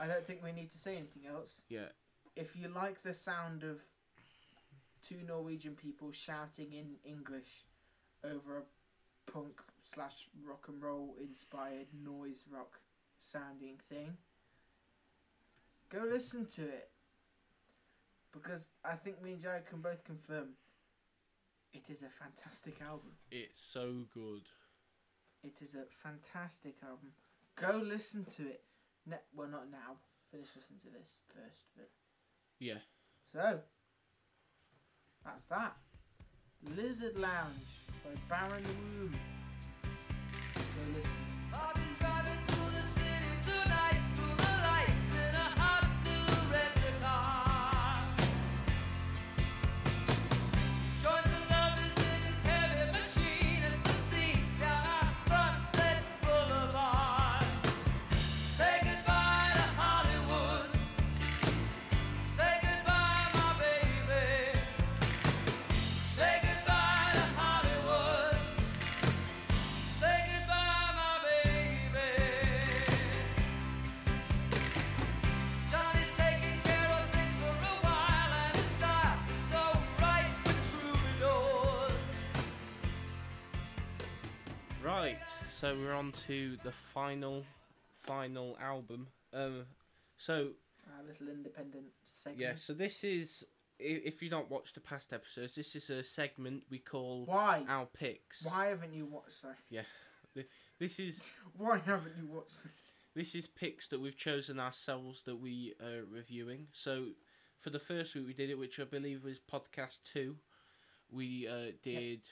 I 0.00 0.06
don't 0.06 0.26
think 0.26 0.42
we 0.42 0.52
need 0.52 0.70
to 0.70 0.78
say 0.78 0.96
anything 0.96 1.26
else. 1.26 1.62
Yeah. 1.68 1.88
if 2.34 2.56
you 2.56 2.68
like 2.68 3.02
the 3.02 3.12
sound 3.14 3.62
of 3.62 3.80
two 5.02 5.18
Norwegian 5.26 5.74
people 5.74 6.10
shouting 6.12 6.72
in 6.72 6.96
English 7.04 7.64
over 8.24 8.58
a 8.58 9.30
punk 9.30 9.60
slash 9.78 10.28
rock 10.48 10.66
and 10.68 10.80
roll 10.82 11.16
inspired 11.20 11.88
noise 11.92 12.44
rock 12.50 12.80
sounding 13.22 13.78
thing, 13.88 14.16
go 15.90 16.00
listen 16.00 16.46
to 16.46 16.62
it. 16.62 16.90
Because 18.32 18.70
I 18.84 18.94
think 18.94 19.22
me 19.22 19.32
and 19.32 19.40
Jared 19.40 19.66
can 19.66 19.80
both 19.80 20.04
confirm 20.04 20.54
it 21.72 21.88
is 21.90 22.02
a 22.02 22.08
fantastic 22.08 22.80
album. 22.82 23.12
It's 23.30 23.60
so 23.60 24.04
good. 24.12 24.42
It 25.42 25.60
is 25.62 25.74
a 25.74 25.84
fantastic 26.02 26.76
album. 26.82 27.12
Go 27.56 27.82
listen 27.84 28.24
to 28.36 28.42
it. 28.42 28.62
Ne- 29.06 29.16
well, 29.34 29.48
not 29.48 29.70
now. 29.70 29.96
Finish 30.30 30.48
listening 30.56 30.80
to 30.84 30.90
this 30.98 31.14
first, 31.28 31.66
but 31.76 31.90
Yeah. 32.58 32.78
So, 33.24 33.60
that's 35.24 35.44
that. 35.46 35.76
Lizard 36.76 37.16
Lounge 37.16 37.86
by 38.04 38.10
Barren 38.28 38.64
Womb. 38.64 39.14
Go 39.82 40.96
listen. 40.96 42.01
So 85.62 85.76
we're 85.76 85.94
on 85.94 86.10
to 86.10 86.56
the 86.64 86.72
final, 86.72 87.44
final 88.00 88.58
album. 88.60 89.06
Um, 89.32 89.64
so 90.18 90.48
a 90.98 91.06
little 91.06 91.28
independent 91.28 91.84
segment. 92.04 92.40
yeah, 92.40 92.54
so 92.56 92.72
this 92.72 93.04
is 93.04 93.44
if 93.78 94.20
you 94.20 94.28
don't 94.28 94.50
watch 94.50 94.72
the 94.72 94.80
past 94.80 95.12
episodes, 95.12 95.54
this 95.54 95.76
is 95.76 95.88
a 95.88 96.02
segment 96.02 96.64
we 96.68 96.80
call 96.80 97.26
Why? 97.26 97.62
our 97.68 97.86
picks. 97.86 98.44
Why 98.44 98.66
haven't 98.66 98.92
you 98.92 99.06
watched? 99.06 99.40
Sorry. 99.40 99.54
This 100.80 100.98
is 100.98 101.22
Why 101.56 101.78
haven't 101.78 102.14
you 102.20 102.26
watched? 102.26 102.62
this 103.14 103.36
is 103.36 103.46
picks 103.46 103.86
that 103.88 104.00
we've 104.00 104.16
chosen 104.16 104.58
ourselves 104.58 105.22
that 105.24 105.36
we 105.36 105.74
are 105.80 106.02
reviewing. 106.10 106.66
So 106.72 107.10
for 107.60 107.70
the 107.70 107.78
first 107.78 108.16
week 108.16 108.26
we 108.26 108.32
did 108.32 108.50
it, 108.50 108.58
which 108.58 108.80
I 108.80 108.84
believe 108.84 109.22
was 109.22 109.38
podcast 109.38 110.00
two. 110.12 110.34
We 111.08 111.46
uh, 111.46 111.72
did 111.84 112.22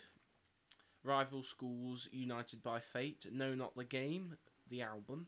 rival 1.02 1.42
schools 1.42 2.08
united 2.12 2.62
by 2.62 2.80
fate. 2.80 3.26
No, 3.30 3.54
not 3.54 3.74
the 3.76 3.84
game. 3.84 4.36
The 4.68 4.82
album. 4.82 5.26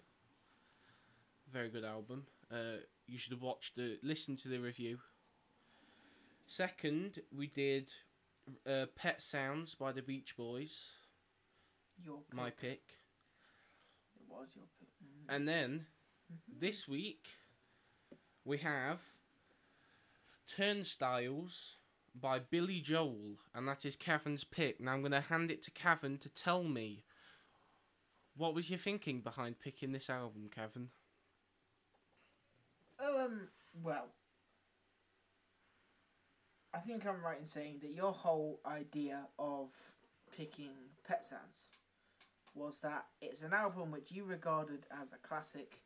Very 1.53 1.69
good 1.69 1.85
album. 1.85 2.27
Uh, 2.51 2.79
you 3.07 3.19
should 3.19 3.33
have 3.33 3.43
watched 3.43 3.77
the 3.77 3.99
listen 4.03 4.37
to 4.39 4.49
the 4.49 4.59
review. 4.59 4.99
Second, 6.47 7.21
we 7.37 7.47
did 7.47 7.93
uh, 8.67 8.87
Pet 8.97 9.23
Sounds 9.23 9.75
by 9.75 9.93
the 9.93 10.03
Beach 10.03 10.37
Boys. 10.37 10.91
Your 12.05 12.19
pick. 12.19 12.35
My 12.35 12.51
pick. 12.51 12.83
It 14.17 14.27
was 14.29 14.49
your 14.55 14.65
pick. 14.79 14.89
And 15.29 15.49
then 15.49 15.87
Mhm. 16.33 16.61
this 16.61 16.89
week 16.89 17.29
we 18.45 18.59
have 18.59 19.03
Turnstiles 20.47 21.77
by 22.15 22.39
Billy 22.39 22.81
Joel, 22.81 23.39
and 23.55 23.67
that 23.69 23.85
is 23.85 23.97
Cavan's 23.97 24.45
pick. 24.45 24.81
Now 24.81 24.93
I'm 24.93 25.01
going 25.01 25.13
to 25.13 25.21
hand 25.21 25.51
it 25.51 25.63
to 25.65 25.71
Cavan 25.71 26.19
to 26.19 26.29
tell 26.29 26.63
me 26.63 27.05
what 28.37 28.55
was 28.55 28.71
your 28.71 28.79
thinking 28.79 29.21
behind 29.21 29.61
picking 29.61 29.93
this 29.93 30.09
album, 30.09 30.49
Cavan? 30.55 30.89
Um. 32.99 33.49
Well, 33.83 34.09
I 36.75 36.79
think 36.79 37.07
I'm 37.07 37.25
right 37.25 37.41
in 37.41 37.47
saying 37.47 37.79
that 37.83 37.95
your 37.95 38.13
whole 38.13 38.61
idea 38.67 39.27
of 39.39 39.69
picking 40.37 40.73
Pet 41.07 41.25
Sounds 41.25 41.69
was 42.55 42.81
that 42.81 43.07
it's 43.21 43.43
an 43.43 43.55
album 43.55 43.91
which 43.91 44.13
you 44.13 44.25
regarded 44.25 44.87
as 45.01 45.13
a 45.13 45.27
classic 45.27 45.81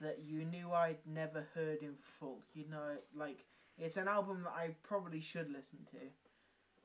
that 0.00 0.20
you 0.24 0.44
knew 0.44 0.72
I'd 0.72 0.98
never 1.06 1.46
heard 1.54 1.82
in 1.82 1.94
full. 2.18 2.40
You 2.54 2.66
know, 2.70 2.96
like 3.14 3.44
it's 3.78 3.96
an 3.96 4.08
album 4.08 4.42
that 4.44 4.52
I 4.52 4.70
probably 4.82 5.20
should 5.20 5.50
listen 5.50 5.80
to, 5.90 5.98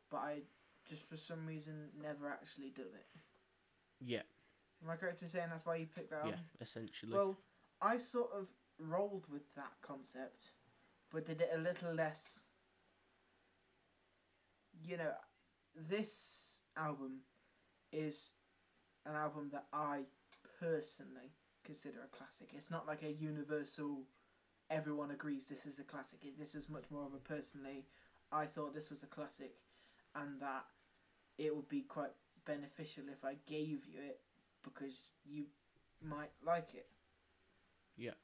but 0.10 0.18
I 0.18 0.42
just 0.88 1.08
for 1.10 1.18
some 1.18 1.46
reason 1.46 1.90
never 2.02 2.30
actually 2.30 2.70
did 2.70 2.88
it. 2.88 3.08
Yeah, 4.02 4.22
Am 4.84 4.90
I 4.90 4.96
correct 4.96 5.22
in 5.22 5.28
saying 5.28 5.48
that's 5.50 5.66
why 5.66 5.76
you 5.76 5.88
picked 5.88 6.12
that 6.12 6.22
yeah, 6.24 6.32
album? 6.32 6.40
essentially. 6.62 7.14
Well, 7.14 7.36
I 7.82 7.98
sort 7.98 8.30
of 8.34 8.48
rolled 8.80 9.26
with 9.32 9.54
that 9.56 9.74
concept, 9.82 10.52
but 11.12 11.26
did 11.26 11.42
it 11.42 11.50
a 11.54 11.58
little 11.58 11.94
less. 11.94 12.42
You 14.86 14.98
know, 14.98 15.12
this 15.90 16.62
album 16.78 17.22
is 17.92 18.32
an 19.06 19.16
album 19.16 19.50
that 19.52 19.66
I 19.74 20.04
personally 20.60 21.34
consider 21.66 22.00
a 22.04 22.16
classic. 22.16 22.52
It's 22.56 22.72
not 22.72 22.88
like 22.88 23.04
a 23.04 23.12
universal, 23.12 24.04
everyone 24.70 25.12
agrees 25.12 25.48
this 25.48 25.66
is 25.66 25.80
a 25.80 25.84
classic. 25.84 26.20
This 26.38 26.56
is 26.56 26.70
much 26.70 26.86
more 26.92 27.06
of 27.06 27.14
a 27.14 27.18
personally, 27.18 27.86
I 28.32 28.46
thought 28.46 28.74
this 28.74 28.90
was 28.90 29.04
a 29.04 29.08
classic, 29.08 29.56
and 30.16 30.40
that 30.42 30.66
it 31.38 31.56
would 31.56 31.70
be 31.70 31.82
quite 31.82 32.12
beneficial 32.46 33.04
if 33.12 33.24
I 33.24 33.36
gave 33.46 33.86
you 33.86 34.02
it 34.08 34.20
because 34.64 35.12
you 35.26 35.46
might 36.04 36.32
like 36.46 36.74
it. 36.74 36.88
Yeah. 37.98 38.18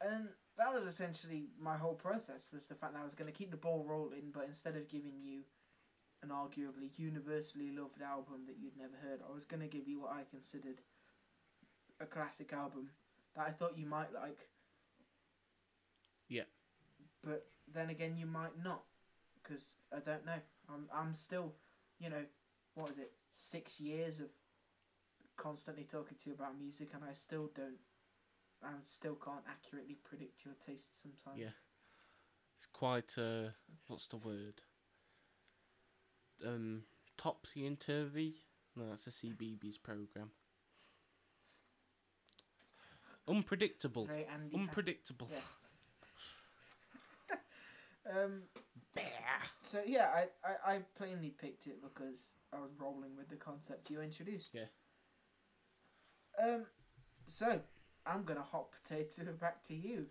And 0.00 0.28
that 0.58 0.74
was 0.74 0.84
essentially 0.84 1.44
my 1.60 1.76
whole 1.76 1.94
process 1.94 2.48
was 2.52 2.66
the 2.66 2.74
fact 2.74 2.94
that 2.94 3.00
I 3.00 3.04
was 3.04 3.14
going 3.14 3.30
to 3.30 3.36
keep 3.36 3.50
the 3.50 3.56
ball 3.56 3.84
rolling, 3.88 4.30
but 4.32 4.44
instead 4.46 4.76
of 4.76 4.88
giving 4.88 5.20
you 5.22 5.42
an 6.22 6.30
arguably 6.30 6.96
universally 6.96 7.70
loved 7.70 8.02
album 8.02 8.46
that 8.46 8.56
you'd 8.60 8.76
never 8.76 8.96
heard, 9.02 9.20
I 9.28 9.34
was 9.34 9.44
going 9.44 9.62
to 9.62 9.68
give 9.68 9.86
you 9.86 10.00
what 10.02 10.12
I 10.12 10.22
considered 10.28 10.80
a 12.00 12.06
classic 12.06 12.52
album 12.52 12.88
that 13.36 13.46
I 13.46 13.50
thought 13.50 13.78
you 13.78 13.86
might 13.86 14.12
like. 14.12 14.48
But 17.24 17.46
then 17.72 17.90
again, 17.90 18.16
you 18.16 18.26
might 18.26 18.62
not, 18.62 18.82
because 19.42 19.76
I 19.94 20.00
don't 20.00 20.26
know. 20.26 20.40
I'm 20.72 20.88
I'm 20.92 21.14
still, 21.14 21.54
you 21.98 22.10
know, 22.10 22.24
what 22.74 22.90
is 22.90 22.98
it? 22.98 23.12
Six 23.32 23.80
years 23.80 24.20
of 24.20 24.26
constantly 25.36 25.84
talking 25.84 26.16
to 26.22 26.30
you 26.30 26.34
about 26.34 26.58
music, 26.58 26.90
and 26.94 27.02
I 27.08 27.12
still 27.12 27.50
don't. 27.54 27.78
I 28.62 28.70
still 28.84 29.14
can't 29.16 29.44
accurately 29.48 29.96
predict 30.04 30.44
your 30.44 30.54
taste 30.64 31.00
sometimes. 31.02 31.38
Yeah. 31.40 31.50
it's 32.56 32.66
quite, 32.72 33.16
uh, 33.18 33.50
what's 33.88 34.06
the 34.06 34.16
word? 34.16 34.62
Um, 36.46 36.84
topsy 37.16 37.66
and 37.66 37.78
turvy? 37.78 38.34
No, 38.76 38.88
that's 38.90 39.06
a 39.08 39.10
CBBC 39.10 39.82
program. 39.82 40.30
Unpredictable. 43.28 44.08
Andy. 44.10 44.54
Unpredictable. 44.56 45.28
Yeah. 45.30 45.38
Um. 48.10 48.42
So 49.62 49.80
yeah, 49.86 50.10
I, 50.14 50.26
I 50.44 50.74
I 50.74 50.78
plainly 50.96 51.30
picked 51.30 51.66
it 51.66 51.82
because 51.82 52.34
I 52.52 52.60
was 52.60 52.70
rolling 52.78 53.16
with 53.16 53.28
the 53.28 53.36
concept 53.36 53.90
you 53.90 54.00
introduced. 54.02 54.50
Yeah. 54.54 54.66
Um. 56.42 56.66
So 57.26 57.60
I'm 58.06 58.24
gonna 58.24 58.42
hot 58.42 58.68
potato 58.72 59.32
back 59.40 59.62
to 59.64 59.74
you, 59.74 60.06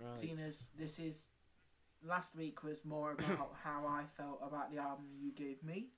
Right. 0.00 0.14
seeing 0.14 0.38
as 0.38 0.68
this 0.78 0.98
is. 0.98 1.28
Last 2.04 2.36
week 2.36 2.62
was 2.62 2.84
more 2.84 3.12
about 3.12 3.56
how 3.64 3.86
I 3.88 4.04
felt 4.16 4.40
about 4.46 4.70
the 4.70 4.78
album 4.78 5.06
you 5.18 5.32
gave 5.32 5.62
me, 5.64 5.88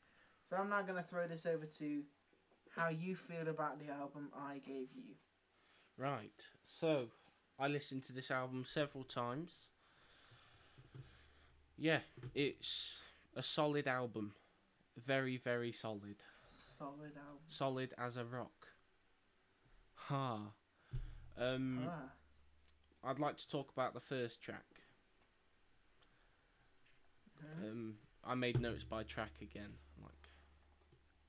so 0.44 0.56
I'm 0.56 0.70
now 0.70 0.80
gonna 0.82 1.02
throw 1.02 1.26
this 1.26 1.44
over 1.44 1.66
to 1.66 2.02
how 2.74 2.88
you 2.88 3.14
feel 3.16 3.48
about 3.48 3.78
the 3.78 3.92
album 3.92 4.28
I 4.34 4.58
gave 4.58 4.88
you. 4.94 5.16
Right. 5.98 6.46
So, 6.64 7.08
I 7.58 7.66
listened 7.66 8.04
to 8.04 8.12
this 8.12 8.30
album 8.30 8.64
several 8.64 9.02
times. 9.04 9.66
Yeah, 11.78 12.00
it's 12.34 12.92
a 13.36 13.42
solid 13.42 13.86
album. 13.86 14.32
Very, 14.96 15.36
very 15.36 15.70
solid. 15.72 16.16
Solid 16.50 17.12
album. 17.16 17.38
Solid 17.48 17.94
as 17.96 18.16
a 18.16 18.24
rock. 18.24 18.66
Ha. 19.94 20.40
Um, 21.36 21.86
Ah. 21.88 22.10
I'd 23.04 23.20
like 23.20 23.36
to 23.36 23.48
talk 23.48 23.70
about 23.70 23.94
the 23.94 24.00
first 24.00 24.40
track. 24.40 24.64
Mhm. 27.40 27.70
Um, 27.70 27.98
I 28.24 28.34
made 28.34 28.60
notes 28.60 28.82
by 28.82 29.04
track 29.04 29.40
again, 29.40 29.78
like 30.02 30.28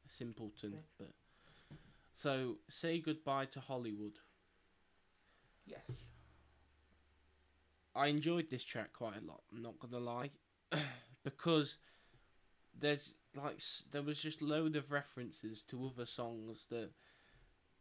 a 0.05 0.09
simpleton. 0.09 0.73
Okay. 0.73 0.83
But 0.97 1.77
so, 2.13 2.57
say 2.67 2.99
goodbye 2.99 3.45
to 3.47 3.59
Hollywood. 3.59 4.19
Yes. 5.65 5.91
I 7.95 8.07
enjoyed 8.07 8.49
this 8.49 8.63
track 8.63 8.93
quite 8.93 9.17
a 9.21 9.25
lot. 9.25 9.41
I'm 9.51 9.61
not 9.61 9.79
gonna 9.79 9.99
lie, 10.03 10.31
because 11.23 11.77
there's 12.79 13.13
like 13.35 13.61
there 13.91 14.01
was 14.01 14.21
just 14.21 14.41
load 14.41 14.75
of 14.75 14.91
references 14.91 15.63
to 15.63 15.85
other 15.87 16.05
songs 16.05 16.67
that 16.69 16.89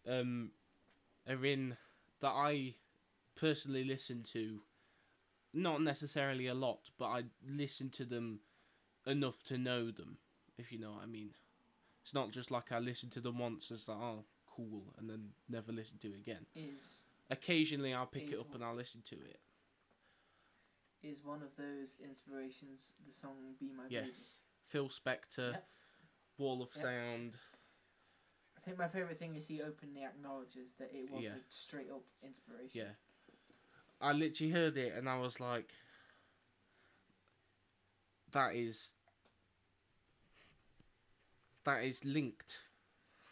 um 0.06 0.50
are 1.28 1.44
in 1.44 1.76
that 2.20 2.32
I 2.32 2.74
personally 3.36 3.84
listen 3.84 4.22
to. 4.32 4.60
Not 5.54 5.82
necessarily 5.82 6.46
a 6.46 6.54
lot, 6.54 6.90
but 6.98 7.06
I 7.06 7.22
listen 7.48 7.88
to 7.90 8.04
them 8.04 8.40
enough 9.06 9.42
to 9.44 9.56
know 9.56 9.90
them. 9.90 10.18
If 10.58 10.72
you 10.72 10.78
know 10.78 10.92
what 10.92 11.02
I 11.02 11.06
mean. 11.06 11.30
It's 12.02 12.14
not 12.14 12.30
just 12.30 12.50
like 12.50 12.72
I 12.72 12.78
listen 12.78 13.10
to 13.10 13.20
them 13.20 13.38
once 13.38 13.70
and 13.70 13.78
it's 13.78 13.88
like 13.88 13.98
oh 13.98 14.24
cool 14.46 14.94
and 14.98 15.08
then 15.08 15.28
never 15.48 15.72
listen 15.72 15.98
to 15.98 16.08
it 16.08 16.18
again. 16.18 16.46
Is 16.54 17.02
Occasionally 17.30 17.92
I'll 17.94 18.06
pick 18.06 18.32
it 18.32 18.38
up 18.38 18.54
and 18.54 18.64
I'll 18.64 18.74
listen 18.74 19.02
to 19.06 19.14
it. 19.14 19.40
Is 21.02 21.24
one 21.24 21.42
of 21.42 21.56
those 21.56 21.98
inspirations. 22.02 22.92
The 23.06 23.12
song 23.12 23.54
"Be 23.58 23.70
My 23.72 23.84
Baby." 23.84 24.06
Yes. 24.08 24.38
Phil 24.66 24.88
Spector, 24.88 25.52
Yep. 25.52 25.68
Wall 26.38 26.62
of 26.62 26.70
Yep. 26.74 26.82
Sound. 26.84 27.36
I 28.56 28.60
think 28.60 28.76
my 28.78 28.88
favorite 28.88 29.18
thing 29.18 29.34
is 29.34 29.46
he 29.46 29.62
openly 29.62 30.04
acknowledges 30.04 30.74
that 30.74 30.92
it 30.92 31.10
was 31.10 31.24
Yeah. 31.24 31.36
a 31.36 31.40
straight 31.48 31.90
up 31.90 32.04
inspiration. 32.22 32.70
Yeah. 32.80 32.94
I 34.00 34.12
literally 34.12 34.52
heard 34.52 34.76
it 34.76 34.92
and 34.94 35.08
I 35.08 35.18
was 35.18 35.40
like, 35.40 35.72
that 38.32 38.54
is. 38.54 38.92
That 41.64 41.82
is 41.84 42.04
linked. 42.04 42.58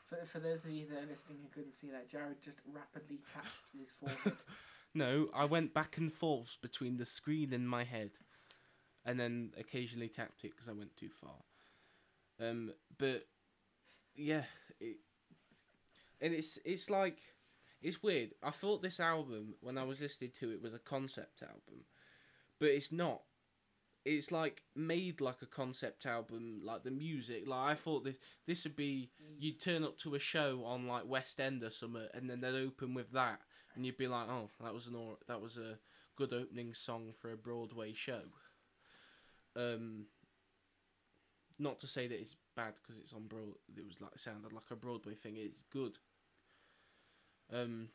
For, 0.04 0.24
for 0.24 0.38
those 0.40 0.64
of 0.64 0.70
you 0.70 0.86
that 0.88 1.02
are 1.02 1.06
listening 1.06 1.38
and 1.42 1.50
couldn't 1.52 1.74
see 1.74 1.90
that, 1.90 2.08
Jared 2.08 2.40
just 2.40 2.60
rapidly 2.66 3.20
tapped 3.30 3.66
his 3.76 3.90
forehead. 3.90 4.36
No, 4.94 5.28
I 5.34 5.44
went 5.44 5.74
back 5.74 5.96
and 5.98 6.12
forth 6.12 6.56
between 6.62 6.96
the 6.96 7.04
screen 7.04 7.52
and 7.52 7.68
my 7.68 7.84
head, 7.84 8.12
and 9.04 9.18
then 9.20 9.52
occasionally 9.58 10.08
tapped 10.08 10.44
it 10.44 10.52
because 10.52 10.68
I 10.68 10.72
went 10.72 10.96
too 10.96 11.10
far. 11.10 11.44
Um, 12.40 12.72
but 12.98 13.26
yeah, 14.14 14.44
it, 14.80 14.98
and 16.20 16.34
it's 16.34 16.58
it's 16.64 16.90
like 16.90 17.18
it's 17.82 18.02
weird. 18.02 18.30
I 18.42 18.50
thought 18.50 18.82
this 18.82 19.00
album 19.00 19.54
when 19.60 19.78
I 19.78 19.84
was 19.84 20.00
listening 20.00 20.32
to 20.40 20.50
it 20.52 20.62
was 20.62 20.74
a 20.74 20.78
concept 20.78 21.42
album, 21.42 21.84
but 22.60 22.70
it's 22.70 22.92
not. 22.92 23.22
It's 24.04 24.32
like 24.32 24.62
made 24.76 25.20
like 25.20 25.42
a 25.42 25.46
concept 25.46 26.06
album, 26.06 26.60
like 26.64 26.84
the 26.84 26.92
music. 26.92 27.44
Like 27.46 27.70
I 27.72 27.74
thought 27.74 28.04
this 28.04 28.18
this 28.46 28.64
would 28.64 28.76
be 28.76 29.10
you'd 29.38 29.60
turn 29.60 29.84
up 29.84 29.98
to 30.00 30.14
a 30.14 30.18
show 30.20 30.62
on 30.64 30.86
like 30.86 31.06
West 31.08 31.40
End 31.40 31.62
or 31.62 31.70
something, 31.70 32.08
and 32.14 32.30
then 32.30 32.40
they'd 32.40 32.54
open 32.56 32.94
with 32.94 33.12
that, 33.12 33.40
and 33.76 33.86
you'd 33.86 33.98
be 33.98 34.08
like, 34.08 34.28
oh, 34.28 34.48
that 34.62 34.74
was 34.74 34.86
an 34.86 34.94
or 34.96 35.16
that 35.28 35.40
was 35.40 35.58
a 35.58 35.78
good 36.16 36.32
opening 36.32 36.74
song 36.74 37.12
for 37.20 37.32
a 37.32 37.36
Broadway 37.36 37.92
show. 37.92 38.22
Um, 39.54 40.06
not 41.58 41.78
to 41.80 41.86
say 41.86 42.06
that 42.06 42.20
it's 42.20 42.36
bad 42.56 42.74
because 42.74 42.98
it's 42.98 43.12
on 43.12 43.26
broad. 43.28 43.54
It 43.76 43.86
was 43.86 44.00
like 44.00 44.18
sounded 44.18 44.52
like 44.52 44.70
a 44.70 44.76
Broadway 44.76 45.14
thing. 45.14 45.34
It's 45.36 45.62
good. 45.72 45.98
Um, 47.52 47.88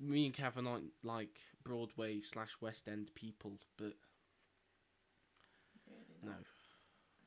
me 0.00 0.26
and 0.26 0.34
Cavan 0.34 0.66
aren't 0.66 0.92
like 1.02 1.38
Broadway 1.64 2.20
slash 2.20 2.56
West 2.60 2.88
End 2.88 3.10
people, 3.14 3.58
but 3.76 3.92
Really 5.90 6.18
no. 6.24 6.32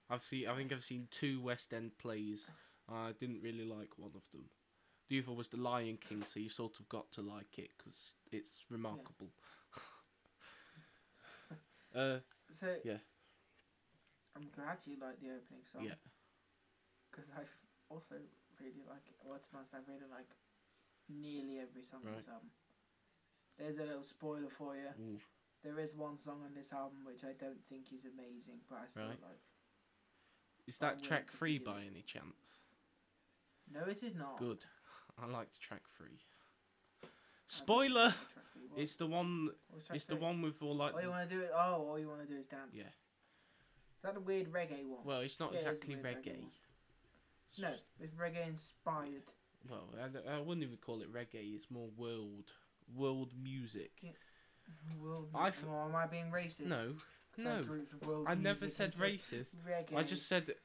I've 0.09 0.23
seen. 0.23 0.47
I 0.47 0.55
think 0.55 0.73
I've 0.73 0.83
seen 0.83 1.07
two 1.11 1.41
West 1.41 1.73
End 1.73 1.91
plays. 1.97 2.49
I 2.89 3.11
didn't 3.19 3.41
really 3.41 3.65
like 3.65 3.97
one 3.97 4.11
of 4.15 4.29
them. 4.31 4.45
The 5.11 5.19
other 5.19 5.33
was 5.33 5.49
The 5.49 5.57
Lion 5.57 5.97
King, 5.97 6.23
so 6.23 6.39
you 6.39 6.47
sort 6.47 6.79
of 6.79 6.87
got 6.87 7.11
to 7.11 7.21
like 7.21 7.59
it 7.59 7.71
because 7.77 8.13
it's 8.31 8.63
remarkable. 8.69 9.27
uh, 11.93 12.19
So 12.49 12.77
Yeah. 12.85 12.99
I'm 14.37 14.47
glad 14.55 14.77
you 14.85 14.95
like 15.01 15.19
the 15.19 15.31
opening 15.35 15.65
song. 15.69 15.83
yeah. 15.83 15.95
Because 17.11 17.25
I 17.35 17.41
also 17.89 18.15
really 18.61 18.85
like 18.87 19.03
it. 19.09 19.15
Well, 19.21 19.37
to 19.37 19.49
be 19.49 19.57
honest, 19.57 19.73
I 19.73 19.79
really 19.85 20.07
like 20.09 20.29
nearly 21.09 21.59
every 21.59 21.83
song 21.83 22.03
on 22.07 22.15
this 22.15 22.29
album. 22.29 22.51
There's 23.59 23.79
a 23.79 23.83
little 23.83 24.03
spoiler 24.03 24.49
for 24.49 24.77
you. 24.77 24.87
Ooh. 24.97 25.19
There 25.61 25.77
is 25.83 25.93
one 25.93 26.19
song 26.19 26.39
on 26.45 26.53
this 26.53 26.71
album 26.71 26.99
which 27.03 27.25
I 27.25 27.33
don't 27.37 27.59
think 27.67 27.91
is 27.91 28.05
amazing, 28.05 28.61
but 28.69 28.79
I 28.83 28.87
still 28.87 29.07
Right. 29.09 29.21
like. 29.21 29.43
Is 30.67 30.77
that 30.77 31.03
track 31.03 31.29
three 31.29 31.59
by 31.59 31.81
any 31.81 32.01
chance? 32.01 32.61
No, 33.69 33.83
it 33.83 34.03
is 34.03 34.15
not. 34.15 34.37
Good. 34.37 34.65
I 35.21 35.27
liked 35.27 35.59
track 35.61 35.83
three. 35.95 36.19
Spoiler! 37.47 38.09
track 38.09 38.45
three. 38.53 38.83
It's 38.83 38.95
the 38.95 39.07
one. 39.07 39.49
Track 39.85 39.95
It's 39.95 40.05
the 40.05 40.15
one 40.15 40.41
with 40.41 40.61
all 40.61 40.75
like. 40.75 40.93
All 40.93 41.01
you 41.01 41.09
want 41.09 41.29
to 41.29 41.35
do? 41.35 41.43
Oh, 41.53 41.87
all 41.89 41.99
you 41.99 42.07
want 42.07 42.21
to 42.21 42.27
do 42.27 42.39
is 42.39 42.45
dance. 42.45 42.73
Yeah. 42.73 42.83
Is 42.83 44.03
that 44.03 44.17
a 44.17 44.19
weird 44.19 44.51
reggae 44.51 44.87
one? 44.87 45.01
Well, 45.03 45.21
it's 45.21 45.39
not 45.39 45.51
Yeah, 45.51 45.57
it 45.57 45.61
is 45.61 45.65
a 45.65 45.69
exactly 45.71 45.95
weird 45.95 46.05
reggae 46.05 46.27
reggae. 46.27 46.45
It's 47.47 47.59
no, 47.59 47.69
just- 47.69 47.83
it's 47.99 48.13
reggae 48.13 48.47
inspired. 48.47 49.23
Well, 49.69 49.89
I, 49.99 50.37
I 50.37 50.39
wouldn't 50.39 50.63
even 50.63 50.77
call 50.77 51.01
it 51.01 51.13
reggae. 51.13 51.53
It's 51.53 51.69
more 51.69 51.89
world, 51.95 52.51
world 52.95 53.31
music. 53.39 53.91
Yeah. 54.01 54.11
World. 54.99 55.29
I 55.35 55.49
th- 55.51 55.65
oh, 55.69 55.85
am 55.87 55.95
I 55.95 56.07
being 56.07 56.31
racist? 56.31 56.61
No. 56.65 56.95
No. 57.37 57.63
grouped 57.63 58.05
world 58.05 58.25
I 58.27 58.35
never 58.35 58.67
said 58.67 58.95
racist. 58.95 59.55
Reggae. 59.67 59.95
I 59.95 60.03
just 60.03 60.27
said, 60.27 60.55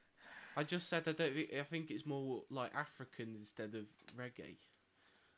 I 0.56 0.64
just 0.64 0.88
said 0.88 1.04
I 1.06 1.12
don't. 1.12 1.36
I 1.58 1.62
think 1.62 1.90
it's 1.90 2.06
more 2.06 2.42
like 2.50 2.74
African 2.74 3.36
instead 3.38 3.74
of 3.74 3.84
reggae. 4.16 4.56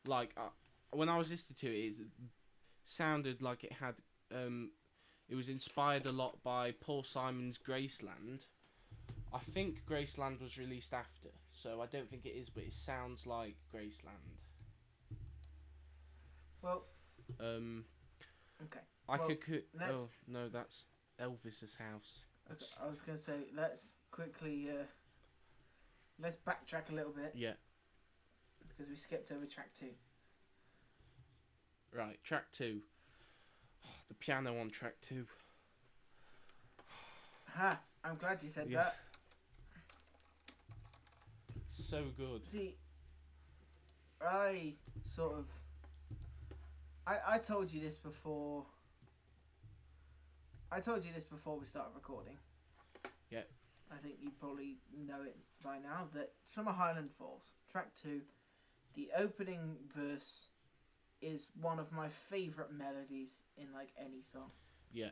Like 0.07 0.33
uh, 0.37 0.49
when 0.93 1.09
I 1.09 1.19
was 1.19 1.31
listening 1.31 1.57
to 1.61 1.67
it, 1.67 1.97
it 2.01 2.07
sounded 2.85 3.43
like 3.43 3.65
it 3.65 3.73
had. 3.73 3.95
Um, 4.35 4.71
it 5.29 5.35
was 5.35 5.49
inspired 5.49 6.07
a 6.07 6.13
lot 6.13 6.43
by 6.43 6.73
Paul 6.81 7.03
Simon's 7.03 7.59
Graceland. 7.59 8.47
I 9.33 9.39
think 9.39 9.85
Graceland 9.87 10.41
was 10.41 10.57
released 10.57 10.95
after, 10.95 11.29
so 11.53 11.83
I 11.83 11.87
don't 11.87 12.09
think 12.09 12.25
it 12.25 12.31
is, 12.31 12.49
but 12.49 12.63
it 12.63 12.73
sounds 12.73 13.27
like 13.27 13.57
Graceland. 13.75 14.39
Well, 16.63 16.85
Um, 17.39 17.85
okay. 18.65 18.81
I 19.09 19.19
Well, 19.19 19.29
could. 19.29 19.41
could 19.43 19.65
let's- 19.75 19.97
oh 19.99 20.11
no, 20.27 20.49
that's 20.49 20.87
Elvis's 21.21 21.75
house. 21.75 22.21
okay. 22.51 22.65
I 22.81 22.87
was 22.89 23.01
gonna 23.03 23.19
say 23.19 23.49
let's 23.53 23.97
quickly 24.11 24.71
uh, 24.71 24.85
let's 26.21 26.37
backtrack 26.37 26.91
a 26.91 26.95
little 26.95 27.13
bit 27.13 27.33
Yeah, 27.35 27.53
because 28.69 28.89
we 28.91 28.97
skipped 28.97 29.31
over 29.33 29.47
track 29.47 29.71
two. 29.79 29.91
right. 31.95 32.23
Track 32.25 32.45
two. 32.53 32.81
The 34.09 34.15
piano 34.15 34.59
on 34.59 34.71
track 34.71 34.95
two. 35.03 35.27
Ha! 37.55 37.79
I'm 38.05 38.17
glad 38.17 38.43
you 38.43 38.49
said 38.51 38.69
Yeah. 38.71 38.85
that. 38.85 38.97
So 41.69 42.03
good. 42.17 42.45
See, 42.45 42.75
I 44.21 44.75
sort 45.05 45.35
of. 45.39 45.47
I, 47.07 47.17
I 47.35 47.39
told 47.39 47.73
you 47.73 47.81
this 47.81 47.97
before. 47.97 48.65
I 50.73 50.81
told 50.81 51.05
you 51.05 51.13
this 51.15 51.25
before 51.25 51.59
we 51.59 51.65
started 51.67 51.93
recording. 51.95 52.37
Yeah. 53.31 53.43
I 53.93 53.97
think 53.97 54.17
you 54.21 54.31
probably 54.39 54.77
know 55.07 55.23
it 55.23 55.37
by 55.63 55.79
now 55.79 56.09
that 56.15 56.33
Summer 56.45 56.73
Highland 56.73 57.11
Falls, 57.19 57.43
track 57.71 57.95
two, 57.95 58.23
the 58.95 59.11
opening 59.17 59.77
verse 59.95 60.47
is 61.21 61.49
one 61.61 61.79
of 61.79 61.93
my 61.93 62.09
favourite 62.09 62.73
melodies 62.73 63.43
in 63.57 63.73
like 63.75 63.91
any 63.99 64.23
song. 64.23 64.51
Yeah. 64.93 65.11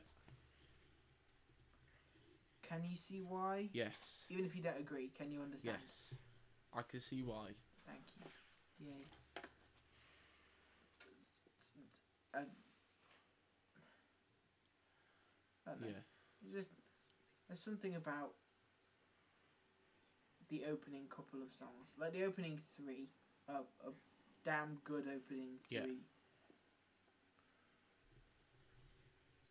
Can 2.69 2.83
you 2.89 2.97
see 2.97 3.21
why? 3.21 3.69
Yes. 3.73 4.25
Even 4.29 4.45
if 4.45 4.57
you 4.57 4.63
don't 4.63 4.79
agree, 4.79 5.11
can 5.17 5.31
you 5.31 5.41
understand? 5.41 5.79
Yes. 5.83 6.15
I 6.75 6.83
can 6.83 7.01
see 7.01 7.23
why. 7.23 7.49
Thank 7.87 8.03
you. 8.19 8.87
Yay. 8.87 9.07
I, 12.35 12.39
I 12.39 12.43
don't 15.71 15.81
know. 15.81 15.87
Yeah. 15.87 16.55
Just 16.59 16.69
there's 17.49 17.61
something 17.61 17.95
about 17.95 18.33
the 20.51 20.65
opening 20.71 21.05
couple 21.09 21.43
of 21.43 21.49
songs, 21.59 21.93
like 21.99 22.13
the 22.13 22.25
opening 22.25 22.61
three, 22.77 23.09
a 23.49 23.53
a 23.87 23.93
damn 24.45 24.79
good 24.85 25.05
opening 25.05 25.59
three. 25.69 25.79
Yeah. 25.79 25.87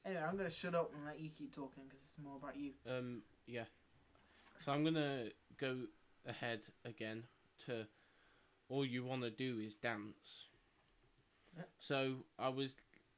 Anyway, 0.05 0.21
I'm 0.21 0.37
gonna 0.37 0.49
shut 0.49 0.75
up 0.75 0.91
and 0.95 1.05
let 1.05 1.19
you 1.19 1.29
keep 1.29 1.53
talking 1.53 1.83
because 1.85 1.99
it's 2.05 2.17
more 2.23 2.37
about 2.37 2.55
you. 2.55 2.71
Um. 2.89 3.21
Yeah. 3.47 3.65
So 4.59 4.71
I'm 4.71 4.83
gonna 4.83 5.29
go 5.57 5.81
ahead 6.27 6.61
again 6.85 7.23
to 7.65 7.87
all 8.69 8.85
you 8.85 9.03
want 9.03 9.21
to 9.21 9.29
do 9.29 9.59
is 9.59 9.75
dance. 9.75 10.45
Yeah. 11.55 11.63
So 11.79 12.15
I 12.39 12.49
was, 12.49 12.75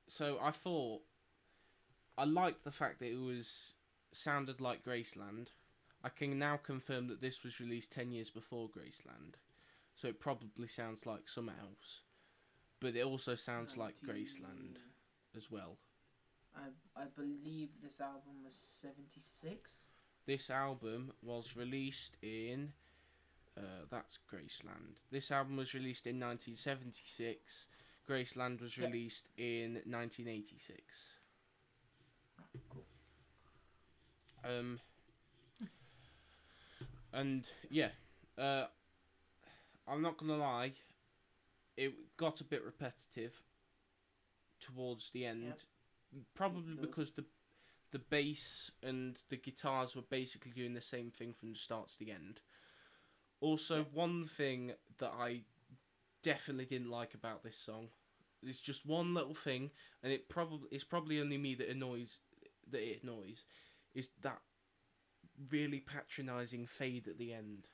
so 0.08 0.38
I 0.42 0.52
thought, 0.52 1.02
I 2.18 2.26
liked 2.26 2.64
the 2.64 2.72
fact 2.72 3.00
that 3.00 3.12
it 3.12 3.20
was 3.20 3.74
sounded 4.12 4.62
like 4.62 4.84
Graceland. 4.84 5.48
I 6.08 6.10
can 6.10 6.40
now 6.40 6.56
confirm 6.56 7.10
that 7.10 7.20
this 7.20 7.44
was 7.44 7.60
released 7.60 7.92
ten 7.92 8.12
years 8.14 8.30
before 8.30 8.70
Graceland, 8.70 9.34
so 9.94 10.08
it 10.08 10.22
probably 10.22 10.70
sounds 10.70 11.06
like 11.06 11.28
something 11.28 11.54
else, 11.60 12.00
but 12.80 12.96
it 12.96 13.04
also 13.04 13.36
sounds 13.36 13.76
like 13.76 13.96
Graceland 14.00 14.78
as 15.36 15.52
well. 15.52 15.76
I 16.56 16.70
I 16.96 17.08
believe 17.14 17.72
this 17.84 18.00
album 18.00 18.46
was 18.46 18.56
seventy 18.56 19.20
six. 19.20 19.88
This 20.26 20.50
album 20.50 21.12
was 21.22 21.58
released 21.58 22.16
in. 22.22 22.72
Uh, 23.58 23.84
that's 23.92 24.18
Graceland. 24.32 25.02
This 25.12 25.30
album 25.30 25.58
was 25.58 25.74
released 25.74 26.08
in 26.08 26.20
1976. 26.22 27.68
Graceland 28.08 28.62
was 28.62 28.78
Yeah. 28.78 28.86
released 28.86 29.28
in 29.36 29.82
1986. 29.86 31.18
Cool. 32.70 32.86
Um. 34.46 34.80
And 37.18 37.50
yeah, 37.72 37.90
uh, 38.38 38.66
I'm 39.88 40.04
not 40.04 40.18
gonna 40.18 40.38
lie, 40.38 40.74
it 41.76 41.94
got 42.16 42.42
a 42.42 42.44
bit 42.44 42.64
repetitive 42.64 43.34
towards 44.60 45.10
the 45.12 45.26
end. 45.26 45.54
Probably 46.36 46.76
because 46.76 47.12
the 47.12 47.26
the 47.92 48.00
bass 48.00 48.70
and 48.84 49.18
the 49.30 49.38
guitars 49.38 49.96
were 49.96 50.04
basically 50.04 50.52
doing 50.52 50.74
the 50.74 50.82
same 50.82 51.10
thing 51.10 51.34
from 51.34 51.50
the 51.54 51.58
start 51.58 51.88
to 51.90 52.00
the 52.00 52.12
end. 52.12 52.42
Also, 53.40 53.78
Yeah. 53.78 53.90
one 53.94 54.26
thing 54.26 54.74
that 55.00 55.12
I 55.12 55.44
definitely 56.22 56.66
didn't 56.66 56.92
like 56.92 57.14
about 57.16 57.44
this 57.44 57.58
song 57.58 57.90
is 58.44 58.60
just 58.60 58.86
one 58.86 59.16
little 59.16 59.34
thing, 59.34 59.72
and 60.04 60.14
it 60.14 60.30
probably 60.30 60.68
it's 60.72 60.84
probably 60.84 61.20
only 61.20 61.38
me 61.38 61.56
that 61.56 61.70
annoys 61.70 62.20
that 62.70 62.82
it 62.82 63.02
annoys, 63.04 63.46
is 63.96 64.10
that 64.22 64.42
really 65.52 65.80
patronising 65.80 66.66
fade 66.66 67.08
at 67.08 67.18
the 67.18 67.34
end. 67.34 67.68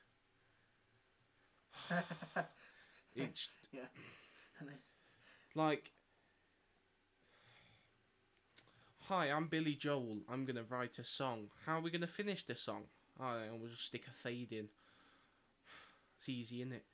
It's 3.16 3.48
I- 3.72 3.78
like, 5.54 5.92
hi, 9.02 9.26
I'm 9.30 9.46
Billy 9.46 9.74
Joel. 9.74 10.18
I'm 10.28 10.44
gonna 10.44 10.64
write 10.68 10.98
a 10.98 11.04
song. 11.04 11.48
How 11.64 11.78
are 11.78 11.80
we 11.80 11.90
gonna 11.92 12.06
finish 12.08 12.42
the 12.44 12.56
song? 12.56 12.82
I 13.20 13.32
don't 13.34 13.46
know, 13.46 13.56
we'll 13.60 13.70
just 13.70 13.84
stick 13.86 14.06
a 14.08 14.10
fade 14.10 14.52
in. 14.52 14.68
It's 16.18 16.28
easy, 16.28 16.62
isn't 16.62 16.72
it? 16.72 16.84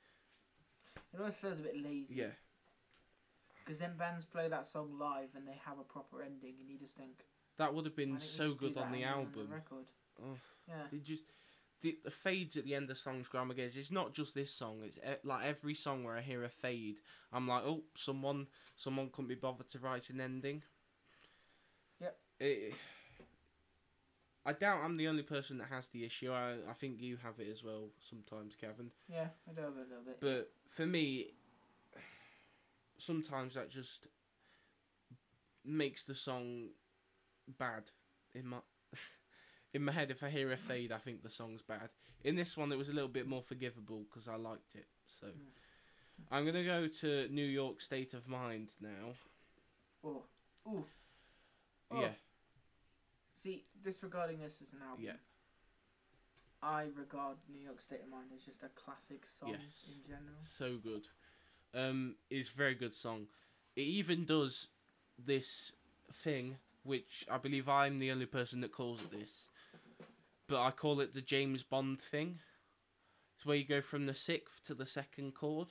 It 1.13 1.19
always 1.19 1.35
feels 1.35 1.59
a 1.59 1.63
bit 1.63 1.81
lazy. 1.83 2.15
Yeah, 2.15 2.25
Because 3.65 3.79
then 3.79 3.97
bands 3.97 4.25
play 4.25 4.47
that 4.47 4.67
song 4.67 4.99
live 4.99 5.29
and 5.35 5.47
they 5.47 5.59
have 5.65 5.79
a 5.79 5.83
proper 5.83 6.21
ending, 6.21 6.55
and 6.61 6.69
you 6.69 6.77
just 6.77 6.95
think. 6.95 7.25
that 7.57 7.73
would 7.73 7.85
have 7.85 7.95
been 7.95 8.19
so 8.19 8.51
good 8.53 8.77
on 8.77 8.91
the 8.91 9.03
album. 9.03 9.47
record. 9.51 9.85
Oh. 10.23 10.37
Yeah. 10.67 10.75
It 10.91 11.03
just 11.03 11.23
the, 11.81 11.97
the 12.03 12.11
fades 12.11 12.57
at 12.57 12.63
the 12.65 12.75
end 12.75 12.89
of 12.89 12.97
songs 12.97 13.27
grab 13.27 13.49
again. 13.49 13.71
It's 13.73 13.91
not 13.91 14.13
just 14.13 14.35
this 14.35 14.53
song. 14.53 14.81
It's 14.85 14.97
e- 14.97 15.19
like 15.23 15.45
every 15.45 15.73
song 15.73 16.03
where 16.03 16.15
I 16.15 16.21
hear 16.21 16.43
a 16.43 16.49
fade, 16.49 17.01
I'm 17.33 17.47
like, 17.47 17.63
oh, 17.65 17.81
someone, 17.95 18.47
someone 18.75 19.09
couldn't 19.11 19.29
be 19.29 19.35
bothered 19.35 19.69
to 19.69 19.79
write 19.79 20.09
an 20.09 20.21
ending. 20.21 20.63
Yep. 21.99 22.17
It, 22.39 22.73
I 24.45 24.53
doubt 24.53 24.81
I'm 24.83 24.97
the 24.97 25.07
only 25.07 25.23
person 25.23 25.57
that 25.59 25.67
has 25.69 25.87
the 25.87 26.03
issue. 26.03 26.31
I, 26.31 26.53
I 26.69 26.73
think 26.73 26.99
you 26.99 27.17
have 27.23 27.39
it 27.39 27.49
as 27.51 27.63
well 27.63 27.89
sometimes, 27.99 28.55
Cavan. 28.55 28.91
Yeah, 29.07 29.27
I 29.49 29.53
do 29.53 29.61
have 29.61 29.73
it 29.77 29.87
a 29.87 29.89
little 29.89 30.03
bit. 30.05 30.19
But 30.19 30.51
for 30.69 30.85
me, 30.85 31.33
sometimes 32.97 33.53
that 33.55 33.69
just 33.69 34.07
makes 35.63 36.03
the 36.03 36.15
song 36.15 36.69
bad 37.59 37.83
in 38.33 38.47
my 38.47 38.57
in 39.73 39.83
my 39.83 39.91
head. 39.91 40.11
If 40.11 40.23
I 40.23 40.29
hear 40.29 40.51
a 40.51 40.57
fade, 40.57 40.91
I 40.91 40.97
think 40.97 41.23
the 41.23 41.29
song's 41.29 41.61
bad. 41.61 41.89
In 42.23 42.35
this 42.35 42.55
one, 42.57 42.71
it 42.71 42.77
was 42.77 42.89
a 42.89 42.93
little 42.93 43.09
bit 43.09 43.27
more 43.27 43.41
forgivable 43.41 44.03
because 44.09 44.27
I 44.27 44.35
liked 44.35 44.75
it. 44.75 44.85
So 45.07 45.27
I'm 46.31 46.45
gonna 46.45 46.63
go 46.63 46.87
to 46.87 47.27
New 47.29 47.45
York 47.45 47.81
State 47.81 48.13
of 48.13 48.27
Mind 48.27 48.69
now. 48.81 49.13
oh, 50.03 50.23
ooh. 50.67 50.85
Oh. 51.89 51.99
Yeah, 52.01 52.09
See, 53.29 53.65
disregarding 53.83 54.39
this 54.39 54.61
as 54.61 54.71
an 54.73 54.79
album. 54.87 55.03
Yeah. 55.03 55.13
I 56.61 56.83
regard 56.95 57.37
New 57.51 57.59
York 57.59 57.81
State 57.81 58.01
of 58.03 58.09
Mind 58.09 58.27
as 58.35 58.45
just 58.45 58.61
a 58.63 58.69
classic 58.69 59.25
song 59.25 59.49
Yes. 59.49 59.89
in 59.91 60.01
general. 60.03 60.35
so 60.41 60.77
good. 60.77 61.07
Um, 61.73 62.15
it's 62.29 62.49
a 62.49 62.55
very 62.55 62.75
good 62.75 62.93
song. 62.95 63.27
It 63.75 63.81
even 63.81 64.25
does 64.25 64.67
this 65.17 65.71
thing, 66.13 66.57
which 66.83 67.25
I 67.31 67.37
believe 67.39 67.67
I'm 67.67 67.97
the 67.99 68.11
only 68.11 68.25
person 68.27 68.61
that 68.61 68.71
calls 68.71 69.03
it 69.03 69.11
this, 69.11 69.47
but 70.51 70.61
I 70.61 70.71
call 70.71 70.99
it 70.99 71.13
the 71.13 71.21
James 71.21 71.63
Bond 71.63 72.01
thing. 72.01 72.39
It's 73.37 73.45
where 73.45 73.55
you 73.55 73.63
go 73.63 73.79
from 73.79 74.05
the 74.05 74.13
sixth 74.13 74.61
to 74.65 74.73
the 74.75 74.85
second 74.85 75.33
chord. 75.33 75.69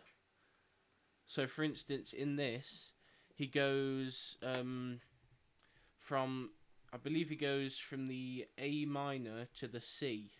So, 1.27 1.47
for 1.47 1.63
instance, 1.63 2.15
in 2.15 2.37
this, 2.37 2.95
he 3.35 3.47
goes 3.47 4.39
um, 4.43 5.01
from, 5.99 6.53
I 6.95 6.97
believe 6.97 7.29
he 7.29 7.37
goes 7.37 7.77
from 7.77 8.09
the 8.09 8.47
A 8.57 8.87
minor 8.87 9.49
to 9.59 9.69
the 9.69 9.83
C. 9.83 10.31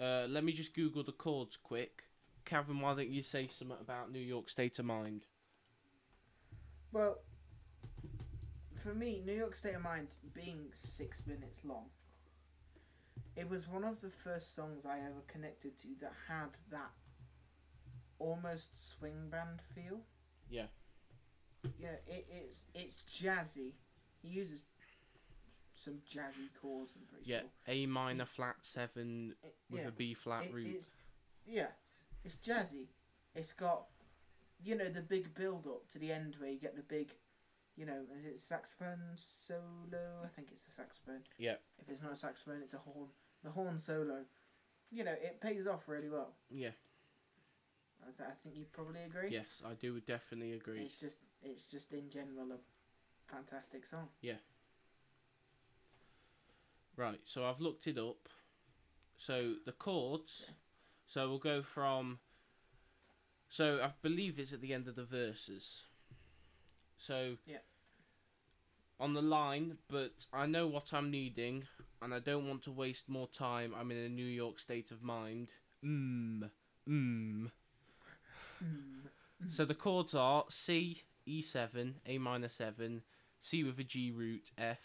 Uh, 0.00 0.26
let 0.28 0.42
me 0.42 0.50
just 0.50 0.74
Google 0.74 1.04
the 1.04 1.12
chords 1.12 1.56
quick. 1.56 2.02
Cavan, 2.44 2.80
why 2.80 2.96
don't 2.96 3.08
you 3.08 3.22
say 3.22 3.46
something 3.46 3.76
about 3.80 4.10
New 4.10 4.18
York 4.18 4.48
State 4.48 4.80
of 4.80 4.84
Mind? 4.84 5.26
Well, 6.92 7.18
for 8.82 8.94
me, 8.94 9.22
New 9.24 9.32
York 9.32 9.54
State 9.54 9.76
of 9.76 9.82
Mind 9.82 10.08
being 10.34 10.70
six 10.72 11.22
minutes 11.24 11.60
long, 11.64 11.86
it 13.36 13.48
was 13.48 13.68
one 13.68 13.84
of 13.84 14.00
the 14.00 14.10
first 14.10 14.54
songs 14.54 14.84
I 14.86 14.98
ever 14.98 15.22
connected 15.26 15.76
to 15.78 15.88
that 16.00 16.12
had 16.28 16.50
that 16.70 16.90
almost 18.18 18.90
swing 18.90 19.28
band 19.30 19.60
feel. 19.74 20.00
Yeah. 20.50 20.66
Yeah, 21.78 21.96
it, 22.06 22.26
it's 22.30 22.64
it's 22.74 23.02
jazzy. 23.02 23.72
He 24.22 24.28
uses 24.28 24.62
some 25.74 25.94
jazzy 26.12 26.48
chords. 26.60 26.92
I'm 26.96 27.06
pretty 27.06 27.30
Yeah, 27.30 27.40
sure. 27.40 27.48
A 27.68 27.86
minor 27.86 28.24
flat 28.24 28.56
seven 28.62 29.34
It- 29.42 29.54
with 29.70 29.82
yeah. 29.82 29.88
a 29.88 29.92
B 29.92 30.14
flat 30.14 30.44
It- 30.46 30.52
root. 30.54 30.66
It's, 30.66 30.90
yeah, 31.46 31.68
it's 32.24 32.36
jazzy. 32.36 32.86
It's 33.34 33.52
got, 33.52 33.86
you 34.62 34.74
know, 34.74 34.88
the 34.88 35.02
big 35.02 35.34
build 35.34 35.66
up 35.66 35.88
to 35.90 35.98
the 35.98 36.10
end 36.12 36.36
where 36.38 36.50
you 36.50 36.58
get 36.58 36.74
the 36.76 36.82
big, 36.82 37.12
you 37.78 37.86
know, 37.86 38.00
is 38.18 38.24
it 38.26 38.40
saxophone 38.40 38.98
solo? 39.14 40.02
I 40.24 40.26
think 40.34 40.48
it's 40.50 40.66
a 40.66 40.72
saxophone. 40.72 41.20
Yeah. 41.38 41.54
If 41.80 41.88
it's 41.88 42.02
not 42.02 42.12
a 42.12 42.16
saxophone, 42.16 42.60
it's 42.62 42.74
a 42.74 42.78
horn. 42.78 43.06
The 43.44 43.50
horn 43.50 43.78
solo. 43.78 44.24
You 44.90 45.04
know, 45.04 45.12
it 45.12 45.40
pays 45.40 45.68
off 45.68 45.84
really 45.86 46.08
well. 46.08 46.32
Yeah. 46.50 46.70
I, 48.02 48.10
th- 48.16 48.28
I 48.28 48.34
think 48.42 48.56
you 48.56 48.64
probably 48.72 49.02
agree. 49.02 49.28
Yes, 49.30 49.62
I 49.64 49.74
do 49.74 50.00
definitely 50.00 50.54
agree. 50.54 50.80
It's 50.80 50.98
just, 50.98 51.32
it's 51.42 51.70
just 51.70 51.92
in 51.92 52.10
general 52.10 52.52
a 52.52 53.32
fantastic 53.32 53.86
song. 53.86 54.08
Yeah. 54.22 54.40
Right, 56.96 57.20
so 57.24 57.44
I've 57.44 57.60
looked 57.60 57.86
it 57.86 57.98
up. 57.98 58.28
So 59.18 59.54
the 59.66 59.72
chords. 59.72 60.46
So 61.06 61.28
we'll 61.28 61.38
go 61.38 61.62
from. 61.62 62.18
So 63.50 63.80
I 63.82 63.90
believe 64.02 64.38
it's 64.38 64.52
at 64.52 64.60
the 64.60 64.74
end 64.74 64.88
of 64.88 64.96
the 64.96 65.04
verses. 65.04 65.84
So. 66.98 67.36
Yeah. 67.46 67.58
On 69.00 69.14
the 69.14 69.22
line, 69.22 69.78
but 69.88 70.26
I 70.32 70.46
know 70.46 70.66
what 70.66 70.92
I'm 70.92 71.08
needing, 71.08 71.62
and 72.02 72.12
I 72.12 72.18
don't 72.18 72.48
want 72.48 72.62
to 72.64 72.72
waste 72.72 73.08
more 73.08 73.28
time. 73.28 73.72
I'm 73.78 73.92
in 73.92 73.96
a 73.98 74.08
New 74.08 74.26
York 74.26 74.58
state 74.58 74.90
of 74.90 75.04
mind. 75.04 75.52
Mmm. 75.84 76.50
Mmm. 76.88 77.50
So 79.46 79.64
the 79.64 79.74
chords 79.74 80.16
are 80.16 80.44
C, 80.48 81.02
E7, 81.28 81.94
A 82.06 82.18
minor 82.18 82.48
7, 82.48 83.02
C 83.40 83.62
with 83.62 83.78
a 83.78 83.84
G 83.84 84.10
root, 84.10 84.50
F, 84.58 84.80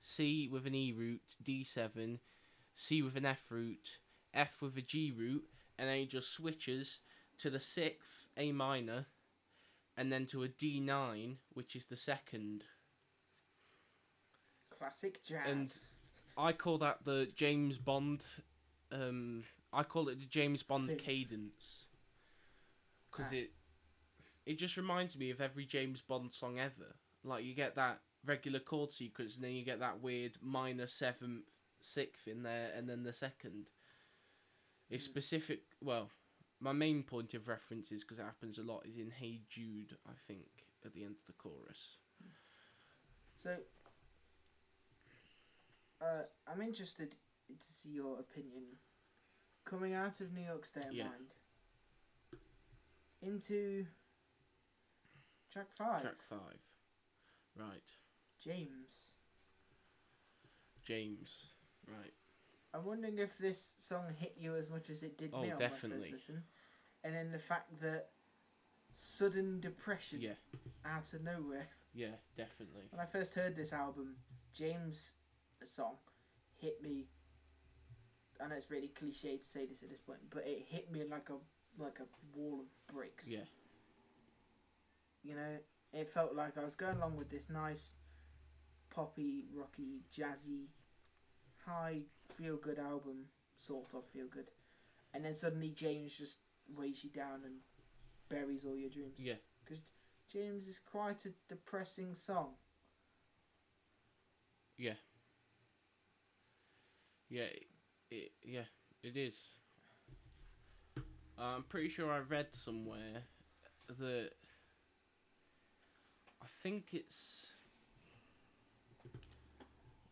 C 0.00 0.48
with 0.48 0.66
an 0.66 0.74
E 0.74 0.92
root, 0.96 1.36
D7, 1.42 2.20
C 2.76 3.02
with 3.02 3.16
an 3.16 3.26
F 3.26 3.46
root, 3.50 3.98
F 4.32 4.62
with 4.62 4.76
a 4.76 4.82
G 4.82 5.12
root, 5.16 5.44
and 5.76 5.88
then 5.88 5.96
he 5.96 6.06
just 6.06 6.32
switches 6.32 7.00
to 7.38 7.50
the 7.50 7.60
sixth 7.60 8.28
A 8.36 8.52
minor, 8.52 9.06
and 10.00 10.10
then 10.10 10.24
to 10.24 10.42
a 10.44 10.48
D9, 10.48 11.36
which 11.52 11.76
is 11.76 11.84
the 11.84 11.96
second. 11.96 12.64
Classic 14.78 15.22
jazz. 15.22 15.46
And- 15.46 15.78
I 16.38 16.52
call 16.54 16.78
that 16.78 17.04
the 17.04 17.26
James 17.36 17.76
Bond. 17.76 18.24
Um, 18.90 19.44
I 19.74 19.82
call 19.82 20.08
it 20.08 20.18
the 20.18 20.24
James 20.26 20.62
Bond 20.62 20.88
Thing. 20.88 20.96
cadence, 20.98 21.84
because 23.10 23.30
Ah. 23.30 23.36
it 23.36 23.52
it 24.46 24.54
just 24.54 24.78
reminds 24.78 25.18
me 25.18 25.28
of 25.30 25.40
every 25.42 25.66
James 25.66 26.00
Bond 26.00 26.32
song 26.32 26.58
ever. 26.58 26.96
Like 27.22 27.44
you 27.44 27.52
get 27.54 27.74
that 27.74 28.02
regular 28.24 28.58
chord 28.58 28.92
sequence, 28.94 29.34
and 29.36 29.44
then 29.44 29.52
you 29.52 29.64
get 29.64 29.80
that 29.80 30.00
weird 30.00 30.40
minor 30.40 30.86
seventh, 30.86 31.44
sixth 31.82 32.26
in 32.26 32.42
there, 32.42 32.72
and 32.72 32.88
then 32.88 33.02
the 33.02 33.12
second. 33.12 33.68
It's 34.88 35.04
Mm. 35.06 35.10
specific. 35.10 35.76
Well, 35.82 36.10
my 36.60 36.72
main 36.72 37.02
point 37.02 37.34
of 37.34 37.48
reference 37.48 37.90
is 37.90 38.04
because 38.04 38.18
it 38.18 38.24
happens 38.24 38.58
a 38.58 38.62
lot. 38.62 38.84
Is 38.86 38.98
in 38.98 39.10
Hey 39.10 39.40
Jude, 39.48 39.96
I 40.06 40.12
think, 40.26 40.48
at 40.84 40.92
the 40.92 41.02
end 41.02 41.16
of 41.20 41.26
the 41.26 41.32
chorus. 41.32 41.96
So, 43.42 43.56
uh, 46.02 46.22
I'm 46.46 46.60
interested 46.60 47.10
to 47.10 47.72
see 47.72 47.90
your 47.90 48.20
opinion. 48.20 48.64
Coming 49.64 49.94
out 49.94 50.20
of 50.20 50.32
New 50.32 50.44
York 50.44 50.64
State 50.64 50.86
of 50.86 50.92
Yeah. 50.92 51.04
Mind 51.04 51.26
into 53.22 53.86
track 55.52 55.72
five, 55.72 56.02
Track 56.02 56.22
five, 56.28 56.58
right? 57.56 57.94
James. 58.42 59.06
James, 60.82 61.52
right? 61.86 62.14
I'm 62.72 62.84
wondering 62.84 63.18
if 63.18 63.36
this 63.38 63.74
song 63.78 64.04
hit 64.16 64.34
you 64.38 64.54
as 64.56 64.70
much 64.70 64.90
as 64.90 65.02
it 65.02 65.18
did 65.18 65.30
Oh, 65.32 65.42
me 65.42 65.50
on 65.50 65.58
definitely. 65.58 65.98
my 65.98 66.02
first 66.02 66.12
listen, 66.28 66.42
and 67.04 67.14
then 67.14 67.32
the 67.32 67.38
fact 67.38 67.80
that 67.80 68.10
sudden 68.94 69.60
depression 69.60 70.20
Yeah, 70.20 70.34
out 70.84 71.12
of 71.12 71.22
nowhere. 71.24 71.66
yeah, 71.94 72.14
definitely. 72.36 72.84
When 72.90 73.00
I 73.00 73.06
first 73.06 73.34
heard 73.34 73.56
this 73.56 73.72
album, 73.72 74.16
James' 74.52 75.20
song 75.64 75.96
hit 76.56 76.80
me. 76.82 77.06
I 78.42 78.46
know 78.48 78.54
it's 78.54 78.70
really 78.70 78.88
cliche 78.88 79.36
to 79.36 79.44
say 79.44 79.66
this 79.66 79.82
at 79.82 79.90
this 79.90 80.00
point, 80.00 80.20
but 80.30 80.46
it 80.46 80.64
hit 80.68 80.90
me 80.92 81.02
like 81.04 81.28
a 81.30 81.36
like 81.82 81.98
a 82.00 82.06
wall 82.38 82.60
of 82.60 82.94
bricks. 82.94 83.26
Yeah, 83.28 83.44
You 85.22 85.34
know, 85.34 85.58
it 85.92 86.08
felt 86.08 86.34
like 86.34 86.56
I 86.58 86.64
was 86.64 86.74
going 86.74 86.96
along 86.96 87.16
with 87.16 87.30
this 87.30 87.48
nice, 87.50 87.94
poppy, 88.90 89.44
rocky, 89.54 90.00
jazzy, 90.12 90.66
high 91.70 92.00
feel 92.36 92.56
good 92.56 92.78
album, 92.78 93.26
sort 93.58 93.94
of 93.94 94.04
feel 94.06 94.26
good, 94.26 94.46
and 95.14 95.24
then 95.24 95.34
suddenly 95.34 95.70
James 95.70 96.16
just 96.16 96.38
weighs 96.78 97.02
you 97.04 97.10
down 97.10 97.40
and 97.44 97.56
buries 98.28 98.64
all 98.64 98.76
your 98.76 98.90
dreams. 98.90 99.18
yeah, 99.18 99.34
Because 99.64 99.82
James 100.32 100.66
is 100.68 100.78
quite 100.78 101.24
a 101.26 101.30
depressing 101.48 102.14
song. 102.14 102.54
yeah, 104.78 104.94
yeah. 107.28 107.42
It, 107.42 107.66
it 108.10 108.32
yeah, 108.42 108.64
it 109.02 109.16
is. 109.16 109.34
I'm 111.38 111.62
pretty 111.64 111.88
sure 111.88 112.10
I 112.10 112.18
read 112.18 112.48
somewhere 112.52 113.22
that 113.98 114.30
I 116.42 116.46
think 116.62 116.88
it's 116.92 117.46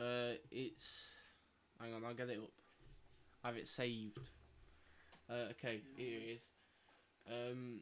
uh 0.01 0.35
it's 0.51 0.89
hang 1.81 1.95
on 1.95 2.05
I'll 2.05 2.15
get 2.15 2.31
it 2.31 2.39
up. 2.39 2.51
I 3.45 3.49
have 3.49 3.57
it 3.57 3.69
saved. 3.69 4.19
Uh, 5.31 5.51
okay, 5.51 5.81
here 5.97 6.19
it 6.19 6.37
is. 6.37 6.41
Um, 7.31 7.81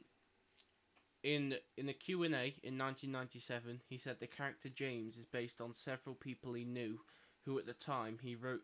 in 1.23 1.57
in 1.77 1.89
a 1.89 1.93
Q&A 1.93 2.27
in 2.27 2.79
1997, 2.79 3.81
he 3.89 3.99
said 3.99 4.17
the 4.21 4.27
character 4.27 4.69
James 4.69 5.17
is 5.17 5.25
based 5.25 5.61
on 5.61 5.75
several 5.75 6.15
people 6.15 6.53
he 6.53 6.65
knew 6.65 7.01
who 7.45 7.59
at 7.59 7.67
the 7.67 7.73
time 7.73 8.19
he 8.23 8.35
wrote 8.35 8.63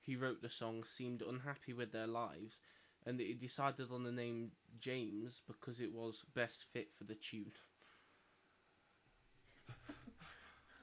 he 0.00 0.16
wrote 0.16 0.42
the 0.42 0.48
song 0.48 0.84
seemed 0.84 1.22
unhappy 1.22 1.72
with 1.72 1.92
their 1.92 2.06
lives 2.06 2.60
and 3.06 3.18
that 3.18 3.26
he 3.26 3.34
decided 3.34 3.90
on 3.92 4.04
the 4.04 4.12
name 4.12 4.50
James 4.80 5.40
because 5.46 5.80
it 5.80 5.92
was 5.92 6.22
best 6.34 6.64
fit 6.72 6.88
for 6.96 7.04
the 7.04 7.14
tune. 7.14 7.52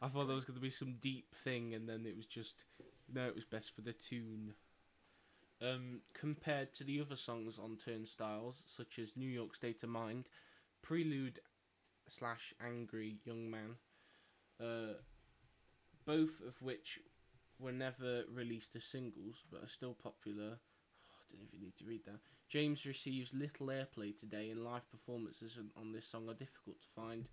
I 0.01 0.07
thought 0.07 0.27
there 0.27 0.35
was 0.35 0.45
going 0.45 0.55
to 0.55 0.61
be 0.61 0.69
some 0.69 0.95
deep 1.01 1.33
thing 1.35 1.73
and 1.73 1.87
then 1.87 2.05
it 2.05 2.15
was 2.15 2.25
just 2.25 2.55
no 3.13 3.27
it 3.27 3.35
was 3.35 3.45
best 3.45 3.75
for 3.75 3.81
the 3.81 3.93
tune. 3.93 4.53
Um, 5.61 5.99
compared 6.13 6.73
to 6.75 6.85
the 6.85 7.01
other 7.01 7.17
songs 7.17 7.59
on 7.61 7.75
Turnstiles, 7.75 8.63
such 8.65 8.97
as 8.97 9.17
New 9.17 9.27
York 9.27 9.55
State 9.55 9.83
of 9.83 9.89
Mind, 9.89 10.29
Prelude 10.81 11.39
slash 12.07 12.53
Angry 12.65 13.17
Young 13.25 13.51
Man, 13.51 13.75
uh, 14.61 14.93
both 16.05 16.41
of 16.47 16.61
which 16.61 16.99
were 17.59 17.73
never 17.73 18.23
released 18.33 18.75
as 18.77 18.85
singles 18.85 19.43
but 19.51 19.61
are 19.61 19.67
still 19.67 19.95
popular. 20.01 20.53
I 20.53 21.25
don't 21.29 21.41
know 21.41 21.47
if 21.47 21.53
you 21.53 21.59
need 21.59 21.77
to 21.77 21.85
read 21.85 22.05
that. 22.05 22.19
James 22.47 22.85
receives 22.85 23.33
little 23.33 23.67
airplay 23.67 24.17
today, 24.17 24.49
and 24.49 24.63
live 24.63 24.89
performances 24.89 25.57
on 25.77 25.91
this 25.91 26.07
song 26.07 26.27
are 26.29 26.33
difficult 26.33 26.81
to 26.81 26.87
find. 26.95 27.27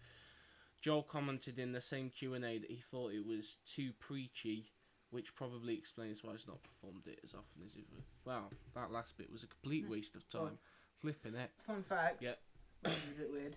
Joel 0.82 1.04
commented 1.04 1.58
in 1.58 1.72
the 1.72 1.80
same 1.80 2.10
Q 2.10 2.34
and 2.34 2.44
A 2.44 2.58
that 2.58 2.70
he 2.70 2.82
thought 2.90 3.12
it 3.12 3.26
was 3.26 3.56
too 3.64 3.92
preachy, 3.98 4.66
which 5.10 5.34
probably 5.34 5.74
explains 5.74 6.22
why 6.22 6.32
he's 6.32 6.46
not 6.46 6.62
performed 6.62 7.06
it 7.06 7.20
as 7.24 7.34
often 7.34 7.62
as 7.66 7.74
he 7.74 7.84
would. 7.92 8.02
Wow, 8.24 8.50
that 8.74 8.90
last 8.90 9.16
bit 9.16 9.30
was 9.30 9.42
a 9.42 9.46
complete 9.46 9.84
hmm. 9.84 9.92
waste 9.92 10.16
of 10.16 10.28
time. 10.28 10.58
Flipping 11.00 11.34
it. 11.34 11.50
Fun 11.58 11.82
fact. 11.82 12.22
Yep. 12.22 12.38
Which 12.82 12.92
is 12.92 13.10
a 13.16 13.20
bit 13.20 13.32
weird. 13.32 13.56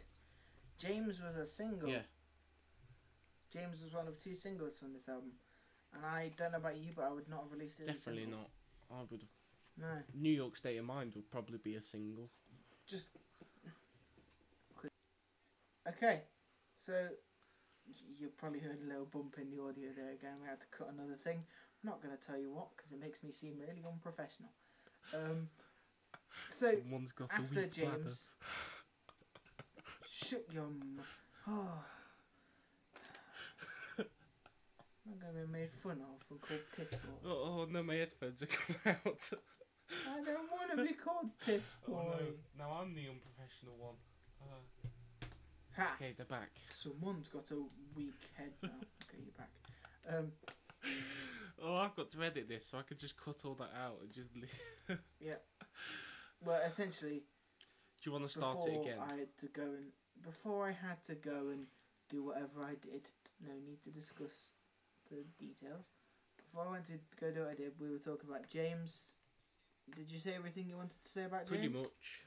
James 0.77 1.19
was 1.21 1.35
a 1.35 1.45
single. 1.45 1.89
Yeah. 1.89 2.07
James 3.51 3.83
was 3.83 3.93
one 3.93 4.07
of 4.07 4.21
two 4.21 4.35
singles 4.35 4.77
from 4.77 4.93
this 4.93 5.09
album, 5.09 5.31
and 5.93 6.05
I 6.05 6.31
don't 6.37 6.51
know 6.51 6.59
about 6.59 6.77
you, 6.77 6.91
but 6.95 7.05
I 7.05 7.13
would 7.13 7.27
not 7.27 7.43
have 7.43 7.51
released 7.51 7.79
it. 7.79 7.89
as 7.89 7.89
a 7.89 7.93
Definitely 7.93 8.31
not. 8.31 8.49
I 8.91 9.01
would 9.09 9.21
have. 9.21 9.29
No, 9.77 9.87
New 10.13 10.31
York 10.31 10.57
State 10.57 10.77
of 10.77 10.85
Mind 10.85 11.13
would 11.15 11.29
probably 11.31 11.57
be 11.57 11.75
a 11.75 11.83
single. 11.83 12.25
just. 12.87 13.07
Okay, 15.87 16.21
so 16.77 17.07
you 18.19 18.29
probably 18.37 18.59
heard 18.59 18.79
a 18.83 18.87
little 18.87 19.05
bump 19.05 19.35
in 19.41 19.49
the 19.55 19.61
audio 19.63 19.89
there 19.95 20.11
again. 20.11 20.35
We 20.41 20.47
had 20.47 20.59
to 20.61 20.67
cut 20.75 20.89
another 20.93 21.15
thing. 21.15 21.37
I'm 21.83 21.89
not 21.89 22.01
going 22.03 22.15
to 22.15 22.21
tell 22.21 22.37
you 22.37 22.51
what 22.51 22.67
because 22.75 22.91
it 22.91 22.99
makes 22.99 23.23
me 23.23 23.31
seem 23.31 23.53
really 23.59 23.83
unprofessional. 23.87 24.49
Um, 25.13 25.49
so 26.49 26.71
Someone's 26.71 27.11
got 27.11 27.29
a 27.31 27.35
after. 27.35 27.67
James, 27.67 28.27
shut 30.09 30.43
your. 30.51 30.65
m- 30.65 31.01
Oh. 31.47 31.83
I'm 33.97 34.05
not 35.19 35.33
going 35.33 35.41
to 35.41 35.47
be 35.51 35.59
made 35.59 35.71
fun 35.71 35.97
of 36.05 36.21
and 36.29 36.39
called 36.41 36.61
piss 36.75 36.91
boy. 36.91 37.25
Oh, 37.25 37.29
oh 37.61 37.67
no, 37.71 37.81
my 37.81 37.95
headphones 37.95 38.43
are 38.43 38.45
coming 38.57 38.79
out. 38.85 39.29
I 40.07 40.23
don't 40.23 40.51
want 40.51 40.69
to 40.75 40.85
be 40.85 40.93
called 40.93 41.29
piss 41.43 41.73
oh 41.87 41.91
boy. 41.93 42.03
no, 42.03 42.65
now 42.65 42.77
I'm 42.79 42.93
the 42.93 43.07
unprofessional 43.09 43.73
one. 43.79 43.95
Uh, 44.41 44.61
Ha! 45.79 45.95
okay, 45.95 46.13
they're 46.17 46.25
back. 46.25 46.49
Someone's 46.69 47.27
got 47.27 47.49
a 47.51 47.55
weak 47.95 48.13
head 48.37 48.51
now. 48.61 48.69
okay, 49.03 49.23
you're 49.23 49.33
back. 49.37 49.49
Um, 50.09 50.31
Oh, 51.61 51.75
I've 51.75 51.95
got 51.95 52.09
to 52.11 52.23
edit 52.23 52.47
this, 52.47 52.65
so 52.67 52.77
I 52.77 52.83
could 52.83 52.99
just 52.99 53.17
cut 53.17 53.41
all 53.43 53.55
that 53.55 53.71
out 53.77 53.97
and 54.01 54.13
just. 54.13 54.29
Leave. 54.35 54.97
Yeah. 55.19 55.35
Well, 56.43 56.61
essentially, 56.65 57.23
Do 58.01 58.09
you 58.09 58.11
want 58.13 58.23
to 58.23 58.29
start 58.29 58.65
it 58.65 58.79
again? 58.79 58.97
I 58.99 59.13
had 59.15 59.37
to 59.39 59.47
go 59.47 59.63
and 59.63 59.91
before 60.23 60.67
I 60.67 60.71
had 60.71 61.03
to 61.07 61.15
go 61.15 61.49
and 61.51 61.65
do 62.09 62.23
whatever 62.23 62.63
I 62.63 62.75
did. 62.81 63.09
No 63.45 63.53
need 63.65 63.81
to 63.83 63.89
discuss 63.89 64.53
the 65.09 65.17
details. 65.37 65.85
Before 66.37 66.67
I 66.67 66.71
went 66.71 66.85
to 66.85 66.93
go 67.19 67.31
do 67.31 67.41
what 67.41 67.51
I 67.51 67.55
did, 67.55 67.73
we 67.79 67.89
were 67.89 67.99
talking 67.99 68.29
about 68.29 68.49
James. 68.49 69.13
Did 69.95 70.09
you 70.09 70.19
say 70.19 70.33
everything 70.33 70.65
you 70.67 70.77
wanted 70.77 71.01
to 71.03 71.09
say 71.09 71.25
about 71.25 71.47
James? 71.47 71.59
Pretty 71.59 71.69
much. 71.69 72.21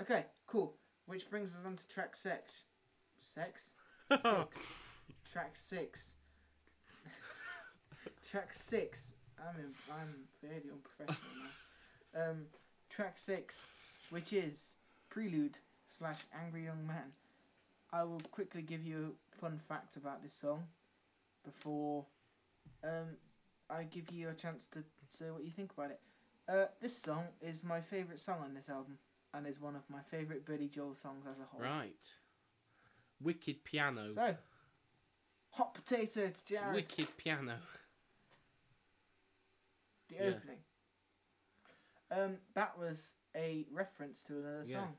Okay, 0.00 0.26
cool. 0.46 0.74
Which 1.06 1.28
brings 1.28 1.54
us 1.54 1.60
on 1.66 1.76
to 1.76 1.88
track 1.88 2.16
six. 2.16 2.62
Sex? 3.18 3.72
Six. 4.10 4.58
track 5.32 5.56
six. 5.56 6.14
track 8.30 8.52
six. 8.52 9.14
I'm 9.38 9.58
in, 9.58 9.72
I'm 9.90 10.14
fairly 10.40 10.70
unprofessional 10.70 11.30
now. 12.14 12.30
Um, 12.30 12.42
track 12.90 13.16
six, 13.16 13.62
which 14.10 14.32
is 14.32 14.74
Prelude 15.08 15.58
slash 15.86 16.18
Angry 16.44 16.64
Young 16.64 16.86
Man. 16.86 17.12
I 17.92 18.04
will 18.04 18.20
quickly 18.30 18.62
give 18.62 18.84
you 18.84 19.14
a 19.32 19.36
fun 19.36 19.58
fact 19.58 19.96
about 19.96 20.22
this 20.22 20.34
song 20.34 20.64
before 21.44 22.04
um, 22.84 23.16
I 23.70 23.84
give 23.84 24.10
you 24.10 24.28
a 24.28 24.34
chance 24.34 24.66
to 24.68 24.84
say 25.10 25.30
what 25.30 25.44
you 25.44 25.50
think 25.50 25.72
about 25.72 25.90
it. 25.90 26.00
Uh, 26.48 26.66
this 26.80 26.96
song 26.96 27.24
is 27.40 27.62
my 27.62 27.80
favourite 27.80 28.20
song 28.20 28.38
on 28.42 28.54
this 28.54 28.68
album 28.68 28.98
and 29.34 29.46
is 29.46 29.60
one 29.60 29.76
of 29.76 29.82
my 29.88 30.00
favourite 30.10 30.44
Billy 30.44 30.68
Joel 30.68 30.94
songs 30.94 31.24
as 31.30 31.38
a 31.38 31.44
whole. 31.44 31.60
Right. 31.60 32.12
Wicked 33.20 33.64
piano. 33.64 34.10
So, 34.10 34.36
hot 35.50 35.74
potato 35.74 36.28
to 36.28 36.44
Jared. 36.44 36.74
Wicked 36.74 37.16
piano. 37.16 37.56
the 40.08 40.14
yeah. 40.16 40.30
opening. 40.30 40.58
Um, 42.10 42.36
that 42.54 42.78
was 42.78 43.14
a 43.34 43.64
reference 43.70 44.22
to 44.24 44.38
another 44.38 44.64
Yeah. 44.66 44.80
song. 44.80 44.98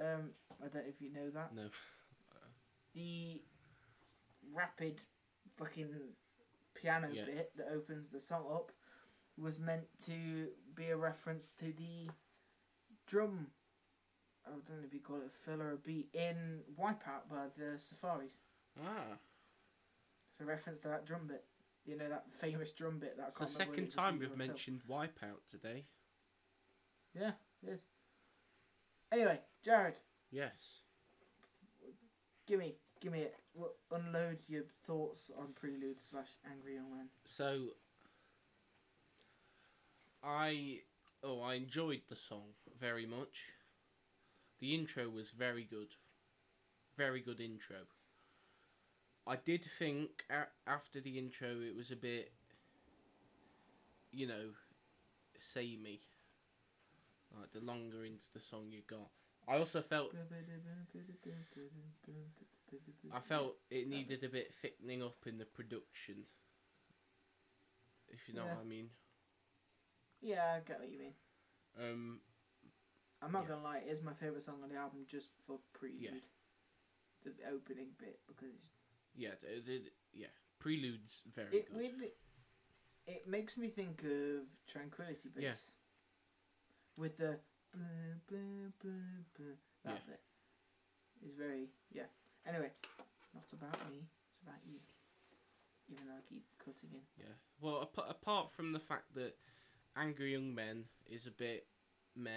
Um, 0.00 0.34
I 0.60 0.68
don't 0.68 0.74
know 0.74 0.88
if 0.88 1.00
you 1.00 1.12
know 1.12 1.30
that. 1.30 1.54
No. 1.54 1.70
The 2.94 3.40
rapid 4.52 5.00
fucking 5.56 6.16
piano 6.74 7.08
Yeah. 7.12 7.24
bit 7.26 7.56
that 7.56 7.68
opens 7.68 8.10
the 8.10 8.18
song 8.18 8.50
up 8.50 8.72
was 9.36 9.58
meant 9.58 9.86
to 10.00 10.52
be 10.74 10.90
a 10.90 10.96
reference 10.96 11.54
to 11.56 11.72
the 11.72 12.10
drum. 13.06 13.48
I 14.46 14.50
don't 14.50 14.80
know 14.80 14.86
if 14.86 14.92
you 14.92 15.00
call 15.00 15.16
it 15.16 15.26
a 15.26 15.50
filler 15.50 15.72
or 15.72 15.76
beat 15.76 16.08
in 16.14 16.60
Wipeout 16.78 17.28
by 17.30 17.46
the 17.56 17.76
Surfaris. 17.78 18.36
Ah. 18.82 19.16
It's 20.30 20.40
a 20.40 20.44
reference 20.44 20.80
to 20.80 20.88
that 20.88 21.04
drum 21.06 21.26
bit. 21.28 21.44
You 21.84 21.96
know 21.96 22.08
that 22.08 22.24
famous 22.32 22.70
drum 22.72 22.98
bit 22.98 23.16
that 23.18 23.28
It's 23.28 23.38
the 23.38 23.46
second 23.46 23.88
time 23.88 24.14
we've 24.18 24.28
of 24.30 24.34
a 24.34 24.36
film. 24.36 24.48
mentioned 24.48 24.80
Wipeout 24.88 25.46
today. 25.50 25.84
Yeah, 27.14 27.32
it 27.62 27.70
is. 27.70 27.86
Anyway, 29.12 29.38
Jared, 29.64 29.94
Yes. 30.30 30.80
give 32.46 32.58
me, 32.58 32.74
give 33.00 33.12
me 33.12 33.20
it. 33.22 33.36
Unload 33.90 34.38
your 34.48 34.62
thoughts 34.86 35.30
on 35.38 35.48
Prelude 35.52 36.00
slash 36.00 36.28
Angry 36.50 36.74
Young 36.76 36.90
Man. 36.90 37.08
So 37.26 37.74
I 40.22 40.80
oh 41.22 41.40
I 41.40 41.54
enjoyed 41.54 42.02
the 42.08 42.16
song 42.16 42.54
very 42.78 43.06
much. 43.06 43.46
The 44.60 44.74
intro 44.74 45.08
was 45.10 45.30
very 45.30 45.64
good. 45.64 45.94
Very 46.96 47.20
good 47.20 47.40
intro. 47.40 47.86
I 49.26 49.36
did 49.36 49.64
think 49.64 50.24
a- 50.30 50.48
after 50.66 51.00
the 51.00 51.18
intro 51.18 51.60
it 51.60 51.74
was 51.76 51.90
a 51.90 51.96
bit 51.96 52.32
you 54.12 54.26
know 54.26 54.50
samey. 55.38 56.00
Like 57.38 57.52
the 57.52 57.60
longer 57.60 58.04
into 58.04 58.26
the 58.34 58.40
song 58.40 58.66
you 58.70 58.82
got. 58.88 59.08
I 59.48 59.56
also 59.58 59.80
felt 59.82 60.14
I 63.12 63.20
felt 63.20 63.56
it 63.70 63.88
needed 63.88 64.24
a 64.24 64.28
bit 64.28 64.52
thickening 64.62 65.02
up 65.02 65.26
in 65.26 65.38
the 65.38 65.44
production. 65.44 66.26
If 68.08 68.28
you 68.28 68.34
know 68.34 68.44
Yeah. 68.44 68.54
what 68.54 68.60
I 68.60 68.64
mean. 68.64 68.90
Yeah, 70.22 70.54
I 70.56 70.60
get 70.66 70.78
what 70.80 70.90
you 70.90 70.98
mean. 70.98 71.14
Um, 71.78 72.20
I'm 73.20 73.32
not 73.32 73.42
Yeah. 73.42 73.48
gonna 73.50 73.62
lie, 73.62 73.78
it 73.78 73.88
is 73.88 74.02
my 74.02 74.14
favourite 74.14 74.42
song 74.42 74.62
on 74.62 74.68
the 74.68 74.76
album 74.76 75.04
just 75.06 75.28
for 75.46 75.58
Prelude. 75.72 76.26
The 77.24 77.32
opening 77.48 77.94
bit 77.98 78.20
because 78.26 78.72
yeah, 79.14 79.34
d- 79.40 79.60
d- 79.64 79.90
yeah. 80.12 80.26
Prelude's 80.58 81.22
very 81.26 81.58
it 81.58 81.66
good. 81.68 81.76
weirdly 81.76 82.12
it 83.06 83.26
makes 83.28 83.56
me 83.56 83.68
think 83.68 84.02
of 84.04 84.46
Tranquility 84.66 85.28
Base. 85.28 85.42
Yeah. 85.42 85.54
With 86.96 87.16
the 87.18 87.38
blah, 87.72 87.82
blah, 88.26 88.70
blah, 88.80 88.90
blah, 89.36 89.54
that 89.84 89.94
Yeah. 89.94 90.04
bit 90.06 90.20
is 91.24 91.34
very 91.34 91.68
yeah. 91.90 92.06
Anyway, 92.44 92.72
not 93.34 93.52
about 93.52 93.90
me. 93.90 94.08
It's 94.32 94.42
about 94.42 94.64
you. 94.66 94.80
Even 95.88 96.06
though 96.08 96.16
I 96.16 96.22
keep 96.28 96.44
cutting 96.58 96.90
in. 96.92 97.06
Yeah. 97.16 97.34
Well, 97.60 97.82
ap- 97.82 98.08
apart 98.10 98.50
from 98.50 98.72
the 98.72 98.80
fact 98.80 99.14
that 99.14 99.38
Angry 99.96 100.32
Young 100.32 100.54
Men 100.54 100.84
is 101.06 101.26
a 101.26 101.30
bit 101.30 101.66
meh, 102.16 102.30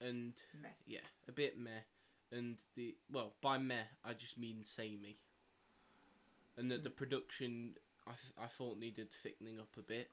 and 0.00 0.32
Meh. 0.60 0.68
yeah, 0.86 1.06
a 1.28 1.32
bit 1.32 1.58
meh, 1.58 1.82
and 2.32 2.56
the 2.74 2.94
well 3.10 3.32
by 3.40 3.58
meh 3.58 3.84
I 4.04 4.12
just 4.14 4.38
mean 4.38 4.64
samey, 4.64 5.18
and 6.56 6.70
that 6.70 6.82
the 6.84 6.90
production 6.90 7.74
I 8.06 8.10
th- 8.12 8.34
I 8.40 8.46
thought 8.46 8.78
needed 8.78 9.08
thickening 9.12 9.60
up 9.60 9.76
a 9.78 9.82
bit. 9.82 10.10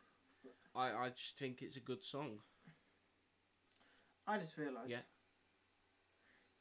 I 0.76 0.91
I 0.91 1.10
just 1.10 1.38
think 1.40 1.61
it's 1.61 1.78
a 1.78 1.82
good 1.82 2.03
song. 2.03 2.40
I 4.28 4.38
just 4.38 4.57
realised. 4.57 4.90
Yeah. 4.91 4.99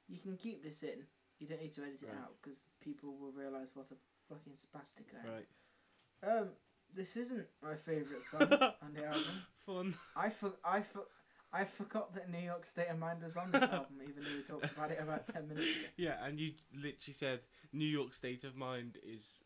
you 0.09 0.19
can 0.19 0.37
keep 0.37 0.63
this 0.63 0.83
in. 0.83 1.05
You 1.41 1.47
don't 1.49 1.61
need 1.61 1.75
to 1.75 1.83
edit 1.83 2.03
it 2.03 2.09
Right. 2.09 2.17
out 2.23 2.37
because 2.41 2.61
people 2.81 3.17
will 3.19 3.33
realise 3.33 3.75
what 3.75 3.91
a 3.91 3.97
fucking 4.29 4.55
spastic 4.55 5.13
I 5.15 5.27
am. 5.27 5.35
Right. 5.35 5.49
Um, 6.23 6.57
this 6.95 7.17
isn't 7.17 7.47
my 7.63 7.75
favourite 7.75 8.23
song 8.23 8.43
on 8.43 8.95
the 8.95 9.05
album. 9.07 9.23
Fun. 9.65 9.95
I 10.17 10.31
for, 10.31 10.53
I 10.65 10.81
for, 10.81 11.03
I 11.53 11.65
forgot 11.65 12.15
that 12.15 12.31
New 12.31 12.39
York 12.39 12.65
State 12.65 12.89
of 12.89 12.99
Mind 12.99 13.23
was 13.23 13.37
on 13.37 13.51
this 13.51 13.63
album, 13.73 13.97
even 14.03 14.23
though 14.23 14.37
we 14.37 14.43
talked 14.43 14.77
about 14.77 14.91
it 14.91 14.99
about 15.01 15.27
ten 15.27 15.49
minutes 15.49 15.67
ago. 15.67 15.87
Yeah, 15.97 16.25
and 16.25 16.39
you 16.39 16.53
literally 16.75 17.13
said 17.13 17.41
New 17.73 17.87
York 17.87 18.15
State 18.15 18.45
of 18.45 18.57
Mind 18.57 18.99
is 19.07 19.43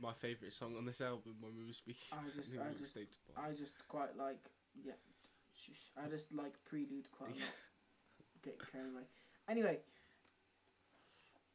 my 0.00 0.12
favourite 0.12 0.52
song 0.52 0.74
on 0.76 0.84
this 0.84 1.00
album 1.00 1.34
when 1.40 1.56
we 1.56 1.64
were 1.64 1.72
speaking. 1.72 2.02
I 2.12 2.16
just, 2.36 2.52
New 2.54 2.60
I 2.60 2.64
York 2.64 2.78
just, 2.78 2.90
State 2.90 3.08
of 3.28 3.36
Mind. 3.36 3.54
I 3.54 3.58
just 3.58 3.88
quite 3.88 4.16
like, 4.16 4.50
yeah, 4.84 4.92
I 5.96 6.08
just 6.08 6.32
like 6.32 6.54
Prelude 6.64 7.10
quite 7.12 7.30
a 7.30 7.32
lot. 7.32 7.54
Get 8.42 8.58
carried 8.72 8.92
away. 8.92 9.02
Anyway, 9.48 9.78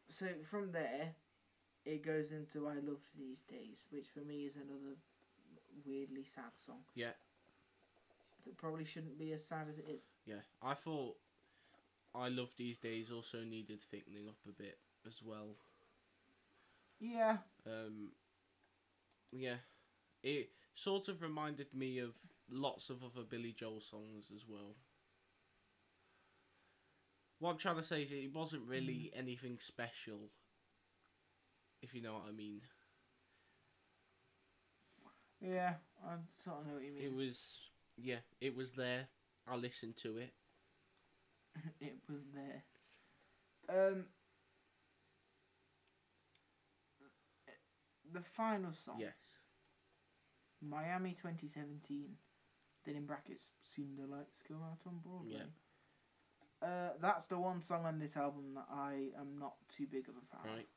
so 0.09 0.25
from 0.43 0.71
there, 0.71 1.13
it 1.85 2.03
goes 2.03 2.31
into 2.31 2.67
I 2.67 2.75
Love 2.75 3.03
These 3.17 3.41
Days, 3.41 3.85
which 3.91 4.07
for 4.07 4.21
me 4.21 4.45
is 4.45 4.55
another 4.55 4.95
weirdly 5.85 6.23
sad 6.23 6.55
song. 6.55 6.79
Yeah. 6.95 7.11
That 8.45 8.57
probably 8.57 8.85
shouldn't 8.85 9.19
be 9.19 9.33
as 9.33 9.43
sad 9.43 9.67
as 9.69 9.77
it 9.77 9.85
is. 9.89 10.05
Yeah, 10.25 10.41
I 10.63 10.73
thought 10.73 11.15
I 12.15 12.29
Love 12.29 12.51
These 12.57 12.77
Days 12.77 13.11
also 13.11 13.39
needed 13.43 13.81
thickening 13.81 14.27
up 14.27 14.37
a 14.47 14.51
bit 14.51 14.77
as 15.05 15.21
well. 15.23 15.55
Yeah. 16.99 17.37
Um, 17.65 18.09
yeah, 19.31 19.55
it 20.23 20.49
sort 20.75 21.07
of 21.07 21.21
reminded 21.21 21.67
me 21.73 21.99
of 21.99 22.15
lots 22.49 22.89
of 22.89 23.03
other 23.03 23.25
Billy 23.29 23.53
Joel 23.53 23.81
songs 23.81 24.25
as 24.35 24.43
well. 24.47 24.75
What 27.39 27.51
I'm 27.51 27.57
trying 27.57 27.77
to 27.77 27.83
say 27.83 28.01
is 28.01 28.11
it 28.11 28.33
wasn't 28.33 28.67
really 28.67 29.11
anything 29.15 29.59
special, 29.61 30.29
if 31.81 31.93
you 31.93 32.01
know 32.01 32.13
what 32.13 32.23
I 32.27 32.31
mean. 32.31 32.61
Yeah, 35.41 35.73
I 36.05 36.15
sort 36.43 36.61
of 36.61 36.67
know 36.67 36.73
what 36.73 36.83
you 36.83 36.91
mean. 36.91 37.03
It 37.03 37.13
was, 37.13 37.57
yeah, 37.97 38.17
it 38.41 38.55
was 38.55 38.71
there. 38.71 39.07
I 39.47 39.55
listened 39.55 39.95
to 39.97 40.17
it. 40.17 40.33
it 41.81 41.97
was 42.09 42.21
there. 42.33 42.63
Um, 43.69 44.05
the 48.11 48.21
final 48.21 48.71
song, 48.71 48.97
Yes. 48.99 49.13
Miami 50.61 51.11
2017, 51.11 52.09
then 52.85 52.95
in 52.95 53.05
brackets, 53.05 53.51
seen 53.63 53.95
the 53.95 54.07
lights 54.13 54.41
go 54.47 54.55
out 54.55 54.79
on 54.85 54.99
Broadway. 55.03 55.43
Uh, 56.61 56.89
that's 57.01 57.27
the 57.27 57.39
one 57.39 57.61
song 57.61 57.85
on 57.85 57.99
this 57.99 58.17
album 58.17 58.53
that 58.55 58.67
I 58.69 59.11
am 59.17 59.37
not 59.39 59.53
too 59.69 59.87
big 59.89 60.09
of 60.09 60.15
a 60.15 60.25
fan. 60.35 60.51
of. 60.51 60.57
Right. 60.57 60.67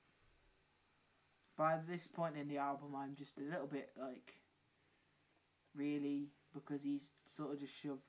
By 1.57 1.79
this 1.89 2.07
point 2.07 2.37
in 2.37 2.47
the 2.49 2.59
album, 2.59 2.95
I'm 2.97 3.17
just 3.17 3.37
a 3.39 3.41
little 3.41 3.67
bit 3.67 3.91
like, 4.01 4.35
really, 5.75 6.29
because 6.55 6.83
he's 6.83 7.11
sort 7.27 7.53
of 7.53 7.61
just 7.61 7.81
shoved 7.81 8.03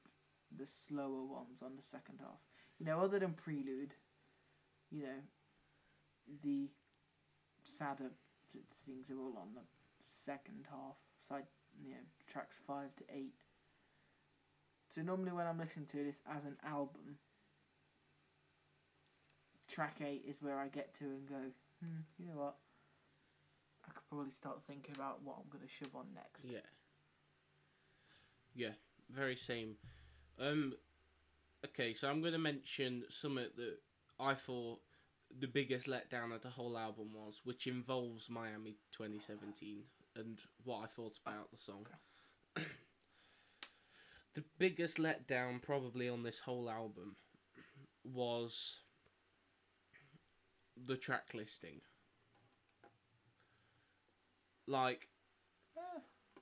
the 0.56 0.68
slower 0.68 1.26
ones 1.26 1.62
on 1.64 1.76
the 1.76 1.84
second 1.84 2.20
half. 2.20 2.40
You 2.80 2.86
know, 2.86 3.00
other 3.00 3.20
than 3.20 3.34
Prelude, 3.34 3.96
you 4.92 5.04
know, 5.04 5.22
the 6.44 6.70
sadder 7.64 8.12
things 8.86 9.10
are 9.10 9.18
all 9.20 9.38
on 9.38 9.54
the 9.56 9.62
second 10.00 10.66
half, 10.70 10.98
side, 11.28 11.46
you 11.84 11.92
know, 11.92 11.98
tracks 12.28 12.56
five 12.68 12.96
to 12.98 13.04
eight. 13.14 13.34
So 14.94 15.02
normally 15.02 15.32
when 15.32 15.48
I'm 15.48 15.58
listening 15.58 15.88
to 15.88 16.04
this 16.04 16.22
as 16.30 16.46
an 16.46 16.58
album, 16.64 17.18
track 19.68 20.02
eight 20.06 20.24
is 20.28 20.42
where 20.42 20.60
I 20.60 20.68
get 20.68 20.94
to 20.96 21.06
and 21.06 21.28
go, 21.28 21.36
hmm, 21.82 22.02
you 22.20 22.28
know 22.28 22.40
what? 22.40 22.56
I 23.88 23.92
could 23.92 24.08
probably 24.08 24.32
start 24.32 24.62
thinking 24.62 24.96
about 24.96 25.24
what 25.24 25.38
I'm 25.38 25.50
going 25.50 25.66
to 25.66 25.74
shove 25.74 25.96
on 25.96 26.06
next. 26.14 26.46
Yeah. 26.46 26.60
Yeah, 28.56 28.74
very 29.10 29.36
same. 29.36 29.76
Um, 30.40 30.74
okay, 31.66 31.94
so 31.94 32.10
I'm 32.10 32.22
going 32.22 32.34
to 32.34 32.40
mention 32.40 33.04
something 33.10 33.48
that 33.58 33.78
I 34.20 34.36
thought 34.36 34.80
the 35.40 35.48
biggest 35.48 35.88
letdown 35.88 36.34
of 36.36 36.42
the 36.42 36.50
whole 36.50 36.78
album 36.78 37.10
was, 37.14 37.42
which 37.44 37.68
involves 37.68 38.30
Miami 38.30 38.78
2017 38.96 39.84
and 40.16 40.40
what 40.64 40.84
I 40.84 40.88
thought 40.88 41.18
about 41.26 41.52
the 41.52 41.58
song. 41.60 41.86
the 44.36 44.44
biggest 44.60 44.98
letdown, 44.98 45.62
probably 45.62 46.10
on 46.10 46.24
this 46.24 46.40
whole 46.40 46.70
album, 46.70 47.16
was 48.04 48.82
the 50.86 50.96
track 50.98 51.34
listing. 51.34 51.82
Like, 54.68 55.08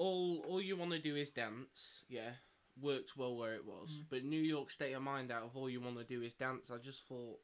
all 0.02 0.44
all 0.48 0.61
you 0.61 0.76
want 0.76 0.91
to 0.91 0.99
do 0.99 1.15
is 1.15 1.30
dance. 1.30 2.03
Yeah, 2.10 2.32
worked 2.82 3.15
well 3.15 3.36
where 3.36 3.53
it 3.53 3.65
was. 3.65 3.90
Mm. 3.91 4.06
But 4.10 4.23
New 4.23 4.41
York 4.41 4.72
State 4.72 4.94
of 4.94 5.03
Mind 5.03 5.32
out 5.32 5.44
of 5.44 5.56
all 5.56 5.69
you 5.69 5.80
want 5.82 5.98
to 5.98 6.03
do 6.03 6.22
is 6.23 6.34
dance. 6.34 6.72
I 6.72 6.78
just 6.78 7.07
thought, 7.07 7.40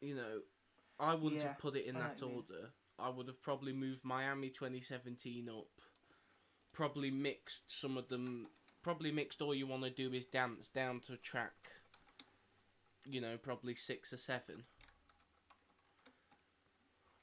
you 0.00 0.14
know, 0.16 0.40
I 0.98 1.14
wouldn't 1.14 1.42
Yeah, 1.42 1.48
have 1.48 1.58
put 1.58 1.76
it 1.76 1.86
in 1.86 1.96
I 1.96 2.00
that 2.00 2.20
mean. 2.20 2.34
order. 2.34 2.70
I 2.98 3.08
would 3.08 3.28
have 3.28 3.40
probably 3.40 3.72
moved 3.72 4.04
Miami 4.04 4.50
2017 4.50 5.48
up. 5.48 5.66
Probably 6.72 7.10
mixed 7.10 7.70
some 7.80 7.96
of 7.96 8.08
them. 8.08 8.48
Probably 8.82 9.12
mixed 9.12 9.40
all 9.40 9.54
you 9.54 9.66
want 9.66 9.84
to 9.84 9.90
do 9.90 10.12
is 10.12 10.24
dance 10.26 10.68
down 10.68 11.00
to 11.06 11.16
track. 11.16 11.70
You 13.04 13.20
know, 13.20 13.36
probably 13.36 13.74
six 13.76 14.12
or 14.12 14.16
seven. 14.16 14.64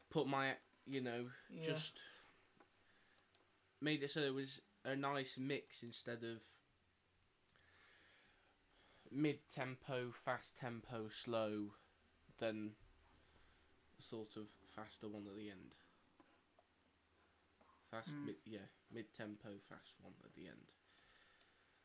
Put 0.10 0.28
my, 0.28 0.56
you 0.86 1.02
know, 1.02 1.26
yeah. 1.50 1.64
just 1.64 2.00
made 3.82 4.04
it 4.04 4.12
so 4.12 4.22
it 4.22 4.34
was 4.34 4.62
a 4.86 4.96
nice 4.96 5.38
mix 5.40 5.84
instead 5.84 6.24
of 6.24 6.40
mid 9.12 9.40
tempo, 9.54 10.12
fast 10.24 10.56
tempo, 10.58 11.10
slow, 11.10 11.72
then 12.40 12.72
sort 14.00 14.36
of 14.38 14.44
faster 14.76 15.08
one 15.08 15.28
at 15.28 15.36
the 15.36 15.50
end. 15.50 15.76
Fast, 17.92 18.16
Mm. 18.16 18.26
mid, 18.26 18.36
yeah, 18.46 18.68
mid 18.92 19.14
tempo, 19.14 19.50
fast 19.70 19.96
one 20.02 20.14
at 20.24 20.34
the 20.36 20.48
end. 20.48 20.72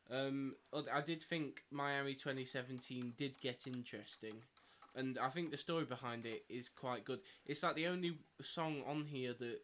Um, 0.09 0.55
I 0.91 1.01
did 1.01 1.21
think 1.21 1.65
Miami 1.69 2.15
2017 2.15 3.13
did 3.17 3.39
get 3.41 3.67
interesting, 3.67 4.41
and 4.95 5.19
I 5.19 5.29
think 5.29 5.51
the 5.51 5.57
story 5.57 5.83
behind 5.83 6.25
it 6.25 6.45
is 6.47 6.69
quite 6.69 7.03
good. 7.03 7.19
It's 7.45 7.61
like 7.61 7.75
the 7.75 7.87
only 7.87 8.17
song 8.41 8.83
on 8.85 9.05
here 9.05 9.33
that 9.33 9.59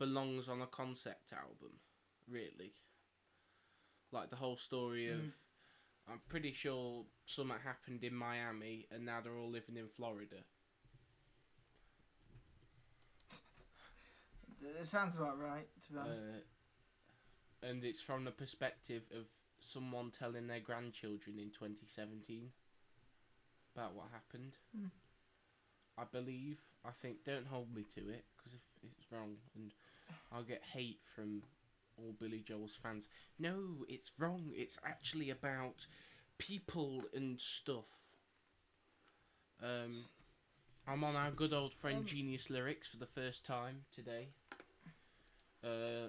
belongs 0.00 0.48
on 0.48 0.62
a 0.62 0.66
concept 0.66 1.32
album, 1.32 1.78
really. 2.26 2.72
Like 4.10 4.30
the 4.30 4.36
whole 4.36 4.56
story 4.56 5.08
of, 5.08 5.20
Mm. 5.20 5.32
I'm 6.08 6.20
pretty 6.28 6.52
sure 6.52 7.04
something 7.26 7.60
happened 7.62 8.02
in 8.02 8.14
Miami, 8.14 8.86
and 8.90 9.04
now 9.04 9.20
they're 9.20 9.36
all 9.36 9.50
living 9.50 9.76
in 9.76 9.86
Florida. 9.88 10.42
It 14.80 14.86
sounds 14.86 15.16
about 15.16 15.38
right, 15.38 15.68
to 15.82 15.92
be 15.92 15.98
honest. 15.98 16.26
Uh, 16.26 17.66
and 17.68 17.84
it's 17.84 18.00
from 18.00 18.24
the 18.24 18.30
perspective 18.30 19.02
of 19.12 19.26
someone 19.60 20.10
telling 20.10 20.46
their 20.46 20.60
grandchildren 20.60 21.38
in 21.38 21.50
2017 21.50 22.50
about 23.76 23.94
what 23.94 24.08
happened. 24.12 24.56
Hmm. 24.74 24.88
I 25.98 26.04
believe. 26.10 26.60
I 26.84 26.90
think. 27.02 27.24
Don't 27.24 27.46
hold 27.46 27.74
me 27.74 27.84
to 27.94 28.00
it 28.08 28.24
because 28.36 28.54
if 28.54 28.90
it's 28.98 29.12
wrong, 29.12 29.36
and 29.54 29.72
I'll 30.32 30.42
get 30.42 30.62
hate 30.72 31.00
from 31.14 31.42
all 31.96 32.14
Billy 32.18 32.42
Joel's 32.46 32.78
fans. 32.82 33.08
No, 33.38 33.84
it's 33.88 34.12
wrong. 34.18 34.50
It's 34.54 34.78
actually 34.84 35.30
about 35.30 35.86
people 36.38 37.02
and 37.14 37.40
stuff. 37.40 37.84
Um, 39.62 40.04
I'm 40.86 41.04
on 41.04 41.16
our 41.16 41.30
good 41.30 41.52
old 41.52 41.74
friend 41.74 41.98
Um, 41.98 42.04
Genius 42.06 42.48
Lyrics 42.48 42.88
for 42.88 42.96
the 42.96 43.06
first 43.06 43.44
time 43.44 43.84
today. 43.94 44.28
Uh, 45.62 46.08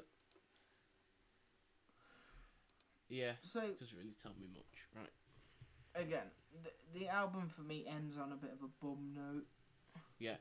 yeah, 3.10 3.34
so, 3.44 3.60
doesn't 3.60 3.98
really 3.98 4.16
tell 4.22 4.34
me 4.40 4.48
much, 4.54 4.88
right? 4.96 5.10
again, 5.96 6.28
the, 6.64 7.00
the 7.00 7.08
album 7.10 7.50
for 7.50 7.62
me 7.62 7.86
ends 7.88 8.18
on 8.18 8.32
a 8.32 8.36
bit 8.36 8.52
of 8.52 8.64
a 8.64 8.86
bum 8.86 9.14
note. 9.14 9.46
Yeah. 10.20 10.36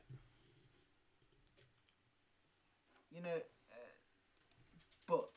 You 3.11 3.21
know, 3.21 3.29
uh, 3.29 3.93
but 5.07 5.31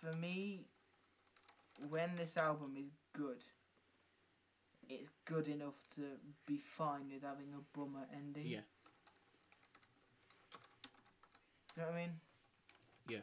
for 0.00 0.12
me, 0.16 0.66
when 1.88 2.14
this 2.16 2.36
album 2.36 2.74
is 2.78 2.90
good, 3.12 3.38
it's 4.88 5.10
good 5.24 5.48
enough 5.48 5.74
to 5.94 6.02
be 6.46 6.58
fine 6.58 7.10
with 7.12 7.22
having 7.22 7.52
a 7.54 7.78
bummer 7.78 8.06
ending. 8.14 8.46
Yeah. 8.46 8.60
You 11.76 11.82
know 11.82 11.88
what 11.88 11.94
I 11.94 12.00
mean? 12.00 12.10
Yeah. 13.08 13.18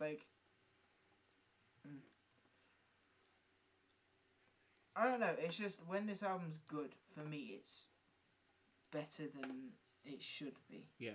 Like. 0.00 0.26
mm. 1.86 1.98
I 4.96 5.04
don't 5.08 5.20
know. 5.20 5.34
It's 5.38 5.56
just 5.56 5.78
when 5.86 6.06
this 6.06 6.22
album's 6.22 6.58
good 6.68 6.90
for 7.14 7.20
me, 7.20 7.52
it's 7.54 7.84
better 8.92 9.24
than 9.40 9.70
it 10.04 10.22
should 10.22 10.54
be. 10.68 10.86
Yeah. 10.98 11.12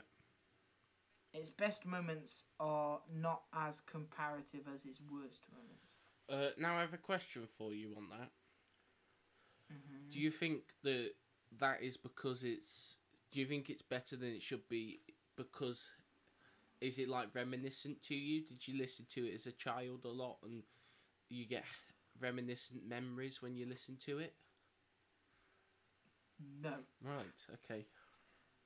Its 1.34 1.50
best 1.50 1.86
moments 1.86 2.46
are 2.60 3.02
not 3.12 3.44
as 3.54 3.82
comparative 3.82 4.68
as 4.74 4.86
its 4.86 5.00
worst 5.12 5.46
moments. 5.52 5.96
Uh, 6.30 6.50
now 6.58 6.78
I 6.78 6.82
have 6.82 6.94
a 6.94 6.98
question 6.98 7.48
for 7.58 7.74
you 7.74 7.94
on 7.98 8.10
that. 8.10 8.30
Mm-hmm. 9.72 10.10
Do 10.12 10.20
you 10.20 10.32
think 10.32 10.62
that 10.84 11.12
that 11.60 11.82
is 11.82 11.98
because 11.98 12.44
it's? 12.44 12.98
Do 13.32 13.40
you 13.40 13.46
think 13.48 13.70
it's 13.70 13.82
better 13.82 14.16
than 14.16 14.30
it 14.30 14.42
should 14.44 14.68
be 14.70 15.02
because? 15.38 15.84
Is 16.82 17.00
it 17.00 17.10
like 17.10 17.34
reminiscent 17.34 18.02
to 18.04 18.16
you? 18.16 18.44
Did 18.46 18.68
you 18.68 18.78
listen 18.78 19.06
to 19.12 19.26
it 19.26 19.34
as 19.34 19.48
a 19.48 19.52
child 19.54 20.06
a 20.06 20.10
lot, 20.10 20.38
and 20.44 20.64
you 21.30 21.46
get 21.48 21.66
reminiscent 22.20 22.88
memories 22.88 23.42
when 23.42 23.56
you 23.56 23.66
listen 23.66 23.98
to 24.06 24.20
it? 24.20 24.34
No, 26.62 26.84
Right. 27.02 27.46
Okay. 27.56 27.86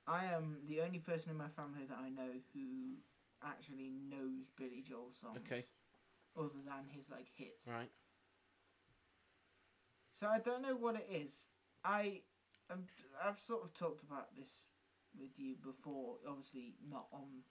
I 0.07 0.25
am 0.25 0.57
the 0.67 0.81
only 0.81 0.99
person 0.99 1.31
in 1.31 1.37
my 1.37 1.49
family 1.49 1.85
that 1.87 1.97
I 2.01 2.09
know 2.09 2.31
who 2.53 2.95
actually 3.43 3.91
knows 4.09 4.49
Billy 4.55 4.81
Joel 4.87 5.11
songs. 5.11 5.39
Okay. 5.45 5.65
Other 6.37 6.61
than 6.65 6.85
his 6.89 7.09
like 7.09 7.27
hits. 7.35 7.67
Right. 7.67 7.91
So 10.11 10.27
I 10.27 10.39
don't 10.39 10.61
know 10.61 10.75
what 10.75 10.95
it 10.95 11.07
is. 11.11 11.47
I, 11.83 12.21
um, 12.71 12.85
I've 13.23 13.39
sort 13.39 13.63
of 13.63 13.73
talked 13.73 14.01
about 14.03 14.35
this 14.35 14.49
with 15.19 15.37
you 15.37 15.55
before. 15.63 16.15
Obviously, 16.27 16.75
not 16.89 17.07
on 17.11 17.43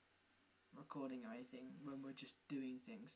recording 0.77 1.21
or 1.29 1.35
anything. 1.35 1.69
When 1.85 2.03
we're 2.03 2.13
just 2.13 2.35
doing 2.49 2.79
things, 2.87 3.11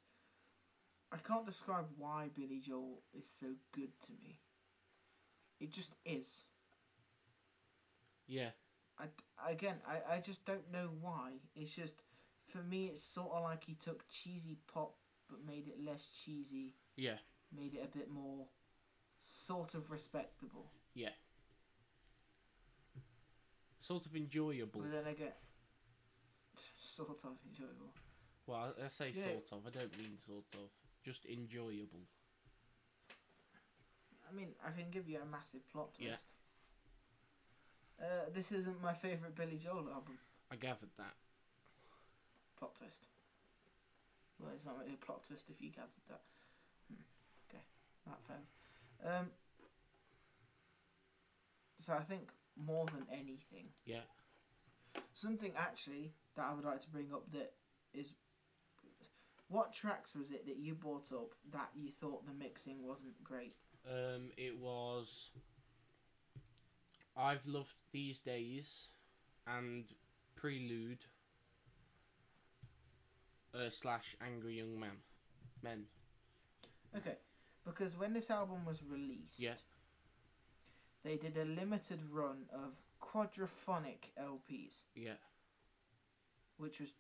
I 1.13 1.17
can't 1.17 1.47
describe 1.47 1.87
why 1.97 2.29
Billy 2.37 2.61
Joel 2.61 3.03
is 3.13 3.27
so 3.29 3.47
good 3.73 3.91
to 4.07 4.13
me. 4.13 4.39
It 5.61 5.73
just 5.73 5.95
is. 6.05 6.45
Yeah. 8.27 8.51
I, 9.01 9.51
again, 9.51 9.77
I, 9.87 10.17
I 10.17 10.19
just 10.21 10.45
don't 10.45 10.71
know 10.73 10.91
why. 11.01 11.31
It's 11.57 11.75
just, 11.75 11.97
for 12.47 12.59
me, 12.63 12.87
it's 12.87 13.03
sort 13.03 13.31
of 13.33 13.43
like 13.43 13.65
he 13.65 13.75
took 13.75 14.09
cheesy 14.09 14.57
pop 14.73 14.95
but 15.29 15.39
made 15.47 15.69
it 15.69 15.79
less 15.85 16.07
cheesy, 16.25 16.75
Yeah. 16.97 17.19
made 17.57 17.75
it 17.75 17.83
a 17.85 17.97
bit 17.97 18.11
more 18.11 18.47
sort 19.23 19.75
of 19.75 19.91
respectable. 19.91 20.67
Yeah. 20.95 21.11
Sort 23.81 24.07
of 24.07 24.15
enjoyable. 24.17 24.81
But 24.83 24.91
then 24.93 25.07
again, 25.07 25.33
sort 26.83 27.23
of 27.25 27.31
enjoyable. 27.49 27.93
Well, 28.47 28.75
I, 28.81 28.87
I 28.87 28.89
say 28.89 29.13
Yeah. 29.15 29.25
sort 29.25 29.53
of. 29.53 29.67
I 29.67 29.71
don't 29.79 29.97
mean 29.99 30.19
sort 30.27 30.45
of. 30.55 30.69
Just 31.05 31.25
enjoyable. 31.27 32.01
I 34.29 34.33
mean, 34.35 34.49
I 34.65 34.71
can 34.71 34.91
give 34.91 35.09
you 35.09 35.19
a 35.21 35.25
massive 35.25 35.67
plot 35.73 35.95
twist. 35.95 36.11
Yeah. 36.11 36.17
Uh, 38.01 38.31
this 38.33 38.51
isn't 38.53 38.81
my 38.83 38.95
favourite 38.95 39.35
Billy 39.35 39.57
Joel 39.63 39.89
album. 39.93 40.19
I 40.51 40.57
gathered 40.57 40.89
that. 40.97 41.15
Plot 42.59 42.75
twist. 42.77 43.07
Well, 44.39 44.51
it's 44.55 44.65
not 44.65 44.79
really 44.79 44.95
a 44.95 45.05
plot 45.05 45.23
twist 45.27 45.47
if 45.51 45.61
you 45.61 45.71
gathered 45.71 45.91
that. 46.09 46.23
Hmm. 46.89 47.03
Okay, 47.51 47.63
that 48.07 48.19
fair. 48.27 49.19
Um. 49.19 49.27
So 51.79 51.93
I 51.95 52.01
think 52.01 52.31
more 52.57 52.87
than 52.87 53.07
anything, 53.11 53.69
Yeah. 53.87 54.03
something 55.15 55.53
actually 55.57 56.13
that 56.37 56.45
I 56.45 56.55
would 56.55 56.65
like 56.65 56.81
to 56.83 56.91
bring 56.91 57.13
up 57.13 57.31
that 57.33 57.53
is. 57.93 58.15
What 59.49 59.73
tracks 59.73 60.15
was 60.15 60.31
it 60.31 60.47
that 60.47 60.59
you 60.59 60.75
brought 60.75 61.11
up 61.13 61.35
that 61.53 61.71
you 61.75 61.91
thought 61.91 62.25
the 62.25 62.33
mixing 62.33 62.87
wasn't 62.87 63.23
great? 63.25 63.57
Um, 63.87 64.31
it 64.37 64.57
was. 64.59 65.31
I've 67.17 67.47
loved 67.47 67.75
these 67.93 68.21
days, 68.21 68.89
and 69.47 69.85
prelude. 70.37 71.05
Uh, 73.53 73.69
slash 73.69 74.15
angry 74.25 74.59
young 74.59 74.79
man, 74.79 74.97
men. 75.61 75.83
Okay, 76.97 77.17
because 77.67 77.97
when 77.99 78.13
this 78.13 78.31
album 78.31 78.65
was 78.65 78.85
released, 78.87 79.41
Yeah. 79.41 79.55
they 81.03 81.17
did 81.17 81.37
a 81.37 81.45
limited 81.45 82.01
run 82.13 82.49
of 82.53 82.75
quadraphonic 83.03 84.13
LPs, 84.17 84.85
Yeah. 84.95 85.17
which 86.59 86.79
was, 86.79 86.93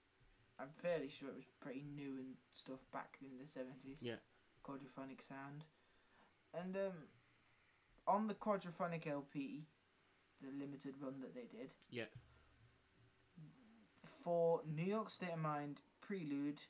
I'm 0.58 0.72
fairly 0.72 1.08
sure 1.08 1.28
it 1.28 1.36
was 1.36 1.46
pretty 1.60 1.82
new 1.82 2.18
and 2.18 2.36
stuff 2.52 2.80
back 2.90 3.18
in 3.22 3.38
the 3.38 3.44
70s. 3.46 4.02
Yeah. 4.02 4.16
Quadraphonic 4.64 5.22
sound. 5.22 5.64
And 6.52 6.76
um, 6.76 7.08
on 8.08 8.26
the 8.26 8.34
quadraphonic 8.34 9.06
LP, 9.06 9.66
the 10.40 10.50
limited 10.58 10.94
run 11.00 11.20
that 11.20 11.34
they 11.34 11.44
did, 11.46 11.74
Yeah. 11.90 12.06
for 14.22 14.62
New 14.66 14.84
York 14.84 15.10
State 15.10 15.32
of 15.32 15.38
Mind, 15.38 15.80
Prelude, 16.00 16.60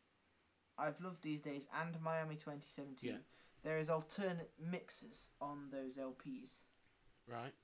I've 0.78 1.00
Loved 1.00 1.22
These 1.22 1.42
Days, 1.42 1.66
and 1.74 2.00
Miami 2.00 2.36
2017, 2.36 3.10
Yeah. 3.10 3.18
there 3.62 3.78
is 3.78 3.90
alternate 3.90 4.52
mixes 4.58 5.30
on 5.40 5.70
those 5.70 5.96
LPs. 5.98 6.64
Right. 7.26 7.54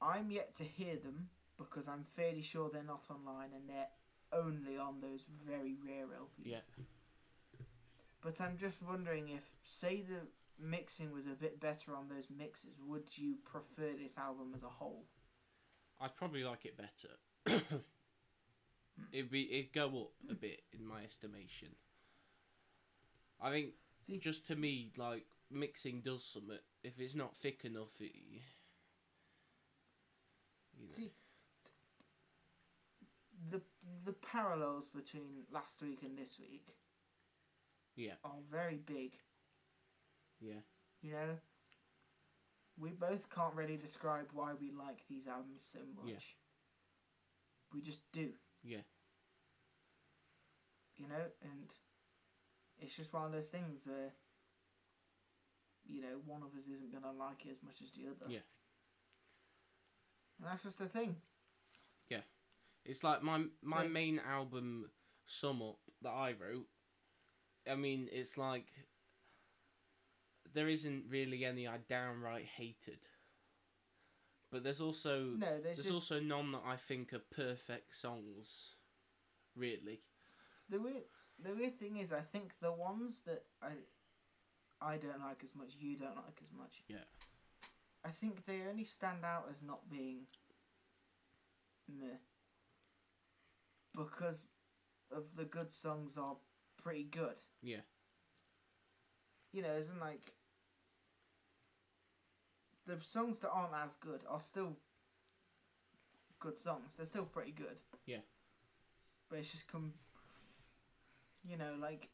I'm 0.00 0.30
yet 0.30 0.54
to 0.56 0.64
hear 0.64 0.96
them 0.96 1.30
because 1.58 1.86
I'm 1.88 2.04
fairly 2.04 2.42
sure 2.42 2.70
they're 2.70 2.82
not 2.82 3.10
online 3.10 3.52
and 3.52 3.68
they're 3.68 3.90
only 4.32 4.78
on 4.78 5.00
those 5.00 5.22
very 5.24 5.74
rare 5.74 6.06
LPs. 6.06 6.46
Yeah. 6.46 6.60
But 8.22 8.40
I'm 8.40 8.56
just 8.58 8.82
wondering 8.82 9.28
if, 9.28 9.44
say, 9.64 10.02
the 10.02 10.26
mixing 10.60 11.12
was 11.12 11.26
a 11.26 11.30
bit 11.34 11.60
better 11.60 11.96
on 11.96 12.08
those 12.08 12.28
mixes, 12.30 12.80
would 12.86 13.16
you 13.16 13.36
prefer 13.44 13.92
this 14.00 14.18
album 14.18 14.52
as 14.54 14.62
a 14.62 14.68
whole? 14.68 15.06
I'd 16.00 16.14
probably 16.14 16.44
like 16.44 16.64
it 16.64 16.76
better. 16.76 17.60
it'd 19.12 19.30
be 19.30 19.50
it'd 19.52 19.72
go 19.72 19.86
up 19.86 20.12
a 20.30 20.34
bit 20.34 20.62
in 20.72 20.86
my 20.86 21.02
estimation. 21.02 21.68
I 23.40 23.50
think 23.50 23.70
See- 24.06 24.18
just 24.18 24.46
to 24.48 24.56
me, 24.56 24.92
like 24.96 25.26
mixing 25.50 26.00
does 26.00 26.24
something. 26.24 26.58
If 26.82 26.98
it's 26.98 27.14
not 27.14 27.36
thick 27.36 27.64
enough, 27.64 28.00
it. 28.00 28.12
You 28.14 28.40
know. 30.86 30.94
See, 30.94 31.12
the 33.50 33.60
the 34.04 34.12
parallels 34.14 34.88
between 34.88 35.44
last 35.52 35.82
week 35.82 36.02
and 36.02 36.16
this 36.16 36.38
week 36.38 36.66
Yeah. 37.96 38.14
are 38.24 38.40
very 38.50 38.76
big. 38.76 39.12
Yeah. 40.40 40.60
You 41.02 41.12
know, 41.12 41.38
we 42.78 42.90
both 42.90 43.28
can't 43.30 43.54
really 43.54 43.76
describe 43.76 44.26
why 44.32 44.52
we 44.58 44.70
like 44.72 45.04
these 45.08 45.26
albums 45.26 45.66
so 45.70 45.80
much. 45.96 46.10
Yeah. 46.12 46.18
We 47.72 47.80
just 47.80 48.00
do. 48.12 48.30
Yeah. 48.62 48.82
You 50.96 51.08
know, 51.08 51.24
and 51.42 51.70
it's 52.78 52.96
just 52.96 53.12
one 53.12 53.24
of 53.26 53.32
those 53.32 53.48
things 53.48 53.86
where, 53.86 54.12
you 55.86 56.02
know, 56.02 56.20
one 56.26 56.42
of 56.42 56.48
us 56.58 56.66
isn't 56.72 56.92
gonna 56.92 57.16
like 57.16 57.46
it 57.46 57.52
as 57.52 57.62
much 57.62 57.80
as 57.82 57.90
the 57.92 58.06
other. 58.10 58.30
Yeah. 58.30 58.40
And 60.38 60.48
that's 60.48 60.62
just 60.62 60.78
the 60.78 60.86
thing. 60.86 61.16
Yeah. 62.08 62.22
It's 62.84 63.04
like 63.04 63.22
my 63.22 63.44
my 63.62 63.84
So- 63.84 63.88
main 63.88 64.18
album 64.18 64.90
sum 65.26 65.62
up 65.62 65.78
that 66.02 66.10
I 66.10 66.32
wrote. 66.32 66.66
I 67.70 67.74
mean, 67.76 68.08
it's 68.10 68.36
like 68.36 68.66
there 70.54 70.68
isn't 70.68 71.04
really 71.08 71.44
any 71.44 71.66
I 71.68 71.78
downright 71.88 72.46
hated. 72.46 73.06
But 74.50 74.64
there's 74.64 74.80
also 74.80 75.26
No, 75.36 75.46
there's, 75.46 75.62
there's 75.62 75.76
just 75.78 75.92
also 75.92 76.20
none 76.20 76.52
that 76.52 76.62
I 76.66 76.76
think 76.76 77.12
are 77.12 77.22
perfect 77.34 77.96
songs. 77.96 78.74
Really. 79.56 80.00
the 80.68 80.80
weird. 80.80 81.04
The 81.42 81.54
weird 81.54 81.78
thing 81.78 81.96
is, 81.96 82.12
I 82.12 82.20
think 82.20 82.52
the 82.60 82.70
ones 82.70 83.22
that 83.26 83.44
I, 83.62 83.70
I 84.82 84.98
don't 84.98 85.20
like 85.20 85.42
as 85.42 85.54
much, 85.54 85.70
you 85.78 85.96
don't 85.96 86.16
like 86.16 86.38
as 86.42 86.52
much. 86.54 86.82
Yeah. 86.86 86.98
I 88.04 88.10
think 88.10 88.44
they 88.44 88.60
only 88.68 88.84
stand 88.84 89.24
out 89.24 89.46
as 89.50 89.62
not 89.62 89.88
being. 89.90 90.26
Meh. 91.88 92.18
Because 93.96 94.44
of 95.10 95.34
the 95.34 95.44
good 95.44 95.72
songs 95.72 96.18
are 96.18 96.36
pretty 96.82 97.04
good. 97.04 97.36
Yeah. 97.62 97.84
You 99.52 99.62
know, 99.62 99.72
isn't 99.78 99.98
like. 99.98 100.32
The 102.86 102.96
songs 103.02 103.40
that 103.40 103.50
aren't 103.50 103.74
as 103.74 103.96
good 103.96 104.20
are 104.28 104.40
still 104.40 104.76
good 106.40 106.58
songs. 106.58 106.96
They're 106.96 107.06
still 107.06 107.24
pretty 107.24 107.52
good. 107.52 107.76
Yeah. 108.06 108.22
But 109.28 109.40
it's 109.40 109.52
just 109.52 109.68
come. 109.70 109.94
You 111.48 111.56
know, 111.56 111.74
like. 111.80 112.08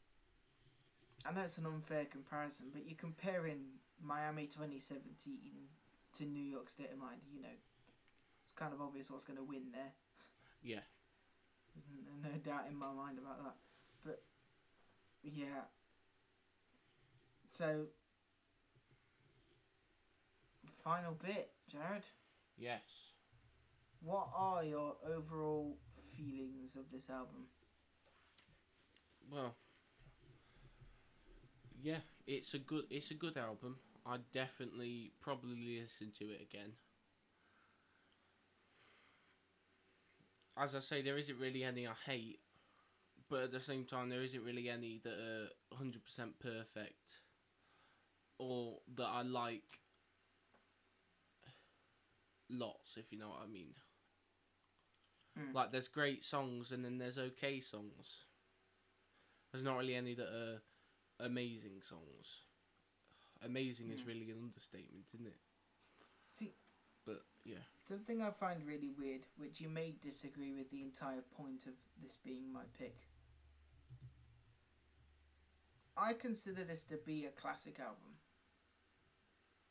I 1.25 1.33
know 1.33 1.41
it's 1.41 1.57
an 1.57 1.65
unfair 1.65 2.05
comparison, 2.05 2.67
but 2.71 2.83
you're 2.87 2.95
comparing 2.95 3.79
Miami 4.01 4.45
2017 4.45 5.37
to 6.13 6.25
New 6.25 6.43
York 6.43 6.69
State 6.69 6.91
of 6.93 6.99
Mind. 6.99 7.19
You 7.33 7.41
know, 7.41 7.55
it's 8.43 8.51
kind 8.55 8.71
of 8.71 8.79
obvious 8.79 9.09
what's 9.09 9.25
going 9.25 9.37
to 9.37 9.43
win 9.43 9.71
there. 9.73 9.91
Yeah. 10.63 10.85
There's 11.75 12.33
no 12.33 12.39
doubt 12.39 12.65
in 12.69 12.77
my 12.77 12.93
mind 12.93 13.17
about 13.19 13.43
that. 13.43 13.55
But 14.05 14.23
yeah. 15.23 15.67
So 17.45 17.87
final 20.87 21.13
bit, 21.21 21.51
Jared. 21.69 22.03
Yes. 22.57 22.81
What 24.01 24.29
are 24.33 24.63
your 24.63 24.95
overall 25.05 25.77
feelings 26.15 26.75
of 26.77 26.89
this 26.91 27.09
album? 27.09 27.47
Well, 29.29 29.55
yeah, 31.81 31.99
it's 32.25 32.53
a 32.53 32.59
good 32.59 32.85
it's 32.89 33.11
a 33.11 33.15
good 33.15 33.37
album. 33.37 33.77
I'd 34.05 34.31
definitely 34.31 35.11
probably 35.21 35.79
listen 35.81 36.11
to 36.19 36.25
it 36.25 36.41
again. 36.41 36.73
As 40.57 40.75
I 40.75 40.81
say, 40.81 41.01
there 41.01 41.17
isn't 41.17 41.39
really 41.39 41.63
any 41.63 41.87
I 41.87 41.93
hate, 41.93 42.41
but 43.29 43.43
at 43.43 43.51
the 43.51 43.59
same 43.59 43.85
time, 43.85 44.09
there 44.09 44.23
isn't 44.23 44.43
really 44.43 44.69
any 44.69 44.99
that 45.03 45.13
are 45.19 45.77
hundred 45.77 46.03
percent 46.03 46.39
perfect, 46.39 47.21
or 48.39 48.79
that 48.95 49.07
I 49.07 49.21
like 49.21 49.79
lots. 52.49 52.97
If 52.97 53.11
you 53.11 53.17
know 53.17 53.29
what 53.29 53.41
I 53.43 53.47
mean. 53.47 53.73
Hmm. 55.37 55.53
Like, 55.53 55.71
there's 55.71 55.87
great 55.87 56.23
songs, 56.23 56.71
and 56.71 56.83
then 56.83 56.97
there's 56.97 57.17
okay 57.17 57.59
songs. 57.59 58.25
There's 59.51 59.63
not 59.63 59.77
really 59.77 59.95
any 59.95 60.13
that 60.15 60.27
are 60.27 60.61
amazing 61.25 61.81
songs. 61.81 62.41
Amazing 63.43 63.91
is 63.91 64.01
Mm. 64.01 64.07
really 64.07 64.31
an 64.31 64.37
understatement, 64.43 65.05
isn't 65.13 65.27
it? 65.27 65.39
See- 66.31 66.55
but 67.05 67.23
yeah, 67.43 67.63
Something 67.85 68.21
I 68.21 68.31
find 68.31 68.65
really 68.65 68.89
weird, 68.89 69.25
which 69.37 69.61
you 69.61 69.69
may 69.69 69.91
disagree 70.01 70.51
with 70.53 70.69
the 70.71 70.81
entire 70.81 71.21
point 71.21 71.65
of 71.67 71.73
this 72.01 72.17
being 72.17 72.51
my 72.51 72.65
pick. 72.77 73.07
I 75.95 76.13
consider 76.13 76.63
this 76.63 76.83
to 76.85 76.97
be 76.97 77.25
a 77.25 77.29
classic 77.31 77.79
album. 77.79 78.17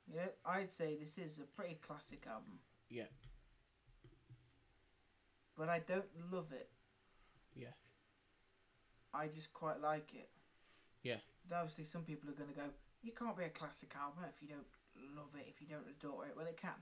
Yeah, 0.06 0.28
I'd 0.44 0.70
say 0.70 0.94
this 0.96 1.18
is 1.18 1.38
a 1.38 1.42
pretty 1.44 1.74
classic 1.74 2.26
album. 2.26 2.60
Yeah. 2.88 3.04
But 5.56 5.68
I 5.68 5.80
don't 5.80 6.04
love 6.30 6.52
it. 6.52 6.68
Yeah. 7.54 7.72
I 9.14 9.28
just 9.28 9.52
quite 9.52 9.80
like 9.80 10.12
it. 10.14 10.28
Yeah. 11.02 11.16
But 11.48 11.56
obviously, 11.56 11.84
some 11.84 12.02
people 12.02 12.28
are 12.28 12.34
going 12.34 12.50
to 12.50 12.54
go, 12.54 12.66
you 13.02 13.12
can't 13.12 13.36
be 13.36 13.44
a 13.44 13.48
classic 13.48 13.94
album 14.00 14.24
if 14.28 14.42
you 14.42 14.48
don't 14.48 14.66
love 15.16 15.30
it, 15.38 15.46
if 15.48 15.60
you 15.60 15.66
don't 15.66 15.86
adore 15.88 16.26
it. 16.26 16.34
Well, 16.36 16.46
it 16.46 16.56
can. 16.60 16.74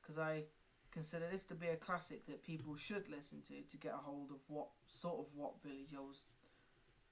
Because 0.00 0.18
I 0.18 0.44
consider 0.92 1.26
this 1.30 1.44
to 1.44 1.54
be 1.54 1.68
a 1.68 1.76
classic 1.76 2.26
that 2.26 2.42
people 2.42 2.74
should 2.76 3.08
listen 3.08 3.42
to 3.42 3.60
to 3.62 3.76
get 3.76 3.92
a 3.94 3.98
hold 3.98 4.30
of 4.30 4.38
what 4.48 4.68
sort 4.88 5.20
of 5.20 5.26
what 5.36 5.62
Billy 5.62 5.86
Joel's 5.88 6.24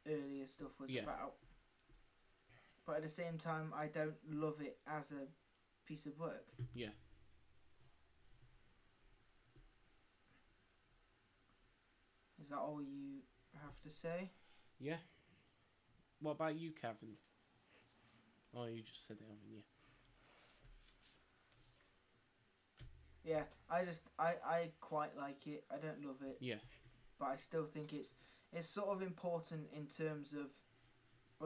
earlier 0.09 0.47
stuff 0.47 0.81
was 0.81 0.91
Yeah. 0.91 1.03
about. 1.03 1.35
But 2.87 2.97
at 2.97 3.03
the 3.03 3.09
same 3.09 3.39
time, 3.39 3.73
I 3.77 3.87
don't 3.87 4.17
love 4.29 4.61
it 4.61 4.79
as 4.87 5.13
a 5.13 5.29
piece 5.87 6.07
of 6.07 6.19
work. 6.19 6.47
Yeah. 6.75 6.89
Is 12.49 12.53
that 12.53 12.61
all 12.61 12.81
you 12.81 13.19
have 13.63 13.79
to 13.83 13.91
say? 13.91 14.31
yeah. 14.81 14.97
What 16.21 16.31
about 16.33 16.57
you, 16.59 16.71
Cavan? 16.73 17.11
Oh, 18.57 18.65
you 18.65 18.81
just 18.83 19.07
said 19.07 19.19
it, 19.21 19.27
haven't 19.29 19.53
you? 19.53 19.61
Yeah, 23.23 23.43
I 23.71 23.85
just 23.85 24.01
I 24.19 24.33
I 24.43 24.71
quite 24.81 25.15
like 25.15 25.47
it. 25.47 25.65
I 25.71 25.77
don't 25.77 26.03
love 26.03 26.23
it. 26.23 26.39
Yeah. 26.41 26.55
But 27.19 27.27
I 27.27 27.37
still 27.37 27.67
think 27.67 27.93
it's 27.93 28.15
it's 28.55 28.67
sort 28.67 28.89
of 28.89 29.03
important 29.03 29.69
in 29.77 29.87
terms 29.87 30.33
of 30.33 30.47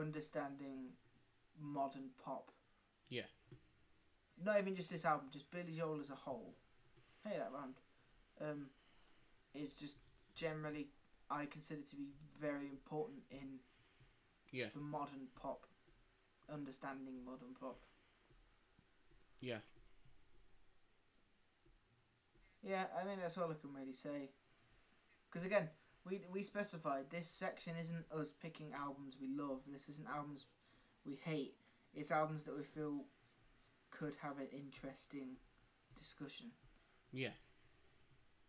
understanding 0.00 0.90
modern 1.60 2.10
pop. 2.24 2.52
Yeah. 3.08 3.26
Not 4.44 4.60
even 4.60 4.76
just 4.76 4.92
this 4.92 5.04
album, 5.04 5.30
just 5.32 5.50
Billy 5.50 5.74
Joel 5.76 5.98
as 5.98 6.10
a 6.10 6.14
whole. 6.14 6.54
Hey, 7.24 7.36
that 7.38 7.50
round. 7.52 7.74
Um, 8.40 8.66
is 9.52 9.74
just 9.74 9.96
generally 10.34 10.88
I 11.30 11.46
consider 11.46 11.80
to 11.82 11.96
be 11.96 12.08
very 12.40 12.68
important 12.68 13.22
in 13.30 13.60
Yeah. 14.50 14.68
the 14.74 14.80
modern 14.80 15.28
pop, 15.34 15.66
understanding 16.48 17.24
modern 17.24 17.54
pop. 17.54 17.80
Yeah. 19.40 19.60
Yeah, 22.62 22.84
I 22.98 23.02
think 23.04 23.20
that's 23.20 23.36
all 23.38 23.50
I 23.50 23.54
can 23.54 23.74
really 23.74 23.94
say. 23.94 24.30
Because 25.28 25.44
again, 25.44 25.68
we 26.08 26.20
we 26.30 26.42
specified 26.42 27.10
this 27.10 27.28
section 27.28 27.74
isn't 27.80 28.04
us 28.12 28.32
picking 28.32 28.72
albums 28.72 29.16
we 29.20 29.28
love. 29.28 29.60
This 29.66 29.88
isn't 29.88 30.06
albums 30.08 30.46
we 31.04 31.14
hate. 31.16 31.54
It's 31.94 32.10
albums 32.10 32.44
that 32.44 32.56
we 32.56 32.62
feel 32.62 33.04
could 33.90 34.14
have 34.22 34.38
an 34.38 34.48
interesting 34.52 35.36
discussion. 35.98 36.52
Yeah. 37.12 37.32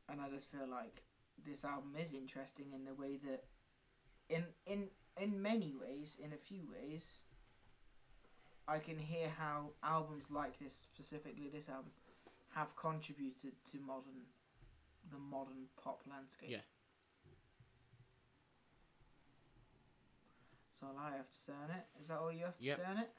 And 0.10 0.22
I 0.22 0.30
just 0.30 0.52
feel 0.52 0.68
like 0.68 1.04
this 1.46 1.64
album 1.66 1.96
is 2.00 2.14
interesting 2.14 2.68
in 2.74 2.86
the 2.86 2.94
way 2.94 3.18
that, 3.26 3.44
in 4.30 4.46
in 4.66 4.90
in 5.20 5.42
many 5.42 5.74
ways, 5.80 6.18
in 6.24 6.34
a 6.34 6.38
few 6.38 6.62
ways, 6.72 7.22
I 8.68 8.80
can 8.80 8.98
hear 8.98 9.30
how 9.38 9.72
albums 9.84 10.32
like 10.32 10.58
this, 10.60 10.74
specifically 10.76 11.50
this 11.54 11.70
album, 11.70 11.92
have 12.56 12.76
contributed 12.76 13.54
to 13.72 13.80
modern, 13.80 14.26
the 15.12 15.18
modern 15.20 15.66
pop 15.82 16.02
landscape. 16.10 16.50
Yeah. 16.50 16.58
That's 20.72 20.84
all 20.84 20.98
I 21.00 21.16
have 21.18 21.30
to 21.30 21.38
say 21.38 21.54
on 21.64 21.70
it. 21.76 21.86
Is 22.00 22.08
that 22.08 22.20
all 22.20 22.32
you 22.32 22.46
have 22.46 22.58
to 22.58 22.64
Yep. 22.64 22.78
say 22.78 22.86
on 22.86 22.98
it? 22.98 23.10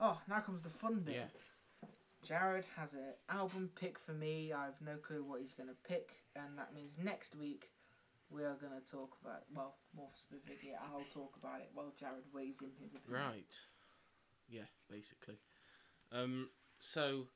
Oh, 0.00 0.20
now 0.28 0.40
comes 0.40 0.62
the 0.62 0.70
fun 0.70 1.00
bit. 1.00 1.14
Yeah. 1.14 1.28
Jared 2.24 2.64
has 2.76 2.94
an 2.94 3.12
album 3.28 3.70
pick 3.78 3.98
for 3.98 4.12
me. 4.12 4.52
I 4.52 4.64
have 4.64 4.80
no 4.84 4.96
clue 4.96 5.22
what 5.22 5.40
he's 5.40 5.52
going 5.52 5.68
to 5.68 5.88
pick, 5.88 6.22
and 6.34 6.58
that 6.58 6.74
means 6.74 6.96
next 7.02 7.36
week 7.36 7.70
we 8.30 8.42
are 8.42 8.56
going 8.60 8.72
to 8.72 8.90
talk 8.90 9.16
about. 9.22 9.42
Well, 9.54 9.74
more 9.94 10.08
specifically, 10.14 10.72
I'll 10.80 11.04
talk 11.12 11.36
about 11.36 11.60
it 11.60 11.70
while 11.74 11.92
Jared 11.98 12.24
weighs 12.32 12.60
in 12.62 12.70
his 12.82 12.94
opinion. 12.94 13.26
Right. 13.28 13.60
Yeah, 14.48 14.68
basically. 14.90 15.38
Um, 16.12 16.48
so, 16.80 17.26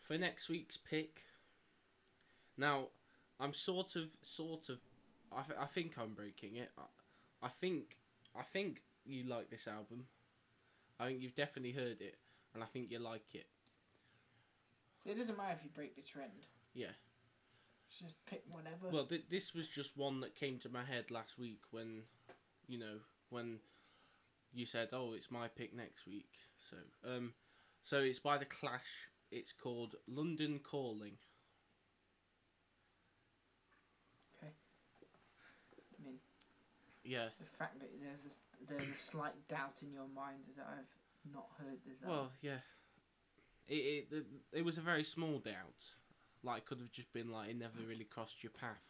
for 0.00 0.18
next 0.18 0.48
week's 0.48 0.76
pick, 0.76 1.22
now, 2.56 2.88
I'm 3.40 3.54
sort 3.54 3.96
of, 3.96 4.08
sort 4.22 4.68
of, 4.68 4.78
I, 5.32 5.42
th- 5.42 5.58
I 5.60 5.66
think 5.66 5.98
I'm 5.98 6.14
breaking 6.14 6.56
it. 6.56 6.70
I, 6.78 7.46
I 7.46 7.48
think, 7.48 7.96
I 8.36 8.42
think 8.42 8.82
you 9.04 9.24
like 9.24 9.50
this 9.50 9.66
album. 9.68 10.06
I 10.98 11.06
think 11.06 11.22
you've 11.22 11.34
definitely 11.34 11.72
heard 11.72 12.00
it, 12.00 12.16
and 12.54 12.62
I 12.62 12.66
think 12.66 12.90
you 12.90 12.98
like 12.98 13.34
it. 13.34 13.46
So 15.04 15.10
it 15.10 15.18
doesn't 15.18 15.36
matter 15.36 15.54
if 15.58 15.64
you 15.64 15.70
break 15.74 15.96
the 15.96 16.02
trend. 16.02 16.46
Yeah. 16.72 16.92
Just 18.00 18.24
pick 18.26 18.42
whatever. 18.50 18.88
Well, 18.90 19.04
th- 19.04 19.26
this 19.30 19.54
was 19.54 19.68
just 19.68 19.96
one 19.96 20.20
that 20.20 20.34
came 20.34 20.58
to 20.60 20.68
my 20.68 20.82
head 20.84 21.10
last 21.10 21.38
week 21.38 21.60
when, 21.70 22.02
you 22.66 22.78
know, 22.78 22.96
when 23.30 23.58
you 24.52 24.66
said, 24.66 24.88
"Oh, 24.92 25.12
it's 25.12 25.30
my 25.30 25.46
pick 25.48 25.74
next 25.74 26.06
week." 26.06 26.30
So, 26.70 26.76
um, 27.08 27.34
so 27.84 27.98
it's 27.98 28.18
by 28.18 28.38
the 28.38 28.46
Clash. 28.46 29.08
It's 29.30 29.52
called 29.52 29.94
London 30.08 30.58
Calling. 30.60 31.18
okay. 34.38 34.52
I 36.00 36.04
mean, 36.04 36.18
Yeah. 37.04 37.28
the 37.38 37.46
fact 37.58 37.78
that 37.80 37.90
there's 38.00 38.24
a, 38.26 38.72
there's 38.72 38.88
a 38.88 38.94
slight 38.94 39.46
doubt 39.48 39.82
in 39.82 39.92
your 39.92 40.08
mind 40.08 40.44
that 40.56 40.66
I've 40.66 41.32
not 41.32 41.48
heard 41.58 41.78
this 41.86 42.00
album. 42.02 42.16
Well, 42.16 42.32
yeah. 42.40 42.58
It, 43.68 43.74
it 43.74 44.06
it 44.10 44.26
it 44.52 44.64
was 44.64 44.78
a 44.78 44.82
very 44.82 45.04
small 45.04 45.38
doubt. 45.38 45.84
Like, 46.42 46.66
could 46.66 46.78
have 46.78 46.92
just 46.92 47.12
been 47.12 47.30
like 47.30 47.50
it 47.50 47.58
never 47.58 47.78
really 47.88 48.04
crossed 48.04 48.42
your 48.42 48.52
path. 48.52 48.82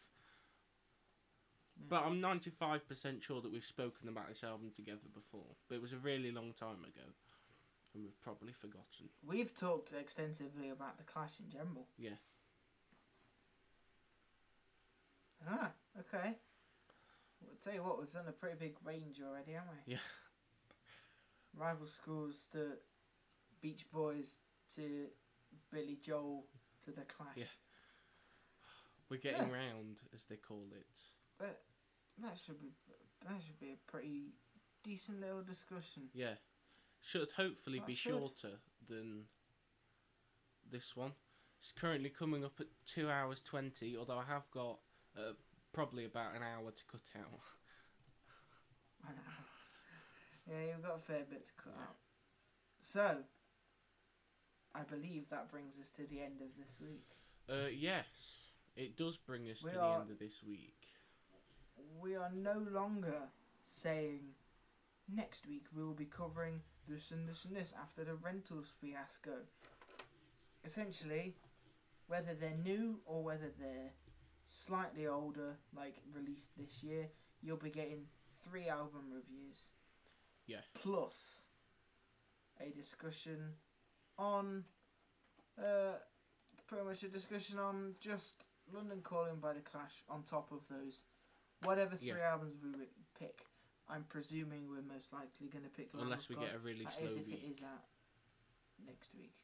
But 1.89 2.03
I'm 2.05 2.21
95% 2.21 3.21
sure 3.21 3.41
that 3.41 3.51
we've 3.51 3.63
spoken 3.63 4.07
about 4.07 4.29
this 4.29 4.43
album 4.43 4.71
together 4.75 5.07
before. 5.13 5.55
But 5.67 5.75
it 5.75 5.81
was 5.81 5.93
a 5.93 5.97
really 5.97 6.31
long 6.31 6.53
time 6.57 6.83
ago. 6.83 7.05
And 7.93 8.03
we've 8.03 8.21
probably 8.21 8.53
forgotten. 8.53 9.09
We've 9.25 9.53
talked 9.53 9.93
extensively 9.93 10.69
about 10.69 10.97
the 10.97 11.03
Clash 11.03 11.33
in 11.39 11.49
general. 11.49 11.87
Yeah. 11.97 12.17
Ah, 15.47 15.71
okay. 15.99 16.35
Well, 17.41 17.51
I'll 17.51 17.59
tell 17.61 17.73
you 17.73 17.83
what, 17.83 17.99
we've 17.99 18.11
done 18.11 18.27
a 18.27 18.31
pretty 18.31 18.55
big 18.59 18.75
range 18.83 19.21
already, 19.25 19.51
haven't 19.51 19.69
we? 19.85 19.93
Yeah. 19.93 19.99
Rival 21.57 21.87
schools 21.87 22.47
to 22.53 22.77
Beach 23.61 23.85
Boys 23.93 24.39
to 24.75 25.07
Billy 25.71 25.97
Joel 26.01 26.45
to 26.83 26.91
the 26.91 27.03
Clash. 27.03 27.35
Yeah. 27.37 27.45
We're 29.09 29.19
getting 29.19 29.49
Yeah. 29.49 29.53
round, 29.53 30.01
as 30.13 30.25
they 30.25 30.37
call 30.37 30.67
it. 30.73 30.87
That, 31.39 31.61
that 32.19 32.37
should 32.39 32.59
be 32.59 32.71
that 33.27 33.41
should 33.45 33.59
be 33.59 33.71
a 33.71 33.77
pretty 33.91 34.33
decent 34.83 35.19
little 35.21 35.43
discussion. 35.43 36.09
Yeah. 36.13 36.35
Should 37.01 37.31
hopefully 37.31 37.79
That 37.79 37.87
be 37.87 37.95
should. 37.95 38.11
shorter 38.13 38.59
than 38.87 39.27
this 40.69 40.95
one. 40.95 41.13
It's 41.59 41.71
currently 41.71 42.09
coming 42.09 42.43
up 42.43 42.59
at 42.59 42.67
2 42.87 43.09
hours 43.09 43.39
20, 43.41 43.97
although 43.97 44.17
I 44.19 44.25
have 44.25 44.49
got 44.51 44.79
uh, 45.17 45.33
probably 45.73 46.05
about 46.05 46.35
an 46.35 46.43
hour 46.43 46.71
to 46.71 46.83
cut 46.85 47.01
out. 47.17 47.39
Yeah, 50.47 50.61
you've 50.71 50.83
got 50.83 50.97
a 50.97 50.99
fair 50.99 51.23
bit 51.27 51.47
to 51.47 51.53
cut 51.55 51.73
Yeah. 51.75 51.83
out. 51.83 51.95
So, 52.79 53.23
I 54.75 54.83
believe 54.83 55.29
that 55.29 55.49
brings 55.49 55.79
us 55.79 55.89
to 55.91 56.03
the 56.07 56.21
end 56.21 56.41
of 56.41 56.47
this 56.57 56.75
week. 56.81 57.07
Uh, 57.49 57.69
yes, 57.73 58.05
it 58.75 58.97
does 58.97 59.17
bring 59.17 59.49
us 59.49 59.63
We 59.63 59.71
to 59.71 59.79
are- 59.79 59.95
the 59.95 60.01
end 60.01 60.11
of 60.11 60.19
this 60.19 60.43
week. 60.43 60.75
We 62.01 62.15
are 62.15 62.31
no 62.33 62.57
longer 62.71 63.29
saying 63.63 64.35
next 65.07 65.47
week 65.47 65.65
we 65.75 65.83
will 65.83 65.93
be 65.93 66.05
covering 66.05 66.61
this 66.87 67.11
and 67.11 67.27
this 67.27 67.45
and 67.45 67.55
this 67.55 67.73
after 67.79 68.03
the 68.03 68.15
rentals 68.15 68.67
fiasco. 68.81 69.45
Essentially, 70.63 71.35
whether 72.07 72.33
they're 72.33 72.57
new 72.63 72.99
or 73.05 73.23
whether 73.23 73.49
they're 73.59 73.91
slightly 74.47 75.07
older, 75.07 75.57
like 75.75 75.95
released 76.13 76.51
this 76.57 76.83
year, 76.83 77.07
you'll 77.41 77.57
be 77.57 77.69
getting 77.69 78.07
three 78.43 78.67
album 78.67 79.11
reviews. 79.13 79.69
Yeah. 80.47 80.61
Plus 80.73 81.43
a 82.59 82.69
discussion 82.71 83.53
on 84.17 84.63
uh 85.57 85.93
pretty 86.67 86.83
much 86.85 87.03
a 87.03 87.07
discussion 87.07 87.59
on 87.59 87.93
just 87.99 88.45
London 88.73 89.01
Calling 89.03 89.35
by 89.39 89.53
the 89.53 89.59
Clash 89.61 90.03
on 90.09 90.23
top 90.23 90.51
of 90.51 90.61
those 90.69 91.03
whatever 91.63 91.95
three 91.95 92.09
Yeah. 92.09 92.31
albums 92.31 92.55
we 92.63 92.71
would 92.71 92.89
pick. 93.19 93.45
I'm 93.87 94.03
presuming 94.09 94.67
we're 94.67 94.81
most 94.81 95.13
likely 95.13 95.47
going 95.47 95.63
to 95.63 95.69
pick 95.69 95.93
Lamb 95.93 96.03
Unless 96.05 96.27
we 96.29 96.35
God. 96.35 96.45
get 96.45 96.55
a 96.55 96.59
really 96.59 96.85
That 96.85 96.93
slow 96.93 97.05
is 97.05 97.15
if 97.17 97.27
week. 97.27 97.43
it 97.43 97.51
is 97.51 97.61
at 97.61 97.85
next 98.85 99.13
week. 99.15 99.35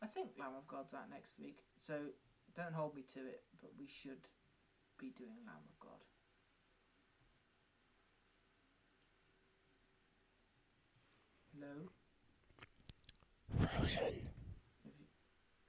I 0.00 0.06
think 0.06 0.30
Lamb 0.38 0.54
of 0.56 0.66
God's 0.66 0.94
out 0.94 1.10
next 1.10 1.38
week, 1.38 1.64
so 1.78 1.94
don't 2.56 2.72
hold 2.72 2.94
me 2.94 3.02
to 3.14 3.20
it, 3.20 3.42
but 3.60 3.70
we 3.78 3.86
should 3.86 4.28
be 4.96 5.10
doing 5.10 5.36
Lamb 5.44 5.60
of 5.68 5.78
God. 5.78 6.00
Hello? 11.52 11.90
Frozen. 13.76 13.98
Have 14.02 14.14
you, 14.14 15.06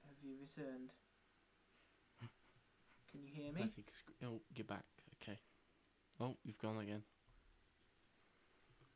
have 0.06 0.16
you 0.22 0.34
returned? 0.40 0.90
Can 3.10 3.20
you 3.22 3.28
hear 3.34 3.52
me? 3.52 3.68
Sc- 3.68 4.24
oh, 4.24 4.40
you're 4.54 4.64
back. 4.64 4.84
Okay. 5.22 5.38
Oh, 6.20 6.36
you've 6.44 6.58
gone 6.58 6.78
again. 6.78 7.02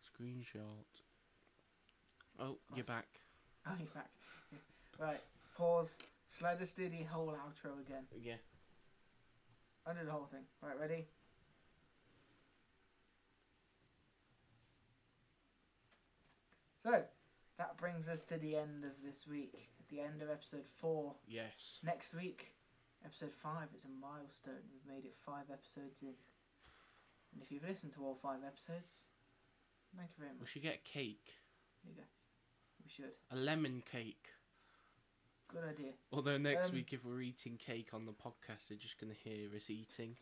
Screenshot. 0.04 0.84
Oh, 2.38 2.58
you're 2.74 2.84
back. 2.84 3.06
Oh, 3.66 3.72
you're 3.78 3.88
back. 3.94 4.10
Right, 5.00 5.20
pause. 5.56 5.98
Shall 6.36 6.48
I 6.48 6.54
just 6.54 6.76
do 6.76 6.86
the 6.90 7.02
whole 7.04 7.28
outro 7.28 7.80
again? 7.80 8.04
Yeah. 8.20 8.34
I'll 9.86 9.94
do 9.94 10.04
the 10.04 10.10
whole 10.12 10.26
thing. 10.30 10.42
Right, 10.62 10.78
ready? 10.78 11.06
So, 16.82 17.02
that 17.58 17.76
brings 17.76 18.08
us 18.08 18.22
to 18.22 18.36
the 18.36 18.56
end 18.56 18.84
of 18.84 18.92
this 19.04 19.26
week. 19.28 19.68
At 19.80 19.88
the 19.88 20.00
end 20.00 20.22
of 20.22 20.30
episode 20.30 20.66
4. 20.78 21.14
Yes. 21.28 21.78
Next 21.84 22.14
week, 22.14 22.54
episode 23.04 23.32
5 23.42 23.68
is 23.76 23.84
a 23.84 23.88
milestone. 24.00 24.64
We've 24.72 24.94
made 24.94 25.04
it 25.04 25.16
5 25.24 25.44
episodes 25.52 26.02
in. 26.02 26.14
And 27.32 27.42
if 27.42 27.50
you've 27.52 27.66
listened 27.68 27.92
to 27.94 28.00
all 28.04 28.14
5 28.20 28.38
episodes, 28.46 28.98
thank 29.96 30.10
you 30.16 30.24
very 30.24 30.30
much. 30.32 30.40
We 30.40 30.46
should 30.46 30.62
get 30.62 30.80
a 30.84 30.88
cake. 30.88 31.34
There 31.84 31.92
you 31.92 31.96
go. 31.96 32.06
We 32.84 32.90
should. 32.90 33.12
A 33.30 33.36
lemon 33.36 33.82
cake. 33.90 34.28
Good 35.48 35.64
idea. 35.64 35.92
Although 36.12 36.38
next 36.38 36.70
Um, 36.70 36.74
week, 36.76 36.92
if 36.92 37.04
we're 37.04 37.20
eating 37.20 37.56
cake 37.56 37.90
on 37.92 38.06
the 38.06 38.12
podcast, 38.12 38.68
they're 38.68 38.78
just 38.78 38.98
gonna 38.98 39.14
hear 39.14 39.48
us 39.54 39.70
eating. 39.70 40.16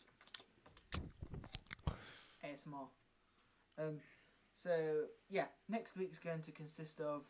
ASMR. 2.44 2.88
Um, 3.78 4.00
so 4.62 5.04
yeah, 5.28 5.46
next 5.68 5.96
week's 5.96 6.18
going 6.18 6.42
to 6.42 6.52
consist 6.52 7.00
of 7.00 7.26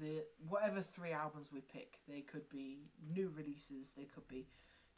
the 0.00 0.24
whatever 0.48 0.80
three 0.80 1.12
albums 1.12 1.48
we 1.52 1.60
pick. 1.60 1.98
They 2.08 2.20
could 2.20 2.48
be 2.48 2.78
new 3.14 3.32
releases. 3.36 3.92
They 3.96 4.04
could 4.04 4.26
be 4.26 4.48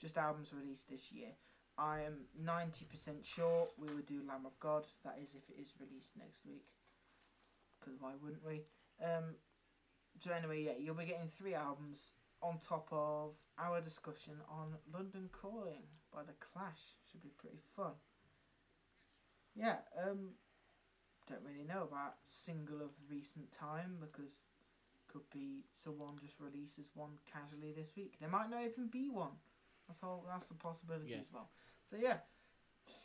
just 0.01 0.17
albums 0.17 0.53
released 0.53 0.89
this 0.89 1.13
year. 1.13 1.29
I 1.77 2.01
am 2.01 2.27
ninety 2.43 2.85
percent 2.87 3.25
sure 3.25 3.69
we 3.79 3.87
will 3.89 4.03
do 4.07 4.23
Lamb 4.27 4.47
of 4.47 4.59
God. 4.59 4.87
That 5.05 5.19
is 5.23 5.35
if 5.35 5.49
it 5.51 5.61
is 5.61 5.75
released 5.79 6.17
next 6.17 6.47
week. 6.47 6.67
Because 7.79 8.01
why 8.01 8.13
wouldn't 8.23 8.45
we? 8.47 8.63
Um, 9.05 9.37
so 10.19 10.33
anyway, 10.33 10.65
yeah, 10.65 10.73
you'll 10.81 10.95
be 10.95 11.05
getting 11.05 11.29
three 11.29 11.55
albums 11.55 12.13
on 12.43 12.59
top 12.59 12.89
of 12.91 13.35
our 13.59 13.81
discussion 13.81 14.35
on 14.51 14.75
London 14.93 15.29
Calling 15.31 15.83
by 16.13 16.23
the 16.23 16.35
Clash. 16.41 16.97
Should 17.11 17.23
be 17.23 17.33
pretty 17.37 17.61
fun. 17.77 17.93
Yeah, 19.55 19.77
um, 20.03 20.31
don't 21.29 21.43
really 21.45 21.65
know 21.67 21.83
about 21.83 22.15
single 22.23 22.81
of 22.81 22.91
recent 23.11 23.51
time 23.51 23.97
because 24.01 24.45
could 25.13 25.29
be 25.31 25.65
someone 25.75 26.17
just 26.21 26.39
releases 26.41 26.91
one 26.95 27.13
casually 27.33 27.73
this 27.73 27.93
week. 27.97 28.15
There 28.21 28.29
might 28.29 28.51
not 28.51 28.65
even 28.65 28.89
be 28.89 29.09
one. 29.09 29.33
That's 29.87 30.03
all. 30.03 30.25
That's 30.29 30.51
a 30.51 30.55
possibility 30.55 31.11
Yeah. 31.13 31.21
as 31.21 31.33
well. 31.33 31.49
So 31.91 31.97
yeah, 31.97 32.19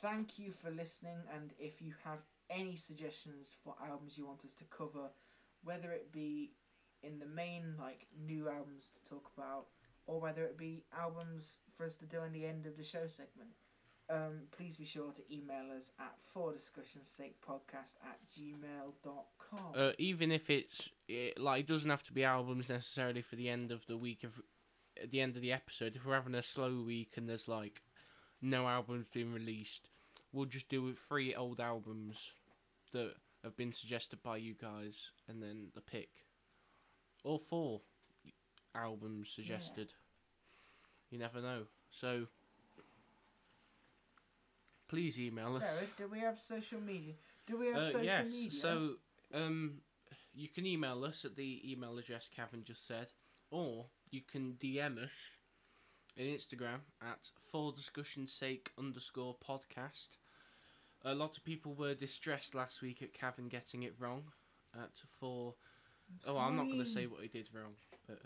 thank 0.02 0.38
you 0.38 0.52
for 0.52 0.70
listening. 0.70 1.18
And 1.34 1.54
if 1.60 1.82
you 1.82 1.94
have 2.04 2.20
any 2.50 2.76
suggestions 2.76 3.56
for 3.64 3.76
albums 3.82 4.18
you 4.18 4.26
want 4.26 4.44
us 4.46 4.54
to 4.56 4.66
cover, 4.66 5.10
whether 5.64 5.92
it 5.92 6.12
be 6.12 6.52
in 7.02 7.20
the 7.20 7.26
main 7.26 7.76
like 7.80 8.08
new 8.18 8.50
albums 8.50 8.92
to 8.96 9.10
talk 9.10 9.32
about, 9.38 9.68
or 10.06 10.20
whether 10.20 10.44
it 10.44 10.58
be 10.58 10.84
albums 10.98 11.58
for 11.76 11.86
us 11.86 11.96
to 11.98 12.06
do 12.06 12.22
in 12.24 12.34
the 12.34 12.46
end 12.46 12.66
of 12.66 12.76
the 12.76 12.84
show 12.84 13.08
segment, 13.08 13.52
um, 14.14 14.42
please 14.56 14.78
be 14.78 14.86
sure 14.86 15.12
to 15.12 15.22
email 15.34 15.76
us 15.76 15.92
at 16.00 16.14
for 16.34 16.54
discussion's 16.54 17.08
sake 17.08 17.36
podcast 17.42 17.96
at 18.04 18.20
gmail.com. 18.38 19.74
Uh, 19.76 19.92
even 19.98 20.32
if 20.32 20.50
it's 20.50 20.90
it, 21.08 21.40
like, 21.40 21.62
it 21.62 21.68
doesn't 21.68 21.90
have 21.90 22.04
to 22.04 22.14
be 22.14 22.24
albums 22.24 22.70
necessarily 22.70 23.22
for 23.22 23.36
the 23.36 23.50
end 23.50 23.72
of 23.72 23.86
the 23.88 23.98
week. 23.98 24.20
If 24.22 24.40
at 25.02 25.10
the 25.10 25.22
end 25.22 25.36
of 25.36 25.42
the 25.42 25.52
episode, 25.52 25.96
if 25.96 26.06
we're 26.06 26.14
having 26.14 26.36
a 26.36 26.44
slow 26.44 26.84
week 26.86 27.14
and 27.18 27.28
there's 27.28 27.48
like 27.48 27.82
no 28.42 28.68
albums 28.68 29.08
being 29.12 29.34
released, 29.34 29.90
we'll 30.32 30.46
just 30.46 30.70
do 30.70 30.94
three 30.94 31.34
old 31.34 31.60
albums 31.60 32.34
that 32.92 33.14
have 33.44 33.58
been 33.58 33.74
suggested 33.74 34.22
by 34.22 34.38
you 34.38 34.54
guys, 34.54 35.10
and 35.28 35.42
then 35.42 35.68
the 35.74 35.82
pick, 35.82 36.10
or 37.24 37.40
four 37.40 37.82
albums 38.76 39.30
suggested. 39.30 39.94
You 41.10 41.20
never 41.20 41.42
know. 41.42 41.64
So 41.90 42.28
please 44.94 45.20
email 45.20 45.56
us. 45.56 45.80
Jared, 45.80 45.96
do 45.98 46.08
we 46.08 46.20
have 46.20 46.38
social 46.38 46.80
media? 46.80 47.14
Do 47.48 47.58
we 47.58 47.68
have 47.68 47.78
Uh, 47.78 47.88
social 47.92 48.04
yes. 48.06 48.26
media? 48.32 48.52
So, 48.52 48.96
um, 49.34 49.82
you 50.34 50.48
can 50.50 50.66
email 50.66 51.04
us 51.04 51.26
at 51.26 51.36
the 51.36 51.72
email 51.72 51.98
address 51.98 52.30
Cavan 52.30 52.64
just 52.64 52.86
said, 52.86 53.12
or 53.50 53.90
you 54.12 54.22
can 54.22 54.54
DM 54.60 54.98
us 55.00 55.12
in 56.16 56.28
Instagram 56.28 56.82
at 57.02 57.32
for 57.40 57.72
discussion's 57.72 58.32
sake 58.34 58.72
underscore 58.78 59.36
podcast. 59.40 60.10
A 61.02 61.16
lot 61.16 61.38
of 61.38 61.44
people 61.44 61.74
were 61.74 61.96
distressed 61.96 62.54
last 62.56 62.82
week 62.82 63.02
at 63.02 63.14
Cavan 63.14 63.48
getting 63.50 63.82
it 63.84 63.96
wrong. 64.00 64.32
At 64.76 64.98
for 65.20 65.56
oh, 66.28 66.38
I'm 66.38 66.56
not 66.56 66.70
gonna 66.70 66.86
say 66.86 67.08
what 67.08 67.22
he 67.22 67.28
did 67.28 67.50
wrong, 67.54 67.76
but 68.08 68.20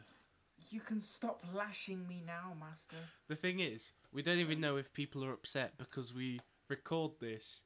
You 0.70 0.82
can 0.82 1.00
stop 1.02 1.44
lashing 1.54 2.08
me 2.08 2.22
now, 2.26 2.54
Master. 2.60 2.98
the 3.28 3.36
thing 3.36 3.60
is, 3.60 3.92
we 4.12 4.22
don't 4.22 4.40
even 4.40 4.60
know 4.60 4.76
if 4.78 4.92
people 4.94 5.24
are 5.24 5.32
upset 5.34 5.78
because 5.78 6.14
we 6.14 6.40
record 6.70 7.12
this. 7.20 7.62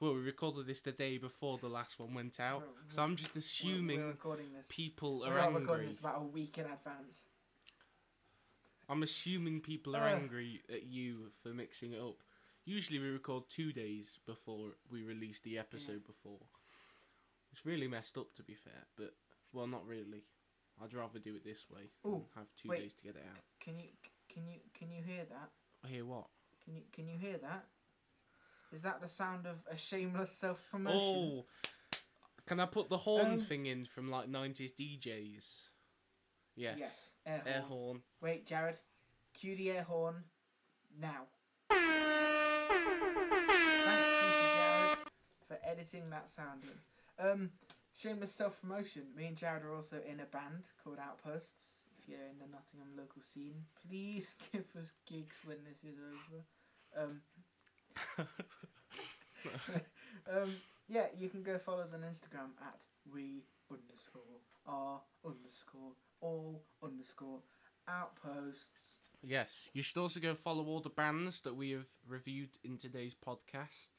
Well, 0.00 0.14
we 0.14 0.20
recorded 0.20 0.66
this 0.66 0.80
the 0.80 0.92
day 0.92 1.18
before 1.18 1.58
the 1.58 1.68
last 1.68 1.98
one 1.98 2.14
went 2.14 2.40
out, 2.40 2.60
We're- 2.62 2.72
so 2.88 3.02
I'm 3.02 3.16
just 3.16 3.32
We're- 3.34 3.38
assuming 3.40 4.00
we're 4.22 4.36
this. 4.36 4.66
people 4.68 5.20
we're 5.20 5.28
are 5.28 5.50
not 5.50 5.60
recording 5.60 5.70
angry. 5.72 5.86
this 5.86 5.98
about 6.00 6.20
a 6.20 6.24
week 6.24 6.58
in 6.58 6.66
advance. 6.66 7.26
I'm 8.88 9.02
assuming 9.02 9.60
people 9.62 9.96
are 9.96 10.08
Ugh. 10.08 10.20
angry 10.20 10.62
at 10.68 10.82
you 10.82 11.30
for 11.42 11.54
mixing 11.54 11.92
it 11.94 12.00
up. 12.00 12.16
Usually 12.66 12.98
we 12.98 13.08
record 13.08 13.48
two 13.48 13.72
days 13.72 14.18
before 14.26 14.74
we 14.90 15.02
release 15.02 15.40
the 15.40 15.58
episode 15.58 16.04
before. 16.04 16.40
It's 17.52 17.64
really 17.64 17.88
messed 17.88 18.18
up 18.18 18.34
to 18.34 18.42
be 18.42 18.54
fair, 18.54 18.86
but 18.96 19.14
well, 19.52 19.66
not 19.66 19.86
really. 19.86 20.24
I'd 20.82 20.92
rather 20.92 21.18
do 21.20 21.36
it 21.36 21.44
this 21.44 21.70
way 21.70 21.92
Ooh, 22.04 22.26
have 22.34 22.48
two 22.56 22.68
wait. 22.68 22.80
days 22.80 22.94
to 22.94 23.04
get 23.04 23.16
it 23.16 23.24
out. 23.30 23.44
Can 23.60 23.78
you 23.78 23.88
can 24.28 24.46
you 24.48 24.60
can 24.74 24.90
you 24.90 25.02
hear 25.02 25.24
that? 25.26 25.50
I 25.84 25.88
hear 25.88 26.04
what? 26.04 26.26
Can 26.64 26.74
you 26.74 26.82
can 26.92 27.06
you 27.08 27.16
hear 27.16 27.38
that? 27.38 27.64
Is 28.74 28.82
that 28.82 29.00
the 29.00 29.06
sound 29.08 29.46
of 29.46 29.56
a 29.70 29.76
shameless 29.76 30.32
self 30.32 30.64
promotion? 30.70 31.00
Oh, 31.00 31.44
can 32.46 32.58
I 32.58 32.66
put 32.66 32.88
the 32.88 32.96
horn 32.96 33.32
Um, 33.34 33.38
thing 33.38 33.66
in 33.66 33.84
from 33.86 34.10
like 34.10 34.28
'90s 34.28 34.72
DJs? 34.74 35.68
Yes. 36.56 36.76
Yes. 36.78 37.10
Air, 37.24 37.42
Air 37.46 37.60
horn. 37.60 37.68
horn. 37.68 38.02
Wait, 38.20 38.46
Jared. 38.46 38.76
Cue 39.32 39.56
the 39.56 39.70
air 39.70 39.84
horn 39.84 40.24
now. 41.00 41.22
Thanks, 41.70 41.84
Jared, 44.54 44.98
for 45.48 45.58
editing 45.64 46.10
that 46.10 46.28
sound 46.28 46.62
in. 46.64 47.26
Um, 47.30 47.50
shameless 47.96 48.34
self 48.34 48.60
promotion. 48.60 49.02
Me 49.16 49.26
and 49.26 49.36
Jared 49.36 49.64
are 49.64 49.74
also 49.74 49.96
in 50.06 50.18
a 50.20 50.26
band 50.26 50.64
called 50.82 50.98
Outposts. 50.98 51.68
If 51.98 52.08
you're 52.08 52.26
in 52.28 52.38
the 52.40 52.46
Nottingham 52.52 52.96
local 52.96 53.22
scene, 53.22 53.54
please 53.88 54.34
give 54.52 54.66
us 54.78 54.92
gigs 55.08 55.38
when 55.44 55.58
this 55.64 55.82
is 55.84 55.98
over. 55.98 56.42
Um, 56.96 57.22
um, 60.32 60.54
yeah, 60.88 61.06
you 61.18 61.28
can 61.28 61.42
go 61.42 61.58
follow 61.58 61.82
us 61.82 61.94
on 61.94 62.00
Instagram 62.00 62.50
at 62.62 62.80
we 63.12 63.42
underscore 63.70 64.22
r 64.66 65.00
underscore 65.24 65.92
all 66.20 66.62
underscore 66.82 67.40
outposts. 67.88 69.00
Yes, 69.22 69.70
you 69.72 69.82
should 69.82 69.96
also 69.98 70.20
go 70.20 70.34
follow 70.34 70.64
all 70.66 70.80
the 70.80 70.90
bands 70.90 71.40
that 71.40 71.54
we 71.54 71.70
have 71.70 71.86
reviewed 72.06 72.50
in 72.62 72.76
today's 72.76 73.14
podcast. 73.14 73.90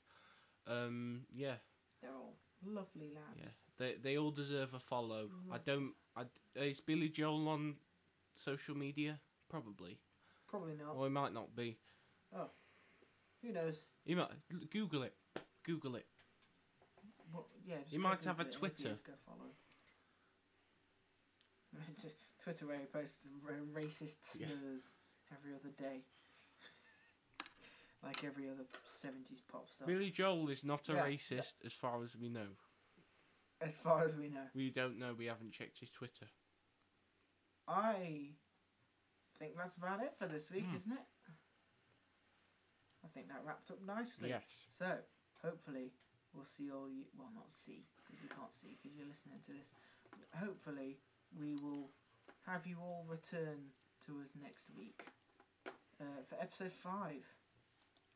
Um, 0.67 1.21
yeah, 1.33 1.55
They're 2.01 2.11
all 2.11 2.35
lovely 2.65 3.09
lads. 3.13 3.39
yeah, 3.41 3.49
they 3.77 3.95
they 4.01 4.17
all 4.17 4.31
deserve 4.31 4.73
a 4.73 4.79
follow. 4.79 5.29
I 5.51 5.57
don't. 5.57 5.93
I 6.15 6.23
is 6.55 6.79
Billy 6.79 7.09
Joel 7.09 7.47
on 7.49 7.75
social 8.35 8.75
media? 8.75 9.19
Probably, 9.49 9.97
Probably 10.47 10.73
not. 10.75 10.95
or 10.95 11.05
he 11.05 11.11
might 11.11 11.33
not 11.33 11.55
be. 11.55 11.77
Who 13.41 13.51
knows? 13.51 13.83
You 14.05 14.15
might 14.17 14.29
Google 14.71 15.03
it. 15.03 15.13
Google 15.63 15.95
it. 15.95 16.05
What, 17.31 17.45
yeah, 17.65 17.75
You 17.89 17.99
might 17.99 18.23
have 18.25 18.39
a 18.39 18.43
Google 18.45 18.65
it, 18.65 18.79
and 18.79 18.87
if 18.91 19.01
Twitter. 19.01 19.01
go 19.05 19.13
follow. 19.25 19.49
Twitter 22.43 22.67
where 22.67 22.77
he 22.77 22.85
posts 22.85 23.27
ra- 23.47 23.81
racist 23.81 24.17
Yeah. 24.39 24.47
slurs 24.47 24.91
every 25.31 25.53
other 25.53 25.69
day. 25.77 26.01
like 28.03 28.23
every 28.23 28.47
other 28.49 28.63
70s 28.87 29.41
pop 29.51 29.69
star. 29.69 29.87
Billy 29.87 30.11
Joel 30.11 30.49
is 30.49 30.63
not 30.63 30.87
a 30.89 30.93
Yeah. 30.93 31.05
racist, 31.05 31.55
as 31.65 31.73
far 31.73 32.03
as 32.03 32.15
we 32.15 32.29
know. 32.29 32.47
As 33.61 33.77
far 33.77 34.05
as 34.05 34.15
we 34.15 34.29
know. 34.29 34.45
We 34.53 34.69
don't 34.69 34.99
know. 34.99 35.13
We 35.17 35.25
haven't 35.25 35.51
checked 35.53 35.79
his 35.79 35.89
Twitter. 35.91 36.27
I 37.67 38.29
think 39.39 39.55
that's 39.57 39.75
about 39.77 40.03
it 40.03 40.13
for 40.17 40.27
this 40.27 40.51
week, 40.51 40.65
Hmm. 40.65 40.75
isn't 40.75 40.91
it? 40.91 41.05
I 43.05 43.07
think 43.13 43.29
that 43.29 43.45
wrapped 43.45 43.69
up 43.69 43.77
nicely. 43.85 44.29
Yes. 44.29 44.41
So, 44.67 44.89
hopefully, 45.43 45.93
we'll 46.33 46.49
see 46.49 46.71
all 46.73 46.89
you. 46.89 47.05
Well, 47.17 47.29
not 47.35 47.51
see, 47.51 47.85
because 48.01 48.17
we 48.21 48.29
can't 48.29 48.51
see 48.51 48.77
because 48.81 48.97
you're 48.97 49.07
listening 49.07 49.39
to 49.45 49.51
this. 49.53 49.73
Hopefully, 50.33 50.97
we 51.37 51.53
will 51.61 51.93
have 52.47 52.65
you 52.65 52.77
all 52.81 53.05
return 53.07 53.69
to 54.05 54.17
us 54.23 54.33
next 54.41 54.69
week 54.75 55.05
uh, 56.01 56.25
for 56.27 56.35
episode 56.41 56.71
5 56.71 57.21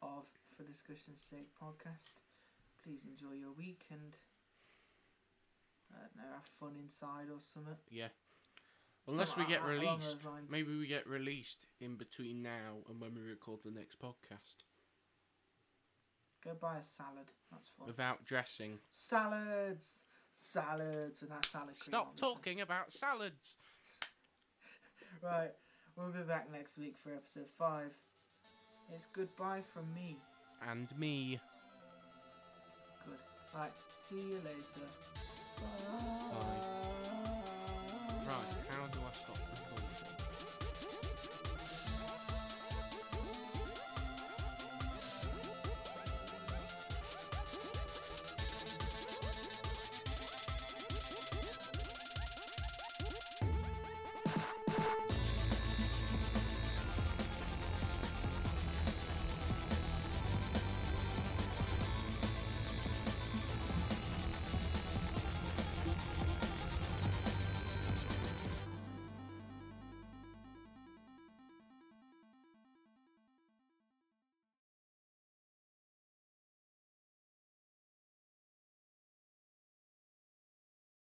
of 0.02 0.26
For 0.58 0.64
Discussion's 0.64 1.22
Sake 1.22 1.50
podcast. 1.62 2.18
Please 2.84 3.06
enjoy 3.06 3.38
your 3.38 3.54
week 3.54 3.86
and. 3.92 4.18
I 5.92 6.02
don't 6.02 6.18
know, 6.18 6.34
have 6.36 6.46
fun 6.60 6.78
inside 6.80 7.34
or 7.34 7.42
something. 7.42 7.74
Yeah. 7.90 8.10
Unless 9.08 9.36
we 9.36 9.46
get 9.46 9.66
released. 9.66 10.18
Maybe 10.52 10.78
we 10.78 10.86
get 10.86 11.08
released 11.08 11.66
in 11.82 11.96
between 11.96 12.44
now 12.44 12.86
and 12.88 13.02
when 13.02 13.16
we 13.16 13.22
record 13.22 13.62
the 13.66 13.72
next 13.72 14.00
podcast 14.00 14.69
Go 16.44 16.52
buy 16.60 16.78
a 16.78 16.84
salad. 16.84 17.28
That's 17.52 17.68
fun. 17.68 17.88
without 17.88 18.26
dressing. 18.26 18.80
Salads! 18.92 20.04
Salads 20.32 21.20
with 21.20 21.30
that 21.32 21.46
salad 21.46 21.76
cream. 21.78 21.92
Stop 21.94 22.16
the 22.16 22.22
talking 22.22 22.62
about 22.62 22.92
salads. 22.94 23.56
Right, 25.22 25.52
we'll 25.98 26.12
be 26.12 26.20
back 26.20 26.50
next 26.50 26.78
week 26.78 26.96
for 27.04 27.12
episode 27.12 27.50
5. 27.58 27.92
It's 28.94 29.06
goodbye 29.08 29.64
from 29.74 29.94
me. 29.94 30.16
And 30.70 30.88
me. 30.98 31.42
Good. 33.06 33.20
Right, 33.54 33.72
see 34.08 34.16
you 34.16 34.36
later. 34.36 34.88
Bye. 35.58 36.46
Right, 38.28 38.54
how 38.70 38.88
do 38.94 39.00
I? 39.00 39.29